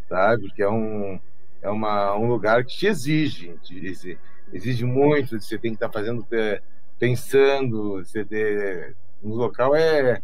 Sabe? 0.07 0.43
Porque 0.47 0.63
é 0.63 0.69
um, 0.69 1.19
é 1.61 1.69
uma, 1.69 2.15
um 2.15 2.27
lugar 2.27 2.63
que 2.63 2.75
te 2.75 2.87
exige, 2.87 3.57
te 3.61 4.17
exige 4.53 4.85
muito, 4.85 5.39
você 5.39 5.57
tem 5.57 5.71
que 5.71 5.77
estar 5.77 5.91
fazendo, 5.91 6.25
é, 6.31 6.61
pensando, 6.97 8.03
você 8.03 8.95
no 9.21 9.35
local 9.35 9.75
é 9.75 10.21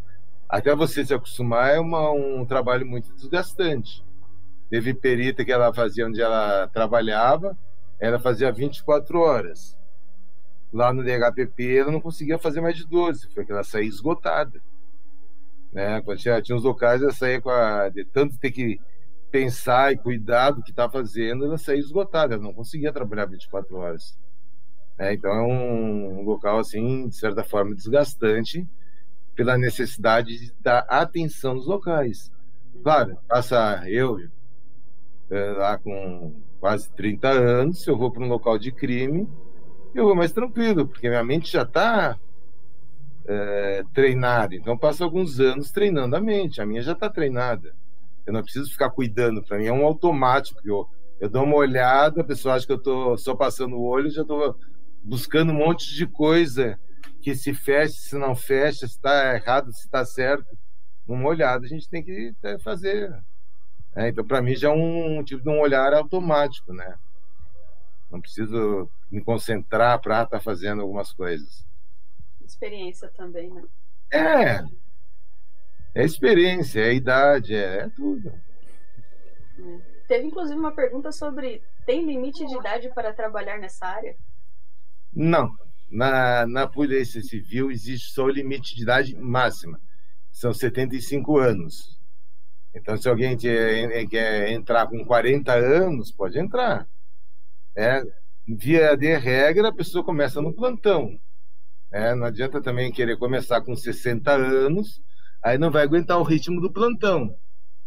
até 0.47 0.75
você 0.75 1.03
se 1.03 1.13
acostumar 1.13 1.71
é 1.71 1.79
uma, 1.79 2.11
um 2.11 2.45
trabalho 2.45 2.85
muito 2.85 3.11
desgastante. 3.15 4.03
Teve 4.73 4.91
perita 4.91 5.45
que 5.45 5.51
ela 5.51 5.71
fazia 5.71 6.07
onde 6.07 6.19
ela 6.19 6.67
trabalhava, 6.69 7.55
ela 7.99 8.17
fazia 8.17 8.51
24 8.51 9.19
horas. 9.19 9.77
Lá 10.73 10.91
no 10.91 11.03
DHPP 11.03 11.77
ela 11.77 11.91
não 11.91 12.01
conseguia 12.01 12.39
fazer 12.39 12.59
mais 12.59 12.75
de 12.75 12.87
12, 12.87 13.29
porque 13.35 13.51
ela 13.51 13.63
saía 13.63 13.87
esgotada. 13.87 14.59
Né? 15.71 16.01
Tinha, 16.17 16.41
tinha 16.41 16.55
uns 16.55 16.63
locais, 16.63 17.03
ela 17.03 17.13
saía 17.13 17.39
com 17.39 17.51
a, 17.51 17.87
de 17.89 18.03
tanto 18.03 18.35
ter 18.39 18.49
que 18.49 18.81
pensar 19.29 19.93
e 19.93 19.97
cuidar 19.97 20.49
do 20.49 20.63
que 20.63 20.71
está 20.71 20.89
fazendo, 20.89 21.45
ela 21.45 21.59
saía 21.59 21.79
esgotada, 21.79 22.33
ela 22.33 22.43
não 22.43 22.51
conseguia 22.51 22.91
trabalhar 22.91 23.27
24 23.27 23.77
horas. 23.77 24.17
É, 24.97 25.13
então 25.13 25.31
é 25.31 25.43
um, 25.43 26.21
um 26.21 26.23
local, 26.23 26.57
assim, 26.57 27.09
de 27.09 27.15
certa 27.15 27.43
forma, 27.43 27.75
desgastante 27.75 28.67
pela 29.35 29.55
necessidade 29.55 30.35
de 30.35 30.51
dar 30.59 30.79
atenção 30.89 31.53
nos 31.53 31.67
locais. 31.67 32.31
Claro, 32.81 33.19
passa 33.29 33.87
eu 33.87 34.17
é, 35.33 35.51
lá 35.51 35.77
com 35.79 36.31
quase 36.59 36.91
30 36.91 37.29
anos, 37.29 37.81
se 37.81 37.89
eu 37.89 37.97
vou 37.97 38.11
para 38.11 38.23
um 38.23 38.27
local 38.27 38.57
de 38.57 38.71
crime, 38.71 39.27
eu 39.93 40.05
vou 40.05 40.15
mais 40.15 40.31
tranquilo, 40.31 40.87
porque 40.87 41.09
minha 41.09 41.23
mente 41.23 41.51
já 41.51 41.63
está 41.63 42.17
é, 43.25 43.83
treinada. 43.93 44.55
Então, 44.55 44.77
passo 44.77 45.03
alguns 45.03 45.39
anos 45.39 45.71
treinando 45.71 46.15
a 46.15 46.21
mente, 46.21 46.61
a 46.61 46.65
minha 46.65 46.81
já 46.81 46.93
está 46.93 47.09
treinada. 47.09 47.75
Eu 48.25 48.33
não 48.33 48.43
preciso 48.43 48.71
ficar 48.71 48.89
cuidando. 48.91 49.43
Para 49.43 49.57
mim 49.57 49.65
é 49.65 49.73
um 49.73 49.85
automático. 49.85 50.59
Eu, 50.63 50.87
eu 51.19 51.29
dou 51.29 51.43
uma 51.43 51.55
olhada, 51.55 52.21
a 52.21 52.23
pessoa 52.23 52.55
acha 52.55 52.65
que 52.65 52.71
eu 52.71 52.77
estou 52.77 53.17
só 53.17 53.35
passando 53.35 53.75
o 53.75 53.83
olho, 53.83 54.09
já 54.09 54.21
estou 54.21 54.55
buscando 55.03 55.51
um 55.51 55.55
monte 55.55 55.93
de 55.93 56.07
coisa 56.07 56.79
que 57.21 57.35
se 57.35 57.53
fecha, 57.53 57.93
se 57.93 58.17
não 58.17 58.35
fecha, 58.35 58.87
se 58.87 58.95
está 58.95 59.35
errado, 59.35 59.73
se 59.73 59.85
está 59.85 60.05
certo. 60.05 60.57
Uma 61.07 61.27
olhada 61.27 61.65
a 61.65 61.69
gente 61.69 61.89
tem 61.89 62.03
que 62.03 62.33
é, 62.43 62.57
fazer. 62.59 63.11
É, 63.95 64.09
então, 64.09 64.25
para 64.25 64.41
mim, 64.41 64.55
já 64.55 64.69
é 64.69 64.71
um 64.71 65.23
tipo 65.23 65.43
de 65.43 65.49
um 65.49 65.59
olhar 65.59 65.93
automático, 65.93 66.73
né? 66.73 66.97
Não 68.11 68.19
preciso 68.19 68.89
me 69.11 69.23
concentrar 69.23 69.99
para 70.01 70.23
estar 70.23 70.37
tá 70.37 70.39
fazendo 70.39 70.81
algumas 70.81 71.11
coisas. 71.13 71.65
Experiência 72.43 73.09
também, 73.15 73.51
né? 73.51 73.63
É, 74.11 74.63
é 75.95 76.03
experiência, 76.03 76.81
é 76.81 76.93
idade, 76.93 77.55
é, 77.55 77.81
é 77.81 77.89
tudo. 77.89 78.29
É. 79.59 79.93
Teve 80.07 80.27
inclusive 80.27 80.59
uma 80.59 80.75
pergunta 80.75 81.11
sobre 81.11 81.61
tem 81.85 82.05
limite 82.05 82.45
de 82.45 82.55
idade 82.57 82.89
para 82.93 83.13
trabalhar 83.13 83.59
nessa 83.59 83.85
área? 83.85 84.15
Não. 85.13 85.49
Na, 85.89 86.47
na 86.47 86.67
Polícia 86.67 87.21
Civil 87.21 87.69
existe 87.69 88.11
só 88.11 88.25
o 88.25 88.29
limite 88.29 88.75
de 88.75 88.83
idade 88.83 89.15
máxima. 89.15 89.79
São 90.31 90.53
75 90.53 91.37
anos. 91.37 91.99
Então, 92.75 92.97
se 92.97 93.07
alguém 93.07 93.37
quer, 93.37 94.07
quer 94.07 94.51
entrar 94.51 94.87
com 94.87 95.05
40 95.05 95.53
anos, 95.53 96.11
pode 96.11 96.39
entrar. 96.39 96.87
É, 97.75 98.03
via 98.47 98.95
de 98.95 99.15
regra, 99.17 99.69
a 99.69 99.73
pessoa 99.73 100.03
começa 100.03 100.41
no 100.41 100.53
plantão. 100.53 101.19
É, 101.91 102.15
não 102.15 102.25
adianta 102.25 102.61
também 102.61 102.91
querer 102.91 103.17
começar 103.17 103.61
com 103.61 103.75
60 103.75 104.31
anos 104.31 105.01
aí 105.43 105.57
não 105.57 105.69
vai 105.69 105.83
aguentar 105.83 106.17
o 106.17 106.23
ritmo 106.23 106.61
do 106.61 106.71
plantão. 106.71 107.35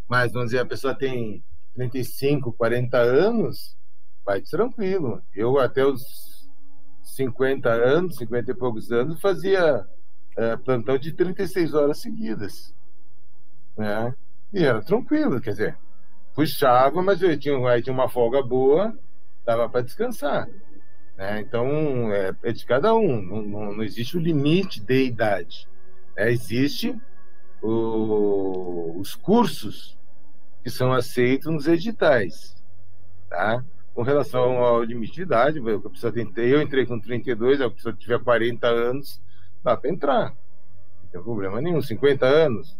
Mas, 0.06 0.32
vamos 0.32 0.50
dizer, 0.50 0.60
a 0.60 0.66
pessoa 0.66 0.94
tem 0.94 1.42
35, 1.74 2.52
40 2.52 2.98
anos, 2.98 3.76
vai 4.24 4.42
tranquilo. 4.42 5.22
Eu, 5.34 5.58
até 5.58 5.84
os 5.84 6.48
50 7.02 7.68
anos, 7.70 8.16
50 8.18 8.50
e 8.50 8.54
poucos 8.54 8.92
anos, 8.92 9.20
fazia 9.20 9.84
é, 10.36 10.56
plantão 10.58 10.98
de 10.98 11.12
36 11.12 11.74
horas 11.74 11.98
seguidas. 11.98 12.74
Né? 13.76 14.14
E 14.56 14.64
era 14.64 14.80
tranquilo, 14.80 15.38
quer 15.38 15.50
dizer, 15.50 15.78
puxava, 16.34 17.02
mas 17.02 17.20
eu 17.20 17.38
tinha, 17.38 17.82
tinha 17.82 17.92
uma 17.92 18.08
folga 18.08 18.42
boa, 18.42 18.98
dava 19.44 19.68
para 19.68 19.82
descansar. 19.82 20.48
Né? 21.14 21.40
Então, 21.40 22.10
é, 22.10 22.34
é, 22.42 22.52
de 22.52 22.64
cada 22.64 22.94
um, 22.94 23.20
não, 23.20 23.42
não, 23.42 23.72
não 23.74 23.82
existe 23.84 24.16
o 24.16 24.20
limite 24.20 24.80
de 24.80 25.04
idade. 25.04 25.68
É, 26.16 26.32
existe 26.32 26.98
o, 27.60 28.98
os 28.98 29.14
cursos 29.14 29.98
que 30.64 30.70
são 30.70 30.90
aceitos 30.90 31.52
nos 31.52 31.68
editais, 31.68 32.56
tá? 33.28 33.62
Com 33.92 34.00
relação 34.00 34.64
ao 34.64 34.82
limite 34.82 35.16
de 35.16 35.22
idade, 35.22 35.60
pessoa 35.90 36.10
tem, 36.10 36.32
eu 36.36 36.62
entrei 36.62 36.86
com 36.86 36.98
32, 36.98 37.60
a 37.60 37.68
pessoa 37.68 37.94
tiver 37.94 38.20
40 38.20 38.66
anos, 38.66 39.20
dá 39.62 39.76
para 39.76 39.90
entrar. 39.90 40.30
Não 41.02 41.10
tem 41.12 41.22
problema 41.22 41.60
nenhum. 41.60 41.82
50 41.82 42.24
anos, 42.24 42.74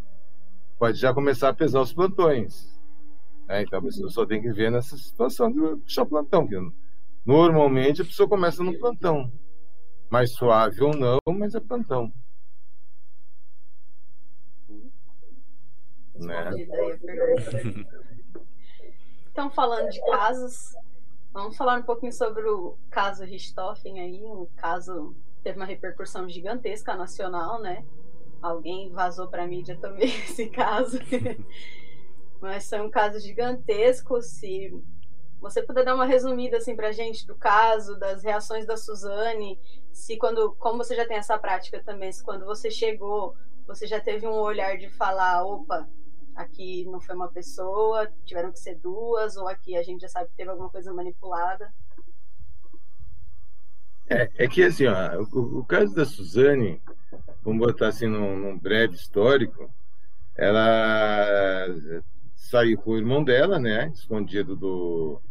pode 0.79 0.99
já 0.99 1.13
começar 1.13 1.49
a 1.49 1.55
pesar 1.55 1.81
os 1.81 1.93
plantões. 1.93 2.77
Né? 3.47 3.63
Então 3.63 3.79
a 3.79 3.83
pessoa 3.83 4.11
só 4.11 4.27
tem 4.27 4.41
que 4.41 4.53
ver 4.53 4.71
nessa 4.71 4.97
situação 4.97 5.51
de 5.51 5.61
puxar 5.83 6.07
plantão. 6.07 6.47
Que 6.47 6.57
normalmente 7.25 8.03
a 8.03 8.05
pessoa 8.05 8.29
começa 8.29 8.63
no 8.63 8.79
plantão. 8.79 9.33
Mais 10.11 10.33
suave 10.33 10.83
ou 10.83 10.97
não, 10.97 11.19
mas 11.37 11.55
é 11.55 11.61
plantão. 11.61 12.13
Né? 16.15 16.51
Então, 19.37 19.51
falando 19.51 19.91
de 19.91 20.01
casos, 20.01 20.75
vamos 21.31 21.59
falar 21.59 21.79
um 21.79 21.83
pouquinho 21.83 22.11
sobre 22.11 22.49
o 22.49 22.79
caso 22.89 23.23
Richthofen 23.23 24.01
aí, 24.01 24.25
um 24.25 24.47
caso 24.57 25.15
teve 25.43 25.59
uma 25.59 25.67
repercussão 25.67 26.27
gigantesca 26.27 26.97
nacional, 26.97 27.61
né? 27.61 27.85
Alguém 28.41 28.91
vazou 28.91 29.29
para 29.29 29.45
a 29.45 29.47
mídia 29.47 29.77
também 29.81 30.09
esse 30.25 30.49
caso. 30.49 30.99
Mas 32.41 32.69
foi 32.69 32.81
um 32.81 32.91
caso 32.91 33.19
gigantesco. 33.19 34.21
Se 34.21 34.73
você 35.41 35.63
puder 35.63 35.85
dar 35.85 35.95
uma 35.95 36.07
resumida 36.07 36.57
assim 36.59 36.77
pra 36.77 36.93
gente 36.93 37.27
do 37.27 37.35
caso, 37.35 37.99
das 37.99 38.23
reações 38.23 38.67
da 38.67 38.77
Suzane, 38.77 39.59
se 39.93 40.17
quando, 40.17 40.55
como 40.57 40.79
você 40.79 40.95
já 40.95 41.07
tem 41.07 41.17
essa 41.17 41.39
prática 41.39 41.83
também, 41.83 42.13
se 42.13 42.23
quando 42.23 42.45
você 42.45 42.71
chegou, 42.71 43.35
você 43.67 43.87
já 43.87 44.01
teve 44.01 44.27
um 44.27 44.35
olhar 44.35 44.77
de 44.77 44.89
falar, 44.91 45.45
opa, 45.45 45.89
aqui 46.35 46.85
não 46.85 47.01
foi 47.01 47.15
uma 47.15 47.29
pessoa, 47.29 48.11
tiveram 48.25 48.53
que 48.53 48.59
ser 48.59 48.77
duas, 48.77 49.37
ou 49.37 49.49
aqui 49.49 49.77
a 49.77 49.83
gente 49.83 50.03
já 50.03 50.09
sabe 50.09 50.31
que 50.31 50.37
teve 50.37 50.51
alguma 50.51 50.71
coisa 50.71 50.93
manipulada? 50.93 51.73
É, 54.09 54.31
é 54.37 54.49
que 54.49 54.63
assim, 54.63 54.87
ó, 54.87 55.21
o, 55.33 55.61
o, 55.61 55.65
caso 55.65 55.93
da 55.95 56.05
Suzane, 56.05 56.81
vamos 57.47 57.65
botar 57.65 57.89
assim 57.89 58.09
num, 58.09 58.37
num, 58.37 58.59
breve 58.59 58.97
histórico, 58.97 59.73
ela 60.37 61.69
saiu 62.35 62.77
com 62.77 62.91
o 62.91 62.97
irmão 62.97 63.23
dela, 63.23 63.57
né, 63.61 63.89
escondido 63.95 64.57
do, 64.57 65.23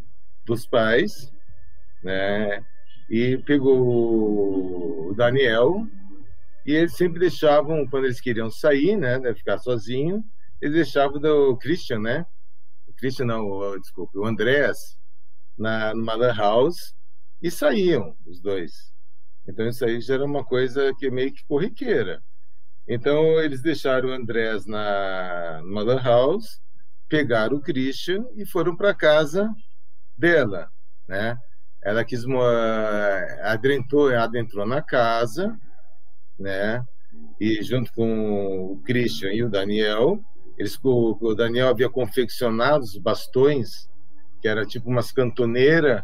dos 0.46 0.66
pais, 0.66 1.30
né, 2.02 2.66
e 3.10 3.38
pegou 3.40 5.10
o 5.10 5.14
Daniel, 5.14 5.86
e 6.66 6.72
eles 6.72 6.96
sempre 6.96 7.20
deixavam, 7.20 7.86
quando 7.86 8.06
eles 8.06 8.22
queriam 8.22 8.50
sair, 8.50 8.96
né, 8.96 9.20
né 9.20 9.36
ficar 9.36 9.58
sozinho, 9.58 10.24
eles 10.62 10.76
deixavam 10.76 11.20
do 11.20 11.58
Christian, 11.58 12.00
né, 12.00 12.26
o 12.88 12.94
Christian 12.94 13.26
não, 13.26 13.78
desculpa, 13.78 14.18
o 14.18 14.26
Andrés, 14.26 14.78
na, 15.58 15.94
numa 15.94 16.16
house, 16.34 16.96
e 17.42 17.52
saíam 17.52 18.16
os 18.26 18.40
dois. 18.40 18.95
Então 19.48 19.68
isso 19.68 19.86
aí 19.86 20.02
já 20.02 20.16
era 20.16 20.26
uma 20.26 20.44
coisa 20.44 20.94
que 20.98 21.08
é 21.08 21.12
meio 21.12 21.32
que 21.32 21.46
corriqueira. 21.46 22.22
Então 22.88 23.40
eles 23.42 23.62
deixaram 23.62 24.10
o 24.10 24.14
Andrés 24.14 24.66
na 24.66 25.62
lan 25.64 26.02
house, 26.02 26.62
pegaram 27.08 27.58
o 27.58 27.62
Christian 27.62 28.26
e 28.36 28.46
foram 28.46 28.76
para 28.76 28.94
casa 28.94 29.50
dela, 30.18 30.70
né? 31.08 31.38
Ela 31.84 32.04
quis 32.04 32.24
adentrou, 33.44 34.10
adentrou 34.16 34.66
na 34.66 34.82
casa, 34.82 35.56
né? 36.40 36.84
E 37.40 37.62
junto 37.64 37.94
com 37.94 38.74
o 38.74 38.82
Christian 38.84 39.32
e 39.34 39.44
o 39.44 39.50
Daniel, 39.50 40.20
eles 40.58 40.80
o 40.84 41.36
Daniel 41.36 41.70
havia 41.70 41.90
confeccionado 41.90 42.84
os 42.84 42.98
bastões, 42.98 43.90
que 44.42 44.48
era 44.48 44.66
tipo 44.66 44.90
umas 44.90 45.12
cantoneiras 45.12 46.04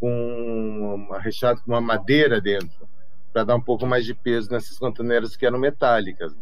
com 0.00 0.94
uma, 0.94 1.20
recheado 1.20 1.60
com 1.62 1.70
uma 1.70 1.80
madeira 1.80 2.40
dentro, 2.40 2.88
para 3.32 3.44
dar 3.44 3.54
um 3.54 3.60
pouco 3.60 3.86
mais 3.86 4.04
de 4.04 4.14
peso 4.14 4.50
nessas 4.50 4.78
cantoneiras 4.78 5.36
que 5.36 5.46
eram 5.46 5.58
metálicas. 5.58 6.34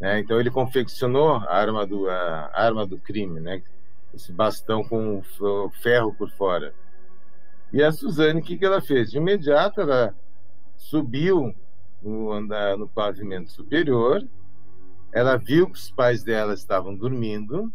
Né? 0.00 0.20
Então 0.20 0.40
ele 0.40 0.50
confeccionou 0.50 1.36
a 1.36 1.54
arma 1.54 1.86
do 1.86 2.08
a 2.08 2.50
arma 2.54 2.86
do 2.86 2.98
crime, 2.98 3.40
né? 3.40 3.62
Esse 4.14 4.32
bastão 4.32 4.82
com 4.82 5.22
ferro 5.82 6.14
por 6.14 6.30
fora. 6.30 6.74
E 7.72 7.82
a 7.82 7.92
Suzane, 7.92 8.40
o 8.40 8.42
que, 8.42 8.56
que 8.56 8.64
ela 8.64 8.80
fez? 8.80 9.10
De 9.10 9.18
imediato, 9.18 9.82
ela 9.82 10.14
subiu 10.78 11.54
no, 12.02 12.32
andar, 12.32 12.78
no 12.78 12.88
pavimento 12.88 13.50
superior, 13.52 14.26
ela 15.12 15.36
viu 15.36 15.66
que 15.66 15.78
os 15.78 15.90
pais 15.90 16.22
dela 16.22 16.54
estavam 16.54 16.94
dormindo, 16.94 17.70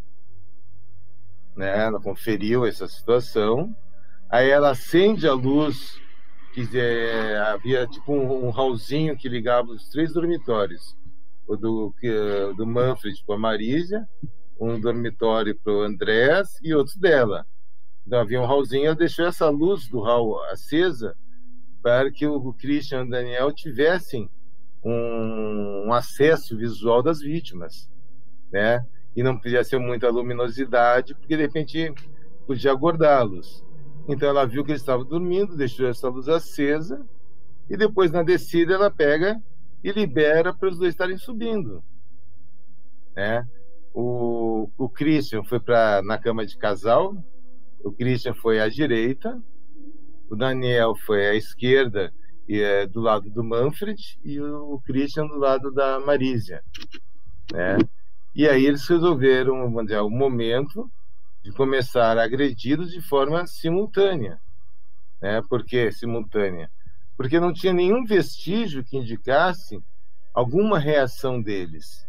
né? 1.55 1.85
ela 1.85 1.99
conferiu 1.99 2.65
essa 2.65 2.87
situação, 2.87 3.75
Aí 4.33 4.49
ela 4.49 4.71
acende 4.71 5.27
a 5.27 5.33
luz, 5.33 6.01
que 6.55 6.67
é, 6.75 7.37
havia 7.37 7.85
tipo 7.85 8.11
um, 8.11 8.47
um 8.47 8.49
hallzinho 8.49 9.15
que 9.15 9.29
ligava 9.29 9.69
os 9.69 9.87
três 9.89 10.11
dormitórios. 10.11 10.97
O 11.47 11.55
do, 11.55 11.93
do 12.57 12.65
Manfred 12.65 13.23
com 13.27 13.33
a 13.33 13.37
Marísia, 13.37 14.09
um 14.59 14.79
dormitório 14.79 15.55
para 15.55 15.71
o 15.71 15.83
Andrés 15.83 16.57
e 16.63 16.73
outros 16.73 16.95
dela. 16.95 17.45
Então 18.07 18.19
havia 18.19 18.41
um 18.41 18.45
hallzinho, 18.47 18.87
ela 18.87 18.95
deixou 18.95 19.27
essa 19.27 19.47
luz 19.51 19.87
do 19.87 19.99
hall 19.99 20.43
acesa 20.45 21.15
para 21.83 22.09
que 22.09 22.25
o 22.25 22.53
Christian 22.53 23.01
e 23.01 23.03
o 23.05 23.09
Daniel 23.11 23.51
tivessem 23.51 24.27
um, 24.83 25.89
um 25.89 25.93
acesso 25.93 26.57
visual 26.57 27.03
das 27.03 27.19
vítimas, 27.19 27.87
né? 28.51 28.83
E 29.15 29.21
não 29.21 29.37
podia 29.37 29.63
ser 29.63 29.77
muita 29.77 30.09
luminosidade, 30.09 31.13
porque 31.13 31.37
de 31.37 31.43
repente 31.43 31.93
podia 32.47 32.71
acordá-los. 32.71 33.63
Então 34.07 34.27
ela 34.29 34.45
viu 34.45 34.63
que 34.63 34.71
ele 34.71 34.79
estava 34.79 35.03
dormindo, 35.03 35.55
deixou 35.55 35.87
essa 35.87 36.09
luz 36.09 36.27
acesa 36.27 37.05
e 37.69 37.77
depois 37.77 38.11
na 38.11 38.23
descida 38.23 38.73
ela 38.73 38.91
pega 38.91 39.41
e 39.83 39.91
libera 39.91 40.53
para 40.53 40.69
os 40.69 40.77
dois 40.77 40.93
estarem 40.93 41.17
subindo. 41.17 41.83
Né? 43.15 43.47
O, 43.93 44.69
o 44.77 44.89
Christian 44.89 45.43
foi 45.43 45.59
para 45.59 46.01
na 46.03 46.17
cama 46.17 46.45
de 46.45 46.57
casal, 46.57 47.15
o 47.83 47.91
Christian 47.91 48.33
foi 48.33 48.59
à 48.59 48.67
direita, 48.67 49.41
o 50.29 50.35
Daniel 50.35 50.95
foi 51.05 51.27
à 51.27 51.35
esquerda 51.35 52.13
e 52.47 52.59
é, 52.59 52.85
do 52.85 52.99
lado 52.99 53.29
do 53.29 53.43
Manfred 53.43 54.19
e 54.23 54.39
o 54.41 54.81
Christian 54.85 55.27
do 55.27 55.37
lado 55.37 55.71
da 55.71 55.99
Marísia, 55.99 56.61
né? 57.51 57.77
E 58.35 58.47
aí 58.47 58.65
eles 58.65 58.87
resolveram, 58.87 59.71
vamos 59.71 59.91
o 59.91 60.09
momento 60.09 60.89
de 61.43 61.51
começar 61.51 62.17
a 62.17 62.23
agredi-los 62.23 62.91
de 62.91 63.01
forma 63.01 63.45
simultânea. 63.45 64.39
Né? 65.21 65.41
Por 65.49 65.65
que 65.65 65.91
simultânea? 65.91 66.71
Porque 67.17 67.39
não 67.39 67.53
tinha 67.53 67.73
nenhum 67.73 68.05
vestígio 68.05 68.83
que 68.83 68.97
indicasse 68.97 69.83
alguma 70.33 70.79
reação 70.79 71.41
deles. 71.41 72.07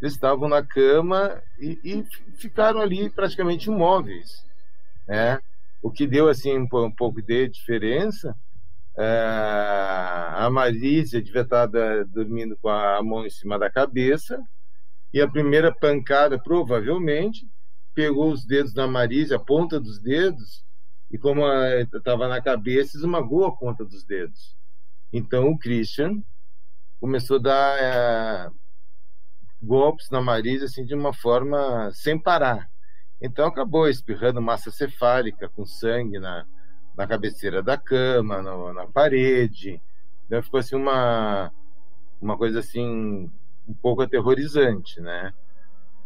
Eles 0.00 0.14
estavam 0.14 0.48
na 0.48 0.64
cama 0.64 1.40
e, 1.60 1.78
e 1.84 2.04
ficaram 2.36 2.80
ali 2.80 3.08
praticamente 3.10 3.68
imóveis. 3.68 4.44
Né? 5.06 5.38
O 5.82 5.90
que 5.90 6.06
deu 6.06 6.28
assim 6.28 6.58
um, 6.58 6.66
pouco 6.66 7.22
de 7.22 7.48
diferença 7.48 8.34
é, 8.96 9.04
a 10.36 10.50
Marísia 10.50 11.22
devia 11.22 11.42
estar 11.42 11.66
dormindo 12.06 12.56
com 12.60 12.68
a 12.68 13.02
mão 13.02 13.24
em 13.24 13.30
cima 13.30 13.58
da 13.58 13.70
cabeça 13.70 14.42
e 15.12 15.20
a 15.20 15.28
primeira 15.28 15.72
pancada 15.72 16.38
provavelmente 16.38 17.46
pegou 17.94 18.30
os 18.30 18.44
dedos 18.44 18.72
da 18.72 18.86
Marisa, 18.86 19.36
a 19.36 19.40
ponta 19.40 19.78
dos 19.80 19.98
dedos, 19.98 20.64
e 21.10 21.18
como 21.18 21.42
estava 21.94 22.26
na 22.28 22.40
cabeça, 22.40 22.96
esmagou 22.96 23.44
a 23.44 23.54
ponta 23.54 23.84
dos 23.84 24.04
dedos. 24.04 24.56
Então 25.12 25.50
o 25.50 25.58
Christian 25.58 26.22
começou 26.98 27.36
a 27.36 27.42
dar 27.42 27.78
é, 27.78 28.50
golpes 29.60 30.08
na 30.10 30.20
Marisa 30.20 30.64
assim, 30.64 30.84
de 30.84 30.94
uma 30.94 31.12
forma 31.12 31.90
sem 31.92 32.18
parar. 32.18 32.70
Então 33.20 33.46
acabou 33.46 33.88
espirrando 33.88 34.40
massa 34.40 34.70
cefálica 34.70 35.48
com 35.48 35.66
sangue 35.66 36.18
na, 36.18 36.46
na 36.96 37.06
cabeceira 37.06 37.62
da 37.62 37.76
cama, 37.76 38.40
no, 38.42 38.72
na 38.72 38.86
parede. 38.86 39.80
Então 40.26 40.42
ficou 40.42 40.60
assim 40.60 40.76
uma, 40.76 41.52
uma 42.20 42.38
coisa 42.38 42.60
assim 42.60 43.30
um 43.68 43.74
pouco 43.74 44.02
aterrorizante, 44.02 45.00
né? 45.00 45.32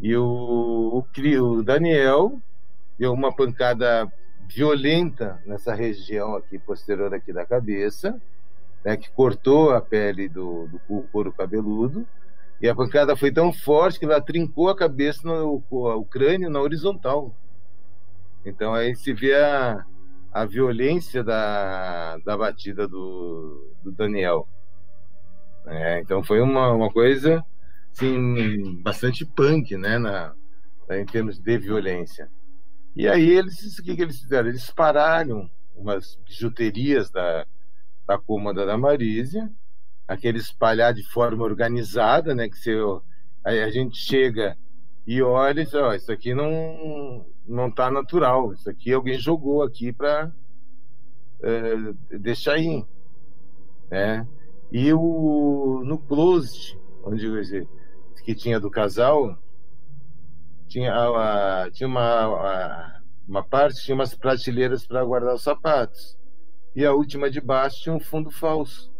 E 0.01 0.15
o, 0.17 0.25
o, 0.25 1.43
o 1.43 1.63
Daniel 1.63 2.39
deu 2.99 3.13
uma 3.13 3.35
pancada 3.35 4.11
violenta 4.49 5.41
nessa 5.45 5.75
região 5.75 6.37
aqui 6.37 6.59
posterior 6.59 7.13
aqui 7.13 7.33
da 7.33 7.45
cabeça, 7.45 8.21
né, 8.85 8.97
que 8.97 9.11
cortou 9.11 9.71
a 9.71 9.81
pele 9.81 10.29
do, 10.29 10.69
do 10.69 10.79
couro 11.11 11.33
cabeludo. 11.33 12.07
E 12.61 12.69
a 12.69 12.75
pancada 12.75 13.17
foi 13.17 13.31
tão 13.31 13.53
forte 13.53 13.99
que 13.99 14.05
ela 14.05 14.21
trincou 14.21 14.71
a 14.71 14.77
cabeça, 14.77 15.21
no, 15.27 15.63
o, 15.69 16.05
crânio 16.05 16.49
na 16.49 16.61
horizontal. 16.61 17.35
Então 18.45 18.73
aí 18.73 18.95
se 18.95 19.13
vê 19.13 19.35
a, 19.35 19.85
a 20.33 20.45
violência 20.45 21.23
da, 21.23 22.17
da 22.25 22.37
batida 22.37 22.87
do, 22.87 23.73
do 23.83 23.93
Daniel. 23.93 24.49
É, 25.67 26.01
então 26.01 26.23
foi 26.23 26.41
uma, 26.41 26.71
uma 26.73 26.91
coisa 26.91 27.45
assim, 27.97 28.77
bastante 28.83 29.25
punk, 29.25 29.77
né, 29.77 29.99
na, 29.99 30.35
em 30.91 31.07
termos 31.07 31.39
de 31.39 31.59
violência. 31.59 32.29
E 32.95 33.09
aí 33.09 33.31
eles, 33.31 33.79
o 33.79 33.83
que, 33.83 33.97
que 33.97 34.03
eles 34.03 34.21
fizeram? 34.21 34.49
Eles 34.49 34.71
pararam 34.71 35.51
umas 35.75 36.19
bijuterias 36.27 37.11
da, 37.11 37.47
da 38.07 38.19
cômoda 38.19 38.67
da 38.67 38.77
Marísia, 38.77 39.51
aquele 40.07 40.39
espalhar 40.39 40.93
de 40.93 41.03
forma 41.03 41.45
organizada, 41.45 42.35
né, 42.35 42.49
que 42.49 42.57
você, 42.57 42.77
aí 43.45 43.63
a 43.63 43.71
gente 43.71 43.97
chega 43.97 44.57
e 45.07 45.23
olha 45.23 45.63
e 45.63 45.77
ó, 45.77 45.95
isso 45.95 46.13
aqui 46.13 46.35
não 46.35 47.25
não 47.47 47.71
tá 47.71 47.89
natural, 47.91 48.53
isso 48.53 48.69
aqui 48.69 48.93
alguém 48.93 49.17
jogou 49.19 49.63
aqui 49.63 49.93
para 49.93 50.33
é, 51.41 52.19
deixar 52.19 52.55
aí, 52.55 52.85
né? 53.89 54.27
E 54.73 54.93
o 54.93 55.83
no 55.85 55.97
closet, 55.97 56.77
onde 57.05 57.25
eu 57.25 57.41
dizer, 57.41 57.69
que 58.27 58.35
tinha 58.35 58.59
do 58.59 58.69
casal, 58.69 59.39
tinha, 60.67 60.93
a, 60.93 61.71
tinha 61.71 61.87
uma, 61.87 63.01
uma 63.27 63.45
parte, 63.45 63.85
tinha 63.85 63.95
umas 63.95 64.17
prateleiras 64.17 64.85
para 64.85 65.05
guardar 65.05 65.37
os 65.37 65.45
sapatos. 65.45 66.19
E 66.75 66.85
a 66.85 66.93
última 66.93 67.31
de 67.31 67.41
baixo 67.41 67.85
tinha 67.85 67.95
um 67.95 68.01
fundo 68.01 68.29
falso. 68.29 68.93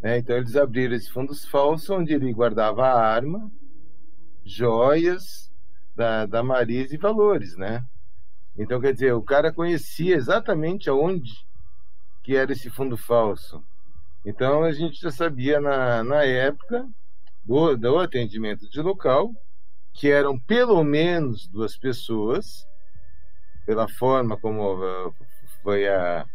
Né? 0.00 0.16
Então 0.16 0.38
eles 0.38 0.56
abriram 0.56 0.94
esse 0.94 1.10
fundo 1.10 1.34
falso, 1.50 1.94
onde 1.94 2.14
ele 2.14 2.32
guardava 2.32 2.86
a 2.86 2.98
arma, 2.98 3.52
joias 4.42 5.52
da, 5.94 6.24
da 6.24 6.42
Marisa 6.42 6.94
e 6.94 6.98
valores, 6.98 7.58
né? 7.58 7.84
Então, 8.56 8.80
quer 8.80 8.94
dizer, 8.94 9.12
o 9.12 9.22
cara 9.22 9.52
conhecia 9.52 10.16
exatamente 10.16 10.88
aonde 10.88 11.30
que 12.22 12.36
era 12.36 12.52
esse 12.52 12.70
fundo 12.70 12.96
falso. 12.96 13.62
Então, 14.24 14.64
a 14.64 14.72
gente 14.72 14.98
já 14.98 15.10
sabia 15.10 15.60
na, 15.60 16.02
na 16.02 16.24
época 16.24 16.86
do, 17.44 17.76
do 17.76 17.98
atendimento 17.98 18.68
de 18.68 18.80
local 18.80 19.32
que 19.94 20.10
eram 20.10 20.38
pelo 20.38 20.82
menos 20.82 21.46
duas 21.48 21.76
pessoas, 21.76 22.66
pela 23.66 23.88
forma 23.88 24.38
como 24.38 24.74
uh, 24.74 25.14
foi 25.62 25.86
a 25.86 26.26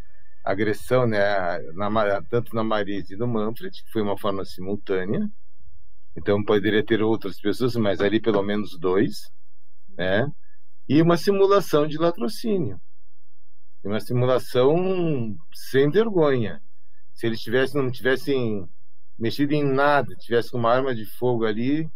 agressão, 0.44 1.06
né, 1.06 1.20
na, 1.74 2.22
tanto 2.22 2.56
na 2.56 2.64
Marise 2.64 3.14
e 3.14 3.18
no 3.18 3.28
Manfred, 3.28 3.84
que 3.84 3.92
foi 3.92 4.02
uma 4.02 4.18
forma 4.18 4.46
simultânea. 4.46 5.30
Então 6.16 6.44
poderia 6.44 6.84
ter 6.84 7.02
outras 7.02 7.40
pessoas, 7.40 7.76
mas 7.76 8.00
ali 8.00 8.22
pelo 8.22 8.42
menos 8.42 8.78
dois, 8.80 9.30
né? 9.98 10.28
E 10.88 11.02
uma 11.02 11.18
simulação 11.18 11.86
de 11.86 11.98
latrocínio. 11.98 12.80
Uma 13.84 14.00
simulação 14.00 15.36
sem 15.54 15.90
vergonha. 15.90 16.62
Se 17.14 17.28
eles 17.28 17.42
tivessem, 17.42 17.82
não 17.82 17.92
tivessem 17.92 18.68
mexido 19.18 19.54
em 19.54 19.64
nada, 19.64 20.16
tivesse 20.16 20.54
uma 20.56 20.72
arma 20.72 20.94
de 20.94 21.06
fogo 21.06 21.46
ali, 21.46 21.90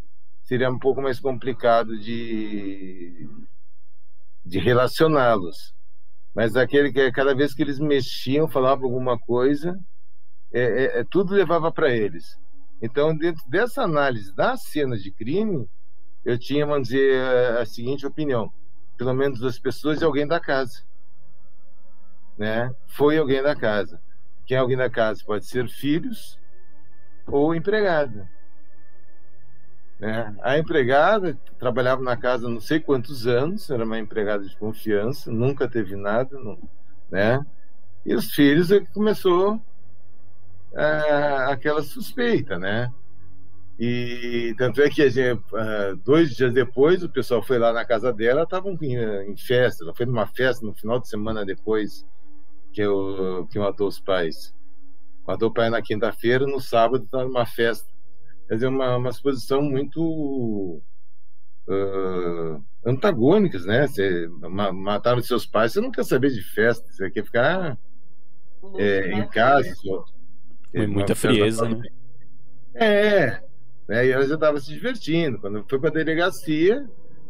seria 0.43 0.69
um 0.69 0.79
pouco 0.79 1.01
mais 1.01 1.19
complicado 1.19 1.97
de, 1.99 3.29
de 4.45 4.59
relacioná-los. 4.59 5.73
Mas 6.33 6.55
aquele 6.55 6.91
que 6.91 7.11
cada 7.11 7.35
vez 7.35 7.53
que 7.53 7.61
eles 7.61 7.79
mexiam, 7.79 8.47
falavam 8.47 8.85
alguma 8.85 9.19
coisa, 9.19 9.77
é, 10.51 10.61
é, 10.61 10.99
é 10.99 11.03
tudo 11.03 11.33
levava 11.33 11.71
para 11.71 11.89
eles. 11.89 12.39
Então, 12.81 13.15
dentro 13.15 13.43
dessa 13.47 13.83
análise 13.83 14.33
da 14.35 14.57
cena 14.57 14.97
de 14.97 15.11
crime, 15.11 15.69
eu 16.25 16.37
tinha, 16.39 16.65
vamos 16.65 16.87
dizer, 16.87 17.21
a, 17.21 17.61
a 17.61 17.65
seguinte 17.65 18.05
opinião: 18.05 18.51
pelo 18.97 19.13
menos 19.13 19.39
duas 19.39 19.59
pessoas 19.59 20.01
e 20.01 20.03
alguém 20.03 20.25
da 20.25 20.39
casa. 20.39 20.83
Né? 22.37 22.73
Foi 22.87 23.17
alguém 23.17 23.43
da 23.43 23.55
casa. 23.55 24.01
Quem 24.47 24.57
é 24.57 24.59
alguém 24.59 24.77
da 24.77 24.89
casa? 24.89 25.23
Pode 25.25 25.45
ser 25.45 25.69
filhos 25.69 26.40
ou 27.31 27.55
empregada. 27.55 28.29
Né? 29.99 30.35
A 30.41 30.57
empregada 30.57 31.37
trabalhava 31.59 32.01
na 32.01 32.17
casa 32.17 32.49
não 32.49 32.59
sei 32.59 32.79
quantos 32.79 33.27
anos, 33.27 33.69
era 33.69 33.85
uma 33.85 33.99
empregada 33.99 34.43
de 34.43 34.57
confiança, 34.57 35.31
nunca 35.31 35.69
teve 35.69 35.95
nada, 35.95 36.37
não, 36.39 36.57
né? 37.09 37.45
E 38.03 38.15
os 38.15 38.31
filhos 38.31 38.71
é 38.71 38.79
que 38.79 38.91
começou 38.91 39.61
é, 40.73 41.51
aquela 41.51 41.83
suspeita, 41.83 42.57
né? 42.57 42.91
E 43.79 44.53
tanto 44.57 44.81
é 44.81 44.89
que 44.89 45.09
gente, 45.09 45.43
é, 45.53 45.95
dois 46.03 46.35
dias 46.35 46.53
depois 46.53 47.03
o 47.03 47.09
pessoal 47.09 47.41
foi 47.41 47.57
lá 47.57 47.73
na 47.73 47.85
casa 47.85 48.11
dela, 48.13 48.43
estavam 48.43 48.77
em, 48.81 48.95
em, 49.31 49.37
festa, 49.37 49.83
ela 49.83 49.93
foi 49.93 50.05
numa 50.05 50.27
festa 50.27 50.65
no 50.65 50.73
final 50.73 50.99
de 50.99 51.07
semana 51.07 51.45
depois 51.45 52.05
que 52.73 52.81
eu 52.81 53.47
que 53.51 53.59
matou 53.59 53.87
os 53.87 53.99
pais. 53.99 54.53
Matou 55.31 55.49
o 55.49 55.53
pai 55.53 55.69
na 55.69 55.81
quinta-feira, 55.81 56.45
no 56.45 56.59
sábado 56.59 57.05
estava 57.05 57.23
numa 57.23 57.45
festa 57.45 57.91
quer 58.51 58.55
dizer, 58.55 58.67
uma, 58.67 58.97
uma 58.97 59.09
exposição 59.09 59.61
muito 59.61 60.81
uh, 61.69 62.61
antagônicas, 62.85 63.65
né? 63.65 63.87
Você 63.87 64.27
mataram 64.73 65.21
seus 65.21 65.45
pais, 65.45 65.71
você 65.71 65.79
não 65.79 65.89
quer 65.89 66.03
saber 66.03 66.31
de 66.31 66.43
festa, 66.43 66.85
você 66.91 67.09
quer 67.09 67.23
ficar 67.23 67.77
é, 68.77 69.13
em 69.13 69.25
casa. 69.29 69.73
Só, 69.75 70.03
é, 70.73 70.85
muita 70.85 71.15
frieza, 71.15 71.69
né? 71.69 71.81
É, 72.75 73.41
né? 73.87 74.07
e 74.07 74.11
ela 74.11 74.27
já 74.27 74.35
estava 74.35 74.59
se 74.59 74.69
divertindo. 74.69 75.39
Quando 75.39 75.63
foi 75.69 75.79
para 75.79 75.89
a 75.89 75.93
delegacia, 75.93 76.85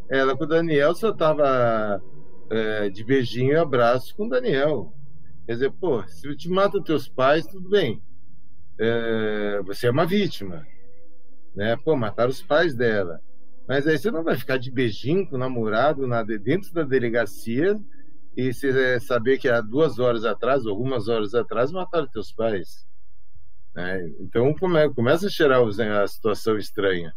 ela 0.08 0.36
com 0.36 0.42
o 0.42 0.48
Daniel 0.48 0.92
só 0.92 1.10
estava 1.10 2.02
é, 2.50 2.90
de 2.90 3.04
beijinho 3.04 3.52
e 3.52 3.56
abraço 3.56 4.12
com 4.16 4.26
o 4.26 4.28
Daniel. 4.28 4.92
Quer 5.46 5.52
dizer, 5.52 5.72
pô, 5.72 6.02
se 6.06 6.26
eu 6.26 6.36
te 6.36 6.48
mato 6.48 6.82
teus 6.82 7.08
pais, 7.08 7.46
tudo 7.46 7.68
bem. 7.68 8.02
É, 8.78 9.60
você 9.64 9.86
é 9.86 9.90
uma 9.90 10.06
vítima 10.06 10.66
né? 11.54 11.76
Pô, 11.84 11.96
mataram 11.96 12.30
os 12.30 12.42
pais 12.42 12.74
dela. 12.74 13.20
Mas 13.68 13.86
aí 13.86 13.98
você 13.98 14.10
não 14.10 14.24
vai 14.24 14.36
ficar 14.36 14.58
de 14.58 14.70
beijinho 14.70 15.28
com 15.28 15.36
o 15.36 15.38
namorado 15.38 16.06
na, 16.06 16.22
dentro 16.22 16.72
da 16.72 16.82
delegacia 16.82 17.78
e 18.36 18.52
você 18.52 18.98
saber 19.00 19.38
que 19.38 19.48
há 19.48 19.60
duas 19.60 19.98
horas 19.98 20.24
atrás, 20.24 20.66
algumas 20.66 21.08
horas 21.08 21.34
atrás, 21.34 21.70
mataram 21.70 22.08
teus 22.08 22.32
pais. 22.32 22.86
Né? 23.74 24.10
Então 24.20 24.52
come, 24.54 24.92
começa 24.94 25.26
a 25.26 25.30
cheirar 25.30 25.60
a 25.62 26.06
situação 26.08 26.56
estranha. 26.56 27.14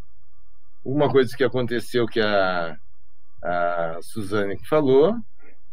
Uma 0.83 1.09
coisa 1.09 1.35
que 1.35 1.43
aconteceu 1.43 2.05
que 2.05 2.19
a, 2.19 2.77
a 3.43 3.99
Suzane 4.01 4.57
falou 4.67 5.15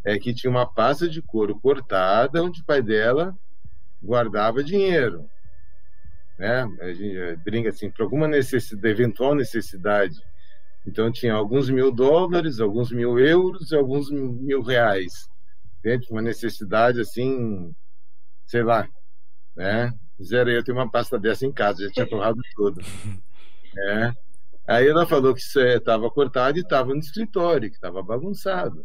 é 0.05 0.19
que 0.19 0.35
tinha 0.35 0.51
uma 0.51 0.67
pasta 0.67 1.09
de 1.09 1.23
couro 1.23 1.59
cortada 1.59 2.43
onde 2.43 2.61
o 2.61 2.65
pai 2.65 2.83
dela 2.83 3.37
guardava 4.03 4.65
dinheiro 4.65 5.29
né? 6.43 6.63
A 6.81 6.93
gente 6.93 7.17
eh, 7.17 7.37
brinca 7.37 7.69
assim, 7.69 7.89
para 7.89 8.05
alguma 8.05 8.27
necessidade, 8.27 8.89
eventual 8.89 9.35
necessidade. 9.35 10.21
Então 10.85 11.13
tinha 11.13 11.35
alguns 11.35 11.71
mil 11.71 11.93
dólares, 11.93 12.59
alguns 12.59 12.91
mil 12.91 13.17
euros 13.17 13.71
e 13.71 13.77
alguns 13.77 14.11
mil 14.11 14.61
reais. 14.61 15.29
Dentro 15.83 16.09
de 16.09 16.13
uma 16.13 16.23
necessidade 16.23 17.01
assim, 17.01 17.73
sei 18.45 18.65
lá, 18.65 18.89
né? 19.57 19.93
Zero, 20.21 20.51
eu 20.51 20.65
tenho 20.65 20.77
uma 20.79 20.91
pasta 20.91 21.19
dessa 21.19 21.47
em 21.47 21.53
casa, 21.53 21.85
já 21.85 21.91
tinha 21.91 22.09
torrado 22.09 22.41
tudo. 22.57 22.81
Né? 23.75 24.15
Aí 24.69 24.87
ela 24.87 25.07
falou 25.07 25.33
que 25.33 25.41
isso 25.41 25.59
estava 25.59 26.11
cortado 26.11 26.59
e 26.59 26.61
estava 26.61 26.93
no 26.93 26.99
escritório, 26.99 27.71
que 27.71 27.77
estava 27.77 28.03
bagunçado. 28.03 28.85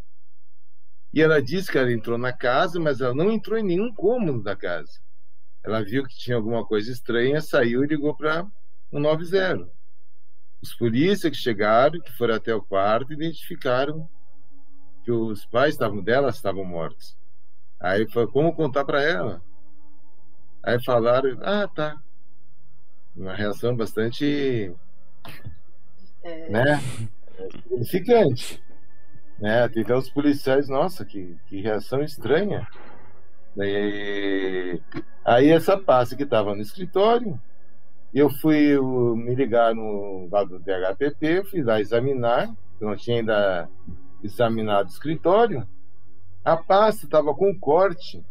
E 1.14 1.22
ela 1.22 1.42
disse 1.42 1.72
que 1.72 1.78
ela 1.78 1.92
entrou 1.92 2.18
na 2.18 2.34
casa, 2.34 2.80
mas 2.80 3.02
ela 3.02 3.14
não 3.14 3.32
entrou 3.32 3.58
em 3.58 3.64
nenhum 3.64 3.94
cômodo 3.94 4.44
da 4.44 4.56
casa. 4.56 5.00
Ela 5.64 5.84
viu 5.84 6.04
que 6.04 6.18
tinha 6.18 6.38
alguma 6.38 6.66
coisa 6.66 6.92
estranha, 6.92 7.42
saiu 7.42 7.84
e 7.84 7.88
ligou 7.88 8.16
para 8.16 8.46
190. 8.92 9.70
Os 10.62 10.74
polícias 10.74 11.32
que 11.32 11.38
chegaram, 11.38 12.00
que 12.00 12.12
foram 12.14 12.36
até 12.36 12.54
o 12.54 12.62
quarto, 12.62 13.14
identificaram 13.14 14.10
que 15.04 15.12
os 15.12 15.46
pais 15.46 15.74
estavam 15.74 16.04
dela 16.04 16.30
estavam 16.30 16.66
mortos. 16.66 17.18
Aí 17.80 18.10
foi 18.12 18.28
como 18.28 18.56
contar 18.56 18.84
para 18.84 19.02
ela. 19.02 19.42
Aí 20.64 20.84
falaram, 20.84 21.38
ah, 21.42 21.68
tá. 21.68 21.98
Uma 23.16 23.34
reação 23.34 23.76
bastante, 23.76 24.74
é... 26.24 26.50
né, 26.50 26.80
significante. 27.52 28.62
Né? 29.40 29.70
Então 29.76 29.98
os 29.98 30.10
policiais, 30.10 30.68
nossa, 30.68 31.06
que, 31.06 31.38
que 31.48 31.62
reação 31.62 32.02
estranha. 32.02 32.68
E 33.56 34.80
aí 35.26 35.50
essa 35.50 35.78
pasta 35.78 36.16
que 36.16 36.24
estava 36.24 36.56
no 36.56 36.62
escritório, 36.62 37.40
eu 38.14 38.30
fui 38.30 38.78
me 39.16 39.36
ligar 39.36 39.74
no 39.74 40.28
lado 40.32 40.58
do 40.58 40.60
DHPP, 40.60 41.44
fui 41.46 41.64
lá 41.64 41.80
examinar, 41.80 42.50
eu 42.80 42.88
não 42.88 42.96
tinha 42.96 43.18
ainda 43.18 43.70
examinado 44.24 44.90
o 44.90 44.92
escritório, 44.92 45.68
a 46.44 46.56
pasta 46.56 47.06
estava 47.06 47.34
com 47.34 47.58
corte 47.60 48.24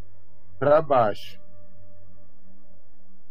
para 0.59 0.81
baixo. 0.81 1.41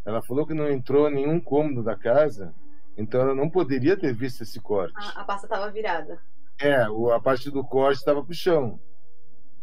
Ela 0.06 0.22
falou 0.22 0.46
que 0.46 0.54
não 0.54 0.70
entrou 0.70 1.10
nenhum 1.10 1.40
cômodo 1.40 1.82
da 1.82 1.96
casa, 1.96 2.54
então 2.96 3.22
ela 3.22 3.34
não 3.34 3.50
poderia 3.50 3.98
ter 3.98 4.14
visto 4.14 4.44
esse 4.44 4.60
corte. 4.60 4.94
A, 4.96 5.22
a 5.22 5.24
pasta 5.24 5.48
estava 5.48 5.72
virada. 5.72 6.20
É, 6.60 6.76
a 6.76 7.20
parte 7.22 7.52
do 7.52 7.64
corte 7.64 7.98
estava 7.98 8.24
para 8.24 8.32
o 8.32 8.36
chão, 8.36 8.80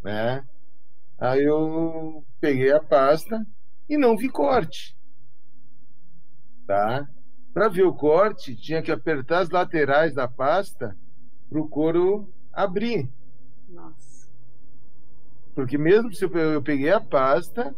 né? 0.03 0.45
Aí 1.19 1.45
eu 1.45 2.25
peguei 2.41 2.73
a 2.73 2.83
pasta 2.83 3.47
e 3.89 3.97
não 3.97 4.17
vi 4.17 4.29
corte. 4.29 4.97
Tá? 6.67 7.07
Para 7.55 7.69
ver 7.69 7.85
o 7.85 7.95
corte, 7.95 8.57
tinha 8.57 8.83
que 8.83 8.91
apertar 8.91 9.41
as 9.41 9.51
laterais 9.51 10.15
da 10.15 10.27
pasta 10.27 10.97
para 11.49 11.61
o 11.61 11.69
couro 11.69 12.33
abrir. 12.53 13.09
Nossa. 13.69 14.29
Porque 15.55 15.77
mesmo 15.77 16.13
se 16.13 16.25
eu 16.25 16.63
peguei 16.63 16.91
a 16.91 17.01
pasta, 17.01 17.75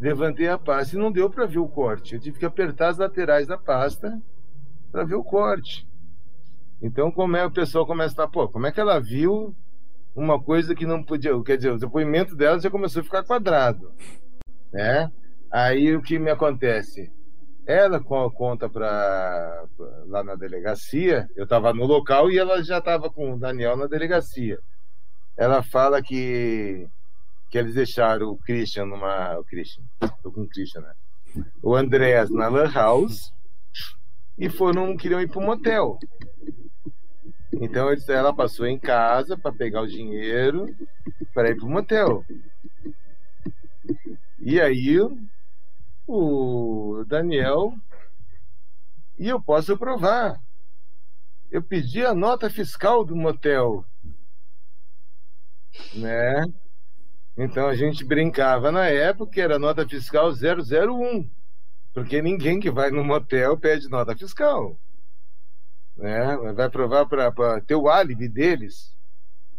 levantei 0.00 0.48
a 0.48 0.56
pasta 0.56 0.96
e 0.96 0.98
não 0.98 1.10
deu 1.10 1.28
para 1.28 1.46
ver 1.46 1.58
o 1.58 1.68
corte. 1.68 2.14
Eu 2.14 2.20
tive 2.20 2.38
que 2.38 2.46
apertar 2.46 2.88
as 2.88 2.98
laterais 2.98 3.46
da 3.48 3.58
pasta 3.58 4.20
para 4.90 5.04
ver 5.04 5.16
o 5.16 5.24
corte. 5.24 5.89
Então, 6.82 7.10
como 7.10 7.36
é 7.36 7.44
o 7.44 7.50
pessoal 7.50 7.86
começa 7.86 8.12
a 8.12 8.16
falar, 8.16 8.28
pô, 8.28 8.48
como 8.48 8.66
é 8.66 8.72
que 8.72 8.80
ela 8.80 8.98
viu 8.98 9.54
uma 10.14 10.40
coisa 10.40 10.74
que 10.74 10.86
não 10.86 11.02
podia. 11.02 11.30
Quer 11.42 11.56
dizer, 11.56 11.72
o 11.72 11.78
depoimento 11.78 12.34
dela 12.34 12.58
já 12.58 12.70
começou 12.70 13.00
a 13.00 13.04
ficar 13.04 13.24
quadrado. 13.24 13.92
Né? 14.72 15.10
Aí 15.50 15.94
o 15.94 16.02
que 16.02 16.18
me 16.18 16.30
acontece? 16.30 17.12
Ela 17.66 18.00
conta 18.00 18.68
para 18.68 19.64
lá 20.06 20.24
na 20.24 20.34
delegacia, 20.34 21.28
eu 21.36 21.44
estava 21.44 21.72
no 21.72 21.86
local 21.86 22.30
e 22.30 22.38
ela 22.38 22.62
já 22.62 22.78
estava 22.78 23.10
com 23.10 23.34
o 23.34 23.38
Daniel 23.38 23.76
na 23.76 23.86
delegacia. 23.86 24.58
Ela 25.36 25.62
fala 25.62 26.02
que, 26.02 26.88
que 27.48 27.58
eles 27.58 27.74
deixaram 27.74 28.30
o 28.30 28.36
Christian 28.38 28.86
numa. 28.86 29.38
O 29.38 29.44
Christian, 29.44 29.84
tô 30.22 30.32
com 30.32 30.42
o 30.42 30.48
Christian, 30.48 30.80
né? 30.80 30.92
O 31.62 31.76
Andréas 31.76 32.28
na 32.30 32.48
Lan 32.48 32.70
House 32.72 33.32
e 34.36 34.48
foram, 34.48 34.96
queriam 34.96 35.20
ir 35.20 35.28
para 35.28 35.40
um 35.40 35.46
motel. 35.46 35.98
Então 37.52 37.88
ela 38.08 38.32
passou 38.32 38.66
em 38.66 38.78
casa 38.78 39.36
para 39.36 39.52
pegar 39.52 39.82
o 39.82 39.88
dinheiro 39.88 40.74
para 41.34 41.50
ir 41.50 41.56
para 41.56 41.66
o 41.66 41.70
motel. 41.70 42.24
E 44.38 44.60
aí 44.60 44.98
o 46.06 47.04
Daniel 47.06 47.74
e 49.18 49.28
eu 49.28 49.40
posso 49.40 49.76
provar 49.76 50.40
eu 51.50 51.62
pedi 51.62 52.04
a 52.06 52.14
nota 52.14 52.48
fiscal 52.48 53.04
do 53.04 53.16
motel, 53.16 53.84
né? 55.94 56.44
Então 57.36 57.66
a 57.66 57.74
gente 57.74 58.04
brincava 58.04 58.70
na 58.70 58.86
época 58.86 59.32
que 59.32 59.40
era 59.40 59.58
nota 59.58 59.86
fiscal 59.88 60.30
001, 60.30 61.28
porque 61.92 62.22
ninguém 62.22 62.60
que 62.60 62.70
vai 62.70 62.90
no 62.90 63.02
motel 63.02 63.58
pede 63.58 63.88
nota 63.88 64.16
fiscal, 64.16 64.78
né? 66.00 66.36
Vai 66.54 66.70
provar 66.70 67.06
para 67.06 67.60
ter 67.60 67.74
o 67.74 67.88
álibi 67.88 68.28
deles, 68.28 68.96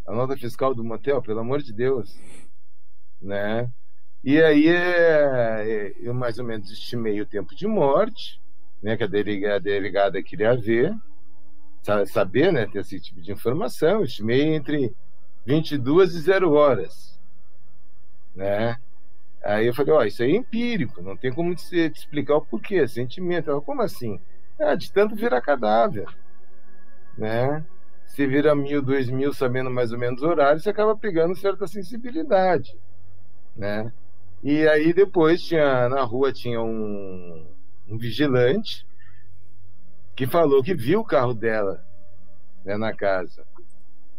a 0.06 0.12
nota 0.12 0.36
fiscal 0.36 0.74
do 0.74 0.84
motel, 0.84 1.22
pelo 1.22 1.40
amor 1.40 1.62
de 1.62 1.72
Deus, 1.72 2.18
né? 3.20 3.70
E 4.24 4.42
aí 4.42 4.68
é, 4.68 5.62
é 5.64 5.92
eu 6.00 6.12
mais 6.12 6.38
ou 6.38 6.44
menos 6.44 6.70
estimei 6.70 7.20
o 7.20 7.26
tempo 7.26 7.54
de 7.54 7.66
morte, 7.66 8.40
né? 8.82 8.96
Que 8.96 9.04
a 9.04 9.06
delegada, 9.06 9.56
a 9.56 9.58
delegada 9.60 10.22
queria 10.22 10.56
ver 10.56 10.94
saber, 12.06 12.52
né, 12.52 12.66
ter 12.66 12.80
esse 12.80 13.00
tipo 13.00 13.20
de 13.20 13.32
informação. 13.32 14.04
estimei 14.04 14.54
entre 14.54 14.94
22 15.44 16.14
e 16.14 16.20
0 16.20 16.52
horas, 16.52 17.18
né? 18.34 18.76
Aí 19.44 19.66
eu 19.66 19.74
falei, 19.74 19.92
ó, 19.92 19.98
oh, 19.98 20.04
isso 20.04 20.22
é 20.22 20.30
empírico, 20.30 21.02
não 21.02 21.16
tem 21.16 21.32
como 21.32 21.52
te, 21.54 21.90
te 21.90 21.98
explicar 21.98 22.36
o 22.36 22.46
porquê, 22.46 22.86
sentimento. 22.86 23.50
Ela, 23.50 23.60
como 23.60 23.82
assim? 23.82 24.20
Ah, 24.60 24.76
de 24.76 24.92
tanto 24.92 25.16
virar 25.16 25.40
cadáver, 25.40 26.06
né? 27.16 27.64
Se 28.06 28.26
vira 28.26 28.54
mil, 28.54 28.82
dois 28.82 29.08
mil, 29.08 29.32
sabendo 29.32 29.70
mais 29.70 29.92
ou 29.92 29.98
menos 29.98 30.22
o 30.22 30.26
horário, 30.26 30.60
você 30.60 30.70
acaba 30.70 30.96
pegando 30.96 31.34
certa 31.34 31.66
sensibilidade, 31.66 32.76
né? 33.56 33.92
E 34.42 34.66
aí 34.68 34.92
depois 34.92 35.42
tinha, 35.42 35.88
na 35.88 36.02
rua 36.02 36.32
tinha 36.32 36.60
um, 36.60 37.46
um 37.88 37.96
vigilante, 37.96 38.86
que 40.14 40.26
falou 40.26 40.62
que 40.62 40.74
viu 40.74 41.00
o 41.00 41.04
carro 41.04 41.32
dela 41.32 41.82
né, 42.64 42.76
na 42.76 42.94
casa. 42.94 43.44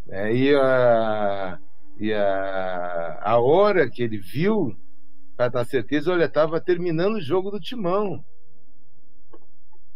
É, 0.10 0.34
e 0.34 0.56
a, 0.56 1.60
e 2.00 2.14
a, 2.14 3.20
a 3.22 3.40
hora 3.40 3.90
que 3.90 4.04
ele 4.04 4.18
viu, 4.18 4.76
para 5.36 5.50
dar 5.50 5.66
certeza, 5.66 6.12
olha, 6.12 6.26
estava 6.26 6.60
terminando 6.60 7.16
o 7.16 7.22
jogo 7.22 7.52
do 7.52 7.60
timão. 7.60 8.24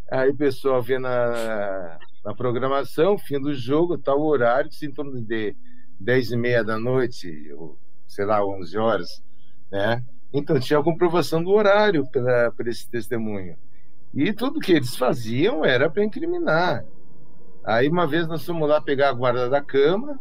Aí 0.10 0.30
o 0.30 0.38
pessoal 0.38 0.82
vê 0.82 0.98
na, 0.98 2.00
na 2.28 2.36
programação, 2.36 3.18
fim 3.18 3.40
do 3.40 3.54
jogo, 3.54 3.98
tal 3.98 4.22
horário, 4.22 4.70
que 4.70 4.76
se 4.76 4.86
em 4.86 4.92
torno 4.92 5.22
de 5.22 5.56
10 5.98 6.32
e 6.34 6.36
meia 6.36 6.62
da 6.62 6.78
noite, 6.78 7.54
ou, 7.54 7.80
sei 8.06 8.26
lá, 8.26 8.46
11 8.46 8.78
horas, 8.78 9.24
né? 9.72 10.04
Então 10.34 10.60
tinha 10.60 10.78
a 10.78 10.84
comprovação 10.84 11.42
do 11.42 11.52
horário 11.52 12.06
para 12.12 12.52
esse 12.70 12.90
testemunho. 12.90 13.56
E 14.14 14.34
tudo 14.34 14.60
que 14.60 14.74
eles 14.74 14.98
faziam 14.98 15.64
era 15.64 15.90
para 15.90 16.04
incriminar. 16.04 16.84
Aí 17.64 17.88
uma 17.88 18.06
vez 18.06 18.28
nós 18.28 18.46
fomos 18.46 18.68
lá 18.68 18.82
pegar 18.82 19.08
a 19.08 19.14
guarda 19.14 19.50
da 19.50 19.62
cama, 19.62 20.20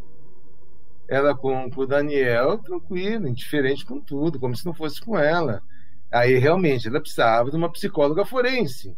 ela 1.09 1.35
com, 1.35 1.69
com 1.69 1.81
o 1.81 1.85
Daniel, 1.85 2.57
tranquilo, 2.59 3.27
indiferente 3.27 3.85
com 3.85 3.99
tudo, 3.99 4.39
como 4.39 4.55
se 4.55 4.65
não 4.65 4.73
fosse 4.73 5.01
com 5.01 5.19
ela. 5.19 5.61
Aí 6.09 6.37
realmente 6.37 6.87
ela 6.87 7.01
precisava 7.01 7.51
de 7.51 7.57
uma 7.57 7.69
psicóloga 7.69 8.23
forense, 8.23 8.95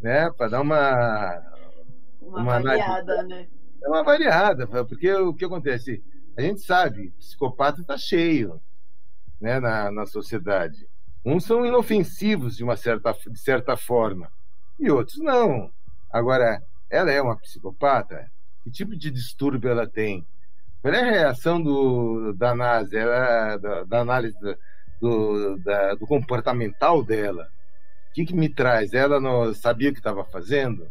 né, 0.00 0.30
para 0.30 0.48
dar 0.48 0.62
uma 0.62 1.47
uma, 2.28 2.42
uma 2.42 2.60
variada, 2.60 3.22
né? 3.22 3.48
É 3.82 3.88
uma 3.88 4.02
variada, 4.02 4.66
porque 4.66 5.12
o 5.12 5.34
que 5.34 5.44
acontece? 5.44 6.02
A 6.36 6.42
gente 6.42 6.60
sabe, 6.60 7.10
psicopata 7.18 7.80
está 7.80 7.96
cheio, 7.96 8.60
né, 9.40 9.58
na, 9.58 9.90
na 9.90 10.06
sociedade. 10.06 10.88
Uns 11.24 11.44
são 11.44 11.64
inofensivos 11.64 12.56
de 12.56 12.64
uma 12.64 12.76
certa, 12.76 13.12
de 13.12 13.38
certa 13.38 13.76
forma, 13.76 14.30
e 14.78 14.90
outros 14.90 15.18
não. 15.18 15.70
Agora, 16.10 16.62
ela 16.90 17.10
é 17.10 17.20
uma 17.20 17.36
psicopata? 17.36 18.30
Que 18.62 18.70
tipo 18.70 18.96
de 18.96 19.10
distúrbio 19.10 19.70
ela 19.70 19.86
tem? 19.86 20.26
Qual 20.80 20.94
é 20.94 21.00
a 21.00 21.10
reação 21.10 21.60
do, 21.60 22.32
da 22.34 22.50
análise, 22.50 22.96
ela, 22.96 23.56
da, 23.56 23.84
da, 23.84 24.00
análise 24.00 24.36
do, 25.00 25.56
da, 25.58 25.94
do 25.94 26.06
comportamental 26.06 27.02
dela? 27.02 27.48
O 28.10 28.12
que, 28.14 28.24
que 28.24 28.34
me 28.34 28.48
traz? 28.48 28.92
Ela 28.94 29.20
não 29.20 29.52
sabia 29.54 29.90
o 29.90 29.92
que 29.92 29.98
estava 29.98 30.24
fazendo? 30.24 30.88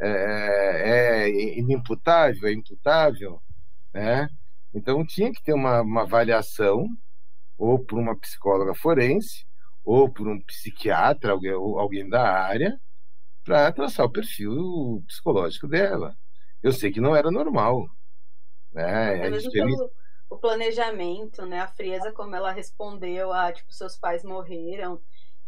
É, 0.00 1.24
é 1.24 1.58
inimputável? 1.58 2.48
É 2.48 2.52
imputável? 2.52 3.42
Né? 3.92 4.28
Então 4.74 5.04
tinha 5.06 5.32
que 5.32 5.42
ter 5.42 5.52
uma, 5.52 5.82
uma 5.82 6.02
avaliação, 6.02 6.86
ou 7.58 7.78
por 7.78 7.98
uma 7.98 8.16
psicóloga 8.18 8.74
forense, 8.74 9.44
ou 9.84 10.10
por 10.10 10.28
um 10.28 10.40
psiquiatra, 10.40 11.32
alguém, 11.32 11.52
alguém 11.52 12.08
da 12.08 12.22
área, 12.22 12.80
para 13.44 13.72
traçar 13.72 14.06
o 14.06 14.10
perfil 14.10 15.02
psicológico 15.06 15.66
dela. 15.66 16.16
Eu 16.62 16.72
sei 16.72 16.90
que 16.90 17.00
não 17.00 17.16
era 17.16 17.30
normal. 17.30 17.86
Né? 18.72 19.26
É 19.26 19.30
pelo 19.50 19.90
o 20.30 20.38
planejamento, 20.38 21.44
né? 21.44 21.58
A 21.60 21.66
frieza 21.66 22.12
como 22.12 22.36
ela 22.36 22.52
respondeu 22.52 23.32
a 23.32 23.52
tipo 23.52 23.74
seus 23.74 23.96
pais 23.96 24.22
morreram 24.22 25.00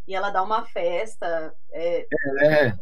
e 0.09 0.15
ela 0.15 0.31
dá 0.31 0.43
uma 0.43 0.65
festa. 0.66 1.55
É, 1.70 2.07
é. 2.41 2.73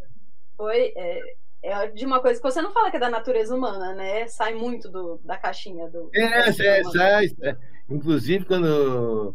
Foi 0.56 0.94
é, 0.96 1.36
é, 1.62 1.88
de 1.88 2.06
uma 2.06 2.20
coisa 2.20 2.40
que 2.40 2.50
você 2.50 2.62
não 2.62 2.72
fala 2.72 2.90
que 2.90 2.96
é 2.96 3.00
da 3.00 3.10
natureza 3.10 3.54
humana, 3.54 3.94
né? 3.94 4.26
Sai 4.28 4.54
muito 4.54 4.88
do, 4.88 5.20
da 5.24 5.36
caixinha 5.36 5.88
do. 5.88 6.10
É, 6.14 6.52
sai, 6.52 6.84
sai. 6.84 7.56
Inclusive 7.88 8.44
quando 8.46 9.34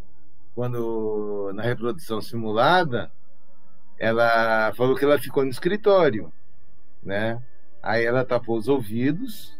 quando 0.54 1.52
na 1.54 1.62
reprodução 1.62 2.20
simulada, 2.20 3.12
ela 3.98 4.72
falou 4.74 4.96
que 4.96 5.04
ela 5.04 5.18
ficou 5.18 5.44
no 5.44 5.50
escritório, 5.50 6.32
né? 7.02 7.40
Aí 7.82 8.04
ela 8.04 8.24
tapou 8.24 8.56
os 8.56 8.66
ouvidos. 8.66 9.56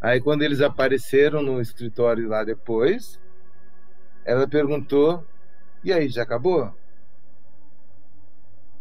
Aí 0.00 0.20
quando 0.20 0.42
eles 0.42 0.60
apareceram 0.60 1.42
no 1.42 1.60
escritório 1.60 2.28
lá 2.28 2.44
depois, 2.44 3.18
ela 4.24 4.46
perguntou: 4.46 5.24
"E 5.82 5.92
aí, 5.92 6.08
já 6.08 6.22
acabou?" 6.22 6.70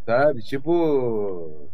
Sabe? 0.05 0.41
Tipo, 0.41 1.69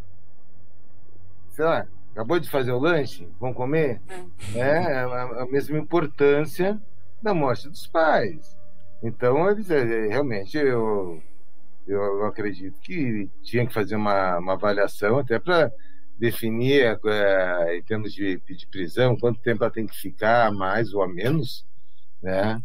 sei 1.54 1.66
lá, 1.66 1.88
acabou 2.12 2.40
de 2.40 2.50
fazer 2.50 2.72
o 2.72 2.80
lanche, 2.80 3.28
vão 3.40 3.54
comer? 3.54 4.02
É, 4.56 4.60
é 4.60 4.98
a, 5.00 5.44
a 5.44 5.46
mesma 5.46 5.78
importância 5.78 6.82
da 7.22 7.34
morte 7.34 7.70
dos 7.70 7.88
pais. 7.88 8.58
Então, 9.02 9.50
eles, 9.50 9.70
é, 9.70 9.82
é, 9.82 10.08
realmente, 10.08 10.58
eu, 10.58 11.22
eu 11.88 12.26
acredito 12.26 12.80
que 12.80 13.30
tinha 13.44 13.66
que 13.66 13.74
fazer 13.74 13.96
uma, 13.96 14.40
uma 14.40 14.54
avaliação 14.54 15.20
até 15.20 15.40
para 15.40 15.72
definir, 16.18 17.00
é, 17.06 17.78
em 17.78 17.84
termos 17.84 18.14
de, 18.14 18.40
de 18.40 18.68
prisão, 18.68 19.18
quanto 19.18 19.42
tempo 19.42 19.64
ela 19.64 19.72
tem 19.72 19.86
que 19.86 19.96
ficar, 19.96 20.48
a 20.48 20.52
mais 20.52 20.94
ou 20.94 21.04
a 21.04 21.08
menos, 21.08 21.66
né? 22.22 22.60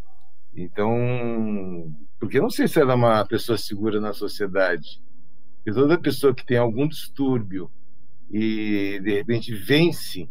Então, 0.55 1.93
porque 2.19 2.39
eu 2.39 2.43
não 2.43 2.51
sei 2.51 2.67
se 2.67 2.81
ela 2.81 2.93
é 2.93 2.97
uma 2.97 3.25
pessoa 3.27 3.59
segura 3.59 4.01
na 4.01 4.13
sociedade. 4.13 5.03
Porque 5.57 5.79
toda 5.79 6.01
pessoa 6.01 6.35
que 6.35 6.45
tem 6.45 6.57
algum 6.57 6.89
distúrbio 6.89 7.71
e, 8.31 9.01
de 9.03 9.15
repente, 9.15 9.55
vence 9.55 10.29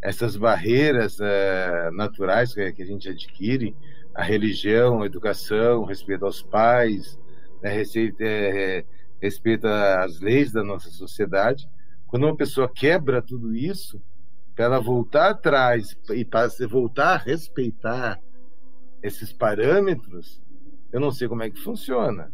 essas 0.00 0.36
barreiras 0.36 1.18
uh, 1.18 1.90
naturais 1.92 2.52
que, 2.54 2.72
que 2.72 2.82
a 2.82 2.86
gente 2.86 3.08
adquire, 3.08 3.74
a 4.14 4.22
religião, 4.22 5.02
a 5.02 5.06
educação, 5.06 5.84
respeito 5.84 6.24
aos 6.24 6.42
pais, 6.42 7.18
né, 7.62 7.70
receita, 7.70 8.22
é, 8.22 8.84
respeito 9.20 9.66
às 9.66 10.20
leis 10.20 10.52
da 10.52 10.62
nossa 10.62 10.90
sociedade. 10.90 11.68
Quando 12.06 12.24
uma 12.24 12.36
pessoa 12.36 12.70
quebra 12.72 13.20
tudo 13.20 13.54
isso, 13.56 14.00
para 14.54 14.66
ela 14.66 14.80
voltar 14.80 15.30
atrás 15.30 15.96
e 16.10 16.24
para 16.24 16.48
voltar 16.68 17.14
a 17.14 17.16
respeitar 17.16 18.20
esses 19.02 19.32
parâmetros, 19.32 20.40
eu 20.92 21.00
não 21.00 21.10
sei 21.10 21.26
como 21.26 21.42
é 21.42 21.50
que 21.50 21.58
funciona. 21.58 22.30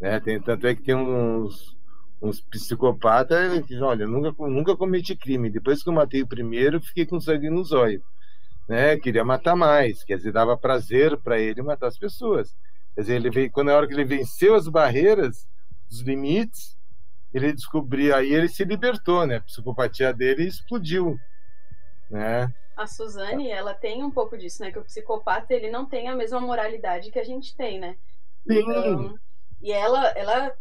Né? 0.00 0.18
Tem, 0.20 0.40
tanto 0.40 0.66
é 0.66 0.74
que 0.74 0.82
tem 0.82 0.94
uns, 0.94 1.76
uns 2.20 2.40
psicopatas 2.40 3.52
que 3.60 3.68
dizem, 3.68 3.82
olha, 3.82 4.06
nunca, 4.06 4.34
nunca 4.46 4.76
cometi 4.76 5.16
crime. 5.16 5.50
Depois 5.50 5.82
que 5.82 5.88
eu 5.88 5.94
matei 5.94 6.22
o 6.22 6.26
primeiro, 6.26 6.80
fiquei 6.80 7.06
com 7.06 7.20
sangue 7.20 7.48
nos 7.48 7.72
olhos 7.72 8.02
né? 8.70 8.96
Queria 8.96 9.24
matar 9.24 9.56
mais, 9.56 10.04
quer 10.04 10.16
dizer, 10.16 10.30
dava 10.30 10.56
prazer 10.56 11.18
para 11.18 11.40
ele 11.40 11.60
matar 11.60 11.88
as 11.88 11.98
pessoas. 11.98 12.56
Quer 12.94 13.00
dizer, 13.00 13.14
ele 13.16 13.28
veio, 13.28 13.50
quando 13.50 13.68
a 13.70 13.76
hora 13.76 13.88
que 13.88 13.92
ele 13.92 14.04
venceu 14.04 14.54
as 14.54 14.68
barreiras, 14.68 15.44
os 15.90 16.02
limites, 16.02 16.78
ele 17.34 17.52
descobriu, 17.52 18.14
aí 18.14 18.32
ele 18.32 18.46
se 18.46 18.64
libertou, 18.64 19.26
né? 19.26 19.38
A 19.38 19.40
psicopatia 19.40 20.14
dele 20.14 20.46
explodiu, 20.46 21.18
né? 22.08 22.48
A 22.76 22.86
Suzane, 22.86 23.50
ela 23.50 23.74
tem 23.74 24.04
um 24.04 24.10
pouco 24.10 24.38
disso, 24.38 24.62
né? 24.62 24.70
Que 24.70 24.78
o 24.78 24.84
psicopata, 24.84 25.52
ele 25.52 25.68
não 25.68 25.84
tem 25.84 26.06
a 26.06 26.14
mesma 26.14 26.40
moralidade 26.40 27.10
que 27.10 27.18
a 27.18 27.24
gente 27.24 27.56
tem, 27.56 27.80
né? 27.80 27.96
Sim. 28.46 28.60
Então, 28.60 29.18
e 29.60 29.72
ela, 29.72 30.10
ela 30.10 30.54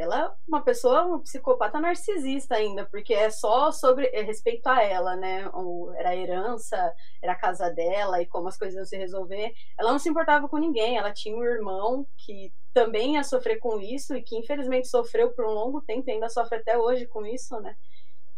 ela 0.00 0.18
é 0.18 0.30
uma 0.48 0.62
pessoa, 0.62 1.04
uma 1.04 1.20
psicopata 1.20 1.78
narcisista 1.78 2.54
ainda, 2.54 2.86
porque 2.86 3.12
é 3.12 3.28
só 3.28 3.70
sobre 3.70 4.06
é 4.14 4.22
respeito 4.22 4.66
a 4.66 4.82
ela, 4.82 5.14
né? 5.14 5.44
Era 5.94 6.08
a 6.08 6.16
herança, 6.16 6.94
era 7.20 7.32
a 7.32 7.38
casa 7.38 7.68
dela 7.68 8.20
e 8.22 8.24
como 8.24 8.48
as 8.48 8.56
coisas 8.56 8.76
iam 8.76 8.86
se 8.86 8.96
resolver. 8.96 9.52
Ela 9.78 9.92
não 9.92 9.98
se 9.98 10.08
importava 10.08 10.48
com 10.48 10.56
ninguém, 10.56 10.96
ela 10.96 11.12
tinha 11.12 11.36
um 11.36 11.44
irmão 11.44 12.06
que 12.16 12.50
também 12.72 13.16
ia 13.16 13.22
sofrer 13.22 13.58
com 13.58 13.78
isso 13.78 14.16
e 14.16 14.22
que 14.22 14.38
infelizmente 14.38 14.88
sofreu 14.88 15.32
por 15.32 15.44
um 15.44 15.52
longo 15.52 15.82
tempo 15.82 16.08
e 16.08 16.12
ainda 16.12 16.30
sofre 16.30 16.56
até 16.56 16.78
hoje 16.78 17.06
com 17.06 17.26
isso, 17.26 17.60
né? 17.60 17.76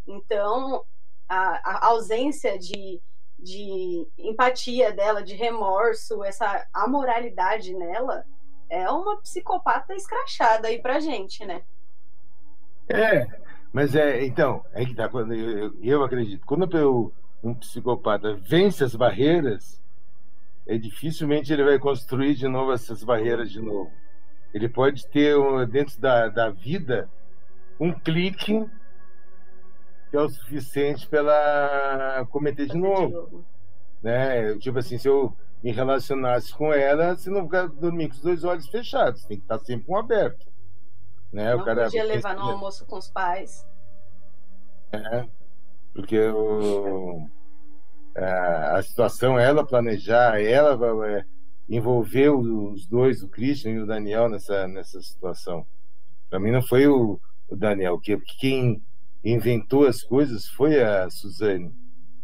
Então, 0.05 0.85
a, 1.29 1.85
a 1.85 1.87
ausência 1.91 2.59
de, 2.59 3.01
de 3.39 4.05
empatia 4.19 4.93
dela, 4.93 5.23
de 5.23 5.37
remorso, 5.37 6.25
essa 6.25 6.67
amoralidade 6.75 7.73
nela, 7.73 8.27
é 8.73 8.91
uma 8.91 9.19
psicopata 9.19 9.95
escrachada 9.95 10.69
aí 10.69 10.81
pra 10.81 10.99
gente, 10.99 11.45
né? 11.45 11.61
É, 12.89 13.27
mas 13.71 13.95
é, 13.95 14.25
então, 14.25 14.65
é 14.73 14.83
que 14.87 14.95
tá, 14.95 15.11
quando 15.11 15.35
eu, 15.35 15.75
eu 15.83 16.03
acredito, 16.03 16.45
quando 16.47 16.75
eu, 16.79 17.13
um 17.45 17.55
psicopata 17.55 18.35
vence 18.35 18.83
as 18.83 18.97
barreiras, 18.97 19.79
é 20.67 20.79
dificilmente 20.79 21.53
ele 21.53 21.65
vai 21.65 21.79
construir 21.79 22.35
de 22.35 22.49
novo 22.49 22.73
essas 22.73 23.05
barreiras 23.05 23.51
de 23.51 23.61
novo. 23.61 23.93
Ele 24.55 24.71
pode 24.71 25.07
ter 25.09 25.37
dentro 25.67 26.01
da, 26.01 26.29
da 26.29 26.49
vida 26.49 27.11
um 27.79 27.93
clique 27.93 28.67
que 30.11 30.17
é 30.17 30.21
o 30.21 30.29
suficiente 30.31 31.07
para 31.09 32.27
cometer 32.31 32.67
de 32.67 32.77
novo. 32.77 33.45
Né? 34.03 34.57
Tipo 34.59 34.79
assim, 34.79 34.97
se 34.97 35.09
eu 35.09 35.35
me 35.63 35.71
relacionasse 35.71 36.53
com 36.53 36.73
ela, 36.73 37.15
você 37.15 37.31
não 37.31 37.45
ficar 37.45 37.69
dormir 37.69 38.09
com 38.09 38.15
os 38.15 38.21
dois 38.21 38.45
olhos 38.45 38.69
fechados, 38.69 39.25
tem 39.25 39.37
que 39.39 39.45
estar 39.45 39.59
sempre 39.61 39.85
um 39.89 39.97
aberto. 39.97 40.47
Né? 41.33 41.55
Não 41.55 41.63
o 41.63 41.65
cara 41.65 41.85
podia 41.85 42.05
levar 42.05 42.35
no 42.35 42.43
almoço 42.43 42.85
com 42.85 42.99
os 42.99 43.09
pais. 43.09 43.67
É, 44.93 45.27
porque 45.95 46.19
o, 46.19 47.27
a, 48.17 48.21
é, 48.21 48.79
a 48.79 48.83
situação, 48.83 49.39
ela 49.39 49.65
planejar, 49.65 50.41
ela 50.43 50.77
é, 51.09 51.25
envolver 51.69 52.31
os 52.31 52.87
dois, 52.87 53.23
o 53.23 53.29
Christian 53.29 53.71
e 53.73 53.81
o 53.81 53.87
Daniel, 53.87 54.29
nessa, 54.29 54.67
nessa 54.67 55.01
situação. 55.01 55.65
Para 56.29 56.41
mim 56.41 56.51
não 56.51 56.63
foi 56.63 56.87
o, 56.89 57.21
o 57.49 57.57
Daniel, 57.57 57.99
que 58.01 58.19
quem 58.39 58.83
inventou 59.25 59.87
as 59.87 60.03
coisas 60.03 60.49
foi 60.49 60.83
a 60.83 61.09
Suzane. 61.09 61.73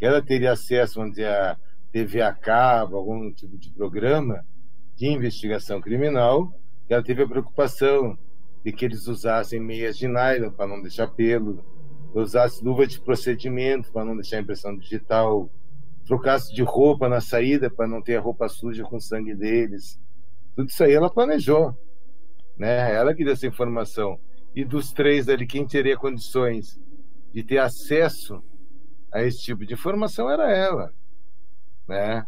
Ela 0.01 0.21
teria 0.21 0.53
acesso, 0.53 0.97
vamos 0.97 1.13
dizer, 1.13 1.29
a 1.29 1.57
TV 1.93 2.21
a 2.23 2.33
cabo, 2.33 2.97
algum 2.97 3.33
tipo 3.33 3.57
de 3.57 3.71
programa 3.71 4.45
de 4.97 5.07
investigação 5.07 5.81
criminal, 5.81 6.53
ela 6.89 7.03
teve 7.03 7.23
a 7.23 7.29
preocupação 7.29 8.19
de 8.65 8.73
que 8.73 8.85
eles 8.85 9.07
usassem 9.07 9.61
meias 9.61 9.97
de 9.97 10.09
nylon 10.09 10.51
para 10.51 10.67
não 10.67 10.83
deixar 10.83 11.07
pelo, 11.09 11.65
usassem 12.15 12.65
luva 12.65 12.87
de 12.87 13.01
procedimento 13.01 13.93
para 13.93 14.05
não 14.05 14.15
deixar 14.15 14.41
impressão 14.41 14.77
digital, 14.77 15.49
trocasse 16.05 16.53
de 16.55 16.63
roupa 16.63 17.09
na 17.09 17.21
saída 17.21 17.71
para 17.71 17.87
não 17.87 18.03
ter 18.03 18.17
a 18.17 18.21
roupa 18.21 18.49
suja 18.49 18.83
com 18.83 18.99
sangue 18.99 19.35
deles. 19.35 20.01
Tudo 20.57 20.69
isso 20.69 20.83
aí 20.83 20.93
ela 20.93 21.11
planejou, 21.11 21.77
né? 22.57 22.95
Ela 22.95 23.15
que 23.15 23.23
deu 23.23 23.35
essa 23.35 23.47
informação. 23.47 24.19
E 24.55 24.65
dos 24.65 24.93
três 24.93 25.29
ali, 25.29 25.47
quem 25.47 25.67
teria 25.67 25.97
condições 25.97 26.81
de 27.33 27.45
ter 27.45 27.59
acesso 27.59 28.43
a 29.13 29.23
esse 29.23 29.41
tipo 29.43 29.65
de 29.65 29.75
informação 29.75 30.31
era 30.31 30.51
ela, 30.51 30.93
né? 31.89 32.27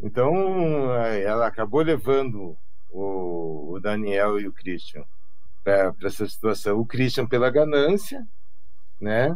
Então, 0.00 0.92
ela 0.94 1.46
acabou 1.46 1.80
levando 1.80 2.56
o, 2.90 3.78
Daniel 3.80 4.38
e 4.40 4.48
o 4.48 4.52
Christian 4.52 5.04
para 5.62 5.94
essa 6.04 6.26
situação. 6.26 6.78
O 6.78 6.86
Christian 6.86 7.26
pela 7.26 7.50
ganância, 7.50 8.26
né? 9.00 9.34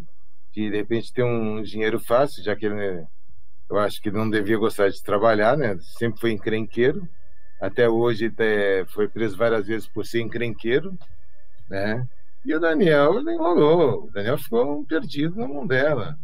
De, 0.53 0.71
de 0.71 0.77
repente 0.77 1.13
ter 1.13 1.23
um 1.23 1.63
dinheiro 1.63 2.01
fácil, 2.01 2.43
já 2.43 2.57
que 2.57 2.67
ele, 2.67 3.07
eu 3.71 3.79
acho 3.79 4.01
que 4.01 4.11
não 4.11 4.29
devia 4.29 4.59
gostar 4.59 4.89
de 4.89 5.03
trabalhar, 5.03 5.57
né? 5.57 5.77
Sempre 5.81 6.21
foi 6.21 6.33
encrenqueiro. 6.33 7.09
Até 7.61 7.89
hoje 7.89 8.27
até 8.27 8.85
foi 8.87 9.09
preso 9.09 9.37
várias 9.37 9.67
vezes 9.67 9.89
por 9.89 10.05
ser 10.05 10.21
encrenqueiro, 10.21 10.99
né? 11.71 12.07
E 12.45 12.55
o 12.55 12.61
Daniel 12.61 13.21
enrolou. 13.21 14.05
O 14.05 14.11
Daniel 14.11 14.39
ficou 14.39 14.85
perdido 14.85 15.37
na 15.37 15.49
mão 15.49 15.67
dela. 15.67 16.19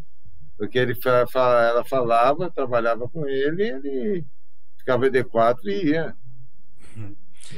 Porque 0.63 0.79
ele, 0.79 0.97
ela 1.05 1.85
falava, 1.85 2.49
trabalhava 2.49 3.09
com 3.09 3.27
ele, 3.27 3.65
ele 3.65 4.25
ficava 4.79 5.11
D4 5.11 5.57
e 5.65 5.87
ia. 5.89 6.17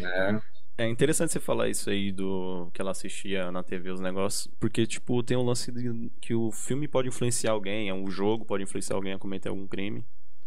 Né? 0.01 0.43
É 0.78 0.89
interessante 0.89 1.31
você 1.31 1.39
falar 1.39 1.68
isso 1.68 1.90
aí 1.90 2.10
do 2.10 2.70
que 2.72 2.81
ela 2.81 2.93
assistia 2.93 3.52
na 3.52 3.62
TV 3.62 3.90
os 3.90 4.01
negócios, 4.01 4.48
porque 4.59 4.86
tipo 4.86 5.22
tem 5.22 5.36
um 5.36 5.44
lance 5.44 5.70
de, 5.70 6.10
que 6.18 6.35
o 6.35 6.51
filme 6.51 6.89
pode 6.89 7.09
influenciar 7.09 7.52
alguém, 7.52 7.90
é 7.90 7.94
um 7.94 8.10
jogo 8.10 8.47
pode 8.47 8.62
influenciar 8.62 8.97
alguém 8.97 9.12
a 9.12 9.18
cometer 9.18 9.51
algum 9.51 9.66
crime. 9.66 10.02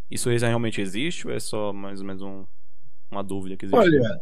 Isso 0.09 0.27
realmente 0.27 0.81
existe 0.81 1.27
ou 1.27 1.33
é 1.35 1.39
só 1.39 1.71
mais 1.71 2.01
ou 2.01 2.07
menos 2.07 2.23
um, 2.23 2.43
uma 3.11 3.23
dúvida 3.23 3.55
que 3.55 3.65
existe? 3.65 3.79
Olha, 3.79 4.19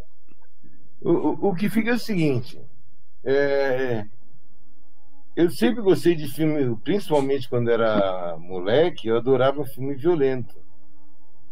o, 1.00 1.52
o 1.52 1.56
que 1.56 1.70
fica 1.70 1.92
é 1.92 1.94
o 1.94 2.00
seguinte, 2.00 2.60
é, 3.24 4.06
eu 5.36 5.50
sempre 5.50 5.82
gostei 5.82 6.16
de 6.16 6.28
filme, 6.28 6.76
principalmente 6.78 7.50
quando 7.50 7.70
era 7.70 8.38
moleque, 8.38 9.08
eu 9.08 9.18
adorava 9.18 9.66
filme 9.66 9.94
violento. 9.96 10.56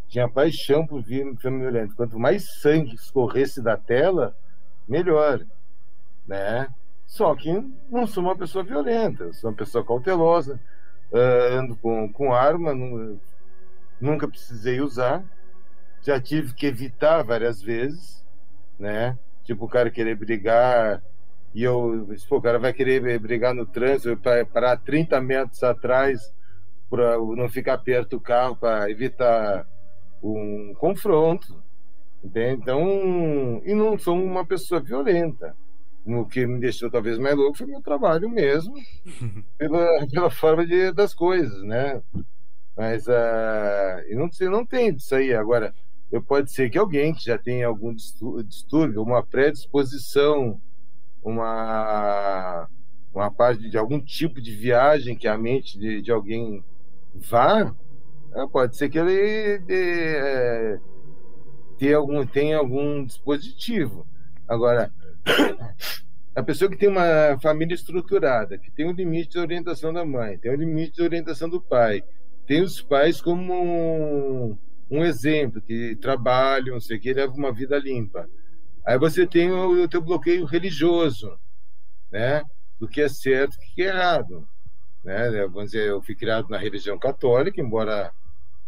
Tinha 0.08 0.30
paixão 0.30 0.86
por 0.86 1.04
filme, 1.04 1.36
violento. 1.36 1.96
Quanto 1.96 2.18
mais 2.18 2.62
sangue 2.62 2.96
escorresse 2.96 3.62
da 3.62 3.76
tela, 3.76 4.36
melhor, 4.88 5.46
né? 6.26 6.68
Só 7.06 7.36
que 7.36 7.52
não 7.90 8.08
sou 8.08 8.24
uma 8.24 8.38
pessoa 8.38 8.64
violenta, 8.64 9.34
sou 9.34 9.50
uma 9.50 9.56
pessoa 9.56 9.86
cautelosa, 9.86 10.60
uh, 11.12 11.58
ando 11.58 11.76
com, 11.76 12.12
com 12.12 12.34
arma, 12.34 12.74
nunca 14.00 14.28
precisei 14.28 14.80
usar, 14.80 15.24
já 16.02 16.20
tive 16.22 16.54
que 16.54 16.68
evitar 16.68 17.24
várias 17.24 17.62
vezes, 17.62 18.26
né? 18.80 19.18
Tipo, 19.44 19.66
o 19.66 19.70
cara 19.70 19.92
querer 19.92 20.16
brigar 20.16 21.04
e 21.54 21.64
eu, 21.64 22.08
pô, 22.28 22.38
o 22.38 22.42
cara 22.42 22.58
vai 22.58 22.74
querer 22.74 23.20
brigar 23.20 23.54
no 23.54 23.66
trânsito, 23.66 24.18
para 24.18 24.46
parar 24.46 24.78
30 24.78 25.22
metros 25.22 25.62
atrás 25.64 26.34
para 26.90 27.18
não 27.18 27.50
ficar 27.50 27.78
perto 27.80 28.12
do 28.12 28.22
carro 28.22 28.56
para 28.56 28.90
evitar 28.90 29.68
um 30.22 30.74
confronto. 30.78 31.62
Entende? 32.24 32.62
Então, 32.62 33.62
e 33.66 33.74
não 33.74 33.98
sou 33.98 34.16
uma 34.16 34.46
pessoa 34.46 34.80
violenta. 34.80 35.56
O 36.06 36.26
que 36.26 36.46
me 36.46 36.60
deixou 36.60 36.90
talvez 36.90 37.18
mais 37.18 37.36
louco 37.36 37.58
foi 37.58 37.68
meu 37.68 37.82
trabalho 37.82 38.30
mesmo, 38.30 38.74
pela, 39.58 40.08
pela 40.08 40.30
forma 40.30 40.66
de, 40.66 40.92
das 40.92 41.14
coisas, 41.14 41.64
né? 41.64 42.02
Mas 42.76 43.08
uh, 43.08 44.02
e 44.10 44.16
não, 44.16 44.30
não 44.52 44.66
tem 44.66 44.90
isso 44.90 45.16
aí. 45.16 45.34
Agora, 45.34 45.74
eu 46.12 46.22
pode 46.22 46.52
ser 46.52 46.70
que 46.70 46.78
alguém 46.78 47.14
que 47.14 47.26
já 47.26 47.38
tenha 47.38 47.68
algum 47.68 47.94
distúrbio, 47.94 49.02
uma 49.02 49.24
predisposição 49.24 50.60
uma, 51.24 52.68
uma 53.14 53.32
parte 53.32 53.70
de 53.70 53.78
algum 53.78 54.00
tipo 54.00 54.42
de 54.42 54.54
viagem 54.54 55.16
que 55.16 55.28
a 55.28 55.38
mente 55.38 55.78
de, 55.78 56.02
de 56.02 56.12
alguém 56.12 56.64
vá, 57.14 57.74
é, 58.34 58.48
pode 58.48 58.76
ser 58.76 58.90
que 58.90 59.00
ele 59.00 59.60
de, 59.60 59.74
é, 59.74 60.80
tenha, 61.78 61.98
algum, 61.98 62.26
tenha 62.26 62.58
algum 62.58 63.06
dispositivo. 63.06 64.06
Agora, 64.48 64.92
a 66.36 66.44
pessoa 66.44 66.70
que 66.70 66.78
tem 66.78 66.90
uma 66.90 67.38
família 67.42 67.76
estruturada, 67.76 68.58
que 68.58 68.72
tem 68.72 68.88
um 68.88 68.94
limite 68.94 69.32
de 69.32 69.40
orientação 69.40 69.94
da 69.94 70.04
mãe, 70.04 70.38
tem 70.38 70.52
um 70.52 70.56
limite 70.56 70.96
de 70.96 71.04
orientação 71.04 71.48
do 71.50 71.62
pai, 71.62 72.04
tem 72.46 72.62
os 72.62 72.82
pais 72.82 73.22
como 73.22 73.54
um, 73.54 74.58
um 74.90 75.04
exemplo, 75.04 75.62
que 75.62 75.96
trabalham, 75.96 76.80
sei 76.80 77.00
que, 77.00 77.14
levam 77.14 77.38
uma 77.38 77.54
vida 77.54 77.78
limpa. 77.78 78.28
Aí 78.86 78.98
você 78.98 79.26
tem 79.26 79.52
o, 79.52 79.84
o 79.84 79.88
teu 79.88 80.02
bloqueio 80.02 80.46
religioso, 80.46 81.40
né? 82.12 82.44
Do 82.80 82.88
que 82.88 83.02
é 83.02 83.08
certo 83.08 83.56
e 83.56 83.58
o 83.58 83.76
que 83.76 83.82
é 83.84 83.88
errado. 83.88 84.48
Né? 85.04 85.30
Vamos 85.48 85.72
dizer, 85.72 85.88
eu 85.88 86.02
fui 86.02 86.16
criado 86.16 86.50
na 86.50 86.58
religião 86.58 86.98
católica, 86.98 87.62
embora 87.62 88.14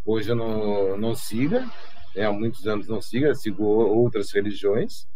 hoje 0.04 0.30
eu 0.30 0.36
não, 0.36 0.96
não 0.96 1.14
siga, 1.14 1.70
né? 2.14 2.24
há 2.24 2.32
muitos 2.32 2.66
anos 2.66 2.88
não 2.88 3.00
siga, 3.00 3.34
sigo 3.34 3.64
outras 3.64 4.32
religiões, 4.32 5.06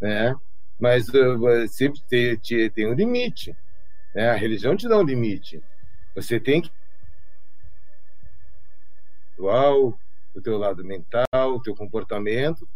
né? 0.00 0.34
Mas 0.78 1.08
uh, 1.08 1.68
sempre 1.68 2.00
tem, 2.08 2.70
tem 2.70 2.86
um 2.86 2.94
limite. 2.94 3.54
Né? 4.14 4.30
A 4.30 4.34
religião 4.34 4.74
te 4.74 4.88
dá 4.88 4.98
um 4.98 5.04
limite. 5.04 5.62
Você 6.14 6.40
tem 6.40 6.62
que 6.62 6.70
o 9.38 10.40
teu 10.42 10.58
lado 10.58 10.84
mental, 10.84 11.26
o 11.54 11.62
teu 11.62 11.74
comportamento, 11.74 12.68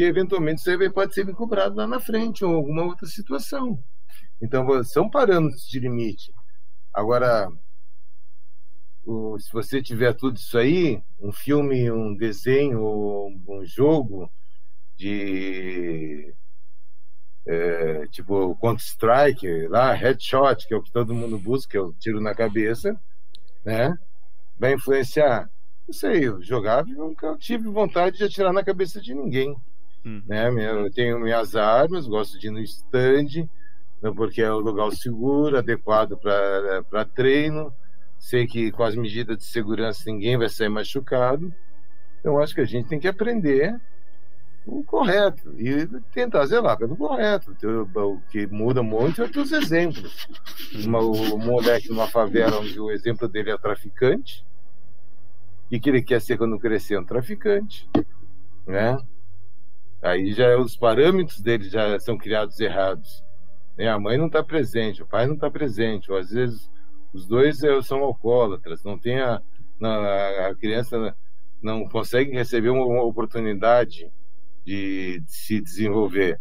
porque 0.00 0.04
eventualmente 0.04 0.62
você 0.62 0.90
pode 0.90 1.12
ser 1.12 1.30
cobrado 1.34 1.76
lá 1.76 1.86
na 1.86 2.00
frente 2.00 2.42
ou 2.42 2.54
alguma 2.54 2.84
outra 2.84 3.06
situação. 3.06 3.78
Então, 4.40 4.82
são 4.82 5.10
parâmetros 5.10 5.68
de 5.68 5.78
limite. 5.78 6.32
Agora, 6.90 7.50
o, 9.04 9.38
se 9.38 9.52
você 9.52 9.82
tiver 9.82 10.14
tudo 10.14 10.38
isso 10.38 10.56
aí, 10.56 11.02
um 11.20 11.30
filme, 11.30 11.90
um 11.90 12.16
desenho, 12.16 12.80
um 12.80 13.62
jogo 13.66 14.30
de 14.96 16.34
é, 17.46 18.06
tipo 18.06 18.56
Counter-Strike, 18.56 19.68
lá, 19.68 19.92
Headshot, 19.92 20.66
que 20.66 20.72
é 20.72 20.78
o 20.78 20.82
que 20.82 20.90
todo 20.90 21.14
mundo 21.14 21.38
busca, 21.38 21.76
é 21.76 21.80
o 21.80 21.92
tiro 21.92 22.22
na 22.22 22.34
cabeça, 22.34 22.98
né? 23.62 23.94
Vai 24.58 24.72
influenciar. 24.72 25.50
Não 25.86 25.92
sei, 25.92 26.26
eu 26.26 26.42
jogava 26.42 26.88
e 26.88 26.94
nunca 26.94 27.36
tive 27.36 27.68
vontade 27.68 28.16
de 28.16 28.24
atirar 28.24 28.52
na 28.54 28.64
cabeça 28.64 28.98
de 28.98 29.12
ninguém. 29.12 29.54
Uhum. 30.04 30.22
Né? 30.26 30.48
Eu 30.70 30.90
tenho 30.90 31.18
minhas 31.18 31.54
armas, 31.54 32.06
gosto 32.06 32.38
de 32.38 32.48
ir 32.48 32.50
no 32.50 32.60
stand, 32.60 33.48
né, 34.02 34.10
porque 34.14 34.42
é 34.42 34.52
um 34.52 34.58
lugar 34.58 34.90
seguro, 34.92 35.58
adequado 35.58 36.16
para 36.18 37.04
treino. 37.04 37.72
sei 38.18 38.46
que 38.46 38.70
com 38.72 38.82
as 38.82 38.94
medidas 38.94 39.38
de 39.38 39.44
segurança 39.44 40.02
ninguém 40.06 40.38
vai 40.38 40.48
sair 40.48 40.68
machucado. 40.68 41.52
Então 42.20 42.38
acho 42.38 42.54
que 42.54 42.60
a 42.60 42.66
gente 42.66 42.88
tem 42.88 42.98
que 42.98 43.08
aprender 43.08 43.78
o 44.66 44.84
correto 44.84 45.54
e 45.58 45.86
tentar 46.12 46.46
zelar 46.46 46.76
pelo 46.76 46.96
correto. 46.96 47.56
O 47.94 48.20
que 48.30 48.46
muda 48.46 48.82
muito 48.82 49.22
é 49.22 49.30
os 49.34 49.52
exemplos. 49.52 50.26
Uma, 50.84 51.00
o 51.00 51.38
moleque 51.38 51.88
numa 51.88 52.06
favela 52.06 52.60
onde 52.60 52.78
o 52.78 52.90
exemplo 52.90 53.26
dele 53.26 53.50
é 53.50 53.58
traficante 53.58 54.44
e 55.70 55.78
que 55.78 55.88
ele 55.88 56.02
quer 56.02 56.20
ser 56.20 56.36
quando 56.36 56.58
crescer 56.58 56.98
um 56.98 57.04
traficante, 57.04 57.88
né? 58.66 58.98
Aí 60.02 60.32
já 60.32 60.56
os 60.56 60.76
parâmetros 60.76 61.40
dele 61.40 61.68
já 61.68 61.98
são 62.00 62.16
criados 62.16 62.58
errados. 62.58 63.22
Né? 63.76 63.88
A 63.88 63.98
mãe 63.98 64.16
não 64.16 64.26
está 64.26 64.42
presente, 64.42 65.02
o 65.02 65.06
pai 65.06 65.26
não 65.26 65.34
está 65.34 65.50
presente, 65.50 66.10
ou 66.10 66.18
às 66.18 66.30
vezes 66.30 66.70
os 67.12 67.26
dois 67.26 67.62
eh, 67.62 67.82
são 67.82 67.98
alcoólatras, 68.00 68.82
não 68.84 68.98
tem 68.98 69.20
a, 69.20 69.42
a 70.48 70.54
criança 70.54 71.14
não 71.62 71.86
consegue 71.88 72.32
receber 72.32 72.70
uma 72.70 73.02
oportunidade 73.02 74.10
de, 74.64 75.20
de, 75.20 75.32
se 75.32 75.60
desenvolver. 75.60 76.40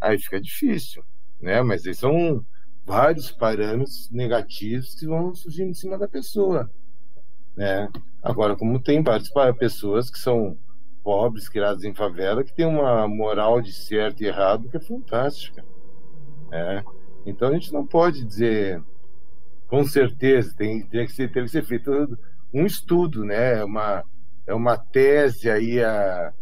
Aí 0.00 0.18
fica 0.18 0.40
difícil, 0.40 1.02
né? 1.40 1.62
Mas 1.62 1.82
são 1.96 2.44
vários 2.84 3.32
parâmetros 3.32 4.08
negativos 4.12 4.94
que 4.94 5.06
vão 5.06 5.34
surgindo 5.34 5.70
em 5.70 5.74
cima 5.74 5.98
da 5.98 6.06
pessoa, 6.06 6.70
né? 7.56 7.88
Agora, 8.22 8.56
como 8.56 8.80
tem 8.80 9.02
várias 9.02 9.30
pessoas 9.58 10.10
que 10.10 10.18
são 10.18 10.56
pobres, 11.06 11.48
criadas 11.48 11.84
em 11.84 11.94
favela, 11.94 12.42
que 12.42 12.52
tem 12.52 12.66
uma 12.66 13.06
moral 13.06 13.60
de 13.62 13.72
certo 13.72 14.24
e 14.24 14.26
errado 14.26 14.68
que 14.68 14.76
é 14.76 14.80
fantástica, 14.80 15.64
né? 16.50 16.82
Então 17.24 17.48
a 17.48 17.52
gente 17.52 17.72
não 17.72 17.86
pode 17.86 18.24
dizer 18.24 18.82
com 19.68 19.84
certeza 19.84 20.52
tem, 20.56 20.84
tem 20.88 21.06
que 21.06 21.12
ser 21.12 21.30
que 21.32 21.46
ser 21.46 21.64
feito 21.64 22.18
um 22.52 22.66
estudo, 22.66 23.24
né? 23.24 23.62
Uma 23.62 24.02
é 24.48 24.52
uma 24.52 24.76
tese 24.76 25.48
aí 25.48 25.80
a, 25.80 26.32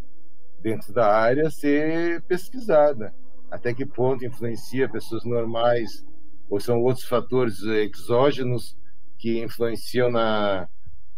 dentro 0.63 0.95
da 0.95 1.15
área 1.15 1.49
a 1.49 1.51
ser 1.51 2.23
pesquisada. 2.23 3.15
Até 3.51 3.75
que 3.75 3.85
ponto 3.85 4.25
influencia 4.25 4.89
pessoas 4.89 5.27
normais 5.27 6.03
ou 6.49 6.59
são 6.59 6.81
outros 6.81 7.05
fatores 7.05 7.61
exógenos 7.63 8.75
que 9.19 9.43
influenciam 9.43 10.11
na, 10.11 10.67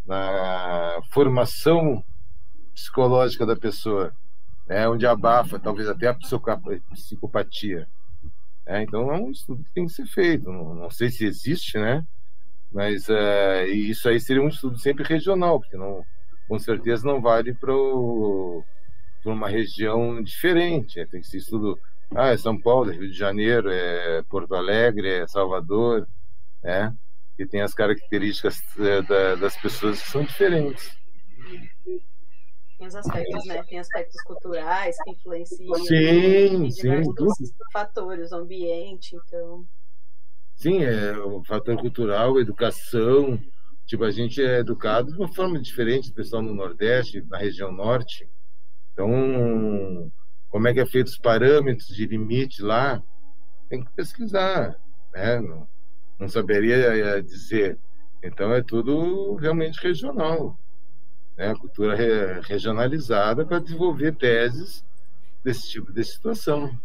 na 0.04 1.00
formação 1.12 2.02
psicológica 2.76 3.46
da 3.46 3.56
pessoa, 3.56 4.12
né? 4.68 4.86
onde 4.86 5.06
abafa 5.06 5.58
talvez 5.58 5.88
até 5.88 6.08
a 6.08 6.14
psicopatia. 6.14 7.88
É, 8.66 8.82
então 8.82 9.10
é 9.10 9.18
um 9.18 9.30
estudo 9.30 9.64
que 9.64 9.72
tem 9.72 9.86
que 9.86 9.92
ser 9.92 10.06
feito. 10.06 10.52
Não, 10.52 10.74
não 10.74 10.90
sei 10.90 11.08
se 11.08 11.24
existe, 11.24 11.78
né? 11.78 12.04
Mas 12.70 13.08
uh, 13.08 13.64
isso 13.72 14.08
aí 14.08 14.20
seria 14.20 14.42
um 14.42 14.48
estudo 14.48 14.76
sempre 14.78 15.04
regional, 15.04 15.60
porque 15.60 15.76
não, 15.76 16.04
com 16.48 16.58
certeza 16.58 17.06
não 17.06 17.22
vale 17.22 17.54
para 17.54 17.72
uma 19.24 19.48
região 19.48 20.22
diferente. 20.22 21.00
É, 21.00 21.06
tem 21.06 21.20
que 21.20 21.28
ser 21.28 21.38
estudo. 21.38 21.78
Ah, 22.14 22.28
é 22.28 22.36
São 22.36 22.60
Paulo, 22.60 22.90
é 22.90 22.94
Rio 22.94 23.10
de 23.10 23.16
Janeiro, 23.16 23.70
é 23.70 24.22
Porto 24.28 24.54
Alegre, 24.54 25.08
é 25.08 25.26
Salvador, 25.26 26.06
né? 26.62 26.94
E 27.38 27.46
tem 27.46 27.62
as 27.62 27.72
características 27.72 28.60
é, 28.78 29.02
da, 29.02 29.34
das 29.36 29.56
pessoas 29.56 30.02
que 30.02 30.10
são 30.10 30.22
diferentes. 30.22 30.96
Tem 32.78 32.86
os 32.86 32.94
aspectos, 32.94 33.46
né? 33.46 33.62
Tem 33.64 33.78
aspectos 33.78 34.22
culturais 34.22 34.96
que 35.02 35.10
influenciam. 35.10 35.74
Sim, 35.84 36.70
sim. 36.70 37.02
Tudo. 37.14 37.32
fatores, 37.72 38.32
o 38.32 38.36
ambiente, 38.36 39.16
então. 39.16 39.66
Sim, 40.54 40.82
é 40.84 41.16
o 41.18 41.42
fator 41.44 41.76
cultural, 41.78 42.38
educação. 42.38 43.40
Tipo, 43.86 44.04
a 44.04 44.10
gente 44.10 44.42
é 44.42 44.58
educado 44.58 45.12
de 45.12 45.18
uma 45.18 45.32
forma 45.32 45.60
diferente, 45.60 46.10
o 46.10 46.14
pessoal 46.14 46.42
no 46.42 46.54
Nordeste, 46.54 47.24
na 47.28 47.38
região 47.38 47.72
Norte. 47.72 48.28
Então, 48.92 50.10
como 50.48 50.68
é 50.68 50.74
que 50.74 50.80
é 50.80 50.86
feito 50.86 51.06
os 51.06 51.18
parâmetros 51.18 51.88
de 51.88 52.06
limite 52.06 52.62
lá? 52.62 53.02
Tem 53.68 53.82
que 53.82 53.92
pesquisar, 53.92 54.76
né? 55.14 55.40
Não, 55.40 55.68
não 56.18 56.28
saberia 56.28 56.76
é, 56.76 57.22
dizer. 57.22 57.78
Então, 58.22 58.52
é 58.52 58.62
tudo 58.62 59.34
realmente 59.36 59.80
regional 59.80 60.58
né, 61.36 61.54
cultura 61.54 61.94
re, 61.94 62.40
regionalizada 62.40 63.44
para 63.44 63.58
desenvolver 63.58 64.12
teses 64.16 64.84
desse 65.44 65.68
tipo 65.68 65.92
de 65.92 66.02
situação. 66.02 66.76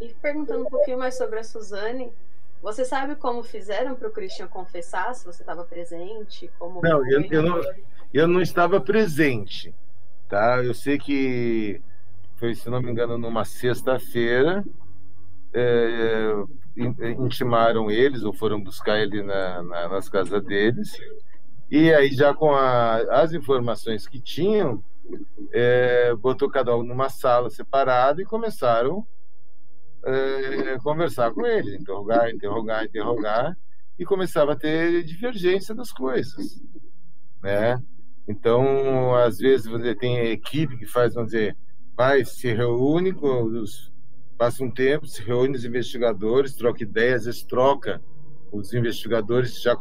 E 0.00 0.08
perguntando 0.14 0.62
um 0.62 0.70
pouquinho 0.70 0.98
mais 0.98 1.16
sobre 1.16 1.38
a 1.38 1.44
Suzane, 1.44 2.12
você 2.62 2.84
sabe 2.84 3.14
como 3.16 3.42
fizeram 3.42 3.94
para 3.94 4.08
o 4.08 4.10
Christian 4.10 4.48
confessar? 4.48 5.14
Se 5.14 5.24
você 5.24 5.42
estava 5.42 5.64
presente? 5.64 6.50
Como 6.58 6.80
não, 6.82 7.06
eu, 7.08 7.22
eu, 7.30 7.42
não, 7.42 7.60
eu 8.12 8.26
não 8.26 8.40
estava 8.40 8.80
presente. 8.80 9.74
Tá? 10.28 10.62
Eu 10.62 10.74
sei 10.74 10.98
que 10.98 11.80
foi, 12.36 12.54
se 12.54 12.68
não 12.68 12.82
me 12.82 12.90
engano, 12.90 13.16
numa 13.16 13.44
sexta-feira. 13.44 14.64
É, 15.54 16.32
intimaram 17.18 17.90
eles 17.90 18.22
ou 18.22 18.32
foram 18.32 18.60
buscar 18.60 18.98
ele 18.98 19.22
na, 19.22 19.62
na, 19.62 19.88
nas 19.88 20.06
casas 20.06 20.44
deles 20.44 20.98
e 21.70 21.92
aí, 21.92 22.10
já 22.10 22.32
com 22.34 22.52
a, 22.54 22.96
as 23.22 23.32
informações 23.32 24.06
que 24.06 24.20
tinham, 24.20 24.82
é, 25.52 26.14
botou 26.14 26.50
cada 26.50 26.76
um 26.76 26.82
numa 26.82 27.08
sala 27.08 27.50
separada 27.50 28.22
e 28.22 28.24
começaram 28.24 29.06
é, 30.04 30.78
conversar 30.78 31.32
com 31.32 31.44
ele, 31.44 31.76
interrogar, 31.76 32.30
interrogar, 32.30 32.84
interrogar, 32.84 33.56
e 33.98 34.04
começava 34.04 34.52
a 34.52 34.56
ter 34.56 35.02
divergência 35.04 35.74
das 35.74 35.90
coisas, 35.90 36.62
né? 37.42 37.82
Então, 38.28 39.14
às 39.14 39.38
vezes 39.38 39.66
você 39.66 39.94
tem 39.94 40.18
equipe 40.30 40.76
que 40.76 40.86
faz, 40.86 41.14
vamos 41.14 41.30
dizer, 41.30 41.56
vai, 41.96 42.24
se 42.24 42.52
reúne 42.52 43.12
com 43.12 43.44
os, 43.44 43.92
passa 44.36 44.62
um 44.62 44.70
tempo, 44.70 45.06
se 45.06 45.22
reúne 45.22 45.56
os 45.56 45.64
investigadores, 45.64 46.54
troca 46.54 46.82
ideias, 46.82 47.24
vezes 47.24 47.44
troca 47.44 48.02
os 48.52 48.72
investigadores 48.74 49.60
já 49.62 49.76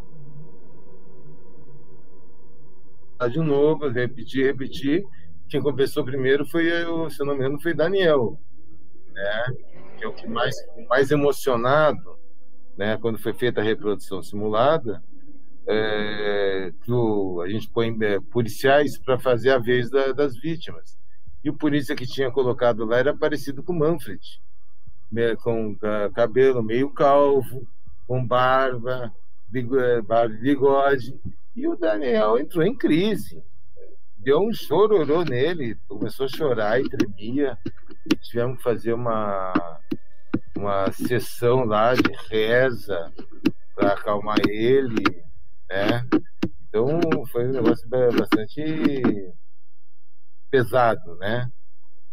de 3.30 3.40
novo, 3.40 3.88
repetir, 3.90 4.46
repetir. 4.46 5.04
Quem 5.50 5.62
começou 5.62 6.04
primeiro 6.04 6.46
foi, 6.46 6.66
se 7.10 7.22
eu 7.22 7.26
não 7.26 7.34
me 7.34 7.40
engano, 7.40 7.62
foi 7.62 7.74
Daniel, 7.74 8.40
né? 9.14 9.46
Que 9.98 10.06
é 10.06 10.08
o 10.08 10.14
que 10.14 10.28
mais, 10.28 10.56
mais 10.90 11.12
emocionado, 11.12 12.20
né? 12.78 12.98
Quando 12.98 13.18
foi 13.18 13.34
feita 13.34 13.62
a 13.62 13.64
reprodução 13.64 14.22
simulada, 14.22 15.02
é, 15.68 16.72
que 16.84 16.92
o, 16.92 17.42
a 17.42 17.50
gente 17.50 17.70
põe 17.70 17.96
é, 18.02 18.20
policiais 18.20 18.98
para 18.98 19.18
fazer 19.20 19.52
a 19.52 19.58
vez 19.58 19.90
da, 19.90 20.12
das 20.12 20.38
vítimas. 20.38 20.98
E 21.44 21.50
o 21.50 21.58
polícia 21.58 21.96
que 21.96 22.06
tinha 22.06 22.32
colocado 22.32 22.86
lá 22.86 22.98
era 22.98 23.16
parecido 23.16 23.64
com 23.64 23.74
Manfred, 23.74 24.20
com 25.44 25.78
cabelo 26.14 26.64
meio 26.64 26.90
calvo, 26.92 27.68
com 28.08 28.26
barba, 28.26 29.14
bigode. 29.48 31.14
E 31.56 31.68
o 31.68 31.76
Daniel 31.76 32.38
entrou 32.38 32.66
em 32.66 32.76
crise. 32.76 33.42
Deu 34.18 34.42
um 34.42 34.52
chororô 34.52 35.24
nele, 35.24 35.76
começou 35.88 36.26
a 36.26 36.30
chorar 36.30 36.82
e 36.82 36.90
tremia. 36.90 37.58
Tivemos 38.22 38.58
que 38.58 38.64
fazer 38.64 38.94
uma, 38.94 39.54
uma 40.58 40.92
sessão 40.92 41.64
lá 41.64 41.94
de 41.94 42.12
reza 42.30 43.14
para 43.74 43.94
acalmar 43.94 44.40
ele, 44.50 45.04
né? 45.70 46.06
Então 46.68 47.00
foi 47.32 47.48
um 47.48 47.52
negócio 47.52 47.88
bastante 47.88 49.34
pesado, 50.52 51.16
né? 51.16 51.50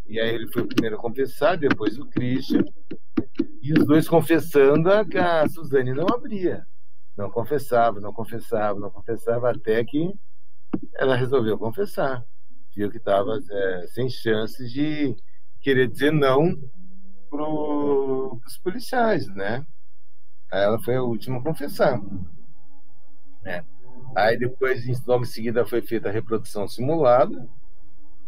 E 0.06 0.20
aí 0.20 0.34
ele 0.34 0.52
foi 0.52 0.62
o 0.62 0.68
primeiro 0.68 0.96
a 0.96 1.00
confessar, 1.00 1.56
depois 1.56 1.98
o 1.98 2.06
Christian, 2.06 2.62
e 3.60 3.72
os 3.72 3.86
dois 3.86 4.08
confessando 4.08 4.90
que 5.08 5.18
a 5.18 5.48
Suzane 5.48 5.94
não 5.94 6.06
abria. 6.08 6.66
Não 7.16 7.30
confessava, 7.30 8.00
não 8.00 8.12
confessava, 8.12 8.78
não 8.78 8.90
confessava, 8.90 9.50
até 9.50 9.84
que 9.84 10.12
ela 10.94 11.16
resolveu 11.16 11.58
confessar. 11.58 12.24
Viu 12.74 12.90
que 12.90 12.96
estava 12.96 13.38
é, 13.50 13.86
sem 13.88 14.08
chances 14.08 14.70
de 14.72 15.14
querer 15.60 15.88
dizer 15.88 16.12
não 16.12 16.54
para 17.30 17.44
os 17.44 18.58
policiais, 18.58 19.26
né? 19.28 19.64
Aí 20.50 20.62
ela 20.62 20.82
foi 20.82 20.96
a 20.96 21.02
última 21.02 21.38
a 21.38 21.42
confessar. 21.42 22.00
Né? 23.42 23.64
Aí 24.14 24.38
depois, 24.38 24.84
logo 25.06 25.24
em 25.24 25.26
seguida, 25.26 25.66
foi 25.66 25.80
feita 25.80 26.08
a 26.08 26.12
reprodução 26.12 26.68
simulada, 26.68 27.48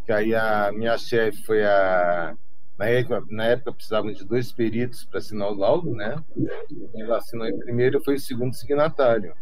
que 0.05 0.13
aí 0.13 0.35
a 0.35 0.73
minha 0.73 0.97
chefe 0.97 1.43
foi 1.43 1.65
a 1.65 2.37
na 2.79 2.87
época, 2.87 3.23
na 3.31 3.45
época 3.47 3.73
precisavam 3.73 4.13
de 4.13 4.25
dois 4.25 4.51
peritos 4.53 5.05
para 5.05 5.19
assinar 5.19 5.49
o 5.49 5.55
laudo, 5.55 5.93
né? 5.93 6.17
Ela 6.97 7.19
assinou 7.19 7.47
em 7.47 7.59
primeiro, 7.59 8.03
fui 8.03 8.17
o 8.17 8.21
segundo 8.21 8.55
signatário. 8.55 9.33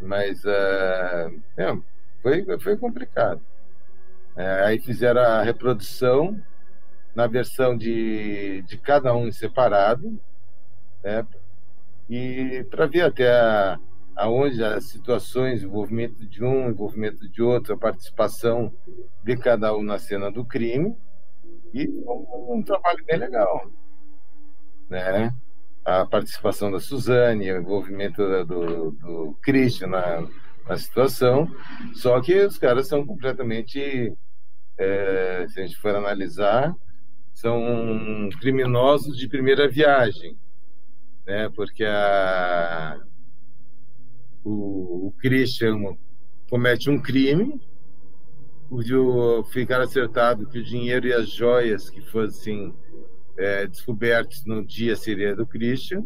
Mas 0.00 0.42
uh, 0.44 1.42
é, 1.58 1.78
foi, 2.22 2.58
foi 2.58 2.76
complicado. 2.78 3.42
É, 4.34 4.64
aí 4.64 4.78
fizeram 4.78 5.20
a 5.20 5.42
reprodução 5.42 6.40
na 7.14 7.26
versão 7.26 7.76
de, 7.76 8.62
de 8.62 8.78
cada 8.78 9.14
um 9.14 9.30
separado, 9.30 10.18
né? 11.04 11.26
e 12.08 12.64
para 12.70 12.86
ver 12.86 13.02
até 13.02 13.30
a, 13.30 13.78
aonde 14.16 14.64
as 14.64 14.88
situações, 14.88 15.62
envolvimento 15.62 16.26
de 16.26 16.42
um, 16.42 16.70
envolvimento 16.70 17.28
de 17.28 17.42
outro, 17.42 17.74
a 17.74 17.78
participação 17.78 18.72
de 19.22 19.36
cada 19.36 19.76
um 19.76 19.82
na 19.82 19.98
cena 19.98 20.30
do 20.30 20.44
crime 20.44 20.96
e 21.72 21.88
um, 21.88 22.56
um 22.58 22.62
trabalho 22.62 23.04
bem 23.04 23.18
legal, 23.18 23.70
né? 24.88 25.34
A 25.84 26.04
participação 26.04 26.70
da 26.70 26.78
Suzane, 26.78 27.50
o 27.52 27.60
envolvimento 27.60 28.22
do, 28.44 28.90
do 28.92 29.38
Christian 29.42 29.88
na, 29.88 30.28
na 30.68 30.76
situação, 30.76 31.48
só 31.94 32.20
que 32.20 32.38
os 32.44 32.58
caras 32.58 32.88
são 32.88 33.06
completamente, 33.06 34.12
é, 34.78 35.46
se 35.48 35.60
a 35.60 35.66
gente 35.66 35.78
for 35.78 35.94
analisar, 35.94 36.74
são 37.32 38.28
criminosos 38.40 39.16
de 39.16 39.28
primeira 39.28 39.68
viagem, 39.68 40.36
né? 41.26 41.48
Porque 41.54 41.84
a, 41.84 43.00
o, 44.44 45.08
o 45.08 45.14
Christian 45.20 45.96
comete 46.48 46.90
um 46.90 47.00
crime, 47.00 47.60
cujo 48.70 49.42
ficar 49.50 49.80
acertado 49.80 50.46
que 50.46 50.60
o 50.60 50.64
dinheiro 50.64 51.08
e 51.08 51.12
as 51.12 51.28
joias 51.28 51.90
que 51.90 52.00
fossem 52.00 52.72
é, 53.36 53.66
descobertos 53.66 54.44
no 54.46 54.64
dia 54.64 54.94
seria 54.94 55.34
do 55.34 55.44
Christian, 55.44 56.04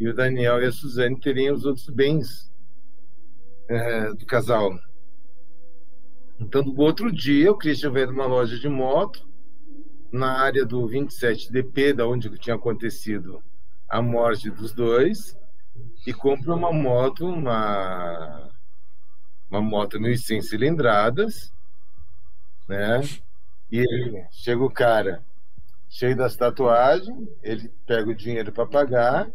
e 0.00 0.08
o 0.08 0.12
Daniel 0.12 0.60
e 0.60 0.66
a 0.66 0.72
Suzane 0.72 1.20
teriam 1.20 1.54
os 1.54 1.64
outros 1.64 1.88
bens 1.88 2.52
é, 3.68 4.12
do 4.12 4.26
casal. 4.26 4.76
Então, 6.40 6.64
no 6.64 6.76
outro 6.80 7.12
dia, 7.12 7.52
o 7.52 7.56
Christian 7.56 7.92
veio 7.92 8.08
de 8.08 8.12
uma 8.12 8.26
loja 8.26 8.58
de 8.58 8.68
moto, 8.68 9.24
na 10.10 10.40
área 10.40 10.66
do 10.66 10.82
27DP, 10.88 11.92
da 11.92 12.08
onde 12.08 12.28
tinha 12.38 12.56
acontecido 12.56 13.40
a 13.88 14.02
morte 14.02 14.50
dos 14.50 14.72
dois, 14.72 15.38
e 16.04 16.12
compra 16.12 16.54
uma 16.54 16.72
moto, 16.72 17.24
uma, 17.24 18.50
uma 19.48 19.62
moto 19.62 19.96
1.100 19.96 20.42
cilindradas, 20.42 21.53
né? 22.68 23.00
E 23.70 23.78
ele, 23.78 24.26
chega 24.30 24.62
o 24.62 24.70
cara 24.70 25.24
cheio 25.88 26.16
das 26.16 26.34
tatuagens, 26.34 27.28
ele 27.42 27.68
pega 27.86 28.10
o 28.10 28.14
dinheiro 28.14 28.52
para 28.52 28.66
pagar, 28.66 29.30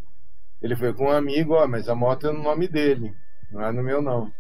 ele 0.61 0.76
foi 0.76 0.93
com 0.93 1.06
um 1.06 1.11
amigo, 1.11 1.53
ó, 1.53 1.65
mas 1.68 1.88
a 1.88 1.95
moto 1.95 2.27
é 2.27 2.34
no 2.34 2.43
nome 2.43 2.68
dele, 2.68 3.15
não 3.49 3.64
é 3.64 3.72
no 3.72 3.81
meu 3.81 4.01
não. 4.01 4.31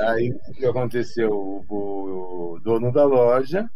Aí 0.00 0.30
o 0.30 0.52
que 0.54 0.66
aconteceu? 0.66 1.30
O, 1.32 2.54
o 2.54 2.60
dono 2.60 2.92
da 2.92 3.04
loja 3.04 3.68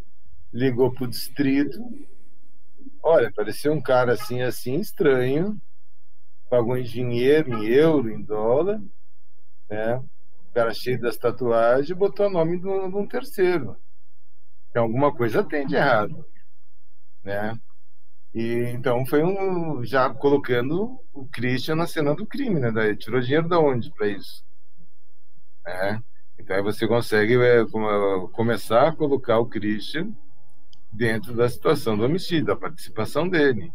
ligou 0.53 0.93
pro 0.93 1.09
distrito. 1.09 1.77
Olha, 3.03 3.33
parecia 3.33 3.73
um 3.73 3.81
cara 3.81 4.13
assim, 4.13 4.43
assim, 4.43 4.79
estranho. 4.79 5.61
Pagou 6.49 6.77
em 6.77 6.85
dinheiro, 6.85 7.53
em 7.55 7.67
euro, 7.67 8.11
em 8.11 8.23
dólar, 8.23 8.81
né? 9.69 10.01
Cara 10.55 10.75
cheio 10.75 11.01
das 11.01 11.17
tatuagens 11.17 11.97
botou 11.97 12.27
o 12.27 12.31
nome 12.31 12.61
de 12.61 12.69
um, 12.69 13.07
terceiro. 13.07 13.77
Então, 14.71 14.85
alguma 14.85 15.15
coisa 15.15 15.43
tem 15.43 15.67
de 15.67 15.77
errado, 15.77 16.25
né? 17.25 17.59
E 18.35 18.71
então 18.73 19.05
foi 19.05 19.23
um 19.23 19.85
já 19.85 20.09
colocando 20.09 20.99
o 21.13 21.27
Christian 21.27 21.77
na 21.77 21.87
cena 21.87 22.15
do 22.15 22.27
crime, 22.27 22.59
né? 22.61 22.71
Daí 22.71 22.97
tirou 22.97 23.21
dinheiro 23.21 23.49
da 23.49 23.59
onde 23.59 23.91
para 23.93 24.09
isso? 24.09 24.43
É. 25.67 25.99
Então 26.39 26.57
aí 26.57 26.63
você 26.63 26.89
consegue 26.89 27.37
é, 27.37 27.65
começar 28.33 28.89
a 28.89 28.97
colocar 28.97 29.39
o 29.39 29.47
Christian 29.47 30.13
dentro 30.93 31.35
da 31.35 31.49
situação 31.49 31.97
do 31.97 32.05
homicídio, 32.05 32.47
da 32.47 32.57
participação 32.57 33.29
dele. 33.29 33.73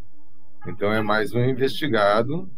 Então 0.67 0.91
é 0.91 1.01
mais 1.01 1.33
um 1.33 1.43
investigado 1.43 2.49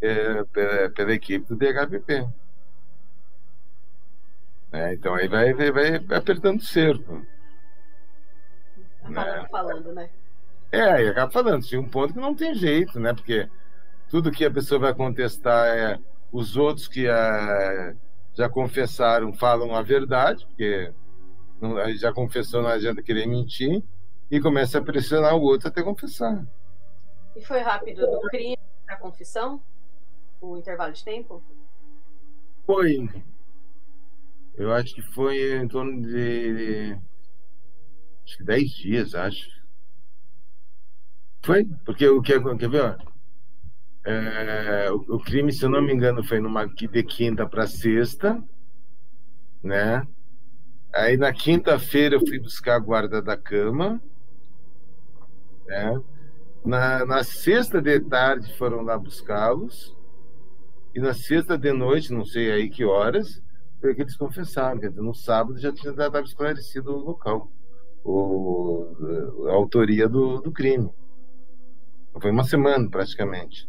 é, 0.00 0.44
pela, 0.44 0.90
pela, 0.90 1.14
equipe 1.14 1.46
do 1.46 1.56
DHPP. 1.56 2.26
É, 4.72 4.94
então 4.94 5.14
aí 5.14 5.28
vai, 5.28 5.52
vai, 5.54 5.72
vai 5.72 6.18
apertando 6.18 6.60
o 6.60 6.64
cerco. 6.64 7.24
Acaba 9.02 9.24
né? 9.24 9.48
falando, 9.50 9.92
né? 9.92 10.10
É, 10.70 10.82
aí 10.82 11.08
acaba 11.08 11.30
falando. 11.30 11.66
Tem 11.66 11.78
um 11.78 11.88
ponto 11.88 12.12
que 12.12 12.20
não 12.20 12.34
tem 12.34 12.54
jeito, 12.54 13.00
né? 13.00 13.14
Porque 13.14 13.48
tudo 14.08 14.30
que 14.30 14.44
a 14.44 14.50
pessoa 14.50 14.78
vai 14.78 14.94
contestar 14.94 15.66
é 15.68 15.98
os 16.30 16.56
outros 16.56 16.86
que 16.86 17.06
é, 17.06 17.96
já 18.34 18.48
confessaram 18.48 19.32
falam 19.32 19.74
a 19.74 19.82
verdade, 19.82 20.46
porque 20.46 20.92
não, 21.60 21.90
já 21.94 22.12
confessou, 22.12 22.62
não 22.62 22.70
adianta 22.70 23.02
querer 23.02 23.26
mentir, 23.26 23.82
e 24.30 24.40
começa 24.40 24.78
a 24.78 24.82
pressionar 24.82 25.34
o 25.34 25.42
outro 25.42 25.68
até 25.68 25.82
confessar. 25.82 26.46
E 27.34 27.44
foi 27.44 27.60
rápido 27.60 28.02
do 28.06 28.20
crime 28.28 28.58
para 28.84 28.96
a 28.96 28.98
confissão? 28.98 29.62
O 30.40 30.56
intervalo 30.56 30.92
de 30.92 31.02
tempo? 31.02 31.42
Foi. 32.66 33.08
Eu 34.58 34.72
acho 34.72 34.92
que 34.92 35.02
foi 35.02 35.56
em 35.56 35.68
torno 35.68 36.02
de. 36.02 36.98
Acho 38.24 38.38
que 38.38 38.44
10 38.44 38.70
dias, 38.70 39.14
acho. 39.14 39.48
Foi? 41.44 41.64
Porque 41.84 42.08
o 42.08 42.20
que 42.20 42.32
quer 42.58 42.68
ver? 42.68 42.96
É, 44.04 44.90
o, 44.90 44.96
o, 45.16 45.20
crime, 45.20 45.52
se 45.52 45.64
eu 45.64 45.70
não 45.70 45.80
me 45.80 45.92
engano, 45.92 46.24
foi 46.24 46.40
numa 46.40 46.66
de 46.66 47.02
quinta 47.04 47.46
para 47.48 47.68
sexta, 47.68 48.42
né? 49.62 50.02
Aí 50.92 51.16
na 51.16 51.32
quinta-feira 51.32 52.16
eu 52.16 52.26
fui 52.26 52.40
buscar 52.40 52.74
a 52.74 52.80
guarda 52.80 53.22
da 53.22 53.36
cama. 53.36 54.02
Né? 55.66 56.02
Na, 56.64 57.06
na 57.06 57.22
sexta 57.22 57.80
de 57.80 58.00
tarde 58.00 58.56
foram 58.58 58.82
lá 58.82 58.98
buscá-los. 58.98 59.96
E 60.94 60.98
na 60.98 61.14
sexta 61.14 61.56
de 61.56 61.72
noite, 61.72 62.12
não 62.12 62.24
sei 62.24 62.50
aí 62.50 62.68
que 62.68 62.84
horas, 62.84 63.40
foi 63.80 63.94
que 63.94 64.02
eles 64.02 64.16
confessaram. 64.16 64.80
Quer 64.80 64.90
dizer, 64.90 65.00
no 65.00 65.14
sábado 65.14 65.58
já 65.58 65.70
estava 65.70 66.20
esclarecido 66.20 66.92
o 66.92 66.98
local, 66.98 67.50
o, 68.04 69.46
a 69.48 69.52
autoria 69.52 70.08
do, 70.08 70.40
do 70.40 70.52
crime. 70.52 70.90
Foi 72.20 72.30
uma 72.30 72.44
semana 72.44 72.88
praticamente. 72.90 73.68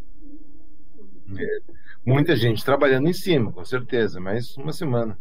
É, 1.38 1.60
muita 2.06 2.36
gente 2.36 2.65
trabalhando 2.65 3.07
em 3.07 3.14
cima, 3.14 3.52
com 3.52 3.64
certeza, 3.64 4.19
mas 4.19 4.57
uma 4.57 4.73
semana. 4.73 5.18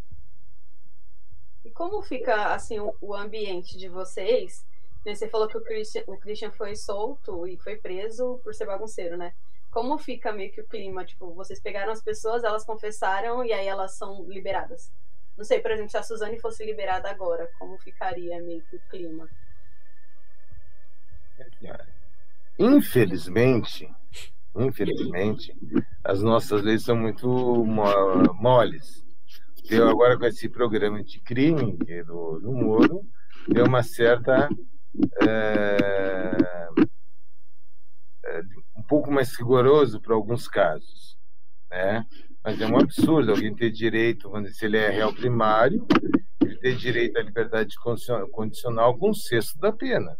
E 1.64 1.70
como 1.70 2.00
fica 2.02 2.54
assim 2.54 2.78
o, 2.78 2.94
o 3.00 3.14
ambiente 3.14 3.76
de 3.76 3.88
vocês? 3.88 4.66
Você 5.04 5.28
falou 5.28 5.48
que 5.48 5.56
o 5.56 5.62
Christian, 5.62 6.02
o 6.06 6.16
Christian 6.16 6.50
foi 6.50 6.74
solto 6.76 7.46
e 7.46 7.56
foi 7.58 7.76
preso 7.76 8.40
por 8.42 8.54
ser 8.54 8.66
bagunceiro, 8.66 9.16
né? 9.16 9.32
Como 9.70 9.98
fica 9.98 10.32
meio 10.32 10.50
que 10.50 10.60
o 10.60 10.66
clima? 10.66 11.04
Tipo, 11.04 11.32
vocês 11.34 11.60
pegaram 11.60 11.92
as 11.92 12.02
pessoas, 12.02 12.44
elas 12.44 12.64
confessaram 12.64 13.44
e 13.44 13.52
aí 13.52 13.66
elas 13.66 13.96
são 13.96 14.24
liberadas. 14.28 14.90
Não 15.36 15.44
sei, 15.44 15.60
por 15.60 15.70
exemplo, 15.70 15.90
se 15.90 15.96
a 15.96 16.02
Suzane 16.02 16.40
fosse 16.40 16.64
liberada 16.64 17.08
agora, 17.08 17.48
como 17.58 17.78
ficaria 17.78 18.40
meio 18.42 18.62
que 18.62 18.76
o 18.76 18.80
clima? 18.90 19.28
Infelizmente, 22.58 23.88
infelizmente, 24.56 25.54
as 26.02 26.22
nossas 26.22 26.62
leis 26.62 26.82
são 26.82 26.96
muito 26.96 27.28
moles 28.34 29.06
agora 29.76 30.18
com 30.18 30.24
esse 30.24 30.48
programa 30.48 31.02
de 31.02 31.20
crime 31.20 31.76
do, 32.06 32.38
do 32.40 32.52
Moro, 32.52 33.02
deu 33.48 33.66
uma 33.66 33.82
certa. 33.82 34.48
É, 35.22 35.76
é, 36.40 36.68
um 38.78 38.82
pouco 38.82 39.10
mais 39.10 39.36
rigoroso 39.36 40.00
para 40.00 40.14
alguns 40.14 40.46
casos. 40.46 41.16
Né? 41.70 42.06
Mas 42.42 42.60
é 42.60 42.66
um 42.66 42.78
absurdo 42.78 43.32
alguém 43.32 43.54
ter 43.54 43.70
direito, 43.70 44.30
quando 44.30 44.48
se 44.48 44.64
ele 44.64 44.76
é 44.78 44.88
réu 44.88 45.12
primário, 45.12 45.86
ele 46.40 46.56
ter 46.56 46.76
direito 46.76 47.18
à 47.18 47.22
liberdade 47.22 47.74
condicional 48.30 48.96
com 48.96 49.10
um 49.10 49.14
sexto 49.14 49.58
da 49.58 49.72
pena. 49.72 50.16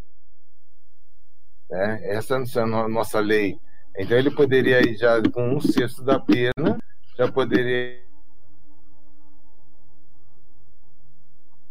Né? 1.71 2.01
Essa 2.11 2.37
é 2.37 2.61
a 2.61 2.89
nossa 2.89 3.21
lei. 3.21 3.59
Então 3.97 4.19
ele 4.19 4.31
poderia 4.31 4.81
ir 4.81 4.97
já 4.97 5.23
com 5.33 5.55
um 5.55 5.61
sexto 5.61 6.03
da 6.03 6.19
pena, 6.19 6.79
já 7.17 7.31
poderia 7.31 8.07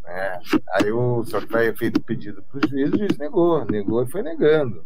É, 0.10 0.40
aí 0.76 0.92
o, 0.92 1.22
que 1.22 1.46
vai 1.48 1.76
feito 1.76 1.98
o 1.98 2.04
pedido 2.04 2.42
para 2.42 2.66
o 2.66 2.70
juiz, 2.70 2.94
o 2.94 2.98
juiz 2.98 3.18
negou, 3.18 3.66
negou 3.66 4.02
e 4.02 4.10
foi 4.10 4.24
negando. 4.24 4.86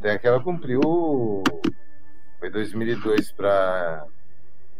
Até 0.00 0.16
que 0.16 0.26
ela 0.26 0.42
cumpriu. 0.42 0.80
Foi 2.38 2.48
2002 2.50 3.32
para 3.32 4.06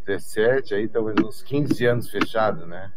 17, 0.03 0.73
aí 0.73 0.87
talvez 0.87 1.15
uns 1.23 1.43
15 1.43 1.85
anos 1.85 2.09
fechado, 2.09 2.65
né? 2.65 2.91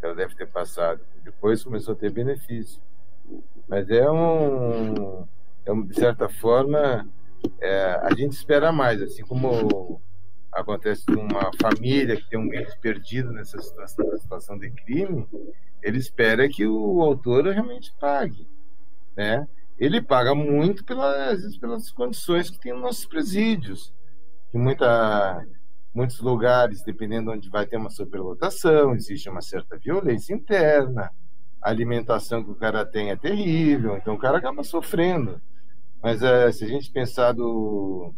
Ela 0.00 0.14
deve 0.14 0.34
ter 0.34 0.46
passado. 0.46 1.02
Depois 1.22 1.62
começou 1.62 1.92
a 1.92 1.96
ter 1.98 2.10
benefício. 2.10 2.80
Mas 3.68 3.90
é 3.90 4.10
um. 4.10 5.28
É 5.66 5.70
um 5.70 5.84
de 5.84 5.94
certa 5.94 6.30
forma, 6.30 7.06
é, 7.60 8.00
a 8.04 8.14
gente 8.14 8.32
espera 8.32 8.72
mais, 8.72 9.02
assim 9.02 9.22
como 9.22 10.00
acontece 10.50 11.04
com 11.04 11.20
uma 11.20 11.50
família 11.60 12.16
que 12.16 12.30
tem 12.30 12.38
um 12.38 12.54
ente 12.54 12.74
perdido 12.80 13.32
nessa 13.32 13.60
situação, 13.60 14.16
situação 14.16 14.58
de 14.58 14.70
crime, 14.70 15.28
ele 15.82 15.98
espera 15.98 16.48
que 16.48 16.66
o 16.66 17.02
autor 17.02 17.44
realmente 17.48 17.92
pague, 18.00 18.48
né? 19.14 19.46
Ele 19.80 20.02
paga 20.02 20.34
muito 20.34 20.84
pela, 20.84 21.30
às 21.30 21.40
vezes, 21.40 21.56
pelas 21.56 21.90
condições 21.90 22.50
que 22.50 22.60
tem 22.60 22.72
nos 22.72 22.82
nossos 22.82 23.06
presídios. 23.06 23.94
Que 24.50 24.58
muita, 24.58 25.42
muitos 25.94 26.20
lugares, 26.20 26.82
dependendo 26.82 27.30
de 27.30 27.38
onde 27.38 27.48
vai 27.48 27.66
ter 27.66 27.78
uma 27.78 27.88
superlotação, 27.88 28.94
existe 28.94 29.30
uma 29.30 29.40
certa 29.40 29.78
violência 29.78 30.34
interna, 30.34 31.10
a 31.62 31.70
alimentação 31.70 32.44
que 32.44 32.50
o 32.50 32.54
cara 32.54 32.84
tem 32.84 33.10
é 33.10 33.16
terrível, 33.16 33.96
então 33.96 34.14
o 34.14 34.18
cara 34.18 34.36
acaba 34.36 34.62
sofrendo. 34.62 35.40
Mas 36.02 36.22
é, 36.22 36.52
se 36.52 36.64
a 36.64 36.68
gente 36.68 36.90
pensar 36.90 37.32
do, 37.32 38.12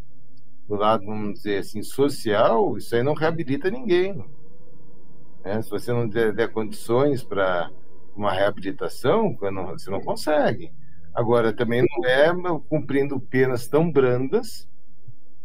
do 0.68 0.74
lado, 0.74 1.04
vamos 1.06 1.34
dizer 1.34 1.58
assim, 1.58 1.82
social, 1.82 2.76
isso 2.76 2.94
aí 2.96 3.04
não 3.04 3.14
reabilita 3.14 3.70
ninguém. 3.70 4.24
Né? 5.44 5.62
Se 5.62 5.70
você 5.70 5.92
não 5.92 6.08
der, 6.08 6.32
der 6.32 6.50
condições 6.50 7.22
para 7.22 7.70
uma 8.16 8.32
reabilitação, 8.32 9.36
você 9.36 9.90
não 9.90 10.00
consegue. 10.00 10.72
Agora, 11.14 11.52
também 11.52 11.82
não 11.82 12.08
é 12.08 12.32
cumprindo 12.68 13.20
penas 13.20 13.68
tão 13.68 13.90
brandas 13.90 14.68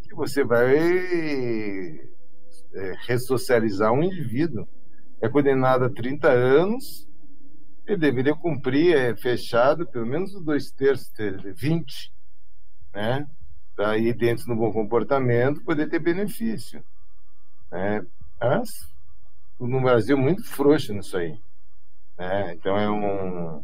que 0.04 0.16
você 0.16 0.44
vai 0.44 0.78
é, 2.74 2.94
ressocializar 3.06 3.92
um 3.92 4.04
indivíduo. 4.04 4.68
É 5.22 5.28
condenado 5.28 5.86
a 5.86 5.90
30 5.90 6.30
anos, 6.30 7.08
ele 7.86 7.98
deveria 7.98 8.36
cumprir 8.36 8.96
é, 8.96 9.16
fechado 9.16 9.86
pelo 9.88 10.06
menos 10.06 10.34
dois 10.44 10.72
terços, 10.72 11.12
20, 11.56 12.14
né? 12.94 13.28
Daí, 13.76 14.12
dentro 14.14 14.46
do 14.46 14.56
bom 14.56 14.72
comportamento, 14.72 15.64
poder 15.64 15.88
ter 15.88 16.00
benefício. 16.00 16.84
Né? 17.72 18.04
Mas, 18.42 18.70
no 19.60 19.82
Brasil, 19.82 20.18
muito 20.18 20.44
frouxo 20.44 20.94
nisso 20.94 21.16
aí. 21.16 21.40
Né? 22.18 22.56
Então, 22.56 22.76
é 22.76 22.90
um, 22.90 23.64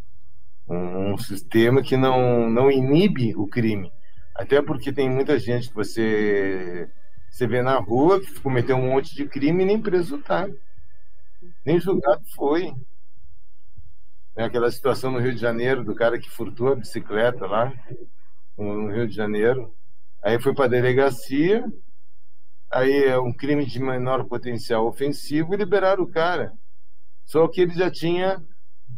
um, 0.68 1.18
sistema 1.18 1.81
que 1.81 1.98
não, 1.98 2.49
não 2.49 2.72
inibe 2.72 3.35
o 3.35 3.48
crime. 3.48 3.91
Até 4.35 4.61
porque 4.61 4.91
tem 4.91 5.10
muita 5.10 5.38
gente 5.38 5.69
que 5.69 5.76
você 5.76 6.90
você 7.30 7.48
vê 7.48 7.64
na 7.64 7.80
rua 7.80 8.22
que 8.22 8.40
cometeu 8.41 8.76
um 8.76 8.91
monte 8.91 9.15
de 9.15 9.27
crime 9.27 9.64
e 9.64 9.65
nem 9.65 9.81
preso 9.81 10.19
tá. 10.19 10.48
Nem 11.65 11.80
julgado 11.80 12.22
foi. 12.35 12.72
É 14.35 14.44
aquela 14.44 14.69
situação 14.69 15.11
no 15.11 15.19
Rio 15.19 15.34
de 15.34 15.41
Janeiro 15.41 15.84
do 15.84 15.95
cara 15.95 16.19
que 16.19 16.30
furtou 16.30 16.72
a 16.72 16.76
bicicleta 16.76 17.48
lá, 17.48 17.73
no 18.57 18.91
Rio 18.91 19.07
de 19.07 19.15
Janeiro. 19.15 19.73
Aí 20.23 20.40
foi 20.40 20.53
para 20.53 20.69
delegacia, 20.69 21.65
aí 22.72 23.06
é 23.06 23.19
um 23.19 23.34
crime 23.34 23.65
de 23.65 23.80
menor 23.80 24.26
potencial 24.26 24.88
ofensivo 24.88 25.53
e 25.53 25.57
liberaram 25.57 26.03
o 26.03 26.11
cara. 26.11 26.53
Só 27.26 27.48
que 27.48 27.61
ele 27.61 27.73
já 27.73 27.90
tinha 27.90 28.44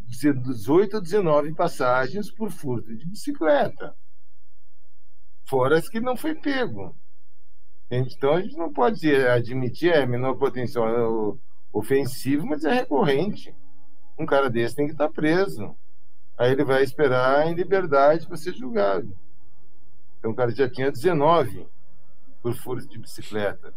18 0.06 0.96
ou 0.96 1.02
19 1.02 1.54
passagens 1.54 2.32
por 2.32 2.52
furto 2.52 2.96
de 2.96 3.06
bicicleta. 3.08 3.96
Fora 5.48 5.78
as 5.78 5.90
que 5.90 6.00
não 6.00 6.16
foi 6.16 6.36
pego. 6.36 6.96
Então 7.90 8.34
a 8.34 8.42
gente 8.42 8.58
não 8.58 8.72
pode 8.72 9.14
admitir, 9.16 9.94
é 9.94 10.06
menor 10.06 10.36
potencial 10.36 11.38
ofensivo, 11.72 12.46
mas 12.48 12.64
é 12.64 12.74
recorrente. 12.74 13.56
Um 14.18 14.26
cara 14.26 14.50
desse 14.50 14.76
tem 14.76 14.88
que 14.88 14.94
estar 14.94 15.10
preso. 15.10 15.76
Aí 16.38 16.52
ele 16.52 16.64
vai 16.64 16.84
esperar 16.84 17.48
em 17.48 17.54
liberdade 17.54 18.28
para 18.28 18.38
ser 18.38 18.54
julgado. 18.54 19.16
Então 20.18 20.32
o 20.32 20.36
cara 20.36 20.52
já 20.52 20.70
tinha 20.70 20.92
19 20.92 21.68
por 22.42 22.54
furto 22.56 22.88
de 22.88 22.98
bicicleta. 22.98 23.74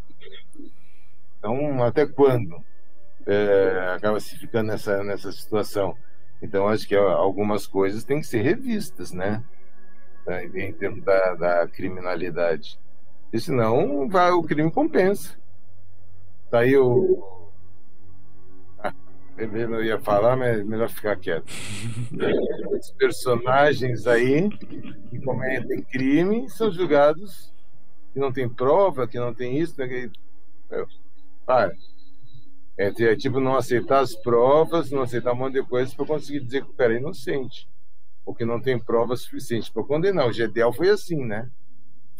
Então, 1.39 1.83
até 1.85 2.07
quando 2.07 2.63
é, 3.27 3.93
acaba 3.95 4.19
se 4.19 4.37
ficando 4.37 4.69
nessa, 4.69 5.03
nessa 5.05 5.31
situação? 5.31 5.97
Então, 6.40 6.69
acho 6.69 6.86
que 6.86 6.94
algumas 6.94 7.66
coisas 7.66 8.05
têm 8.05 8.20
que 8.20 8.27
ser 8.27 8.43
revistas, 8.43 9.12
né? 9.12 9.43
Em 10.55 10.73
termos 10.73 11.02
da, 11.02 11.35
da 11.35 11.69
criminalidade. 11.69 12.78
E 13.32 13.40
senão 13.40 14.09
vai, 14.09 14.31
o 14.31 14.43
crime 14.43 14.70
compensa. 14.70 15.36
Tá 16.51 16.60
aí 16.60 16.77
o. 16.77 17.51
Ah, 18.78 18.94
eu 19.36 19.69
não 19.69 19.82
ia 19.82 19.98
falar, 19.98 20.36
mas 20.36 20.65
melhor 20.65 20.89
ficar 20.89 21.16
quieto. 21.16 21.51
Os 22.70 22.90
personagens 22.93 24.06
aí 24.06 24.48
que 24.51 25.20
cometem 25.20 25.82
crime 25.82 26.48
são 26.48 26.70
julgados 26.70 27.52
que 28.12 28.19
não 28.19 28.32
tem 28.32 28.48
prova, 28.48 29.06
que 29.06 29.19
não 29.19 29.35
tem 29.35 29.59
isso, 29.59 29.78
né? 29.78 29.86
Que... 29.86 30.10
Para. 31.44 31.73
É, 32.79 32.87
é, 33.03 33.17
tipo 33.17 33.41
não 33.41 33.57
aceitar 33.57 34.01
as 34.01 34.15
provas, 34.15 34.93
não 34.93 35.03
aceitar 35.03 35.33
um 35.33 35.37
monte 35.37 35.55
de 35.55 35.65
coisas 35.65 35.93
para 35.93 36.07
conseguir 36.07 36.41
dizer 36.41 36.65
que 36.65 36.71
o 36.71 36.75
cara 36.75 36.95
é 36.95 36.99
inocente. 36.99 37.69
Ou 38.25 38.33
que 38.33 38.45
não 38.45 38.61
tem 38.61 38.79
prova 38.79 39.17
suficiente 39.17 39.73
para 39.73 39.83
condenar. 39.83 40.29
O 40.29 40.33
GDL 40.33 40.73
foi 40.73 40.91
assim, 40.91 41.25
né? 41.25 41.51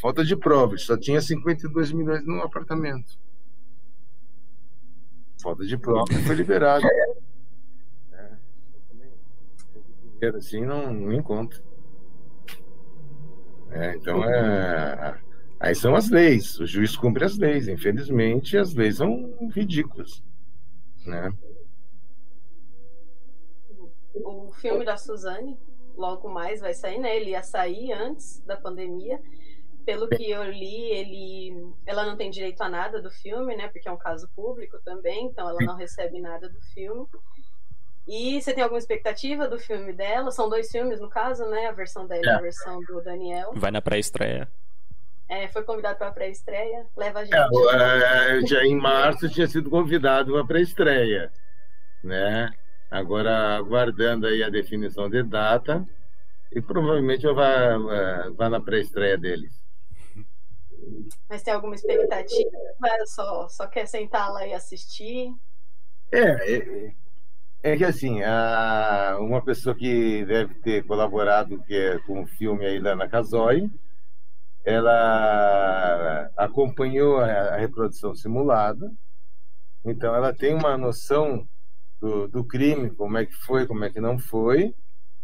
Falta 0.01 0.25
de 0.25 0.37
provas, 0.37 0.83
só 0.83 0.97
tinha 0.97 1.21
52 1.21 1.93
milhões 1.93 2.27
no 2.27 2.43
apartamento. 2.43 3.19
Falta 5.41 5.65
de 5.65 5.77
provas, 5.77 6.17
foi 6.27 6.35
liberado. 6.35 6.85
É, 6.85 7.17
dinheiro 10.19 10.37
assim 10.39 10.65
não, 10.65 10.93
não 10.93 11.13
encontro. 11.13 11.63
É, 13.71 13.95
então 13.95 14.25
é. 14.25 15.19
Aí 15.61 15.75
são 15.75 15.95
as 15.95 16.11
leis. 16.11 16.59
O 16.59 16.67
juiz 16.67 16.97
cumpre 16.97 17.25
as 17.25 17.37
leis. 17.37 17.69
Infelizmente, 17.69 18.57
as 18.57 18.75
leis 18.75 18.97
são 18.97 19.51
ridículas. 19.53 20.23
Né? 21.09 21.33
O 24.15 24.53
filme 24.53 24.85
da 24.85 24.97
Suzane, 24.97 25.59
logo 25.97 26.29
mais 26.29 26.61
vai 26.61 26.75
sair, 26.75 26.99
né? 26.99 27.17
Ele 27.17 27.31
ia 27.31 27.43
sair 27.43 27.93
antes 27.93 28.41
da 28.45 28.57
pandemia 28.57 29.21
pelo 29.89 30.07
que 30.07 30.31
eu 30.31 30.45
li, 30.45 30.93
ele, 30.93 31.73
ela 31.87 32.05
não 32.05 32.15
tem 32.15 32.31
direito 32.31 32.61
a 32.61 32.69
nada 32.69 33.01
do 33.01 33.11
filme, 33.11 33.57
né? 33.57 33.69
Porque 33.69 33.89
é 33.89 33.91
um 33.91 33.97
caso 33.97 34.29
público 34.37 34.79
também, 34.85 35.25
então 35.25 35.49
ela 35.49 35.59
não 35.63 35.77
recebe 35.77 36.21
nada 36.21 36.47
do 36.47 36.61
filme. 36.75 37.07
E 38.07 38.39
você 38.39 38.53
tem 38.53 38.63
alguma 38.63 38.79
expectativa 38.79 39.49
do 39.49 39.59
filme 39.59 39.95
dela? 39.95 40.31
São 40.31 40.47
dois 40.47 40.71
filmes, 40.71 41.01
no 41.01 41.09
caso, 41.09 41.47
né? 41.47 41.69
A 41.69 41.73
versão 41.73 42.07
dela 42.07 42.21
e 42.23 42.29
a 42.29 42.37
é. 42.37 42.43
versão 42.43 42.81
do 42.83 43.01
Daniel. 43.01 43.53
Vai 43.55 43.71
na 43.71 43.81
pré-estreia. 43.81 44.47
É, 45.29 45.47
foi 45.49 45.63
convidado 45.63 45.99
para 45.99 46.09
a 46.09 46.13
pré-estreia. 46.13 46.87
Leva 46.97 47.21
a 47.21 47.25
gente. 47.25 47.37
É, 47.37 48.41
já 48.47 48.65
em 48.65 48.77
março 48.77 49.29
tinha 49.29 49.47
sido 49.47 49.69
convidado 49.69 50.33
para 50.33 50.41
a 50.41 50.47
pré-estreia, 50.47 51.31
né? 52.03 52.51
Agora 52.91 53.57
aguardando 53.57 54.27
aí 54.27 54.43
a 54.43 54.49
definição 54.49 55.11
de 55.11 55.23
data 55.23 55.87
e 56.51 56.63
provavelmente 56.63 57.27
eu 57.27 57.35
vá, 57.35 57.77
vá 58.35 58.49
na 58.49 58.61
pré-estreia 58.61 59.19
deles. 59.19 59.53
Mas 61.29 61.43
tem 61.43 61.53
alguma 61.53 61.75
expectativa? 61.75 62.51
Só, 63.07 63.49
só 63.49 63.67
quer 63.67 63.87
sentar 63.87 64.33
lá 64.33 64.47
e 64.47 64.55
assistir? 64.55 65.35
É, 66.11 66.55
é, 66.55 66.93
é 67.63 67.77
que 67.77 67.85
assim, 67.85 68.23
a, 68.23 69.19
uma 69.21 69.45
pessoa 69.45 69.75
que 69.75 70.25
deve 70.25 70.55
ter 70.55 70.87
colaborado 70.87 71.63
que 71.65 71.75
é, 71.75 71.99
com 71.99 72.23
o 72.23 72.27
filme 72.27 72.65
aí 72.65 72.81
da 72.81 72.93
Ana 72.93 73.09
Casoy, 73.09 73.71
ela 74.69 76.31
acompanhou 76.37 77.19
a, 77.19 77.57
reprodução 77.57 78.15
simulada, 78.15 78.93
então 79.85 80.15
ela 80.15 80.35
tem 80.35 80.55
uma 80.55 80.77
noção 80.77 81.49
do, 81.99 82.29
do 82.29 82.45
crime, 82.45 82.91
como 82.91 83.17
é 83.17 83.25
que 83.25 83.33
foi, 83.33 83.67
como 83.67 83.83
é 83.85 83.91
que 83.91 83.99
não 83.99 84.19
foi, 84.19 84.75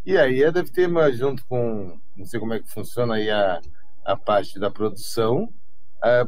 e 0.03 0.17
aí 0.17 0.41
ela 0.41 0.51
deve 0.51 0.71
ter, 0.71 0.89
junto 1.13 1.45
com, 1.45 1.99
não 2.17 2.25
sei 2.25 2.39
como 2.39 2.55
é 2.55 2.59
que 2.59 2.71
funciona 2.71 3.15
aí 3.15 3.29
a, 3.29 3.61
a 4.03 4.17
parte 4.17 4.59
da 4.59 4.71
produção, 4.71 5.53
a, 6.01 6.27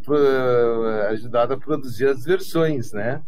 ajudado 1.10 1.56
a 1.56 1.58
produzir 1.58 2.08
as 2.08 2.24
versões, 2.24 2.94
né? 2.94 3.24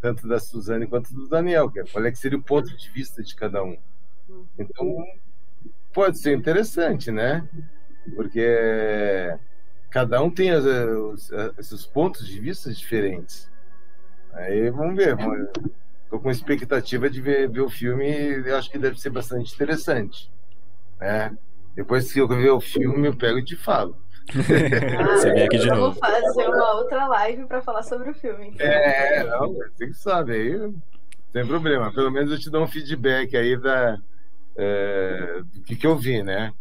Tanto 0.00 0.26
da 0.26 0.38
Suzane 0.38 0.86
quanto 0.86 1.12
do 1.14 1.28
Daniel, 1.28 1.70
que 1.70 1.80
é, 1.80 1.84
qual 1.84 2.04
é 2.04 2.10
que 2.10 2.18
seria 2.18 2.38
o 2.38 2.42
ponto 2.42 2.74
de 2.74 2.90
vista 2.90 3.22
de 3.22 3.34
cada 3.34 3.62
um. 3.62 3.76
Então, 4.58 5.04
pode 5.92 6.18
ser 6.18 6.36
interessante, 6.36 7.10
né? 7.10 7.46
Porque 8.14 9.36
cada 9.90 10.22
um 10.22 10.30
tem 10.30 10.50
as, 10.50 10.64
os, 10.64 11.30
esses 11.58 11.86
pontos 11.86 12.26
de 12.26 12.40
vista 12.40 12.72
diferentes. 12.72 13.50
Aí 14.32 14.70
vamos 14.70 14.96
ver. 14.96 15.16
Estou 16.04 16.20
com 16.20 16.30
expectativa 16.30 17.08
de 17.08 17.20
ver, 17.20 17.48
ver 17.48 17.60
o 17.60 17.70
filme 17.70 18.06
e 18.06 18.50
acho 18.50 18.70
que 18.70 18.78
deve 18.78 19.00
ser 19.00 19.10
bastante 19.10 19.54
interessante. 19.54 20.30
Né? 21.00 21.36
Depois 21.74 22.12
que 22.12 22.20
eu 22.20 22.28
ver 22.28 22.50
o 22.50 22.60
filme, 22.60 23.08
eu 23.08 23.16
pego 23.16 23.38
e 23.38 23.44
te 23.44 23.56
falo. 23.56 23.96
Você 24.32 25.32
vem 25.32 25.44
aqui 25.44 25.58
de 25.58 25.68
novo. 25.68 25.92
Vou 25.92 25.94
fazer 25.94 26.48
uma 26.48 26.74
outra 26.76 27.06
live 27.08 27.46
para 27.46 27.60
falar 27.62 27.82
sobre 27.82 28.10
o 28.10 28.14
filme. 28.14 28.48
Então. 28.48 28.66
É, 28.66 29.24
não, 29.24 29.52
você 29.52 29.86
que 29.86 29.94
sabe 29.94 30.32
aí, 30.32 30.74
sem 31.32 31.46
problema. 31.46 31.92
Pelo 31.92 32.10
menos 32.10 32.30
eu 32.30 32.38
te 32.38 32.48
dou 32.48 32.62
um 32.62 32.68
feedback 32.68 33.36
aí 33.36 33.56
da, 33.56 33.98
é, 34.56 35.42
do 35.52 35.62
que, 35.62 35.76
que 35.76 35.86
eu 35.86 35.96
vi, 35.96 36.22
né? 36.22 36.52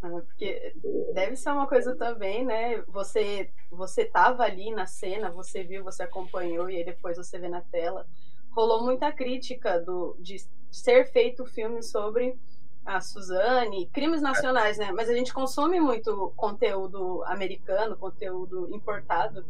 Ah, 0.00 0.08
porque 0.10 0.74
deve 1.12 1.34
ser 1.36 1.50
uma 1.50 1.66
coisa 1.66 1.96
também, 1.96 2.44
né? 2.44 2.82
Você 2.88 3.50
você 3.70 4.04
tava 4.04 4.44
ali 4.44 4.70
na 4.70 4.86
cena, 4.86 5.30
você 5.30 5.64
viu, 5.64 5.82
você 5.84 6.04
acompanhou 6.04 6.70
e 6.70 6.76
aí 6.76 6.84
depois 6.84 7.16
você 7.16 7.38
vê 7.38 7.48
na 7.48 7.62
tela. 7.62 8.06
Rolou 8.50 8.84
muita 8.84 9.12
crítica 9.12 9.80
do 9.80 10.16
de 10.20 10.36
ser 10.70 11.10
feito 11.10 11.44
filme 11.46 11.82
sobre 11.82 12.38
a 12.84 13.00
Suzane, 13.00 13.88
crimes 13.90 14.22
nacionais, 14.22 14.78
né? 14.78 14.92
Mas 14.92 15.10
a 15.10 15.14
gente 15.14 15.32
consome 15.32 15.80
muito 15.80 16.32
conteúdo 16.36 17.22
americano, 17.26 17.96
conteúdo 17.98 18.68
importado 18.74 19.44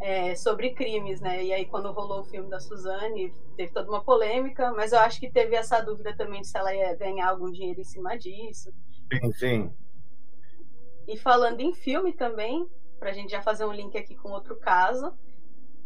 é, 0.00 0.34
sobre 0.34 0.70
crimes, 0.74 1.20
né? 1.20 1.44
E 1.44 1.52
aí 1.52 1.66
quando 1.66 1.92
rolou 1.92 2.20
o 2.22 2.24
filme 2.24 2.48
da 2.48 2.58
Suzane, 2.58 3.32
teve 3.56 3.70
toda 3.72 3.88
uma 3.90 4.02
polêmica, 4.02 4.72
mas 4.72 4.92
eu 4.92 4.98
acho 5.00 5.20
que 5.20 5.30
teve 5.30 5.54
essa 5.54 5.80
dúvida 5.80 6.16
também 6.16 6.40
de 6.40 6.48
se 6.48 6.56
ela 6.58 6.74
ia 6.74 6.94
ganhar 6.96 7.28
algum 7.28 7.50
dinheiro 7.52 7.80
em 7.80 7.84
cima 7.84 8.16
disso. 8.18 8.72
Sim, 9.12 9.32
sim. 9.32 9.79
E 11.12 11.16
falando 11.16 11.60
em 11.60 11.74
filme 11.74 12.12
também, 12.12 12.68
pra 12.98 13.12
gente 13.12 13.30
já 13.30 13.42
fazer 13.42 13.64
um 13.64 13.72
link 13.72 13.96
aqui 13.96 14.14
com 14.14 14.30
outro 14.30 14.56
caso, 14.56 15.12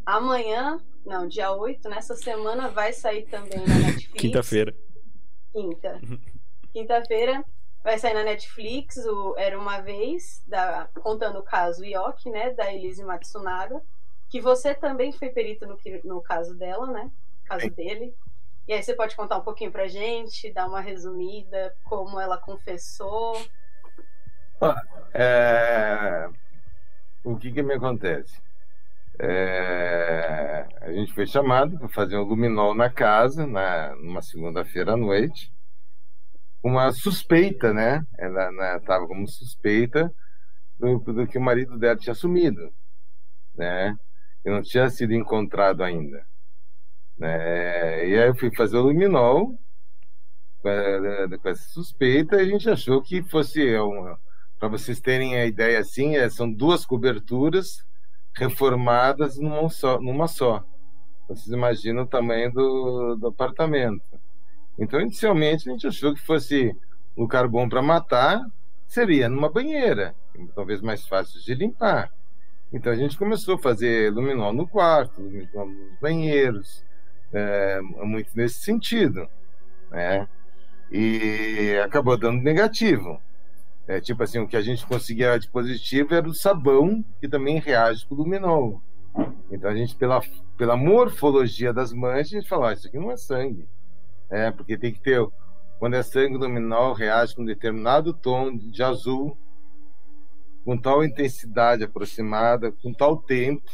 amanhã, 0.05 0.81
não, 1.05 1.27
dia 1.27 1.53
8, 1.53 1.89
nessa 1.89 2.15
semana 2.15 2.69
vai 2.69 2.93
sair 2.93 3.27
também 3.27 3.61
na 3.61 3.75
Netflix. 3.75 4.21
Quinta-feira. 4.21 4.75
Quinta. 5.53 6.01
Quinta-feira 6.73 7.45
vai 7.83 7.99
sair 7.99 8.15
na 8.15 8.25
Netflix 8.25 8.97
o 9.07 9.35
Era 9.37 9.59
Uma 9.59 9.81
Vez, 9.81 10.43
da, 10.47 10.89
contando 11.03 11.39
o 11.39 11.43
caso 11.43 11.85
Yoki, 11.85 12.31
né, 12.31 12.51
da 12.51 12.73
Elise 12.73 13.05
Matsunaga 13.05 13.83
que 14.35 14.41
você 14.41 14.75
também 14.75 15.13
foi 15.13 15.29
perito 15.29 15.65
no, 15.65 15.79
no 16.03 16.21
caso 16.21 16.57
dela, 16.57 16.89
né? 16.89 17.09
Caso 17.45 17.71
dele. 17.71 18.13
E 18.67 18.73
aí 18.73 18.83
você 18.83 18.93
pode 18.93 19.15
contar 19.15 19.39
um 19.39 19.43
pouquinho 19.43 19.71
pra 19.71 19.87
gente, 19.87 20.53
dar 20.53 20.67
uma 20.67 20.81
resumida, 20.81 21.73
como 21.85 22.19
ela 22.19 22.37
confessou. 22.37 23.41
É... 25.13 26.29
O 27.23 27.37
que 27.37 27.53
que 27.53 27.63
me 27.63 27.75
acontece? 27.75 28.41
É... 29.19 30.67
A 30.81 30.93
gente 30.93 31.13
foi 31.13 31.27
chamado 31.27 31.79
para 31.79 31.89
fazer 31.89 32.17
um 32.17 32.23
luminol 32.23 32.75
na 32.75 32.91
casa, 32.91 33.47
na... 33.47 33.95
numa 33.97 34.23
segunda-feira 34.23 34.93
à 34.93 34.97
noite. 34.97 35.53
Uma 36.63 36.93
suspeita, 36.93 37.73
né? 37.73 38.03
Ela 38.19 38.77
estava 38.77 39.07
como 39.07 39.29
suspeita 39.29 40.13
do, 40.79 40.99
do 40.99 41.27
que 41.27 41.39
o 41.39 41.43
marido 41.43 41.79
dela 41.79 41.97
tinha 41.97 42.15
sumido, 42.15 42.73
né? 43.55 43.97
e 44.45 44.51
não 44.51 44.61
tinha 44.63 44.89
sido 44.91 45.15
encontrado 45.15 45.83
ainda. 45.83 46.25
Né? 47.17 48.09
E 48.09 48.19
aí 48.19 48.29
eu 48.29 48.37
fui 48.37 48.55
fazer 48.55 48.77
o 48.77 48.83
luminol 48.83 49.59
com 50.61 51.49
essa 51.49 51.69
suspeita 51.71 52.37
e 52.37 52.41
a 52.41 52.45
gente 52.45 52.69
achou 52.69 53.03
que 53.03 53.23
fosse 53.25 53.63
para 54.65 54.79
vocês 54.79 54.99
terem 54.99 55.37
a 55.37 55.45
ideia 55.45 55.79
assim 55.79 56.17
é, 56.17 56.27
são 56.31 56.51
duas 56.51 56.87
coberturas 56.87 57.85
reformadas 58.35 59.39
numa 59.39 59.69
só, 59.69 60.01
numa 60.01 60.27
só. 60.27 60.65
Vocês 61.29 61.49
imaginam 61.49 62.05
o 62.05 62.07
tamanho 62.07 62.51
do, 62.51 63.15
do 63.17 63.27
apartamento. 63.27 64.19
Então, 64.79 65.03
inicialmente, 65.03 65.69
a 65.69 65.73
gente 65.73 65.87
achou 65.87 66.15
que 66.15 66.21
fosse 66.21 66.75
um 67.15 67.23
lugar 67.23 67.47
bom 67.47 67.69
para 67.69 67.83
matar, 67.83 68.41
seria 68.87 69.29
numa 69.29 69.51
banheira, 69.51 70.15
talvez 70.55 70.81
mais 70.81 71.07
fácil 71.07 71.43
de 71.43 71.55
limpar. 71.55 72.11
Então 72.73 72.91
a 72.91 72.97
gente 72.97 73.19
começou 73.19 73.57
a 73.57 73.59
fazer 73.59 74.11
luminol 74.11 74.55
no 74.55 74.67
quarto, 74.67 75.21
luminol 75.21 75.69
nos 75.69 75.99
banheiros, 76.01 76.83
é, 77.35 77.81
muito 77.83 78.31
nesse 78.35 78.61
sentido, 78.61 79.29
né? 79.91 80.27
E 80.91 81.79
acabou 81.85 82.17
dando 82.17 82.43
negativo. 82.43 83.21
É, 83.87 84.01
tipo 84.01 84.23
assim, 84.23 84.39
o 84.39 84.49
que 84.49 84.57
a 84.57 84.63
gente 84.63 84.87
conseguia 84.87 85.39
de 85.39 85.49
positivo 85.49 86.15
era 86.15 86.27
o 86.27 86.35
sabão, 86.35 87.05
que 87.21 87.29
também 87.29 87.59
reage 87.59 88.07
com 88.07 88.15
o 88.15 88.19
luminol. 88.19 88.83
Então 89.51 89.71
a 89.71 89.75
gente, 89.75 89.95
pela, 89.95 90.21
pela 90.57 90.77
morfologia 90.77 91.73
das 91.73 91.93
manchas, 91.93 92.33
a 92.33 92.41
gente 92.41 92.49
falou, 92.49 92.67
ah, 92.67 92.73
isso 92.73 92.89
aqui 92.89 92.99
não 92.99 93.13
é 93.13 93.17
sangue. 93.17 93.69
É, 94.31 94.51
porque 94.51 94.79
tem 94.79 94.93
que 94.93 95.01
ter, 95.01 95.21
quando 95.79 95.95
é 95.95 96.03
sangue, 96.03 96.37
luminol 96.37 96.95
reage 96.95 97.35
com 97.35 97.43
um 97.43 97.47
determinado 97.47 98.15
tom 98.15 98.57
de 98.57 98.83
azul, 98.83 99.37
com 100.65 100.79
tal 100.79 101.05
intensidade 101.05 101.85
aproximada, 101.85 102.73
com 102.73 102.93
tal 102.93 103.19
tempo, 103.19 103.71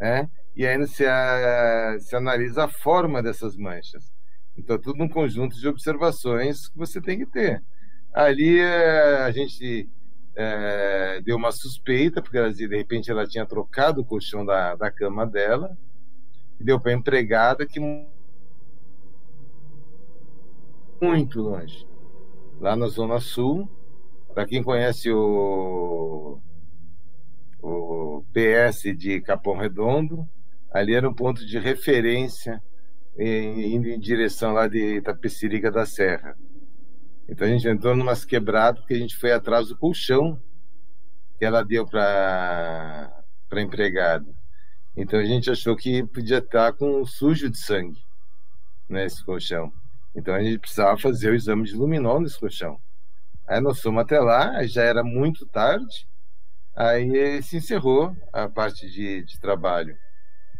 né? 0.00 0.28
E 0.56 0.66
ainda 0.66 0.86
se, 0.86 1.06
a, 1.06 1.96
se 2.00 2.16
analisa 2.16 2.64
a 2.64 2.68
forma 2.68 3.22
dessas 3.22 3.56
manchas. 3.56 4.10
Então, 4.56 4.78
tudo 4.78 5.02
um 5.02 5.08
conjunto 5.08 5.54
de 5.56 5.68
observações 5.68 6.68
que 6.68 6.76
você 6.76 7.00
tem 7.00 7.18
que 7.18 7.26
ter. 7.26 7.62
Ali 8.12 8.58
é, 8.58 9.22
a 9.22 9.30
gente 9.30 9.88
é, 10.34 11.20
deu 11.22 11.36
uma 11.36 11.50
suspeita, 11.50 12.20
porque 12.20 12.36
ela, 12.36 12.52
de 12.52 12.66
repente 12.66 13.10
ela 13.10 13.26
tinha 13.26 13.46
trocado 13.46 14.00
o 14.00 14.04
colchão 14.04 14.44
da, 14.44 14.74
da 14.74 14.90
cama 14.90 15.26
dela, 15.26 15.76
e 16.60 16.64
deu 16.64 16.78
para 16.78 16.92
empregada 16.92 17.66
que 17.66 17.80
muito 21.00 21.40
longe, 21.40 21.86
lá 22.60 22.76
na 22.76 22.86
Zona 22.86 23.18
Sul, 23.18 23.68
para 24.32 24.46
quem 24.46 24.62
conhece 24.62 25.10
o, 25.10 26.38
o 27.60 28.24
PS 28.32 28.82
de 28.96 29.20
Capão 29.20 29.56
Redondo, 29.56 30.28
ali 30.70 30.94
era 30.94 31.08
um 31.08 31.14
ponto 31.14 31.44
de 31.44 31.58
referência 31.58 32.62
indo 33.18 33.88
em 33.88 33.98
direção 33.98 34.52
lá 34.52 34.68
de 34.68 34.96
Itapecerica 34.96 35.70
da 35.70 35.84
Serra. 35.84 36.36
Então 37.32 37.48
a 37.48 37.50
gente 37.50 37.66
entrou 37.66 37.96
numas 37.96 38.26
quebradas 38.26 38.78
porque 38.80 38.92
a 38.92 38.98
gente 38.98 39.16
foi 39.16 39.32
atrás 39.32 39.68
do 39.68 39.74
colchão 39.74 40.38
que 41.38 41.46
ela 41.46 41.64
deu 41.64 41.86
para 41.86 43.24
para 43.48 43.62
empregada. 43.62 44.26
Então 44.94 45.18
a 45.18 45.24
gente 45.24 45.50
achou 45.50 45.74
que 45.74 46.04
podia 46.04 46.38
estar 46.38 46.74
com 46.74 47.02
sujo 47.06 47.48
de 47.48 47.56
sangue 47.56 47.98
nesse 48.86 49.24
colchão. 49.24 49.72
Então 50.14 50.34
a 50.34 50.42
gente 50.42 50.58
precisava 50.58 50.98
fazer 50.98 51.30
o 51.30 51.34
exame 51.34 51.64
de 51.64 51.74
luminol 51.74 52.20
nesse 52.20 52.38
colchão. 52.38 52.78
Aí 53.46 53.62
nós 53.62 53.80
fomos 53.80 54.02
até 54.02 54.20
lá, 54.20 54.62
já 54.66 54.82
era 54.82 55.02
muito 55.02 55.46
tarde, 55.46 56.06
aí 56.76 57.42
se 57.42 57.56
encerrou 57.56 58.14
a 58.30 58.46
parte 58.46 58.90
de, 58.90 59.24
de 59.24 59.40
trabalho. 59.40 59.96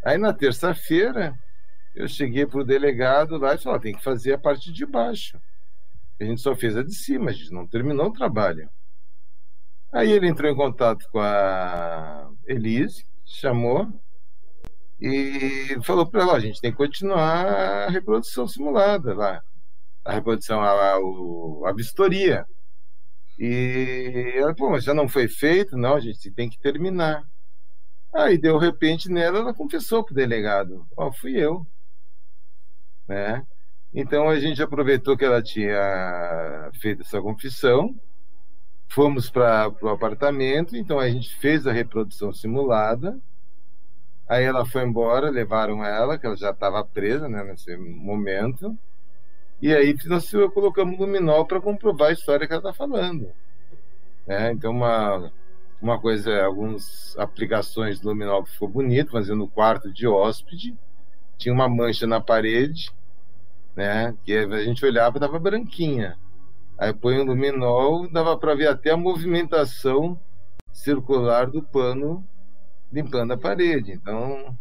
Aí 0.02 0.16
na 0.16 0.32
terça-feira, 0.32 1.38
eu 1.94 2.08
cheguei 2.08 2.46
para 2.46 2.60
o 2.60 2.64
delegado 2.64 3.36
lá 3.36 3.56
e 3.56 3.58
falei: 3.58 3.80
tem 3.80 3.94
que 3.94 4.02
fazer 4.02 4.32
a 4.32 4.38
parte 4.38 4.72
de 4.72 4.86
baixo. 4.86 5.38
A 6.22 6.24
gente 6.24 6.40
só 6.40 6.54
fez 6.54 6.76
a 6.76 6.84
de 6.84 6.94
cima, 6.94 7.30
a 7.30 7.32
gente 7.32 7.50
não 7.50 7.66
terminou 7.66 8.06
o 8.06 8.12
trabalho. 8.12 8.70
Aí 9.92 10.12
ele 10.12 10.28
entrou 10.28 10.48
em 10.48 10.54
contato 10.54 11.04
com 11.10 11.18
a 11.18 12.30
Elise, 12.46 13.04
chamou 13.26 13.92
e 15.00 15.76
falou 15.82 16.06
para 16.06 16.22
ela: 16.22 16.34
a 16.34 16.40
gente 16.40 16.60
tem 16.60 16.70
que 16.70 16.76
continuar 16.76 17.46
a 17.46 17.88
reprodução 17.88 18.46
simulada 18.46 19.12
lá, 19.14 19.42
a 20.04 20.12
reprodução, 20.12 20.60
a, 20.60 20.70
a, 20.70 21.70
a 21.70 21.72
vistoria. 21.72 22.46
E 23.36 24.34
ela, 24.36 24.54
pô, 24.54 24.70
mas 24.70 24.84
já 24.84 24.94
não 24.94 25.08
foi 25.08 25.26
feito? 25.26 25.76
Não, 25.76 25.96
a 25.96 26.00
gente 26.00 26.30
tem 26.30 26.48
que 26.48 26.60
terminar. 26.60 27.24
Aí, 28.14 28.38
de 28.38 28.56
repente, 28.58 29.10
nela, 29.10 29.40
ela 29.40 29.54
confessou 29.54 30.04
pro 30.04 30.14
delegado: 30.14 30.86
Ó, 30.96 31.08
oh, 31.08 31.12
fui 31.12 31.36
eu. 31.36 31.66
Né? 33.08 33.44
Então, 33.94 34.28
a 34.28 34.40
gente 34.40 34.62
aproveitou 34.62 35.16
que 35.16 35.24
ela 35.24 35.42
tinha 35.42 36.70
feito 36.80 37.02
essa 37.02 37.20
confissão, 37.20 37.94
fomos 38.88 39.30
para 39.30 39.72
o 39.82 39.88
apartamento, 39.88 40.76
então 40.76 40.98
a 40.98 41.08
gente 41.08 41.34
fez 41.36 41.66
a 41.66 41.72
reprodução 41.72 42.32
simulada. 42.32 43.18
Aí 44.28 44.44
ela 44.44 44.64
foi 44.64 44.82
embora, 44.82 45.30
levaram 45.30 45.84
ela, 45.84 46.18
que 46.18 46.24
ela 46.24 46.36
já 46.36 46.50
estava 46.50 46.84
presa 46.84 47.28
né, 47.28 47.42
nesse 47.44 47.76
momento. 47.76 48.76
E 49.60 49.74
aí 49.74 49.94
nós 50.06 50.30
colocamos 50.54 50.98
luminol 50.98 51.46
para 51.46 51.60
comprovar 51.60 52.08
a 52.08 52.12
história 52.12 52.46
que 52.46 52.52
ela 52.52 52.60
está 52.60 52.72
falando. 52.72 53.28
Né? 54.26 54.52
Então, 54.52 54.72
uma, 54.72 55.30
uma 55.80 56.00
coisa, 56.00 56.44
algumas 56.44 57.16
aplicações 57.18 58.00
do 58.00 58.08
luminol 58.08 58.44
que 58.44 58.52
ficou 58.52 58.68
bonito, 58.68 59.12
fazendo 59.12 59.38
no 59.38 59.48
quarto 59.48 59.92
de 59.92 60.06
hóspede, 60.06 60.76
tinha 61.36 61.54
uma 61.54 61.68
mancha 61.68 62.06
na 62.06 62.20
parede, 62.20 62.90
né? 63.76 64.14
que 64.24 64.32
a 64.34 64.64
gente 64.64 64.84
olhava 64.84 65.16
e 65.16 65.20
dava 65.20 65.38
branquinha. 65.38 66.16
Aí 66.78 66.92
põe 66.92 67.18
o 67.18 67.24
luminol, 67.24 68.10
dava 68.10 68.36
para 68.36 68.54
ver 68.54 68.68
até 68.68 68.90
a 68.90 68.96
movimentação 68.96 70.18
circular 70.72 71.50
do 71.50 71.62
pano 71.62 72.26
limpando 72.92 73.32
a 73.32 73.38
parede. 73.38 73.92
Então, 73.92 74.56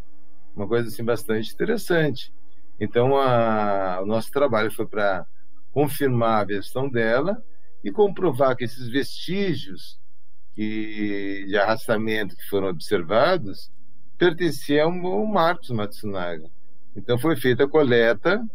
uma 0.55 0.67
coisa 0.67 0.87
assim 0.87 1.03
bastante 1.03 1.53
interessante. 1.53 2.33
Então, 2.79 3.17
a, 3.17 4.01
o 4.01 4.05
nosso 4.05 4.31
trabalho 4.31 4.71
foi 4.71 4.85
para 4.85 5.25
confirmar 5.71 6.41
a 6.41 6.45
versão 6.45 6.89
dela 6.89 7.43
e 7.83 7.91
comprovar 7.91 8.55
que 8.55 8.63
esses 8.63 8.87
vestígios 8.87 9.99
que, 10.53 11.45
de 11.47 11.57
arrastamento 11.57 12.35
que 12.35 12.47
foram 12.49 12.67
observados 12.67 13.71
pertenciam 14.17 15.05
ao 15.05 15.25
Marcos 15.25 15.71
Matsunaga. 15.71 16.49
Então, 16.95 17.17
foi 17.17 17.35
feita 17.35 17.63
a 17.63 17.69
coleta 17.69 18.45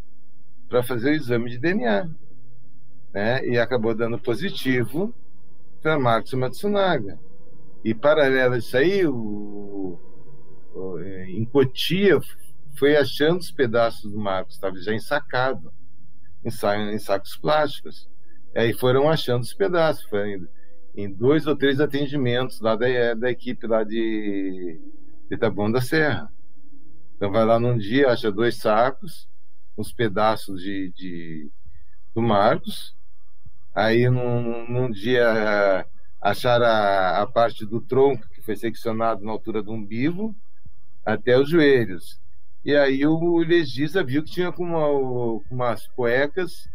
para 0.69 0.83
fazer 0.83 1.11
o 1.11 1.15
exame 1.15 1.51
de 1.51 1.59
DNA. 1.59 2.09
Né? 3.13 3.47
E 3.47 3.59
acabou 3.59 3.95
dando 3.95 4.19
positivo 4.19 5.15
para 5.81 5.99
Marcos 5.99 6.33
Matsunaga. 6.35 7.19
E, 7.85 7.95
paralelo 7.95 8.55
a 8.55 8.59
isso 8.59 8.77
aí, 8.77 9.07
o, 9.07 9.99
o, 10.75 10.99
em 11.01 11.45
Cotia 11.45 12.19
foi 12.77 12.97
achando 12.97 13.39
os 13.39 13.51
pedaços 13.51 14.11
do 14.11 14.19
Marcos, 14.19 14.55
estava 14.55 14.77
já 14.77 14.93
ensacado, 14.93 15.73
em, 16.45 16.51
em 16.95 16.99
sacos 16.99 17.37
plásticos. 17.37 18.09
Aí 18.55 18.73
foram 18.73 19.09
achando 19.09 19.43
os 19.43 19.55
pedaços, 19.55 20.05
foi 20.09 20.41
em 20.97 21.13
dois 21.13 21.47
ou 21.47 21.57
três 21.57 21.81
atendimentos 21.81 22.61
lá 22.61 22.75
da, 22.75 23.15
da 23.15 23.31
equipe 23.31 23.67
lá 23.67 23.85
de, 23.85 24.81
de 25.29 25.37
Taboão 25.37 25.71
da 25.71 25.81
Serra. 25.81 26.33
Então 27.17 27.31
vai 27.31 27.45
lá 27.45 27.61
num 27.61 27.77
dia, 27.77 28.11
acha 28.11 28.33
dois 28.33 28.57
sacos, 28.57 29.29
uns 29.77 29.93
pedaços 29.93 30.63
de, 30.63 30.93
de 30.93 31.51
do 32.15 32.23
Marcos. 32.23 32.95
Aí 33.75 34.09
num, 34.09 34.67
num 34.69 34.91
dia 34.91 35.87
acharam 36.21 36.67
a, 36.67 37.23
a, 37.23 37.27
parte 37.27 37.67
do 37.67 37.81
tronco 37.81 38.29
que 38.31 38.41
foi 38.41 38.57
seccionado 38.57 39.25
na 39.25 39.31
altura 39.31 39.63
do 39.63 39.73
umbigo 39.73 40.35
até 41.05 41.39
os 41.39 41.49
joelhos. 41.49 42.21
E 42.65 42.75
aí 42.75 43.07
o 43.07 43.39
legista 43.39 44.03
viu 44.03 44.25
que 44.25 44.33
tinha 44.33 44.51
uma, 44.51 44.89
umas 45.51 45.87
cuecas 45.89 46.69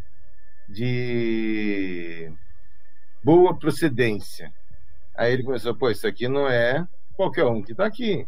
de 0.70 2.32
boa 3.24 3.58
procedência. 3.58 4.54
Aí 5.16 5.34
ele 5.34 5.44
começou, 5.44 5.76
pô, 5.76 5.90
isso 5.90 6.08
aqui 6.08 6.28
não 6.28 6.48
é 6.48 6.88
qualquer 7.14 7.46
um 7.46 7.62
que 7.62 7.74
está 7.74 7.86
aqui. 7.86 8.26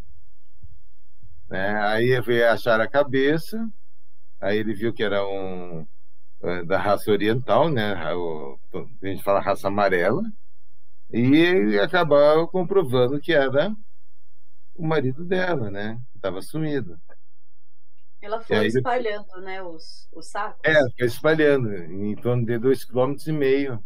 Né? 1.50 1.80
Aí 1.86 2.20
veio 2.22 2.50
achar 2.50 2.82
a 2.82 2.88
cabeça, 2.88 3.70
aí 4.44 4.57
ele 4.57 4.74
viu 4.74 4.94
que 4.94 5.03
era 5.03 5.26
um 5.26 5.88
eh, 6.41 6.64
da 6.64 6.78
raça 6.78 7.11
oriental, 7.11 7.70
né? 7.70 7.94
A 7.94 9.07
gente 9.07 9.24
fala 9.24 9.40
raça 9.40 9.68
amarela, 9.68 10.22
e 11.10 11.80
acabou 11.80 12.48
comprovando 12.48 13.20
que 13.20 13.34
era 13.34 13.74
o 14.76 14.86
marido 14.86 15.24
dela, 15.24 15.70
né? 15.72 15.99
Que 16.11 16.18
estava 16.18 16.41
sumido. 16.41 16.99
Ela 18.22 18.41
foi 18.41 18.57
aí, 18.57 18.68
espalhando, 18.68 19.41
né, 19.41 19.61
os, 19.61 20.07
os 20.14 20.28
sacos? 20.28 20.61
É, 20.64 20.74
foi 20.98 21.07
espalhando, 21.07 21.74
em 21.74 22.15
torno 22.15 22.45
de 22.45 22.57
dois 22.57 22.86
quilômetros 22.86 23.28
e 23.28 23.34
meio 23.34 23.84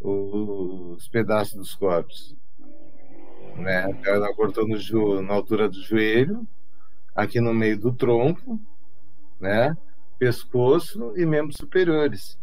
os 0.00 1.06
pedaços 1.08 1.54
dos 1.54 1.74
corpos. 1.74 2.34
Né? 3.56 3.90
Então, 3.90 4.14
ela 4.14 4.34
cortou 4.34 4.66
no, 4.66 5.22
na 5.22 5.34
altura 5.34 5.68
do 5.68 5.82
joelho, 5.82 6.46
aqui 7.14 7.40
no 7.40 7.52
meio 7.52 7.78
do 7.78 7.92
tronco, 7.92 8.60
né? 9.40 9.76
Pescoço 10.18 11.12
e 11.16 11.24
membros 11.24 11.56
superiores. 11.56 12.38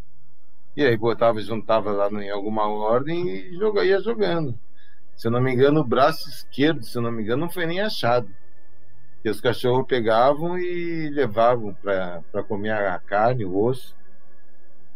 E 0.75 0.83
aí 0.83 0.97
botava, 0.97 1.39
juntava 1.41 1.91
lá 1.91 2.09
em 2.09 2.29
alguma 2.29 2.67
ordem 2.67 3.29
e 3.29 3.55
joga, 3.55 3.85
ia 3.85 4.01
jogando. 4.01 4.57
Se 5.15 5.27
eu 5.27 5.31
não 5.31 5.39
me 5.41 5.53
engano, 5.53 5.81
o 5.81 5.85
braço 5.85 6.29
esquerdo, 6.29 6.83
se 6.83 6.97
eu 6.97 7.01
não 7.01 7.11
me 7.11 7.21
engano, 7.21 7.41
não 7.41 7.51
foi 7.51 7.65
nem 7.65 7.79
achado. 7.79 8.27
E 9.23 9.29
os 9.29 9.39
cachorros 9.39 9.85
pegavam 9.87 10.57
e 10.57 11.09
levavam 11.09 11.73
para 11.75 12.43
comer 12.47 12.71
a 12.71 12.97
carne, 12.99 13.45
o 13.45 13.57
osso 13.57 13.95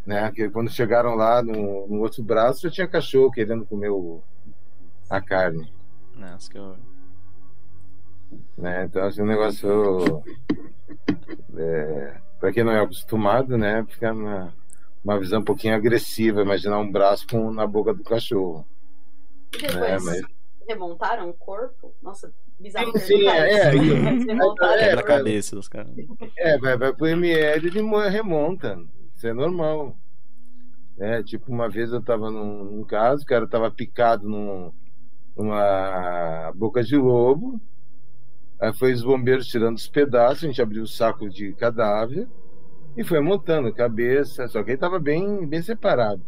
né? 0.08 0.32
Que 0.32 0.50
quando 0.50 0.72
chegaram 0.72 1.16
lá 1.16 1.44
no, 1.44 1.86
no 1.86 2.00
outro 2.00 2.24
braço 2.24 2.62
já 2.62 2.72
tinha 2.72 2.88
cachorro 2.88 3.30
querendo 3.30 3.66
comer 3.66 3.90
o, 3.90 4.24
a 5.10 5.20
carne. 5.20 5.72
Nossa, 6.16 6.50
que 6.50 6.58
horror. 6.58 6.78
Né? 8.58 8.86
Então, 8.86 9.06
assim, 9.06 9.22
um 9.22 9.26
negócio. 9.26 10.24
É, 11.58 12.22
para 12.40 12.52
quem 12.52 12.64
não 12.64 12.72
é 12.72 12.82
acostumado, 12.82 13.58
né? 13.58 13.86
Fica 13.90 14.12
uma, 14.12 14.54
uma 15.04 15.20
visão 15.20 15.40
um 15.40 15.46
pouquinho 15.46 15.76
agressiva, 15.76 16.42
imaginar 16.42 16.80
um 16.80 16.92
braço 16.92 17.26
com, 17.28 17.52
na 17.52 17.66
boca 17.66 17.94
do 17.94 18.04
cachorro. 18.04 18.66
E 19.54 19.62
depois 19.62 19.80
né? 19.80 19.98
Mas... 20.00 20.22
remontaram 20.68 21.30
o 21.30 21.34
corpo? 21.34 21.94
Nossa, 22.02 22.34
bizarro. 22.60 22.92
Sim, 23.00 23.00
sim 23.00 23.28
é, 23.28 23.54
é, 23.54 23.76
é, 23.76 24.80
Quebra-cabeça 24.80 25.56
dos 25.56 25.68
caras. 25.68 25.94
É, 26.38 26.58
vai, 26.58 26.78
vai 26.78 26.94
pro 26.94 27.08
ML 27.08 27.68
e 27.68 28.10
remonta. 28.10 28.80
Isso 29.16 29.28
é 29.28 29.34
normal. 29.34 29.96
É, 31.00 31.22
tipo, 31.22 31.52
uma 31.52 31.70
vez 31.70 31.92
eu 31.92 32.00
estava 32.00 32.32
num, 32.32 32.64
num, 32.64 32.84
caso, 32.84 33.24
o 33.24 33.26
cara 33.26 33.46
estava 33.46 33.70
picado 33.70 34.28
num, 34.28 34.72
numa 35.36 36.52
boca 36.56 36.84
de 36.84 36.98
lobo. 36.98 37.62
Aí 38.60 38.74
foi 38.74 38.94
os 38.94 39.04
bombeiros 39.04 39.48
tirando 39.48 39.78
os 39.78 39.88
pedaços, 39.88 40.44
a 40.44 40.48
gente 40.48 40.62
abriu 40.62 40.84
o 40.84 40.88
saco 40.88 41.30
de 41.30 41.54
cadáver 41.54 42.28
e 42.96 43.04
foi 43.04 43.20
montando 43.20 43.68
a 43.68 43.74
cabeça, 43.74 44.48
só 44.48 44.64
que 44.64 44.72
ele 44.72 44.76
estava 44.76 45.00
bem, 45.00 45.46
bem 45.46 45.62
separado, 45.62 46.26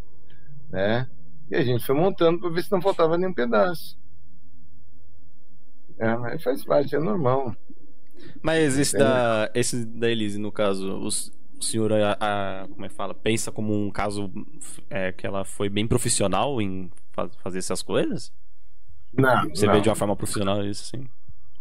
né? 0.70 1.10
E 1.50 1.56
a 1.56 1.64
gente 1.64 1.84
foi 1.84 1.96
montando 1.96 2.40
para 2.40 2.50
ver 2.52 2.64
se 2.64 2.72
não 2.72 2.82
faltava 2.82 3.18
nenhum 3.18 3.34
pedaço. 3.34 3.98
É, 5.98 6.16
mas 6.16 6.44
faz 6.44 6.64
parte, 6.64 6.96
é 6.96 7.00
normal. 7.00 7.56
Mas 8.42 8.78
esse 8.78 8.96
é. 8.96 9.00
da, 9.00 9.52
esse 9.56 9.84
da 9.84 10.10
Elise, 10.10 10.38
no 10.38 10.52
caso, 10.52 11.00
os, 11.00 11.32
o 11.60 11.64
senhor, 11.64 11.92
a, 11.92 12.18
a, 12.20 12.68
como 12.68 12.86
é 12.86 12.90
que 12.90 12.96
fala, 12.96 13.14
pensa 13.16 13.52
como 13.52 13.74
um 13.74 13.90
caso 13.90 14.32
é, 14.90 15.12
que 15.12 15.26
ela 15.26 15.44
foi 15.44 15.70
bem 15.70 15.88
profissional 15.88 16.62
em 16.62 16.92
faz, 17.12 17.36
fazer 17.38 17.60
essas 17.60 17.82
coisas? 17.82 18.32
Não. 19.12 19.50
Você 19.50 19.66
não. 19.66 19.74
vê 19.74 19.82
de 19.82 19.90
uma 19.90 19.96
forma 19.96 20.16
profissional 20.16 20.64
isso, 20.64 20.86
sim? 20.86 21.08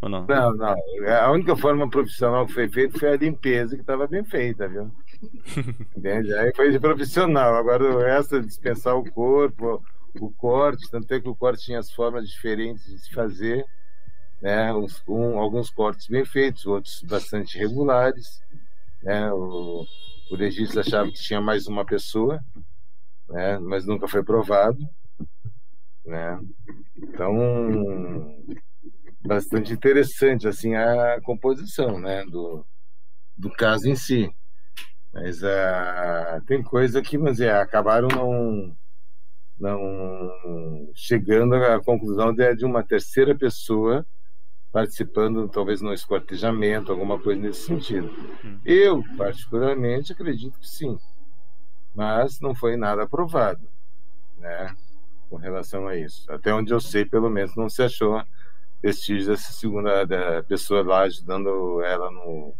Ou 0.00 0.08
não? 0.08 0.26
Não, 0.26 0.54
não. 0.54 0.76
A 1.22 1.30
única 1.32 1.56
forma 1.56 1.88
profissional 1.90 2.46
que 2.46 2.54
foi 2.54 2.68
feita 2.68 2.98
foi 2.98 3.08
a 3.08 3.16
limpeza, 3.16 3.74
que 3.74 3.80
estava 3.80 4.06
bem 4.06 4.24
feita, 4.24 4.68
viu? 4.68 4.90
Entende? 5.96 6.32
Aí 6.34 6.54
foi 6.54 6.70
de 6.70 6.78
profissional. 6.78 7.56
Agora 7.56 7.82
o 7.84 7.98
resto 7.98 8.36
é 8.36 8.40
dispensar 8.40 8.96
o 8.96 9.10
corpo, 9.10 9.82
o 10.20 10.30
corte, 10.30 10.88
tanto 10.90 11.12
é 11.12 11.20
que 11.20 11.28
o 11.28 11.34
corte 11.34 11.64
tinha 11.64 11.80
as 11.80 11.90
formas 11.90 12.28
diferentes 12.28 12.84
de 12.84 12.98
se 13.00 13.12
fazer, 13.12 13.64
né? 14.40 14.72
Uns, 14.72 15.02
um, 15.08 15.38
alguns 15.38 15.70
cortes 15.70 16.06
bem 16.06 16.24
feitos, 16.24 16.64
outros 16.66 17.02
bastante 17.02 17.58
regulares. 17.58 18.40
Né? 19.02 19.32
O, 19.32 19.84
o 20.30 20.36
legista 20.36 20.80
achava 20.80 21.10
que 21.10 21.20
tinha 21.20 21.40
mais 21.40 21.66
uma 21.66 21.84
pessoa, 21.84 22.40
né? 23.28 23.58
mas 23.58 23.84
nunca 23.84 24.06
foi 24.06 24.22
provado. 24.22 24.78
Né? 26.04 26.40
Então, 26.96 27.34
bastante 29.24 29.72
interessante 29.72 30.46
assim 30.46 30.74
a 30.74 31.20
composição 31.22 31.98
né? 31.98 32.24
do, 32.26 32.64
do 33.36 33.50
caso 33.50 33.88
em 33.88 33.96
si. 33.96 34.30
Mas 35.12 35.42
uh, 35.42 36.44
tem 36.46 36.62
coisa 36.62 37.02
que 37.02 37.16
mas, 37.16 37.40
é, 37.40 37.50
acabaram 37.50 38.08
não, 38.08 38.76
não 39.58 40.90
chegando 40.94 41.54
à 41.54 41.82
conclusão 41.82 42.32
de, 42.32 42.54
de 42.54 42.64
uma 42.64 42.82
terceira 42.82 43.34
pessoa 43.34 44.06
participando, 44.70 45.48
talvez 45.48 45.80
no 45.80 45.92
esquartejamento, 45.92 46.92
alguma 46.92 47.18
coisa 47.18 47.40
nesse 47.40 47.62
sentido. 47.62 48.10
Hum. 48.44 48.60
Eu, 48.64 49.02
particularmente, 49.16 50.12
acredito 50.12 50.58
que 50.58 50.68
sim, 50.68 50.98
mas 51.94 52.38
não 52.40 52.54
foi 52.54 52.76
nada 52.76 53.02
aprovado, 53.02 53.66
né, 54.36 54.74
com 55.30 55.36
relação 55.36 55.88
a 55.88 55.96
isso. 55.96 56.30
Até 56.30 56.52
onde 56.52 56.72
eu 56.72 56.80
sei, 56.80 57.04
pelo 57.04 57.30
menos, 57.30 57.56
não 57.56 57.68
se 57.68 57.82
achou 57.82 58.22
vestígios 58.82 59.26
dessa 59.26 59.52
segunda 59.52 60.04
da 60.04 60.42
pessoa 60.42 60.82
lá 60.82 61.00
ajudando 61.02 61.82
ela 61.82 62.10
no 62.10 62.54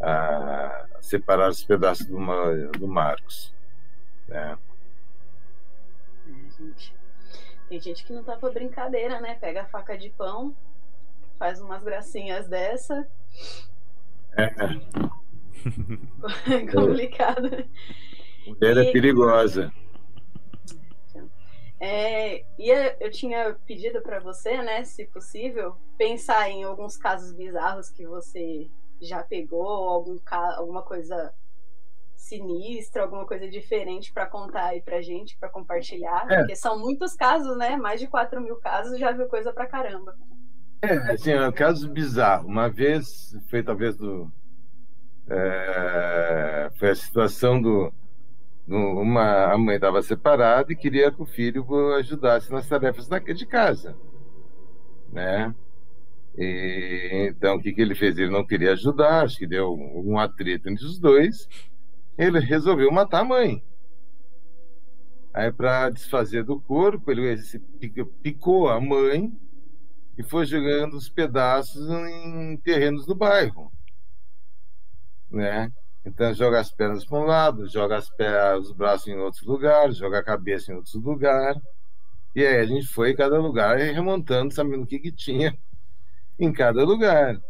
a 0.00 0.86
separar 1.00 1.50
os 1.50 1.64
pedaços 1.64 2.06
do, 2.06 2.18
do 2.72 2.88
Marcos, 2.88 3.54
né. 4.28 4.58
É, 6.26 6.62
gente. 6.62 6.94
Tem 7.68 7.80
gente 7.80 8.04
que 8.04 8.12
não 8.12 8.22
tá 8.22 8.36
pra 8.36 8.50
brincadeira, 8.50 9.20
né? 9.20 9.34
Pega 9.34 9.62
a 9.62 9.66
faca 9.66 9.96
de 9.96 10.10
pão, 10.10 10.54
faz 11.38 11.60
umas 11.60 11.82
gracinhas 11.82 12.46
dessa. 12.48 13.06
É. 14.36 14.50
complicado. 16.72 17.64
Mulher 18.46 18.76
é 18.76 18.92
perigosa. 18.92 19.72
É, 21.86 22.42
e 22.58 22.70
eu 22.98 23.10
tinha 23.10 23.54
pedido 23.66 24.00
para 24.00 24.18
você, 24.18 24.56
né, 24.62 24.84
se 24.84 25.04
possível, 25.04 25.76
pensar 25.98 26.48
em 26.48 26.64
alguns 26.64 26.96
casos 26.96 27.34
bizarros 27.34 27.90
que 27.90 28.06
você 28.06 28.70
já 29.02 29.22
pegou, 29.22 29.66
algum 29.66 30.18
alguma 30.56 30.80
coisa 30.80 31.30
sinistra, 32.16 33.02
alguma 33.02 33.26
coisa 33.26 33.46
diferente 33.50 34.14
para 34.14 34.24
contar 34.24 34.68
aí 34.68 34.80
pra 34.80 35.02
gente, 35.02 35.36
para 35.36 35.50
compartilhar, 35.50 36.24
é. 36.30 36.38
porque 36.38 36.56
são 36.56 36.78
muitos 36.78 37.12
casos, 37.12 37.54
né? 37.58 37.76
Mais 37.76 38.00
de 38.00 38.06
4 38.06 38.40
mil 38.40 38.56
casos, 38.56 38.98
já 38.98 39.12
viu 39.12 39.26
coisa 39.26 39.52
pra 39.52 39.66
caramba. 39.66 40.16
É, 40.80 40.94
assim, 41.12 41.32
é 41.32 41.46
um 41.46 41.52
caso 41.52 41.86
bizarro. 41.90 42.48
Uma 42.48 42.70
vez, 42.70 43.36
foi 43.50 43.62
talvez 43.62 43.94
do. 43.94 44.32
É, 45.28 46.70
foi 46.78 46.88
a 46.88 46.94
situação 46.94 47.60
do. 47.60 47.92
Uma, 48.66 49.52
a 49.52 49.58
mãe 49.58 49.76
estava 49.76 50.02
separada 50.02 50.72
e 50.72 50.76
queria 50.76 51.10
que 51.12 51.20
o 51.20 51.26
filho 51.26 51.66
ajudasse 51.94 52.50
nas 52.50 52.66
tarefas 52.66 53.08
de 53.08 53.46
casa. 53.46 53.96
Né? 55.12 55.54
E, 56.36 57.28
então, 57.30 57.56
o 57.56 57.60
que, 57.60 57.72
que 57.72 57.80
ele 57.80 57.94
fez? 57.94 58.18
Ele 58.18 58.30
não 58.30 58.46
queria 58.46 58.72
ajudar, 58.72 59.22
acho 59.22 59.38
que 59.38 59.46
deu 59.46 59.72
um 59.74 60.18
atrito 60.18 60.68
entre 60.68 60.84
os 60.84 60.98
dois. 60.98 61.48
Ele 62.16 62.40
resolveu 62.40 62.90
matar 62.90 63.20
a 63.20 63.24
mãe. 63.24 63.62
Aí, 65.32 65.52
para 65.52 65.90
desfazer 65.90 66.44
do 66.44 66.60
corpo, 66.60 67.10
ele 67.10 67.36
picou 68.22 68.68
a 68.68 68.80
mãe 68.80 69.32
e 70.16 70.22
foi 70.22 70.46
jogando 70.46 70.94
os 70.94 71.08
pedaços 71.08 71.88
em 71.90 72.56
terrenos 72.58 73.04
do 73.04 73.16
bairro, 73.16 73.72
né? 75.28 75.72
Então 76.04 76.34
joga 76.34 76.60
as 76.60 76.70
pernas 76.70 77.04
para 77.04 77.18
um 77.18 77.24
lado, 77.24 77.68
joga 77.68 77.96
as 77.96 78.10
pernas, 78.10 78.66
os 78.66 78.72
braços 78.72 79.08
em 79.08 79.16
outros 79.16 79.42
lugares, 79.42 79.96
joga 79.96 80.18
a 80.18 80.24
cabeça 80.24 80.70
em 80.70 80.76
outros 80.76 80.94
lugares. 80.94 81.62
E 82.34 82.44
aí 82.44 82.58
a 82.58 82.66
gente 82.66 82.86
foi 82.86 83.12
em 83.12 83.16
cada 83.16 83.38
lugar 83.38 83.78
remontando, 83.78 84.52
sabendo 84.52 84.82
o 84.82 84.86
que, 84.86 84.98
que 84.98 85.12
tinha 85.12 85.56
em 86.38 86.52
cada 86.52 86.84
lugar. 86.84 87.40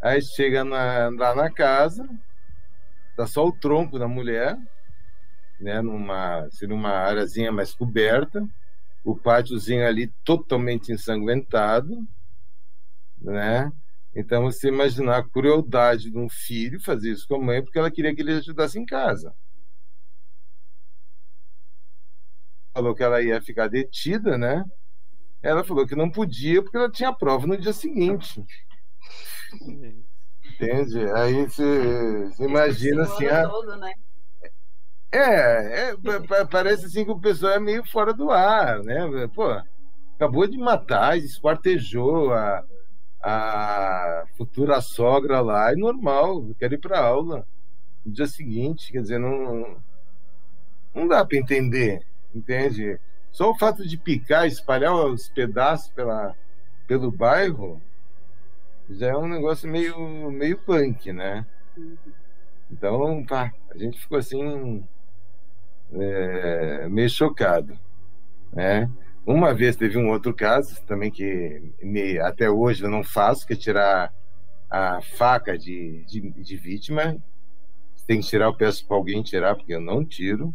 Aí 0.00 0.22
chega 0.22 0.64
na, 0.64 1.10
lá 1.10 1.34
na 1.34 1.50
casa, 1.50 2.08
tá 3.16 3.26
só 3.26 3.46
o 3.46 3.52
tronco 3.52 3.98
da 3.98 4.08
mulher, 4.08 4.56
né, 5.60 5.82
numa, 5.82 6.48
seria 6.50 6.74
uma 6.74 6.90
areazinha 6.90 7.52
mais 7.52 7.74
coberta, 7.74 8.48
o 9.04 9.14
pátiozinho 9.14 9.86
ali 9.86 10.06
totalmente 10.24 10.90
ensanguentado, 10.90 12.02
né? 13.20 13.70
Então 14.14 14.42
você 14.42 14.68
imaginar 14.68 15.18
a 15.18 15.28
crueldade 15.28 16.10
de 16.10 16.18
um 16.18 16.28
filho 16.28 16.80
fazer 16.80 17.12
isso 17.12 17.26
com 17.28 17.36
a 17.36 17.40
mãe 17.40 17.62
porque 17.62 17.78
ela 17.78 17.90
queria 17.90 18.14
que 18.14 18.20
ele 18.20 18.32
ajudasse 18.32 18.78
em 18.78 18.84
casa. 18.84 19.34
Falou 22.74 22.94
que 22.94 23.02
ela 23.02 23.22
ia 23.22 23.40
ficar 23.40 23.68
detida, 23.68 24.36
né? 24.36 24.64
Ela 25.42 25.64
falou 25.64 25.86
que 25.86 25.94
não 25.94 26.10
podia 26.10 26.62
porque 26.62 26.76
ela 26.76 26.90
tinha 26.90 27.12
prova 27.12 27.46
no 27.46 27.56
dia 27.56 27.72
seguinte. 27.72 28.44
Entende? 30.44 31.10
Aí 31.12 31.46
você, 31.46 32.30
imagina 32.40 33.02
assim. 33.02 33.26
A... 33.26 33.48
Todo, 33.48 33.76
né? 33.76 33.92
É, 35.12 35.90
é, 35.90 35.96
parece 36.50 36.86
assim 36.86 37.04
que 37.04 37.10
o 37.10 37.20
pessoal 37.20 37.54
é 37.54 37.60
meio 37.60 37.84
fora 37.84 38.12
do 38.12 38.30
ar, 38.30 38.80
né? 38.82 39.00
Pô, 39.34 39.44
acabou 40.14 40.46
de 40.46 40.56
matar, 40.56 41.18
esquartejou 41.18 42.32
a, 42.32 42.62
a 43.22 44.24
futura 44.36 44.80
sogra 44.80 45.40
lá, 45.40 45.72
é 45.72 45.76
normal, 45.76 46.44
eu 46.48 46.54
quero 46.58 46.74
ir 46.74 46.78
para 46.78 47.00
aula 47.00 47.46
no 48.04 48.12
dia 48.12 48.26
seguinte, 48.26 48.90
quer 48.90 49.02
dizer, 49.02 49.18
não, 49.18 49.76
não 50.94 51.06
dá 51.06 51.24
para 51.24 51.38
entender, 51.38 52.04
entende? 52.34 52.98
Só 53.30 53.50
o 53.50 53.58
fato 53.58 53.86
de 53.86 53.96
picar, 53.96 54.46
espalhar 54.46 54.94
os 54.94 55.28
pedaços 55.28 55.90
pela, 55.90 56.34
pelo 56.86 57.12
bairro, 57.12 57.80
já 58.88 59.08
é 59.08 59.16
um 59.16 59.28
negócio 59.28 59.70
meio, 59.70 60.30
meio 60.30 60.58
punk, 60.58 61.12
né? 61.12 61.46
Então, 62.70 63.24
tá, 63.24 63.52
a 63.70 63.78
gente 63.78 64.00
ficou 64.00 64.18
assim, 64.18 64.84
é, 65.92 66.88
meio 66.88 67.08
chocado, 67.08 67.78
né? 68.52 68.90
Uma 69.30 69.54
vez 69.54 69.76
teve 69.76 69.96
um 69.96 70.10
outro 70.10 70.34
caso 70.34 70.84
também 70.86 71.08
que 71.08 71.72
me, 71.80 72.18
até 72.18 72.50
hoje 72.50 72.82
eu 72.82 72.90
não 72.90 73.04
faço, 73.04 73.46
que 73.46 73.52
é 73.52 73.56
tirar 73.56 74.12
a 74.68 75.00
faca 75.00 75.56
de, 75.56 76.04
de, 76.04 76.32
de 76.32 76.56
vítima. 76.56 77.16
Tem 78.08 78.20
que 78.20 78.26
tirar, 78.26 78.46
eu 78.46 78.56
peço 78.56 78.84
para 78.84 78.96
alguém 78.96 79.22
tirar, 79.22 79.54
porque 79.54 79.72
eu 79.72 79.80
não 79.80 80.04
tiro. 80.04 80.52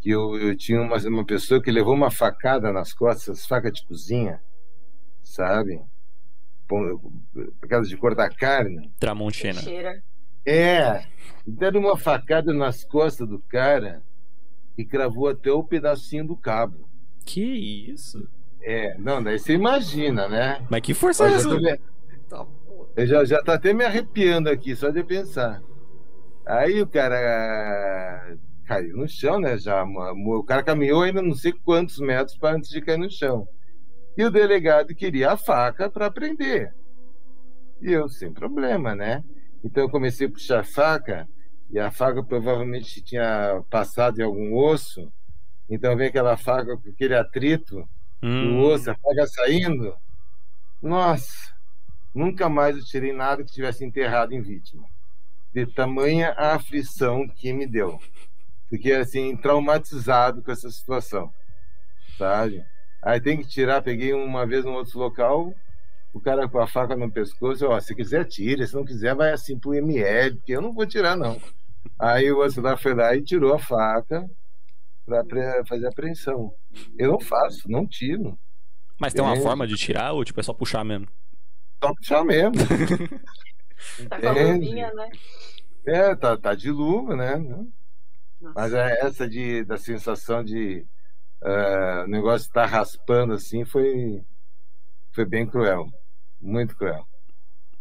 Que 0.00 0.10
eu, 0.10 0.36
eu 0.38 0.56
tinha 0.56 0.80
uma, 0.80 0.98
uma 0.98 1.26
pessoa 1.26 1.60
que 1.60 1.68
levou 1.68 1.92
uma 1.92 2.12
facada 2.12 2.72
nas 2.72 2.92
costas, 2.92 3.44
faca 3.44 3.72
de 3.72 3.84
cozinha, 3.84 4.40
sabe? 5.20 5.82
Aquelas 7.60 7.88
de 7.88 7.96
cortar 7.96 8.32
carne. 8.36 8.88
Tramontina. 9.00 9.60
É, 10.46 11.04
deram 11.44 11.80
uma 11.80 11.98
facada 11.98 12.54
nas 12.54 12.84
costas 12.84 13.28
do 13.28 13.40
cara 13.40 14.00
e 14.78 14.84
cravou 14.84 15.26
até 15.26 15.50
o 15.50 15.64
pedacinho 15.64 16.24
do 16.24 16.36
cabo. 16.36 16.88
Que 17.24 17.42
isso? 17.90 18.28
É, 18.62 18.96
não, 18.98 19.22
daí 19.22 19.38
você 19.38 19.54
imagina, 19.54 20.28
né? 20.28 20.64
Mas 20.70 20.80
que 20.82 20.94
força 20.94 21.28
é 21.28 21.34
essa? 21.34 21.48
Me... 21.48 21.78
Tá, 22.28 22.46
Eu 22.96 23.06
já, 23.06 23.24
já 23.24 23.42
tá 23.42 23.54
até 23.54 23.72
me 23.72 23.84
arrepiando 23.84 24.48
aqui, 24.48 24.74
só 24.76 24.90
de 24.90 25.02
pensar. 25.02 25.62
Aí 26.46 26.80
o 26.82 26.86
cara 26.86 28.36
caiu 28.66 28.96
no 28.96 29.08
chão, 29.08 29.40
né? 29.40 29.56
Já, 29.58 29.84
o 29.84 30.44
cara 30.44 30.62
caminhou 30.62 31.02
ainda 31.02 31.22
não 31.22 31.34
sei 31.34 31.52
quantos 31.52 31.98
metros 31.98 32.36
para 32.36 32.56
antes 32.56 32.70
de 32.70 32.80
cair 32.80 32.98
no 32.98 33.10
chão. 33.10 33.46
E 34.16 34.24
o 34.24 34.30
delegado 34.30 34.94
queria 34.94 35.32
a 35.32 35.36
faca 35.36 35.88
para 35.88 36.10
prender. 36.10 36.74
E 37.80 37.92
eu, 37.92 38.08
sem 38.08 38.32
problema, 38.32 38.94
né? 38.94 39.24
Então 39.64 39.84
eu 39.84 39.90
comecei 39.90 40.26
a 40.26 40.30
puxar 40.30 40.60
a 40.60 40.64
faca, 40.64 41.28
e 41.70 41.78
a 41.78 41.90
faca 41.90 42.22
provavelmente 42.22 43.02
tinha 43.02 43.62
passado 43.70 44.20
em 44.20 44.24
algum 44.24 44.54
osso, 44.56 45.10
então 45.70 45.96
vem 45.96 46.08
aquela 46.08 46.36
faca 46.36 46.76
com 46.76 46.90
aquele 46.90 47.14
atrito 47.14 47.88
hum. 48.20 48.44
do 48.44 48.58
osso, 48.64 48.90
a 48.90 48.94
faca 48.96 49.26
saindo. 49.26 49.94
Nossa, 50.82 51.54
nunca 52.14 52.48
mais 52.48 52.76
eu 52.76 52.84
tirei 52.84 53.12
nada 53.12 53.44
que 53.44 53.52
tivesse 53.52 53.84
enterrado 53.84 54.34
em 54.34 54.42
vítima. 54.42 54.84
De 55.54 55.66
tamanha 55.66 56.30
a 56.36 56.54
aflição 56.54 57.28
que 57.28 57.52
me 57.52 57.66
deu. 57.66 58.00
Fiquei 58.68 58.96
assim, 58.96 59.36
traumatizado 59.36 60.42
com 60.42 60.50
essa 60.50 60.70
situação. 60.70 61.32
Sabe? 62.18 62.64
Aí 63.02 63.20
tem 63.20 63.38
que 63.38 63.48
tirar, 63.48 63.82
peguei 63.82 64.12
uma 64.12 64.46
vez 64.46 64.64
num 64.64 64.74
outro 64.74 64.98
local, 64.98 65.54
o 66.12 66.20
cara 66.20 66.48
com 66.48 66.58
a 66.58 66.66
faca 66.66 66.96
no 66.96 67.10
pescoço, 67.10 67.66
ó, 67.66 67.80
se 67.80 67.94
quiser 67.94 68.24
tira, 68.26 68.66
se 68.66 68.74
não 68.74 68.84
quiser 68.84 69.14
vai 69.14 69.32
assim 69.32 69.58
pro 69.58 69.74
ML, 69.74 70.36
porque 70.36 70.52
eu 70.52 70.60
não 70.60 70.72
vou 70.72 70.86
tirar 70.86 71.16
não. 71.16 71.40
Aí 71.98 72.30
o 72.30 72.38
outro 72.38 72.60
lá 72.60 72.76
foi 72.76 72.94
lá 72.94 73.14
e 73.14 73.22
tirou 73.22 73.54
a 73.54 73.58
faca, 73.58 74.28
para 75.10 75.64
fazer 75.66 75.86
apreensão. 75.86 76.52
Eu 76.98 77.12
não 77.12 77.20
faço, 77.20 77.68
não 77.70 77.86
tiro. 77.86 78.38
Mas 78.98 79.12
tem 79.12 79.22
uma 79.22 79.36
é. 79.36 79.40
forma 79.40 79.66
de 79.66 79.76
tirar 79.76 80.12
ou 80.12 80.24
tipo 80.24 80.40
é 80.40 80.42
só 80.42 80.52
puxar 80.52 80.84
mesmo? 80.84 81.08
Só 81.82 81.94
puxar 81.94 82.24
mesmo. 82.24 82.52
tá 84.08 84.20
com 84.20 84.28
a 84.28 84.32
luvinha, 84.32 84.92
né? 84.92 85.08
É, 85.86 86.14
tá, 86.14 86.36
tá 86.36 86.54
de 86.54 86.70
luva, 86.70 87.16
né? 87.16 87.36
Nossa. 88.40 88.54
Mas 88.54 88.72
é 88.74 89.00
essa 89.00 89.28
de, 89.28 89.64
da 89.64 89.78
sensação 89.78 90.44
de 90.44 90.86
uh, 91.42 92.04
o 92.04 92.06
negócio 92.06 92.46
estar 92.46 92.68
tá 92.68 92.76
raspando 92.76 93.32
assim 93.32 93.64
foi, 93.64 94.22
foi 95.12 95.24
bem 95.24 95.46
cruel. 95.46 95.86
Muito 96.40 96.76
cruel. 96.76 97.06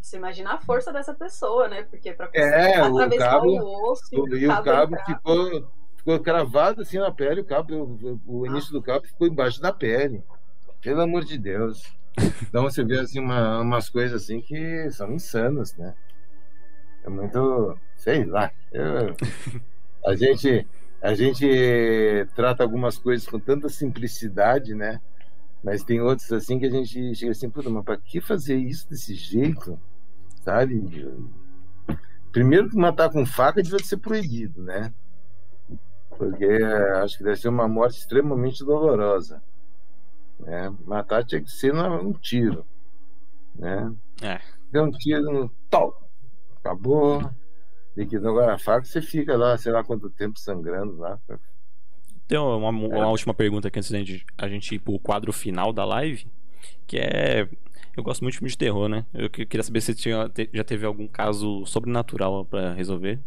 Você 0.02 0.18
imagina 0.18 0.54
a 0.54 0.58
força 0.58 0.94
dessa 0.94 1.14
pessoa, 1.14 1.68
né? 1.68 1.84
Porque 1.84 2.14
para 2.14 2.30
é, 2.34 2.78
atravessar 2.78 3.38
o, 3.38 3.42
cabo, 3.42 3.48
o 3.48 3.92
osso 3.92 4.16
e 4.16 4.48
o 4.48 4.50
cabo, 4.50 4.96
cabo 4.96 4.98
ficou 5.06 5.79
ficou 6.10 6.20
cravado 6.20 6.82
assim 6.82 6.98
na 6.98 7.12
pele, 7.12 7.42
o 7.42 7.46
cabo, 7.46 7.76
o, 7.76 8.22
o 8.26 8.46
início 8.48 8.72
do 8.72 8.82
cabo 8.82 9.06
ficou 9.06 9.28
embaixo 9.28 9.62
da 9.62 9.72
pele. 9.72 10.24
Pelo 10.82 11.02
amor 11.02 11.24
de 11.24 11.38
Deus. 11.38 11.84
Então 12.42 12.64
você 12.64 12.84
vê 12.84 13.00
assim 13.00 13.20
uma, 13.20 13.62
umas 13.62 13.90
coisas 13.90 14.24
assim 14.24 14.42
que 14.42 14.90
são 14.92 15.12
insanas, 15.14 15.76
né? 15.76 15.94
É 17.04 17.10
muito, 17.10 17.78
sei 17.96 18.26
lá. 18.26 18.52
Eu, 18.72 19.16
a 20.06 20.16
gente 20.16 20.66
a 21.02 21.14
gente 21.14 21.48
trata 22.36 22.64
algumas 22.64 22.98
coisas 22.98 23.28
com 23.28 23.40
tanta 23.40 23.70
simplicidade, 23.70 24.74
né? 24.74 25.00
Mas 25.64 25.84
tem 25.84 26.02
outros 26.02 26.32
assim 26.32 26.58
que 26.58 26.66
a 26.66 26.72
gente 26.72 27.14
chega 27.16 27.32
assim, 27.32 27.50
puta, 27.50 27.70
mas 27.70 27.84
para 27.84 27.98
que 27.98 28.20
fazer 28.20 28.56
isso 28.56 28.90
desse 28.90 29.14
jeito? 29.14 29.80
Sabe? 30.42 31.08
Primeiro 32.32 32.70
que 32.70 32.78
matar 32.78 33.10
com 33.10 33.26
faca 33.26 33.62
devia 33.62 33.80
ser 33.80 33.98
proibido, 33.98 34.64
né? 34.64 34.92
Porque 36.20 36.46
acho 37.02 37.18
que 37.18 37.24
deve 37.24 37.38
ser 37.38 37.48
uma 37.48 37.66
morte 37.66 37.98
extremamente 37.98 38.62
dolorosa. 38.62 39.42
Né? 40.38 40.70
Matar 40.86 41.24
tinha 41.24 41.42
que 41.42 41.50
ser 41.50 41.74
um 41.74 42.12
tiro. 42.12 42.66
Né? 43.56 43.96
É. 44.22 44.42
Deu 44.70 44.84
um 44.84 44.92
tiro 44.92 45.32
no 45.32 45.50
tal, 45.70 46.10
acabou. 46.58 47.24
Liquidou 47.96 48.32
agora 48.32 48.56
a 48.56 48.60
faca, 48.60 48.84
você 48.84 49.02
fica 49.02 49.38
lá, 49.38 49.58
sei 49.58 49.72
lá 49.72 49.82
quanto 49.82 50.10
tempo 50.10 50.38
sangrando 50.38 50.98
lá. 50.98 51.18
Tem 52.28 52.38
uma, 52.38 52.70
uma 52.70 52.98
é. 52.98 53.06
última 53.06 53.34
pergunta 53.34 53.70
aqui 53.70 53.80
antes 53.80 53.90
da 53.90 53.98
gente, 53.98 54.26
a 54.38 54.48
gente 54.50 54.76
ir 54.76 54.80
pro 54.80 55.00
quadro 55.00 55.32
final 55.32 55.72
da 55.72 55.86
live, 55.86 56.28
que 56.86 56.98
é. 56.98 57.48
Eu 57.96 58.04
gosto 58.04 58.22
muito 58.22 58.34
de 58.34 58.40
filme 58.40 58.52
de 58.52 58.58
terror, 58.58 58.88
né? 58.88 59.06
Eu 59.14 59.30
queria 59.30 59.64
saber 59.64 59.82
se 59.82 59.96
tinha, 59.96 60.30
já 60.54 60.64
teve 60.64 60.86
algum 60.86 61.08
caso 61.08 61.66
sobrenatural 61.66 62.46
para 62.46 62.74
resolver. 62.74 63.20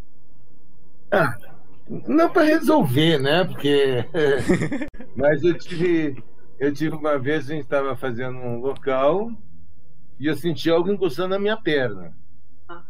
Ah, 1.10 1.36
não 2.08 2.30
para 2.30 2.42
resolver, 2.42 3.18
né? 3.18 3.44
Porque. 3.44 4.04
Mas 5.14 5.42
eu 5.42 5.56
tive. 5.58 6.22
Eu 6.58 6.72
tive 6.72 6.94
uma 6.94 7.18
vez, 7.18 7.50
a 7.50 7.54
gente 7.54 7.64
estava 7.64 7.96
fazendo 7.96 8.38
um 8.38 8.60
local 8.60 9.30
e 10.18 10.26
eu 10.26 10.36
senti 10.36 10.70
algo 10.70 10.92
encostando 10.92 11.30
na 11.30 11.38
minha 11.38 11.56
perna. 11.56 12.16
Ah. 12.68 12.84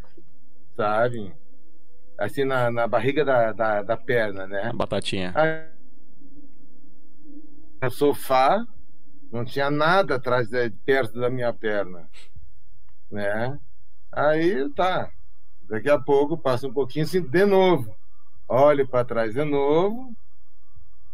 Sabe? 0.77 1.35
Assim, 2.19 2.45
na, 2.45 2.71
na 2.71 2.87
barriga 2.87 3.25
da, 3.25 3.53
da, 3.53 3.83
da 3.83 3.97
perna, 3.97 4.47
né? 4.47 4.65
A 4.69 4.73
batatinha. 4.75 5.33
Aí, 5.35 5.65
no 7.83 7.91
sofá, 7.91 8.63
não 9.33 9.43
tinha 9.45 9.71
nada 9.71 10.17
atrás, 10.17 10.51
de, 10.51 10.69
perto 10.85 11.19
da 11.19 11.31
minha 11.31 11.53
perna. 11.53 12.11
Né? 13.11 13.59
Aí 14.13 14.69
tá. 14.75 15.11
Daqui 15.63 15.89
a 15.89 15.99
pouco 15.99 16.37
passa 16.37 16.69
um 16.69 16.73
pouquinho 16.73 17.07
assim, 17.07 17.23
de 17.23 17.47
novo 17.47 17.91
olho 18.53 18.87
para 18.87 19.05
trás 19.05 19.33
de 19.33 19.45
novo, 19.45 20.15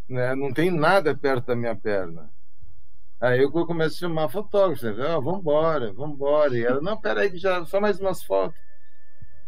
né? 0.09 0.35
não 0.35 0.53
tem 0.53 0.71
nada 0.71 1.15
perto 1.15 1.47
da 1.47 1.57
minha 1.57 1.77
perna. 1.77 2.29
Aí 3.21 3.43
eu 3.43 3.51
começo 3.51 3.97
a 3.97 4.09
chamar 4.09 4.29
fotógrafo, 4.29 4.85
né? 4.87 5.17
oh, 5.17 5.23
vambora, 5.23 5.93
vambora. 5.93 6.57
E 6.57 6.65
ela, 6.65 6.81
não, 6.81 6.97
peraí, 6.97 7.31
que 7.31 7.39
já 7.39 7.65
só 7.65 7.81
mais 7.81 7.99
umas 7.99 8.23
fotos. 8.23 8.59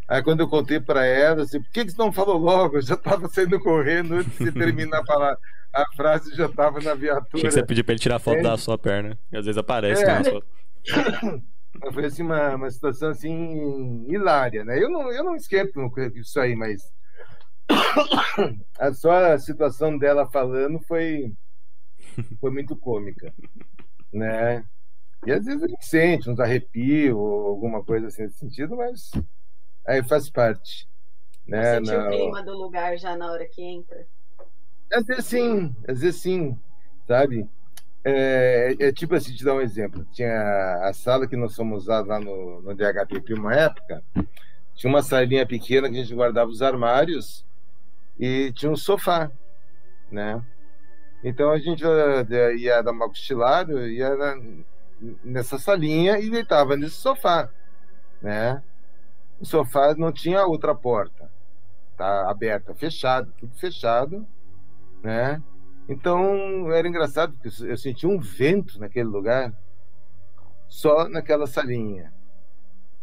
Aí 0.08 0.22
quando 0.24 0.40
eu 0.40 0.48
contei 0.48 0.80
para 0.80 1.06
ela, 1.06 1.42
assim, 1.42 1.62
por 1.62 1.70
que, 1.70 1.84
que 1.84 1.92
você 1.92 1.98
não 1.98 2.10
falou 2.10 2.36
logo? 2.36 2.78
Eu 2.78 2.82
já 2.82 2.94
estava 2.94 3.28
saindo 3.28 3.60
correndo 3.60 4.16
antes 4.16 4.38
de 4.38 4.50
terminar 4.50 5.00
a, 5.00 5.06
falar, 5.06 5.38
a 5.72 5.84
frase, 5.94 6.34
já 6.34 6.46
estava 6.46 6.80
na 6.80 6.94
viatura. 6.94 7.28
Achei 7.34 7.48
que 7.48 7.50
você 7.52 7.64
pediu 7.64 7.84
para 7.84 7.92
ele 7.92 8.00
tirar 8.00 8.18
foto 8.18 8.38
é. 8.38 8.42
da 8.42 8.56
sua 8.56 8.76
perna. 8.76 9.16
E 9.30 9.36
às 9.36 9.44
vezes 9.44 9.56
aparece 9.58 10.02
é. 10.02 10.24
foto. 10.24 10.46
Foi 11.94 12.04
assim, 12.04 12.22
uma, 12.22 12.56
uma 12.56 12.70
situação 12.70 13.10
assim 13.10 14.04
hilária, 14.08 14.64
né? 14.64 14.82
Eu 14.82 14.90
não, 14.90 15.12
eu 15.12 15.22
não 15.22 15.36
esquento 15.36 15.80
isso 16.16 16.40
aí, 16.40 16.56
mas 16.56 16.82
a 18.78 18.92
só 18.92 19.32
a 19.32 19.38
situação 19.38 19.96
dela 19.96 20.30
falando 20.30 20.80
foi 20.80 21.32
foi 22.40 22.50
muito 22.50 22.76
cômica, 22.76 23.32
né? 24.12 24.64
E 25.26 25.32
às 25.32 25.44
vezes 25.44 25.62
a 25.62 25.68
gente 25.68 25.84
sente 25.84 26.30
uns 26.30 26.40
arrepios 26.40 27.14
ou 27.14 27.46
alguma 27.46 27.84
coisa 27.84 28.06
assim 28.06 28.22
nesse 28.22 28.38
sentido, 28.38 28.76
mas 28.76 29.10
aí 29.86 30.02
faz 30.02 30.30
parte. 30.30 30.88
Né? 31.46 31.76
Sentiu 31.76 31.98
na... 31.98 32.06
o 32.06 32.10
clima 32.10 32.42
do 32.42 32.56
lugar 32.56 32.96
já 32.96 33.16
na 33.16 33.30
hora 33.30 33.46
que 33.46 33.62
entra? 33.62 34.06
Às 34.92 35.04
vezes 35.04 35.26
sim, 35.26 35.74
às 35.86 36.00
vezes 36.00 36.20
sim, 36.20 36.58
sabe? 37.06 37.48
É, 38.02 38.74
é, 38.80 38.92
tipo 38.92 39.14
assim, 39.14 39.34
te 39.34 39.44
dar 39.44 39.54
um 39.54 39.60
exemplo. 39.60 40.06
Tinha 40.12 40.80
a 40.82 40.92
sala 40.94 41.26
que 41.26 41.36
nós 41.36 41.54
fomos 41.54 41.82
usar 41.82 42.00
lá 42.00 42.18
no, 42.18 42.62
no 42.62 42.74
DHPP 42.74 43.34
uma 43.34 43.54
época, 43.54 44.02
tinha 44.74 44.90
uma 44.90 45.02
salinha 45.02 45.46
pequena 45.46 45.88
que 45.90 45.98
a 45.98 46.02
gente 46.02 46.14
guardava 46.14 46.50
os 46.50 46.62
armários 46.62 47.44
e 48.18 48.52
tinha 48.52 48.70
um 48.70 48.76
sofá, 48.76 49.30
né? 50.10 50.44
Então 51.22 51.50
a 51.50 51.58
gente 51.58 51.82
ia, 51.82 52.52
ia 52.54 52.82
dar 52.82 52.92
uma 52.92 53.08
cochilada, 53.08 53.88
ia 53.88 54.10
nessa 55.22 55.58
salinha 55.58 56.18
e 56.18 56.30
deitava 56.30 56.76
nesse 56.76 56.96
sofá, 56.96 57.50
né? 58.20 58.62
O 59.38 59.44
sofá 59.44 59.94
não 59.94 60.12
tinha 60.12 60.46
outra 60.46 60.74
porta, 60.74 61.30
tá 61.96 62.30
aberta, 62.30 62.74
fechado, 62.74 63.32
tudo 63.38 63.54
fechado, 63.56 64.26
né? 65.02 65.42
Então 65.88 66.70
era 66.72 66.86
engraçado 66.86 67.32
porque 67.32 67.48
eu 67.64 67.76
senti 67.76 68.06
um 68.06 68.18
vento 68.18 68.78
naquele 68.78 69.08
lugar, 69.08 69.52
só 70.68 71.08
naquela 71.08 71.46
salinha. 71.46 72.12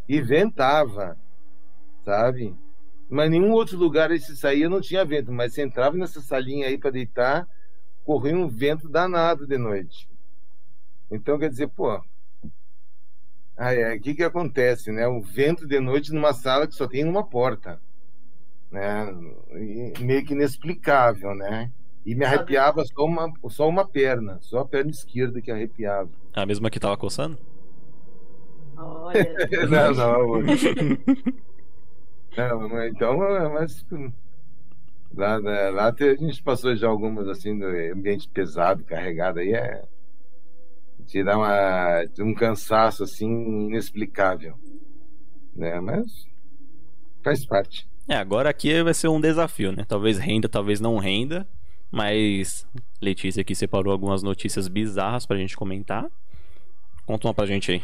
E 0.08 0.22
ventava, 0.22 1.18
sabe? 2.04 2.56
Mas 3.08 3.30
nenhum 3.30 3.52
outro 3.52 3.78
lugar 3.78 4.10
aí 4.10 4.20
se 4.20 4.36
saía 4.36 4.68
não 4.68 4.80
tinha 4.80 5.04
vento, 5.04 5.32
mas 5.32 5.54
você 5.54 5.62
entrava 5.62 5.96
nessa 5.96 6.20
salinha 6.20 6.66
aí 6.66 6.76
para 6.76 6.90
deitar, 6.90 7.48
corria 8.04 8.36
um 8.36 8.48
vento 8.48 8.88
danado 8.88 9.46
de 9.46 9.56
noite. 9.56 10.08
Então 11.10 11.38
quer 11.38 11.48
dizer, 11.48 11.68
pô, 11.68 11.96
o 11.96 12.02
é, 13.56 13.98
que 13.98 14.14
que 14.14 14.22
acontece, 14.22 14.92
né? 14.92 15.08
O 15.08 15.20
vento 15.20 15.66
de 15.66 15.80
noite 15.80 16.12
numa 16.12 16.34
sala 16.34 16.66
que 16.66 16.74
só 16.74 16.86
tem 16.86 17.04
uma 17.04 17.26
porta, 17.26 17.80
né? 18.70 19.12
E 19.54 20.04
meio 20.04 20.24
que 20.24 20.34
inexplicável, 20.34 21.34
né? 21.34 21.70
E 22.04 22.14
me 22.14 22.24
arrepiava 22.24 22.84
só 22.84 23.04
uma, 23.04 23.32
só 23.48 23.68
uma 23.68 23.86
perna, 23.86 24.38
só 24.40 24.60
a 24.60 24.64
perna 24.64 24.90
esquerda 24.90 25.40
que 25.40 25.50
arrepiava. 25.50 26.10
A 26.34 26.46
mesma 26.46 26.70
que 26.70 26.78
tava 26.78 26.96
coçando? 26.96 27.38
Olha. 28.76 29.34
não, 29.68 29.92
não. 29.92 30.46
então, 32.86 33.18
mas 33.52 33.84
lá, 35.14 35.40
né, 35.40 35.70
lá 35.70 35.88
a 35.88 36.14
gente 36.14 36.42
passou 36.42 36.76
já 36.76 36.88
algumas 36.88 37.28
assim 37.28 37.58
do 37.58 37.66
ambiente 37.66 38.28
pesado, 38.28 38.84
carregado 38.84 39.40
aí 39.40 39.52
é 39.52 39.82
te 41.06 41.24
dá 41.24 41.38
uma, 41.38 42.04
um 42.20 42.34
cansaço 42.34 43.02
assim 43.02 43.26
inexplicável, 43.66 44.54
né? 45.56 45.80
Mas 45.80 46.26
faz 47.24 47.46
parte. 47.46 47.88
É, 48.06 48.14
agora 48.16 48.50
aqui 48.50 48.82
vai 48.82 48.94
ser 48.94 49.08
um 49.08 49.20
desafio, 49.20 49.72
né? 49.72 49.84
Talvez 49.88 50.18
renda, 50.18 50.48
talvez 50.48 50.80
não 50.80 50.98
renda. 50.98 51.46
Mas 51.90 52.66
Letícia 53.00 53.40
aqui 53.40 53.54
separou 53.54 53.92
algumas 53.92 54.22
notícias 54.22 54.68
bizarras 54.68 55.24
pra 55.24 55.38
gente 55.38 55.56
comentar. 55.56 56.06
Conta 57.06 57.26
uma 57.26 57.34
pra 57.34 57.46
gente 57.46 57.72
aí. 57.72 57.82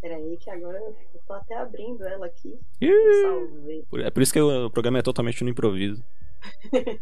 Peraí, 0.00 0.36
que 0.36 0.50
agora 0.50 0.78
eu 0.78 0.96
tô 1.26 1.32
até 1.32 1.56
abrindo 1.56 2.04
ela 2.06 2.26
aqui. 2.26 2.58
Salvei. 3.22 3.84
É 4.04 4.10
por 4.10 4.22
isso 4.22 4.32
que 4.32 4.40
o 4.40 4.70
programa 4.70 4.98
é 4.98 5.02
totalmente 5.02 5.42
no 5.42 5.50
improviso. 5.50 6.04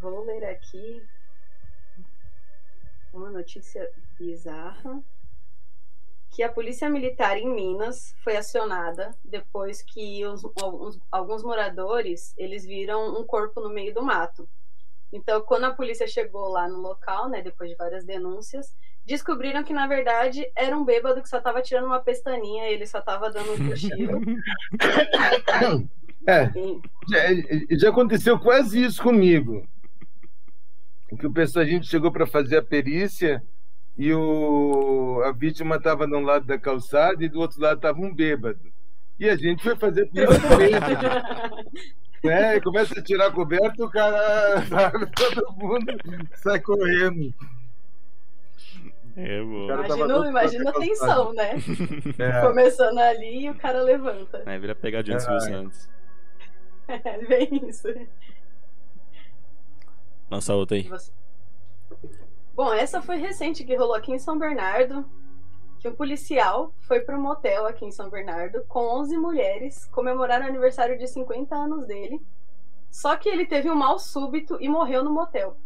Vou 0.00 0.24
ler 0.24 0.44
aqui 0.44 1.02
uma 3.12 3.30
notícia 3.30 3.90
bizarra 4.18 5.02
que 6.30 6.42
a 6.42 6.52
polícia 6.52 6.88
militar 6.88 7.36
em 7.36 7.48
Minas 7.48 8.14
foi 8.22 8.36
acionada 8.36 9.14
depois 9.24 9.82
que 9.82 10.24
os, 10.26 10.44
alguns, 10.60 10.98
alguns 11.10 11.42
moradores 11.42 12.34
eles 12.36 12.64
viram 12.64 13.18
um 13.18 13.24
corpo 13.24 13.60
no 13.60 13.70
meio 13.70 13.94
do 13.94 14.02
mato. 14.02 14.48
Então, 15.12 15.40
quando 15.40 15.64
a 15.64 15.74
polícia 15.74 16.06
chegou 16.06 16.48
lá 16.48 16.68
no 16.68 16.78
local, 16.80 17.28
né, 17.28 17.40
depois 17.40 17.70
de 17.70 17.76
várias 17.76 18.04
denúncias, 18.04 18.76
descobriram 19.08 19.64
que 19.64 19.72
na 19.72 19.86
verdade 19.86 20.46
era 20.54 20.76
um 20.76 20.84
bêbado 20.84 21.22
que 21.22 21.28
só 21.28 21.38
estava 21.38 21.62
tirando 21.62 21.86
uma 21.86 21.98
pestaninha, 21.98 22.68
ele 22.68 22.86
só 22.86 22.98
estava 22.98 23.30
dando 23.30 23.52
um 23.52 23.68
cochilo. 23.70 24.20
É, 26.26 26.52
já, 27.08 27.78
já 27.78 27.88
aconteceu 27.88 28.38
quase 28.38 28.84
isso 28.84 29.02
comigo. 29.02 29.66
Que 31.18 31.26
o 31.26 31.32
pessoal 31.32 31.64
a 31.64 31.68
gente 31.68 31.86
chegou 31.86 32.12
para 32.12 32.26
fazer 32.26 32.58
a 32.58 32.62
perícia 32.62 33.42
e 33.96 34.12
o, 34.12 35.22
a 35.24 35.32
vítima 35.32 35.76
estava 35.76 36.06
de 36.06 36.14
um 36.14 36.20
lado 36.20 36.44
da 36.44 36.58
calçada 36.58 37.24
e 37.24 37.30
do 37.30 37.40
outro 37.40 37.62
lado 37.62 37.78
estava 37.78 37.98
um 37.98 38.14
bêbado. 38.14 38.60
E 39.18 39.26
a 39.26 39.36
gente 39.36 39.62
foi 39.62 39.74
fazer 39.74 40.04
pior 40.10 40.38
também. 40.38 40.72
né? 42.22 42.60
Começa 42.60 43.00
a 43.00 43.02
tirar 43.02 43.32
coberto, 43.32 43.86
o 43.86 43.90
cara, 43.90 44.62
sabe, 44.68 45.06
todo 45.12 45.50
mundo 45.56 45.98
sai 46.34 46.60
correndo. 46.60 47.32
É, 49.20 49.40
imagina, 49.42 50.28
imagina 50.28 50.70
a 50.70 50.72
tensão, 50.72 51.32
né? 51.32 51.54
É. 52.18 52.40
Começando 52.40 52.98
ali 52.98 53.46
e 53.46 53.50
o 53.50 53.54
cara 53.56 53.82
levanta. 53.82 54.44
É, 54.46 54.58
vira 54.58 54.76
pegadinha 54.76 55.16
do 55.16 55.20
Silvio 55.20 55.40
Santos. 55.40 55.88
É, 56.86 57.18
bem 57.26 57.68
isso. 57.68 57.88
Lança 60.30 60.54
outra 60.54 60.76
aí. 60.76 60.88
Bom, 62.54 62.72
essa 62.72 63.02
foi 63.02 63.16
recente 63.16 63.64
que 63.64 63.74
rolou 63.74 63.94
aqui 63.94 64.12
em 64.12 64.18
São 64.18 64.38
Bernardo, 64.38 65.04
que 65.80 65.88
um 65.88 65.94
policial 65.94 66.72
foi 66.80 67.00
para 67.00 67.16
um 67.16 67.20
motel 67.20 67.66
aqui 67.66 67.84
em 67.84 67.90
São 67.90 68.08
Bernardo 68.08 68.62
com 68.68 68.80
11 69.00 69.16
mulheres 69.16 69.84
comemorar 69.86 70.40
o 70.42 70.46
aniversário 70.46 70.96
de 70.96 71.08
50 71.08 71.54
anos 71.56 71.86
dele. 71.86 72.22
Só 72.90 73.16
que 73.16 73.28
ele 73.28 73.46
teve 73.46 73.68
um 73.68 73.74
mal 73.74 73.98
súbito 73.98 74.56
e 74.60 74.68
morreu 74.68 75.02
no 75.02 75.12
motel. 75.12 75.56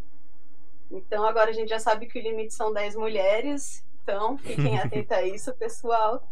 Então 0.92 1.24
agora 1.26 1.50
a 1.50 1.54
gente 1.54 1.70
já 1.70 1.78
sabe 1.78 2.06
que 2.06 2.18
o 2.18 2.22
limite 2.22 2.52
são 2.52 2.72
10 2.72 2.96
mulheres. 2.96 3.82
Então 4.02 4.36
fiquem 4.38 4.78
atentos 4.78 5.10
a 5.12 5.22
isso, 5.22 5.52
pessoal. 5.54 6.28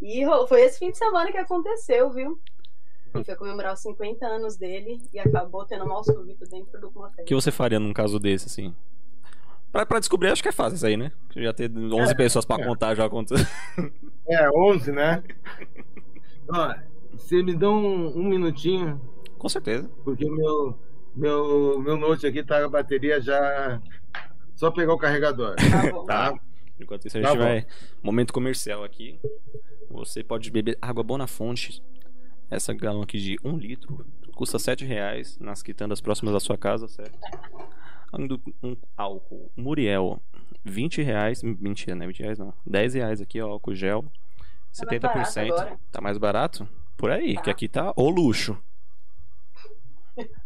E 0.00 0.24
foi 0.48 0.62
esse 0.62 0.78
fim 0.78 0.90
de 0.90 0.98
semana 0.98 1.30
que 1.30 1.38
aconteceu, 1.38 2.10
viu? 2.10 2.40
Ele 3.14 3.24
foi 3.24 3.36
comemorar 3.36 3.74
os 3.74 3.80
50 3.80 4.26
anos 4.26 4.56
dele 4.56 5.00
e 5.12 5.18
acabou 5.18 5.64
tendo 5.66 5.84
um 5.84 5.88
mal 5.88 6.02
súbito 6.02 6.48
dentro 6.48 6.80
do 6.80 6.90
motel. 6.90 7.22
O 7.22 7.26
que 7.26 7.34
você 7.34 7.50
faria 7.50 7.78
num 7.78 7.92
caso 7.92 8.18
desse, 8.18 8.46
assim? 8.46 8.74
Pra, 9.70 9.86
pra 9.86 9.98
descobrir, 9.98 10.28
acho 10.28 10.42
que 10.42 10.48
é 10.48 10.52
fácil 10.52 10.76
isso 10.76 10.86
aí, 10.86 10.96
né? 10.96 11.12
Já 11.36 11.52
ter 11.52 11.70
11 11.70 12.10
é, 12.10 12.14
pessoas 12.14 12.44
pra 12.44 12.56
é. 12.56 12.64
contar 12.64 12.94
já 12.94 13.08
conta. 13.08 13.34
É, 14.26 14.50
11, 14.50 14.92
né? 14.92 15.22
Ó, 16.48 16.74
você 17.12 17.42
me 17.42 17.54
dá 17.54 17.70
um, 17.70 18.18
um 18.18 18.24
minutinho? 18.24 19.00
Com 19.38 19.48
certeza. 19.48 19.90
Porque 20.04 20.28
meu, 20.30 20.78
meu, 21.14 21.78
meu 21.80 21.96
note 21.96 22.26
aqui 22.26 22.42
tá 22.42 22.64
a 22.64 22.68
bateria 22.68 23.20
já. 23.20 23.80
Só 24.54 24.70
pegar 24.70 24.94
o 24.94 24.98
carregador. 24.98 25.54
Tá. 26.06 26.32
Tá. 26.32 26.40
Enquanto 26.80 27.06
isso, 27.06 27.18
a 27.18 27.20
tá 27.20 27.28
gente 27.28 27.38
tá 27.38 27.44
vai. 27.44 27.66
Momento 28.02 28.32
comercial 28.32 28.82
aqui. 28.82 29.18
Você 29.90 30.24
pode 30.24 30.50
beber 30.50 30.76
água 30.80 31.02
boa 31.02 31.18
na 31.18 31.26
fonte. 31.26 31.82
Essa 32.50 32.74
galão 32.74 33.02
aqui 33.02 33.18
de 33.18 33.38
1 33.44 33.48
um 33.48 33.56
litro 33.56 34.04
custa 34.34 34.58
7 34.58 34.84
reais 34.84 35.38
nas 35.38 35.62
quitandas 35.62 36.00
próximas 36.00 36.34
da 36.34 36.40
sua 36.40 36.58
casa, 36.58 36.88
certo? 36.88 37.18
um 38.62 38.76
álcool 38.96 39.50
Muriel, 39.56 40.20
20 40.64 41.02
reais. 41.02 41.42
Mentira, 41.42 41.94
não 41.94 42.04
é 42.04 42.06
20 42.08 42.20
reais 42.20 42.38
não. 42.38 42.52
10 42.66 42.94
reais 42.94 43.20
aqui, 43.20 43.40
ó, 43.40 43.50
álcool 43.50 43.74
gel. 43.74 44.04
Tá 44.78 44.86
70%. 44.86 45.78
tá 45.90 46.00
mais 46.00 46.18
barato? 46.18 46.68
Por 46.96 47.10
aí, 47.10 47.34
tá. 47.34 47.42
que 47.42 47.50
aqui 47.50 47.68
tá 47.68 47.92
o 47.96 48.08
luxo. 48.08 48.56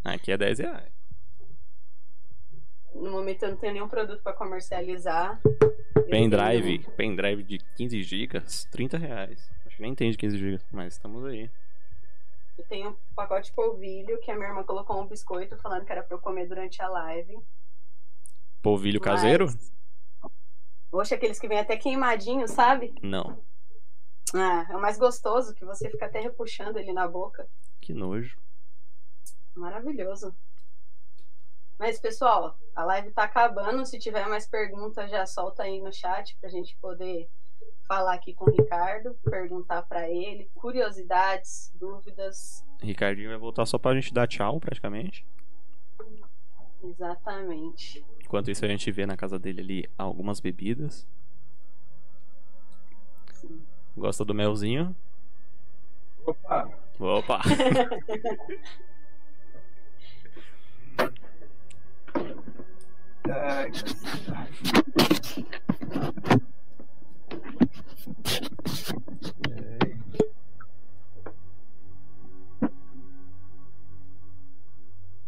Aqui 0.05 0.33
é 0.33 0.37
10 0.37 0.59
reais. 0.61 0.93
No 2.95 3.11
momento 3.11 3.43
eu 3.43 3.51
não 3.51 3.57
tenho 3.57 3.75
nenhum 3.75 3.89
produto 3.89 4.23
para 4.23 4.33
comercializar. 4.33 5.41
Pendrive, 6.09 6.79
tenho... 6.79 6.97
pendrive 6.97 7.43
de 7.43 7.59
15 7.77 8.03
GB, 8.03 8.43
30 8.71 8.97
reais. 8.97 9.51
Acho 9.67 9.77
que 9.77 9.83
nem 9.83 9.95
tem 9.95 10.11
de 10.11 10.17
15 10.17 10.39
GB, 10.39 10.63
mas 10.73 10.95
estamos 10.95 11.25
aí. 11.25 11.51
Eu 12.57 12.65
tenho 12.65 12.91
um 12.91 12.97
pacote 13.15 13.51
de 13.51 13.55
polvilho 13.55 14.19
que 14.21 14.31
a 14.31 14.35
minha 14.35 14.49
irmã 14.49 14.65
colocou 14.65 15.01
um 15.01 15.07
biscoito 15.07 15.57
falando 15.59 15.85
que 15.85 15.93
era 15.93 16.03
pra 16.03 16.17
eu 16.17 16.21
comer 16.21 16.47
durante 16.47 16.81
a 16.81 16.89
live. 16.89 17.39
Polvilho 18.63 19.01
caseiro? 19.01 19.47
Poxa, 20.91 21.15
aqueles 21.17 21.39
que 21.39 21.47
vêm 21.47 21.59
até 21.59 21.77
queimadinho, 21.77 22.49
sabe? 22.49 22.95
Não. 23.03 23.39
Ah, 24.35 24.67
é 24.71 24.77
o 24.77 24.81
mais 24.81 24.99
gostoso 24.99 25.55
que 25.55 25.65
você 25.65 25.91
fica 25.91 26.07
até 26.07 26.21
repuxando 26.21 26.79
ele 26.79 26.93
na 26.93 27.07
boca. 27.07 27.47
Que 27.81 27.93
nojo. 27.93 28.39
Maravilhoso. 29.57 30.37
Mas, 31.79 31.99
pessoal, 31.99 32.59
a 32.75 32.85
live 32.85 33.11
tá 33.11 33.25
acabando. 33.25 33.85
Se 33.85 33.99
tiver 33.99 34.27
mais 34.29 34.47
perguntas, 34.47 35.11
já 35.11 35.27
solta 35.27 35.63
aí 35.63 35.81
no 35.81 35.93
chat 35.93 36.37
pra 36.41 36.49
gente 36.49 36.77
poder 36.77 37.29
falar 37.87 38.15
aqui 38.15 38.35
com 38.35 38.51
o 38.51 38.53
Ricardo, 38.53 39.15
perguntar 39.25 39.83
para 39.83 40.11
ele, 40.11 40.51
curiosidades, 40.55 41.73
dúvidas. 41.75 42.65
Ricardinho 42.83 43.31
vai 43.31 43.39
voltar 43.39 43.65
só 43.65 43.79
pra 43.79 43.95
gente 43.95 44.13
dar 44.13 44.27
tchau, 44.27 44.61
praticamente. 44.61 45.27
Exatamente. 46.83 48.05
Enquanto 48.21 48.51
isso, 48.51 48.65
a 48.65 48.69
gente 48.69 48.91
vê 48.91 49.07
na 49.07 49.17
casa 49.17 49.39
dele 49.39 49.61
ali 49.61 49.91
algumas 49.97 50.41
bebidas. 50.41 51.07
Sim. 53.33 53.63
Gosta 53.97 54.25
do 54.25 54.35
melzinho? 54.35 54.95
Opa! 56.27 56.71
Opa! 56.99 57.41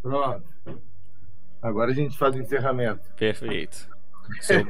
Pronto. 0.02 0.48
Agora 1.60 1.90
a 1.90 1.94
gente 1.94 2.16
faz 2.16 2.34
o 2.34 2.38
encerramento. 2.38 3.10
Perfeito. 3.16 3.88
Você 4.40 4.64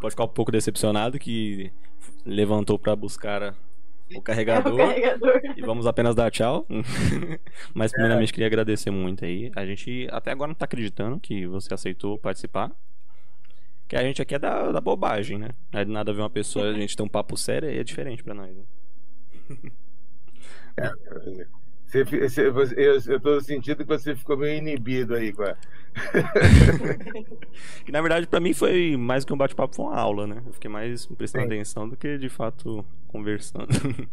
pode 0.00 0.10
ficar 0.10 0.24
um 0.24 0.28
pouco 0.28 0.50
decepcionado 0.50 1.18
que 1.18 1.72
levantou 2.24 2.78
para 2.78 2.96
buscar 2.96 3.54
o 4.18 4.22
carregador, 4.22 4.72
É 4.80 4.84
o 4.84 4.88
carregador. 4.88 5.40
e 5.56 5.60
vamos 5.62 5.86
apenas 5.86 6.14
dar 6.14 6.30
tchau. 6.30 6.66
Mas 7.74 7.92
primeiramente 7.92 8.32
queria 8.32 8.46
agradecer 8.46 8.90
muito 8.90 9.24
aí. 9.24 9.50
A 9.56 9.64
gente 9.66 10.06
até 10.10 10.30
agora 10.30 10.48
não 10.48 10.54
tá 10.54 10.64
acreditando 10.64 11.18
que 11.20 11.46
você 11.46 11.72
aceitou 11.74 12.18
participar. 12.18 12.70
Que 13.86 13.96
a 13.96 14.02
gente 14.02 14.22
aqui 14.22 14.34
é 14.34 14.38
da, 14.38 14.72
da 14.72 14.80
bobagem, 14.80 15.38
né? 15.38 15.50
Não 15.72 15.80
é 15.80 15.84
de 15.84 15.90
nada 15.90 16.12
ver 16.12 16.20
uma 16.22 16.30
pessoa, 16.30 16.70
a 16.70 16.72
gente 16.72 16.96
ter 16.96 17.02
um 17.02 17.08
papo 17.08 17.36
sério 17.36 17.68
e 17.70 17.78
é 17.78 17.84
diferente 17.84 18.22
pra 18.24 18.32
nós. 18.34 18.50
Né? 18.56 18.62
Fi- 21.86 22.04
você- 22.28 22.50
você- 22.50 22.74
eu, 22.76 22.98
eu 23.06 23.20
tô 23.20 23.40
sentindo 23.40 23.76
que 23.76 23.84
você 23.84 24.16
ficou 24.16 24.36
meio 24.36 24.58
inibido 24.58 25.14
aí 25.14 25.32
com 25.32 25.44
a... 25.44 25.56
Que 27.84 27.92
na 27.92 28.00
verdade 28.00 28.26
pra 28.26 28.40
mim 28.40 28.52
foi 28.52 28.96
mais 28.96 29.24
que 29.24 29.32
um 29.32 29.36
bate-papo, 29.36 29.76
foi 29.76 29.84
uma 29.84 29.94
aula, 29.96 30.26
né? 30.26 30.42
Eu 30.44 30.52
fiquei 30.52 30.68
mais 30.68 31.06
prestando 31.06 31.42
Sim. 31.44 31.52
atenção 31.54 31.88
do 31.88 31.96
que 31.96 32.18
de 32.18 32.28
fato 32.28 32.84
conversando. 33.14 33.68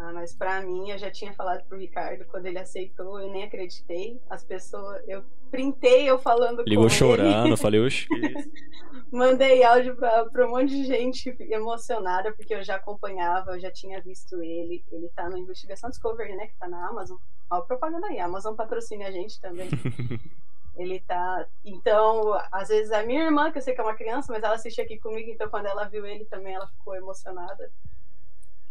Ah, 0.00 0.12
mas 0.12 0.32
pra 0.32 0.60
mim, 0.60 0.90
eu 0.90 0.96
já 0.96 1.10
tinha 1.10 1.32
falado 1.32 1.64
pro 1.64 1.76
Ricardo 1.76 2.24
quando 2.26 2.46
ele 2.46 2.58
aceitou, 2.60 3.18
eu 3.20 3.32
nem 3.32 3.42
acreditei. 3.42 4.20
As 4.30 4.44
pessoas, 4.44 5.02
eu 5.08 5.24
printei 5.50 6.08
eu 6.08 6.16
falando 6.20 6.58
com 6.62 6.70
Ligou 6.70 6.84
ele. 6.84 6.94
chorando, 6.94 7.50
eu 7.50 7.56
falei, 7.56 7.80
oxe? 7.80 8.06
Mandei 9.10 9.64
áudio 9.64 9.96
pra, 9.96 10.24
pra 10.26 10.46
um 10.46 10.50
monte 10.50 10.68
de 10.68 10.84
gente 10.84 11.34
emocionada, 11.40 12.32
porque 12.32 12.54
eu 12.54 12.62
já 12.62 12.76
acompanhava, 12.76 13.56
eu 13.56 13.60
já 13.60 13.72
tinha 13.72 14.00
visto 14.00 14.40
ele. 14.40 14.84
Ele 14.92 15.08
tá 15.16 15.28
no 15.28 15.36
Investigação 15.36 15.90
Discovery, 15.90 16.36
né? 16.36 16.46
Que 16.46 16.56
tá 16.56 16.68
na 16.68 16.88
Amazon. 16.88 17.18
Ó, 17.50 17.56
a 17.56 17.62
propaganda 17.62 18.06
aí, 18.06 18.20
a 18.20 18.26
Amazon 18.26 18.54
patrocina 18.54 19.08
a 19.08 19.10
gente 19.10 19.40
também. 19.40 19.68
ele 20.78 21.00
tá. 21.00 21.46
Então, 21.64 22.32
às 22.52 22.68
vezes 22.68 22.92
a 22.92 23.02
minha 23.02 23.24
irmã, 23.24 23.50
que 23.50 23.58
eu 23.58 23.62
sei 23.62 23.74
que 23.74 23.80
é 23.80 23.84
uma 23.84 23.96
criança, 23.96 24.32
mas 24.32 24.42
ela 24.42 24.54
assiste 24.54 24.80
aqui 24.80 24.96
comigo, 24.98 25.28
então 25.30 25.50
quando 25.50 25.66
ela 25.66 25.84
viu 25.88 26.06
ele 26.06 26.24
também, 26.24 26.54
ela 26.54 26.68
ficou 26.68 26.94
emocionada. 26.94 27.70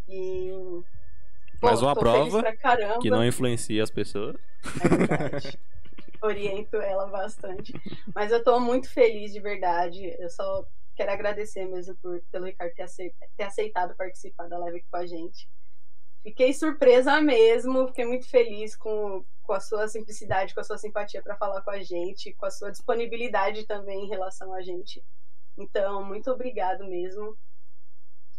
E. 0.07 0.51
Mais 1.61 1.81
uma 1.81 1.95
prova 1.95 2.43
que 3.01 3.09
não 3.09 3.25
influencia 3.25 3.83
as 3.83 3.89
pessoas. 3.89 4.35
É 4.83 4.87
verdade. 4.87 5.59
Oriento 6.21 6.77
ela 6.77 7.07
bastante. 7.07 7.73
Mas 8.15 8.31
eu 8.31 8.43
tô 8.43 8.59
muito 8.59 8.89
feliz 8.89 9.33
de 9.33 9.39
verdade. 9.39 10.15
Eu 10.19 10.29
só 10.29 10.65
quero 10.95 11.11
agradecer 11.11 11.65
mesmo 11.65 11.95
por, 11.95 12.21
pelo 12.31 12.45
Ricardo 12.45 12.73
ter 12.73 13.43
aceitado 13.43 13.95
participar 13.95 14.47
da 14.47 14.57
live 14.59 14.77
aqui 14.77 14.87
com 14.89 14.97
a 14.97 15.05
gente. 15.05 15.49
Fiquei 16.23 16.53
surpresa 16.53 17.21
mesmo, 17.21 17.87
fiquei 17.87 18.05
muito 18.05 18.27
feliz 18.29 18.75
com, 18.75 19.23
com 19.43 19.53
a 19.53 19.59
sua 19.59 19.87
simplicidade, 19.87 20.53
com 20.53 20.59
a 20.59 20.63
sua 20.63 20.77
simpatia 20.77 21.21
para 21.21 21.37
falar 21.37 21.61
com 21.61 21.71
a 21.71 21.79
gente, 21.81 22.33
com 22.33 22.45
a 22.45 22.51
sua 22.51 22.69
disponibilidade 22.71 23.65
também 23.65 24.05
em 24.05 24.09
relação 24.09 24.53
a 24.53 24.61
gente. 24.61 25.01
Então, 25.57 26.03
muito 26.03 26.29
obrigado 26.29 26.83
mesmo. 26.85 27.35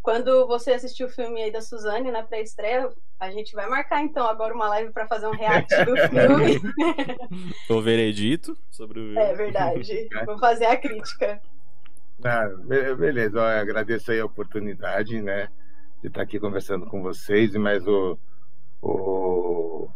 Quando 0.03 0.47
você 0.47 0.73
assistir 0.73 1.05
o 1.05 1.09
filme 1.09 1.43
aí 1.43 1.51
da 1.51 1.61
Suzane 1.61 2.11
na 2.11 2.23
pré-estreia, 2.23 2.91
a 3.19 3.31
gente 3.31 3.53
vai 3.55 3.69
marcar 3.69 4.03
então 4.03 4.27
agora 4.27 4.55
uma 4.55 4.69
live 4.69 4.93
para 4.93 5.09
fazer 5.09 5.27
um 5.27 5.33
react 5.37 5.75
do 5.85 5.97
filme. 6.09 6.61
O 7.69 7.83
veredito 7.83 8.57
sobre 8.71 9.01
o 9.01 9.19
É 9.19 9.35
verdade. 9.35 10.09
Vou 10.25 10.39
fazer 10.39 10.67
a 10.67 10.77
crítica. 10.77 11.43
Ah, 12.25 12.47
be- 12.49 12.95
beleza, 12.95 13.39
eu 13.39 13.43
agradeço 13.43 14.11
aí 14.13 14.21
a 14.21 14.25
oportunidade, 14.27 15.21
né, 15.21 15.49
de 16.02 16.09
estar 16.09 16.23
aqui 16.23 16.39
conversando 16.41 16.86
com 16.86 17.02
vocês 17.02 17.55
e 17.55 17.59
mais 17.59 17.86
o, 17.86 18.18
o- 18.83 19.89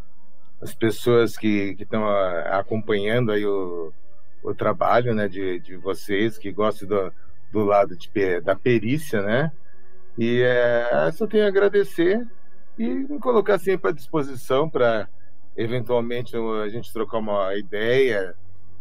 as 0.61 0.75
pessoas 0.75 1.37
que 1.37 1.77
estão 1.79 2.07
acompanhando 2.09 3.33
aí 3.33 3.45
o, 3.47 3.93
o 4.43 4.55
trabalho, 4.55 5.15
né, 5.15 5.29
de, 5.29 5.59
de 5.61 5.77
vocês, 5.77 6.39
que 6.39 6.53
gostam 6.53 6.89
do, 6.89 7.13
do 7.53 7.65
lado 7.65 7.97
de, 7.97 8.41
da 8.41 8.55
perícia, 8.57 9.23
né, 9.23 9.53
e 10.17 10.41
é, 10.43 11.11
só 11.13 11.27
tenho 11.27 11.45
a 11.45 11.49
agradecer 11.49 12.27
e 12.79 12.89
me 12.89 13.19
colocar 13.19 13.59
sempre 13.59 13.91
à 13.91 13.93
disposição 13.95 14.69
para 14.69 15.09
eventualmente 15.57 16.37
a 16.37 16.69
gente 16.69 16.93
trocar 16.93 17.19
uma 17.19 17.55
ideia 17.57 18.35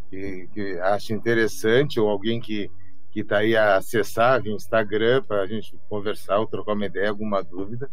que, 0.10 0.48
que 0.54 0.80
acha 0.80 1.14
interessante 1.14 2.00
ou 2.00 2.10
alguém 2.10 2.40
que 2.40 2.70
que 3.12 3.20
está 3.20 3.40
aí 3.40 3.56
a 3.56 3.76
acessar 3.76 4.42
via 4.42 4.54
Instagram 4.54 5.22
para 5.24 5.42
a 5.42 5.46
gente 5.46 5.76
conversar 5.90 6.40
ou 6.40 6.48
trocar 6.48 6.74
uma 6.74 6.86
ideia, 6.86 7.10
alguma 7.10 7.44
dúvida. 7.44 7.90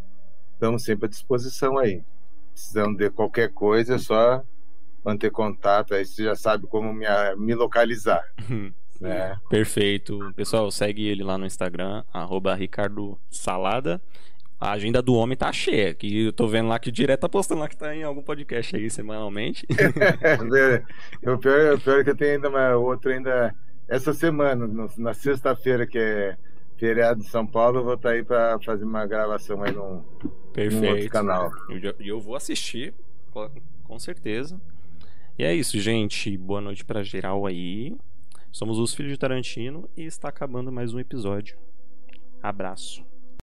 Estamos 0.52 0.84
sempre 0.84 1.06
à 1.06 1.08
disposição 1.08 1.76
aí. 1.76 2.02
Precisando 2.52 2.96
de 2.96 3.10
qualquer 3.10 3.52
coisa, 3.52 3.96
é 3.96 3.98
só 3.98 4.42
manter 5.04 5.30
contato. 5.30 5.94
Aí 5.94 6.06
você 6.06 6.24
já 6.24 6.36
sabe 6.36 6.66
como 6.66 6.92
me, 6.92 7.06
me 7.36 7.54
localizar. 7.54 8.22
Né? 9.00 9.36
Perfeito. 9.48 10.18
Pessoal, 10.34 10.68
segue 10.72 11.06
ele 11.06 11.22
lá 11.22 11.38
no 11.38 11.46
Instagram, 11.46 12.02
arroba 12.12 12.52
Ricardo 12.54 13.16
Salada. 13.30 14.02
A 14.60 14.72
agenda 14.72 15.00
do 15.00 15.14
homem 15.14 15.36
tá 15.36 15.52
cheia, 15.52 15.94
que 15.94 16.24
eu 16.24 16.32
tô 16.32 16.48
vendo 16.48 16.68
lá 16.68 16.80
que 16.80 16.90
direto 16.90 17.20
tá 17.20 17.28
postando 17.28 17.60
lá 17.60 17.68
que 17.68 17.76
tá 17.76 17.94
em 17.94 18.02
algum 18.02 18.22
podcast 18.22 18.74
aí 18.74 18.90
semanalmente. 18.90 19.64
o, 21.22 21.38
pior, 21.38 21.74
o 21.74 21.80
pior 21.80 22.00
é 22.00 22.04
que 22.04 22.10
eu 22.10 22.16
tenho 22.16 22.32
ainda 22.32 22.48
uma, 22.48 22.74
outro 22.74 23.12
ainda 23.12 23.54
essa 23.88 24.12
semana, 24.12 24.66
no- 24.66 24.90
na 24.98 25.14
sexta-feira, 25.14 25.86
que 25.86 25.98
é 25.98 26.36
feriado 26.76 27.20
de 27.20 27.28
São 27.28 27.46
Paulo, 27.46 27.78
eu 27.80 27.84
vou 27.84 27.94
estar 27.94 28.10
aí 28.10 28.22
para 28.22 28.58
fazer 28.60 28.84
uma 28.84 29.04
gravação 29.06 29.62
aí 29.62 29.72
num, 29.72 30.04
num 30.76 30.80
outro 30.90 31.10
canal. 31.10 31.50
E 31.70 31.84
eu, 31.84 31.94
eu 31.98 32.20
vou 32.20 32.36
assistir, 32.36 32.94
com- 33.84 33.98
certeza. 33.98 34.60
E 35.38 35.44
é 35.44 35.54
isso, 35.54 35.78
gente. 35.80 36.36
Boa 36.36 36.60
noite 36.60 36.84
pra 36.84 37.02
geral 37.02 37.46
aí. 37.46 37.96
Somos 38.52 38.78
os 38.78 38.94
Filhos 38.94 39.12
de 39.12 39.18
Tarantino 39.18 39.88
e 39.96 40.04
está 40.04 40.28
acabando 40.28 40.70
mais 40.72 40.92
um 40.94 40.98
episódio. 41.00 41.56
Abraço. 42.42 43.04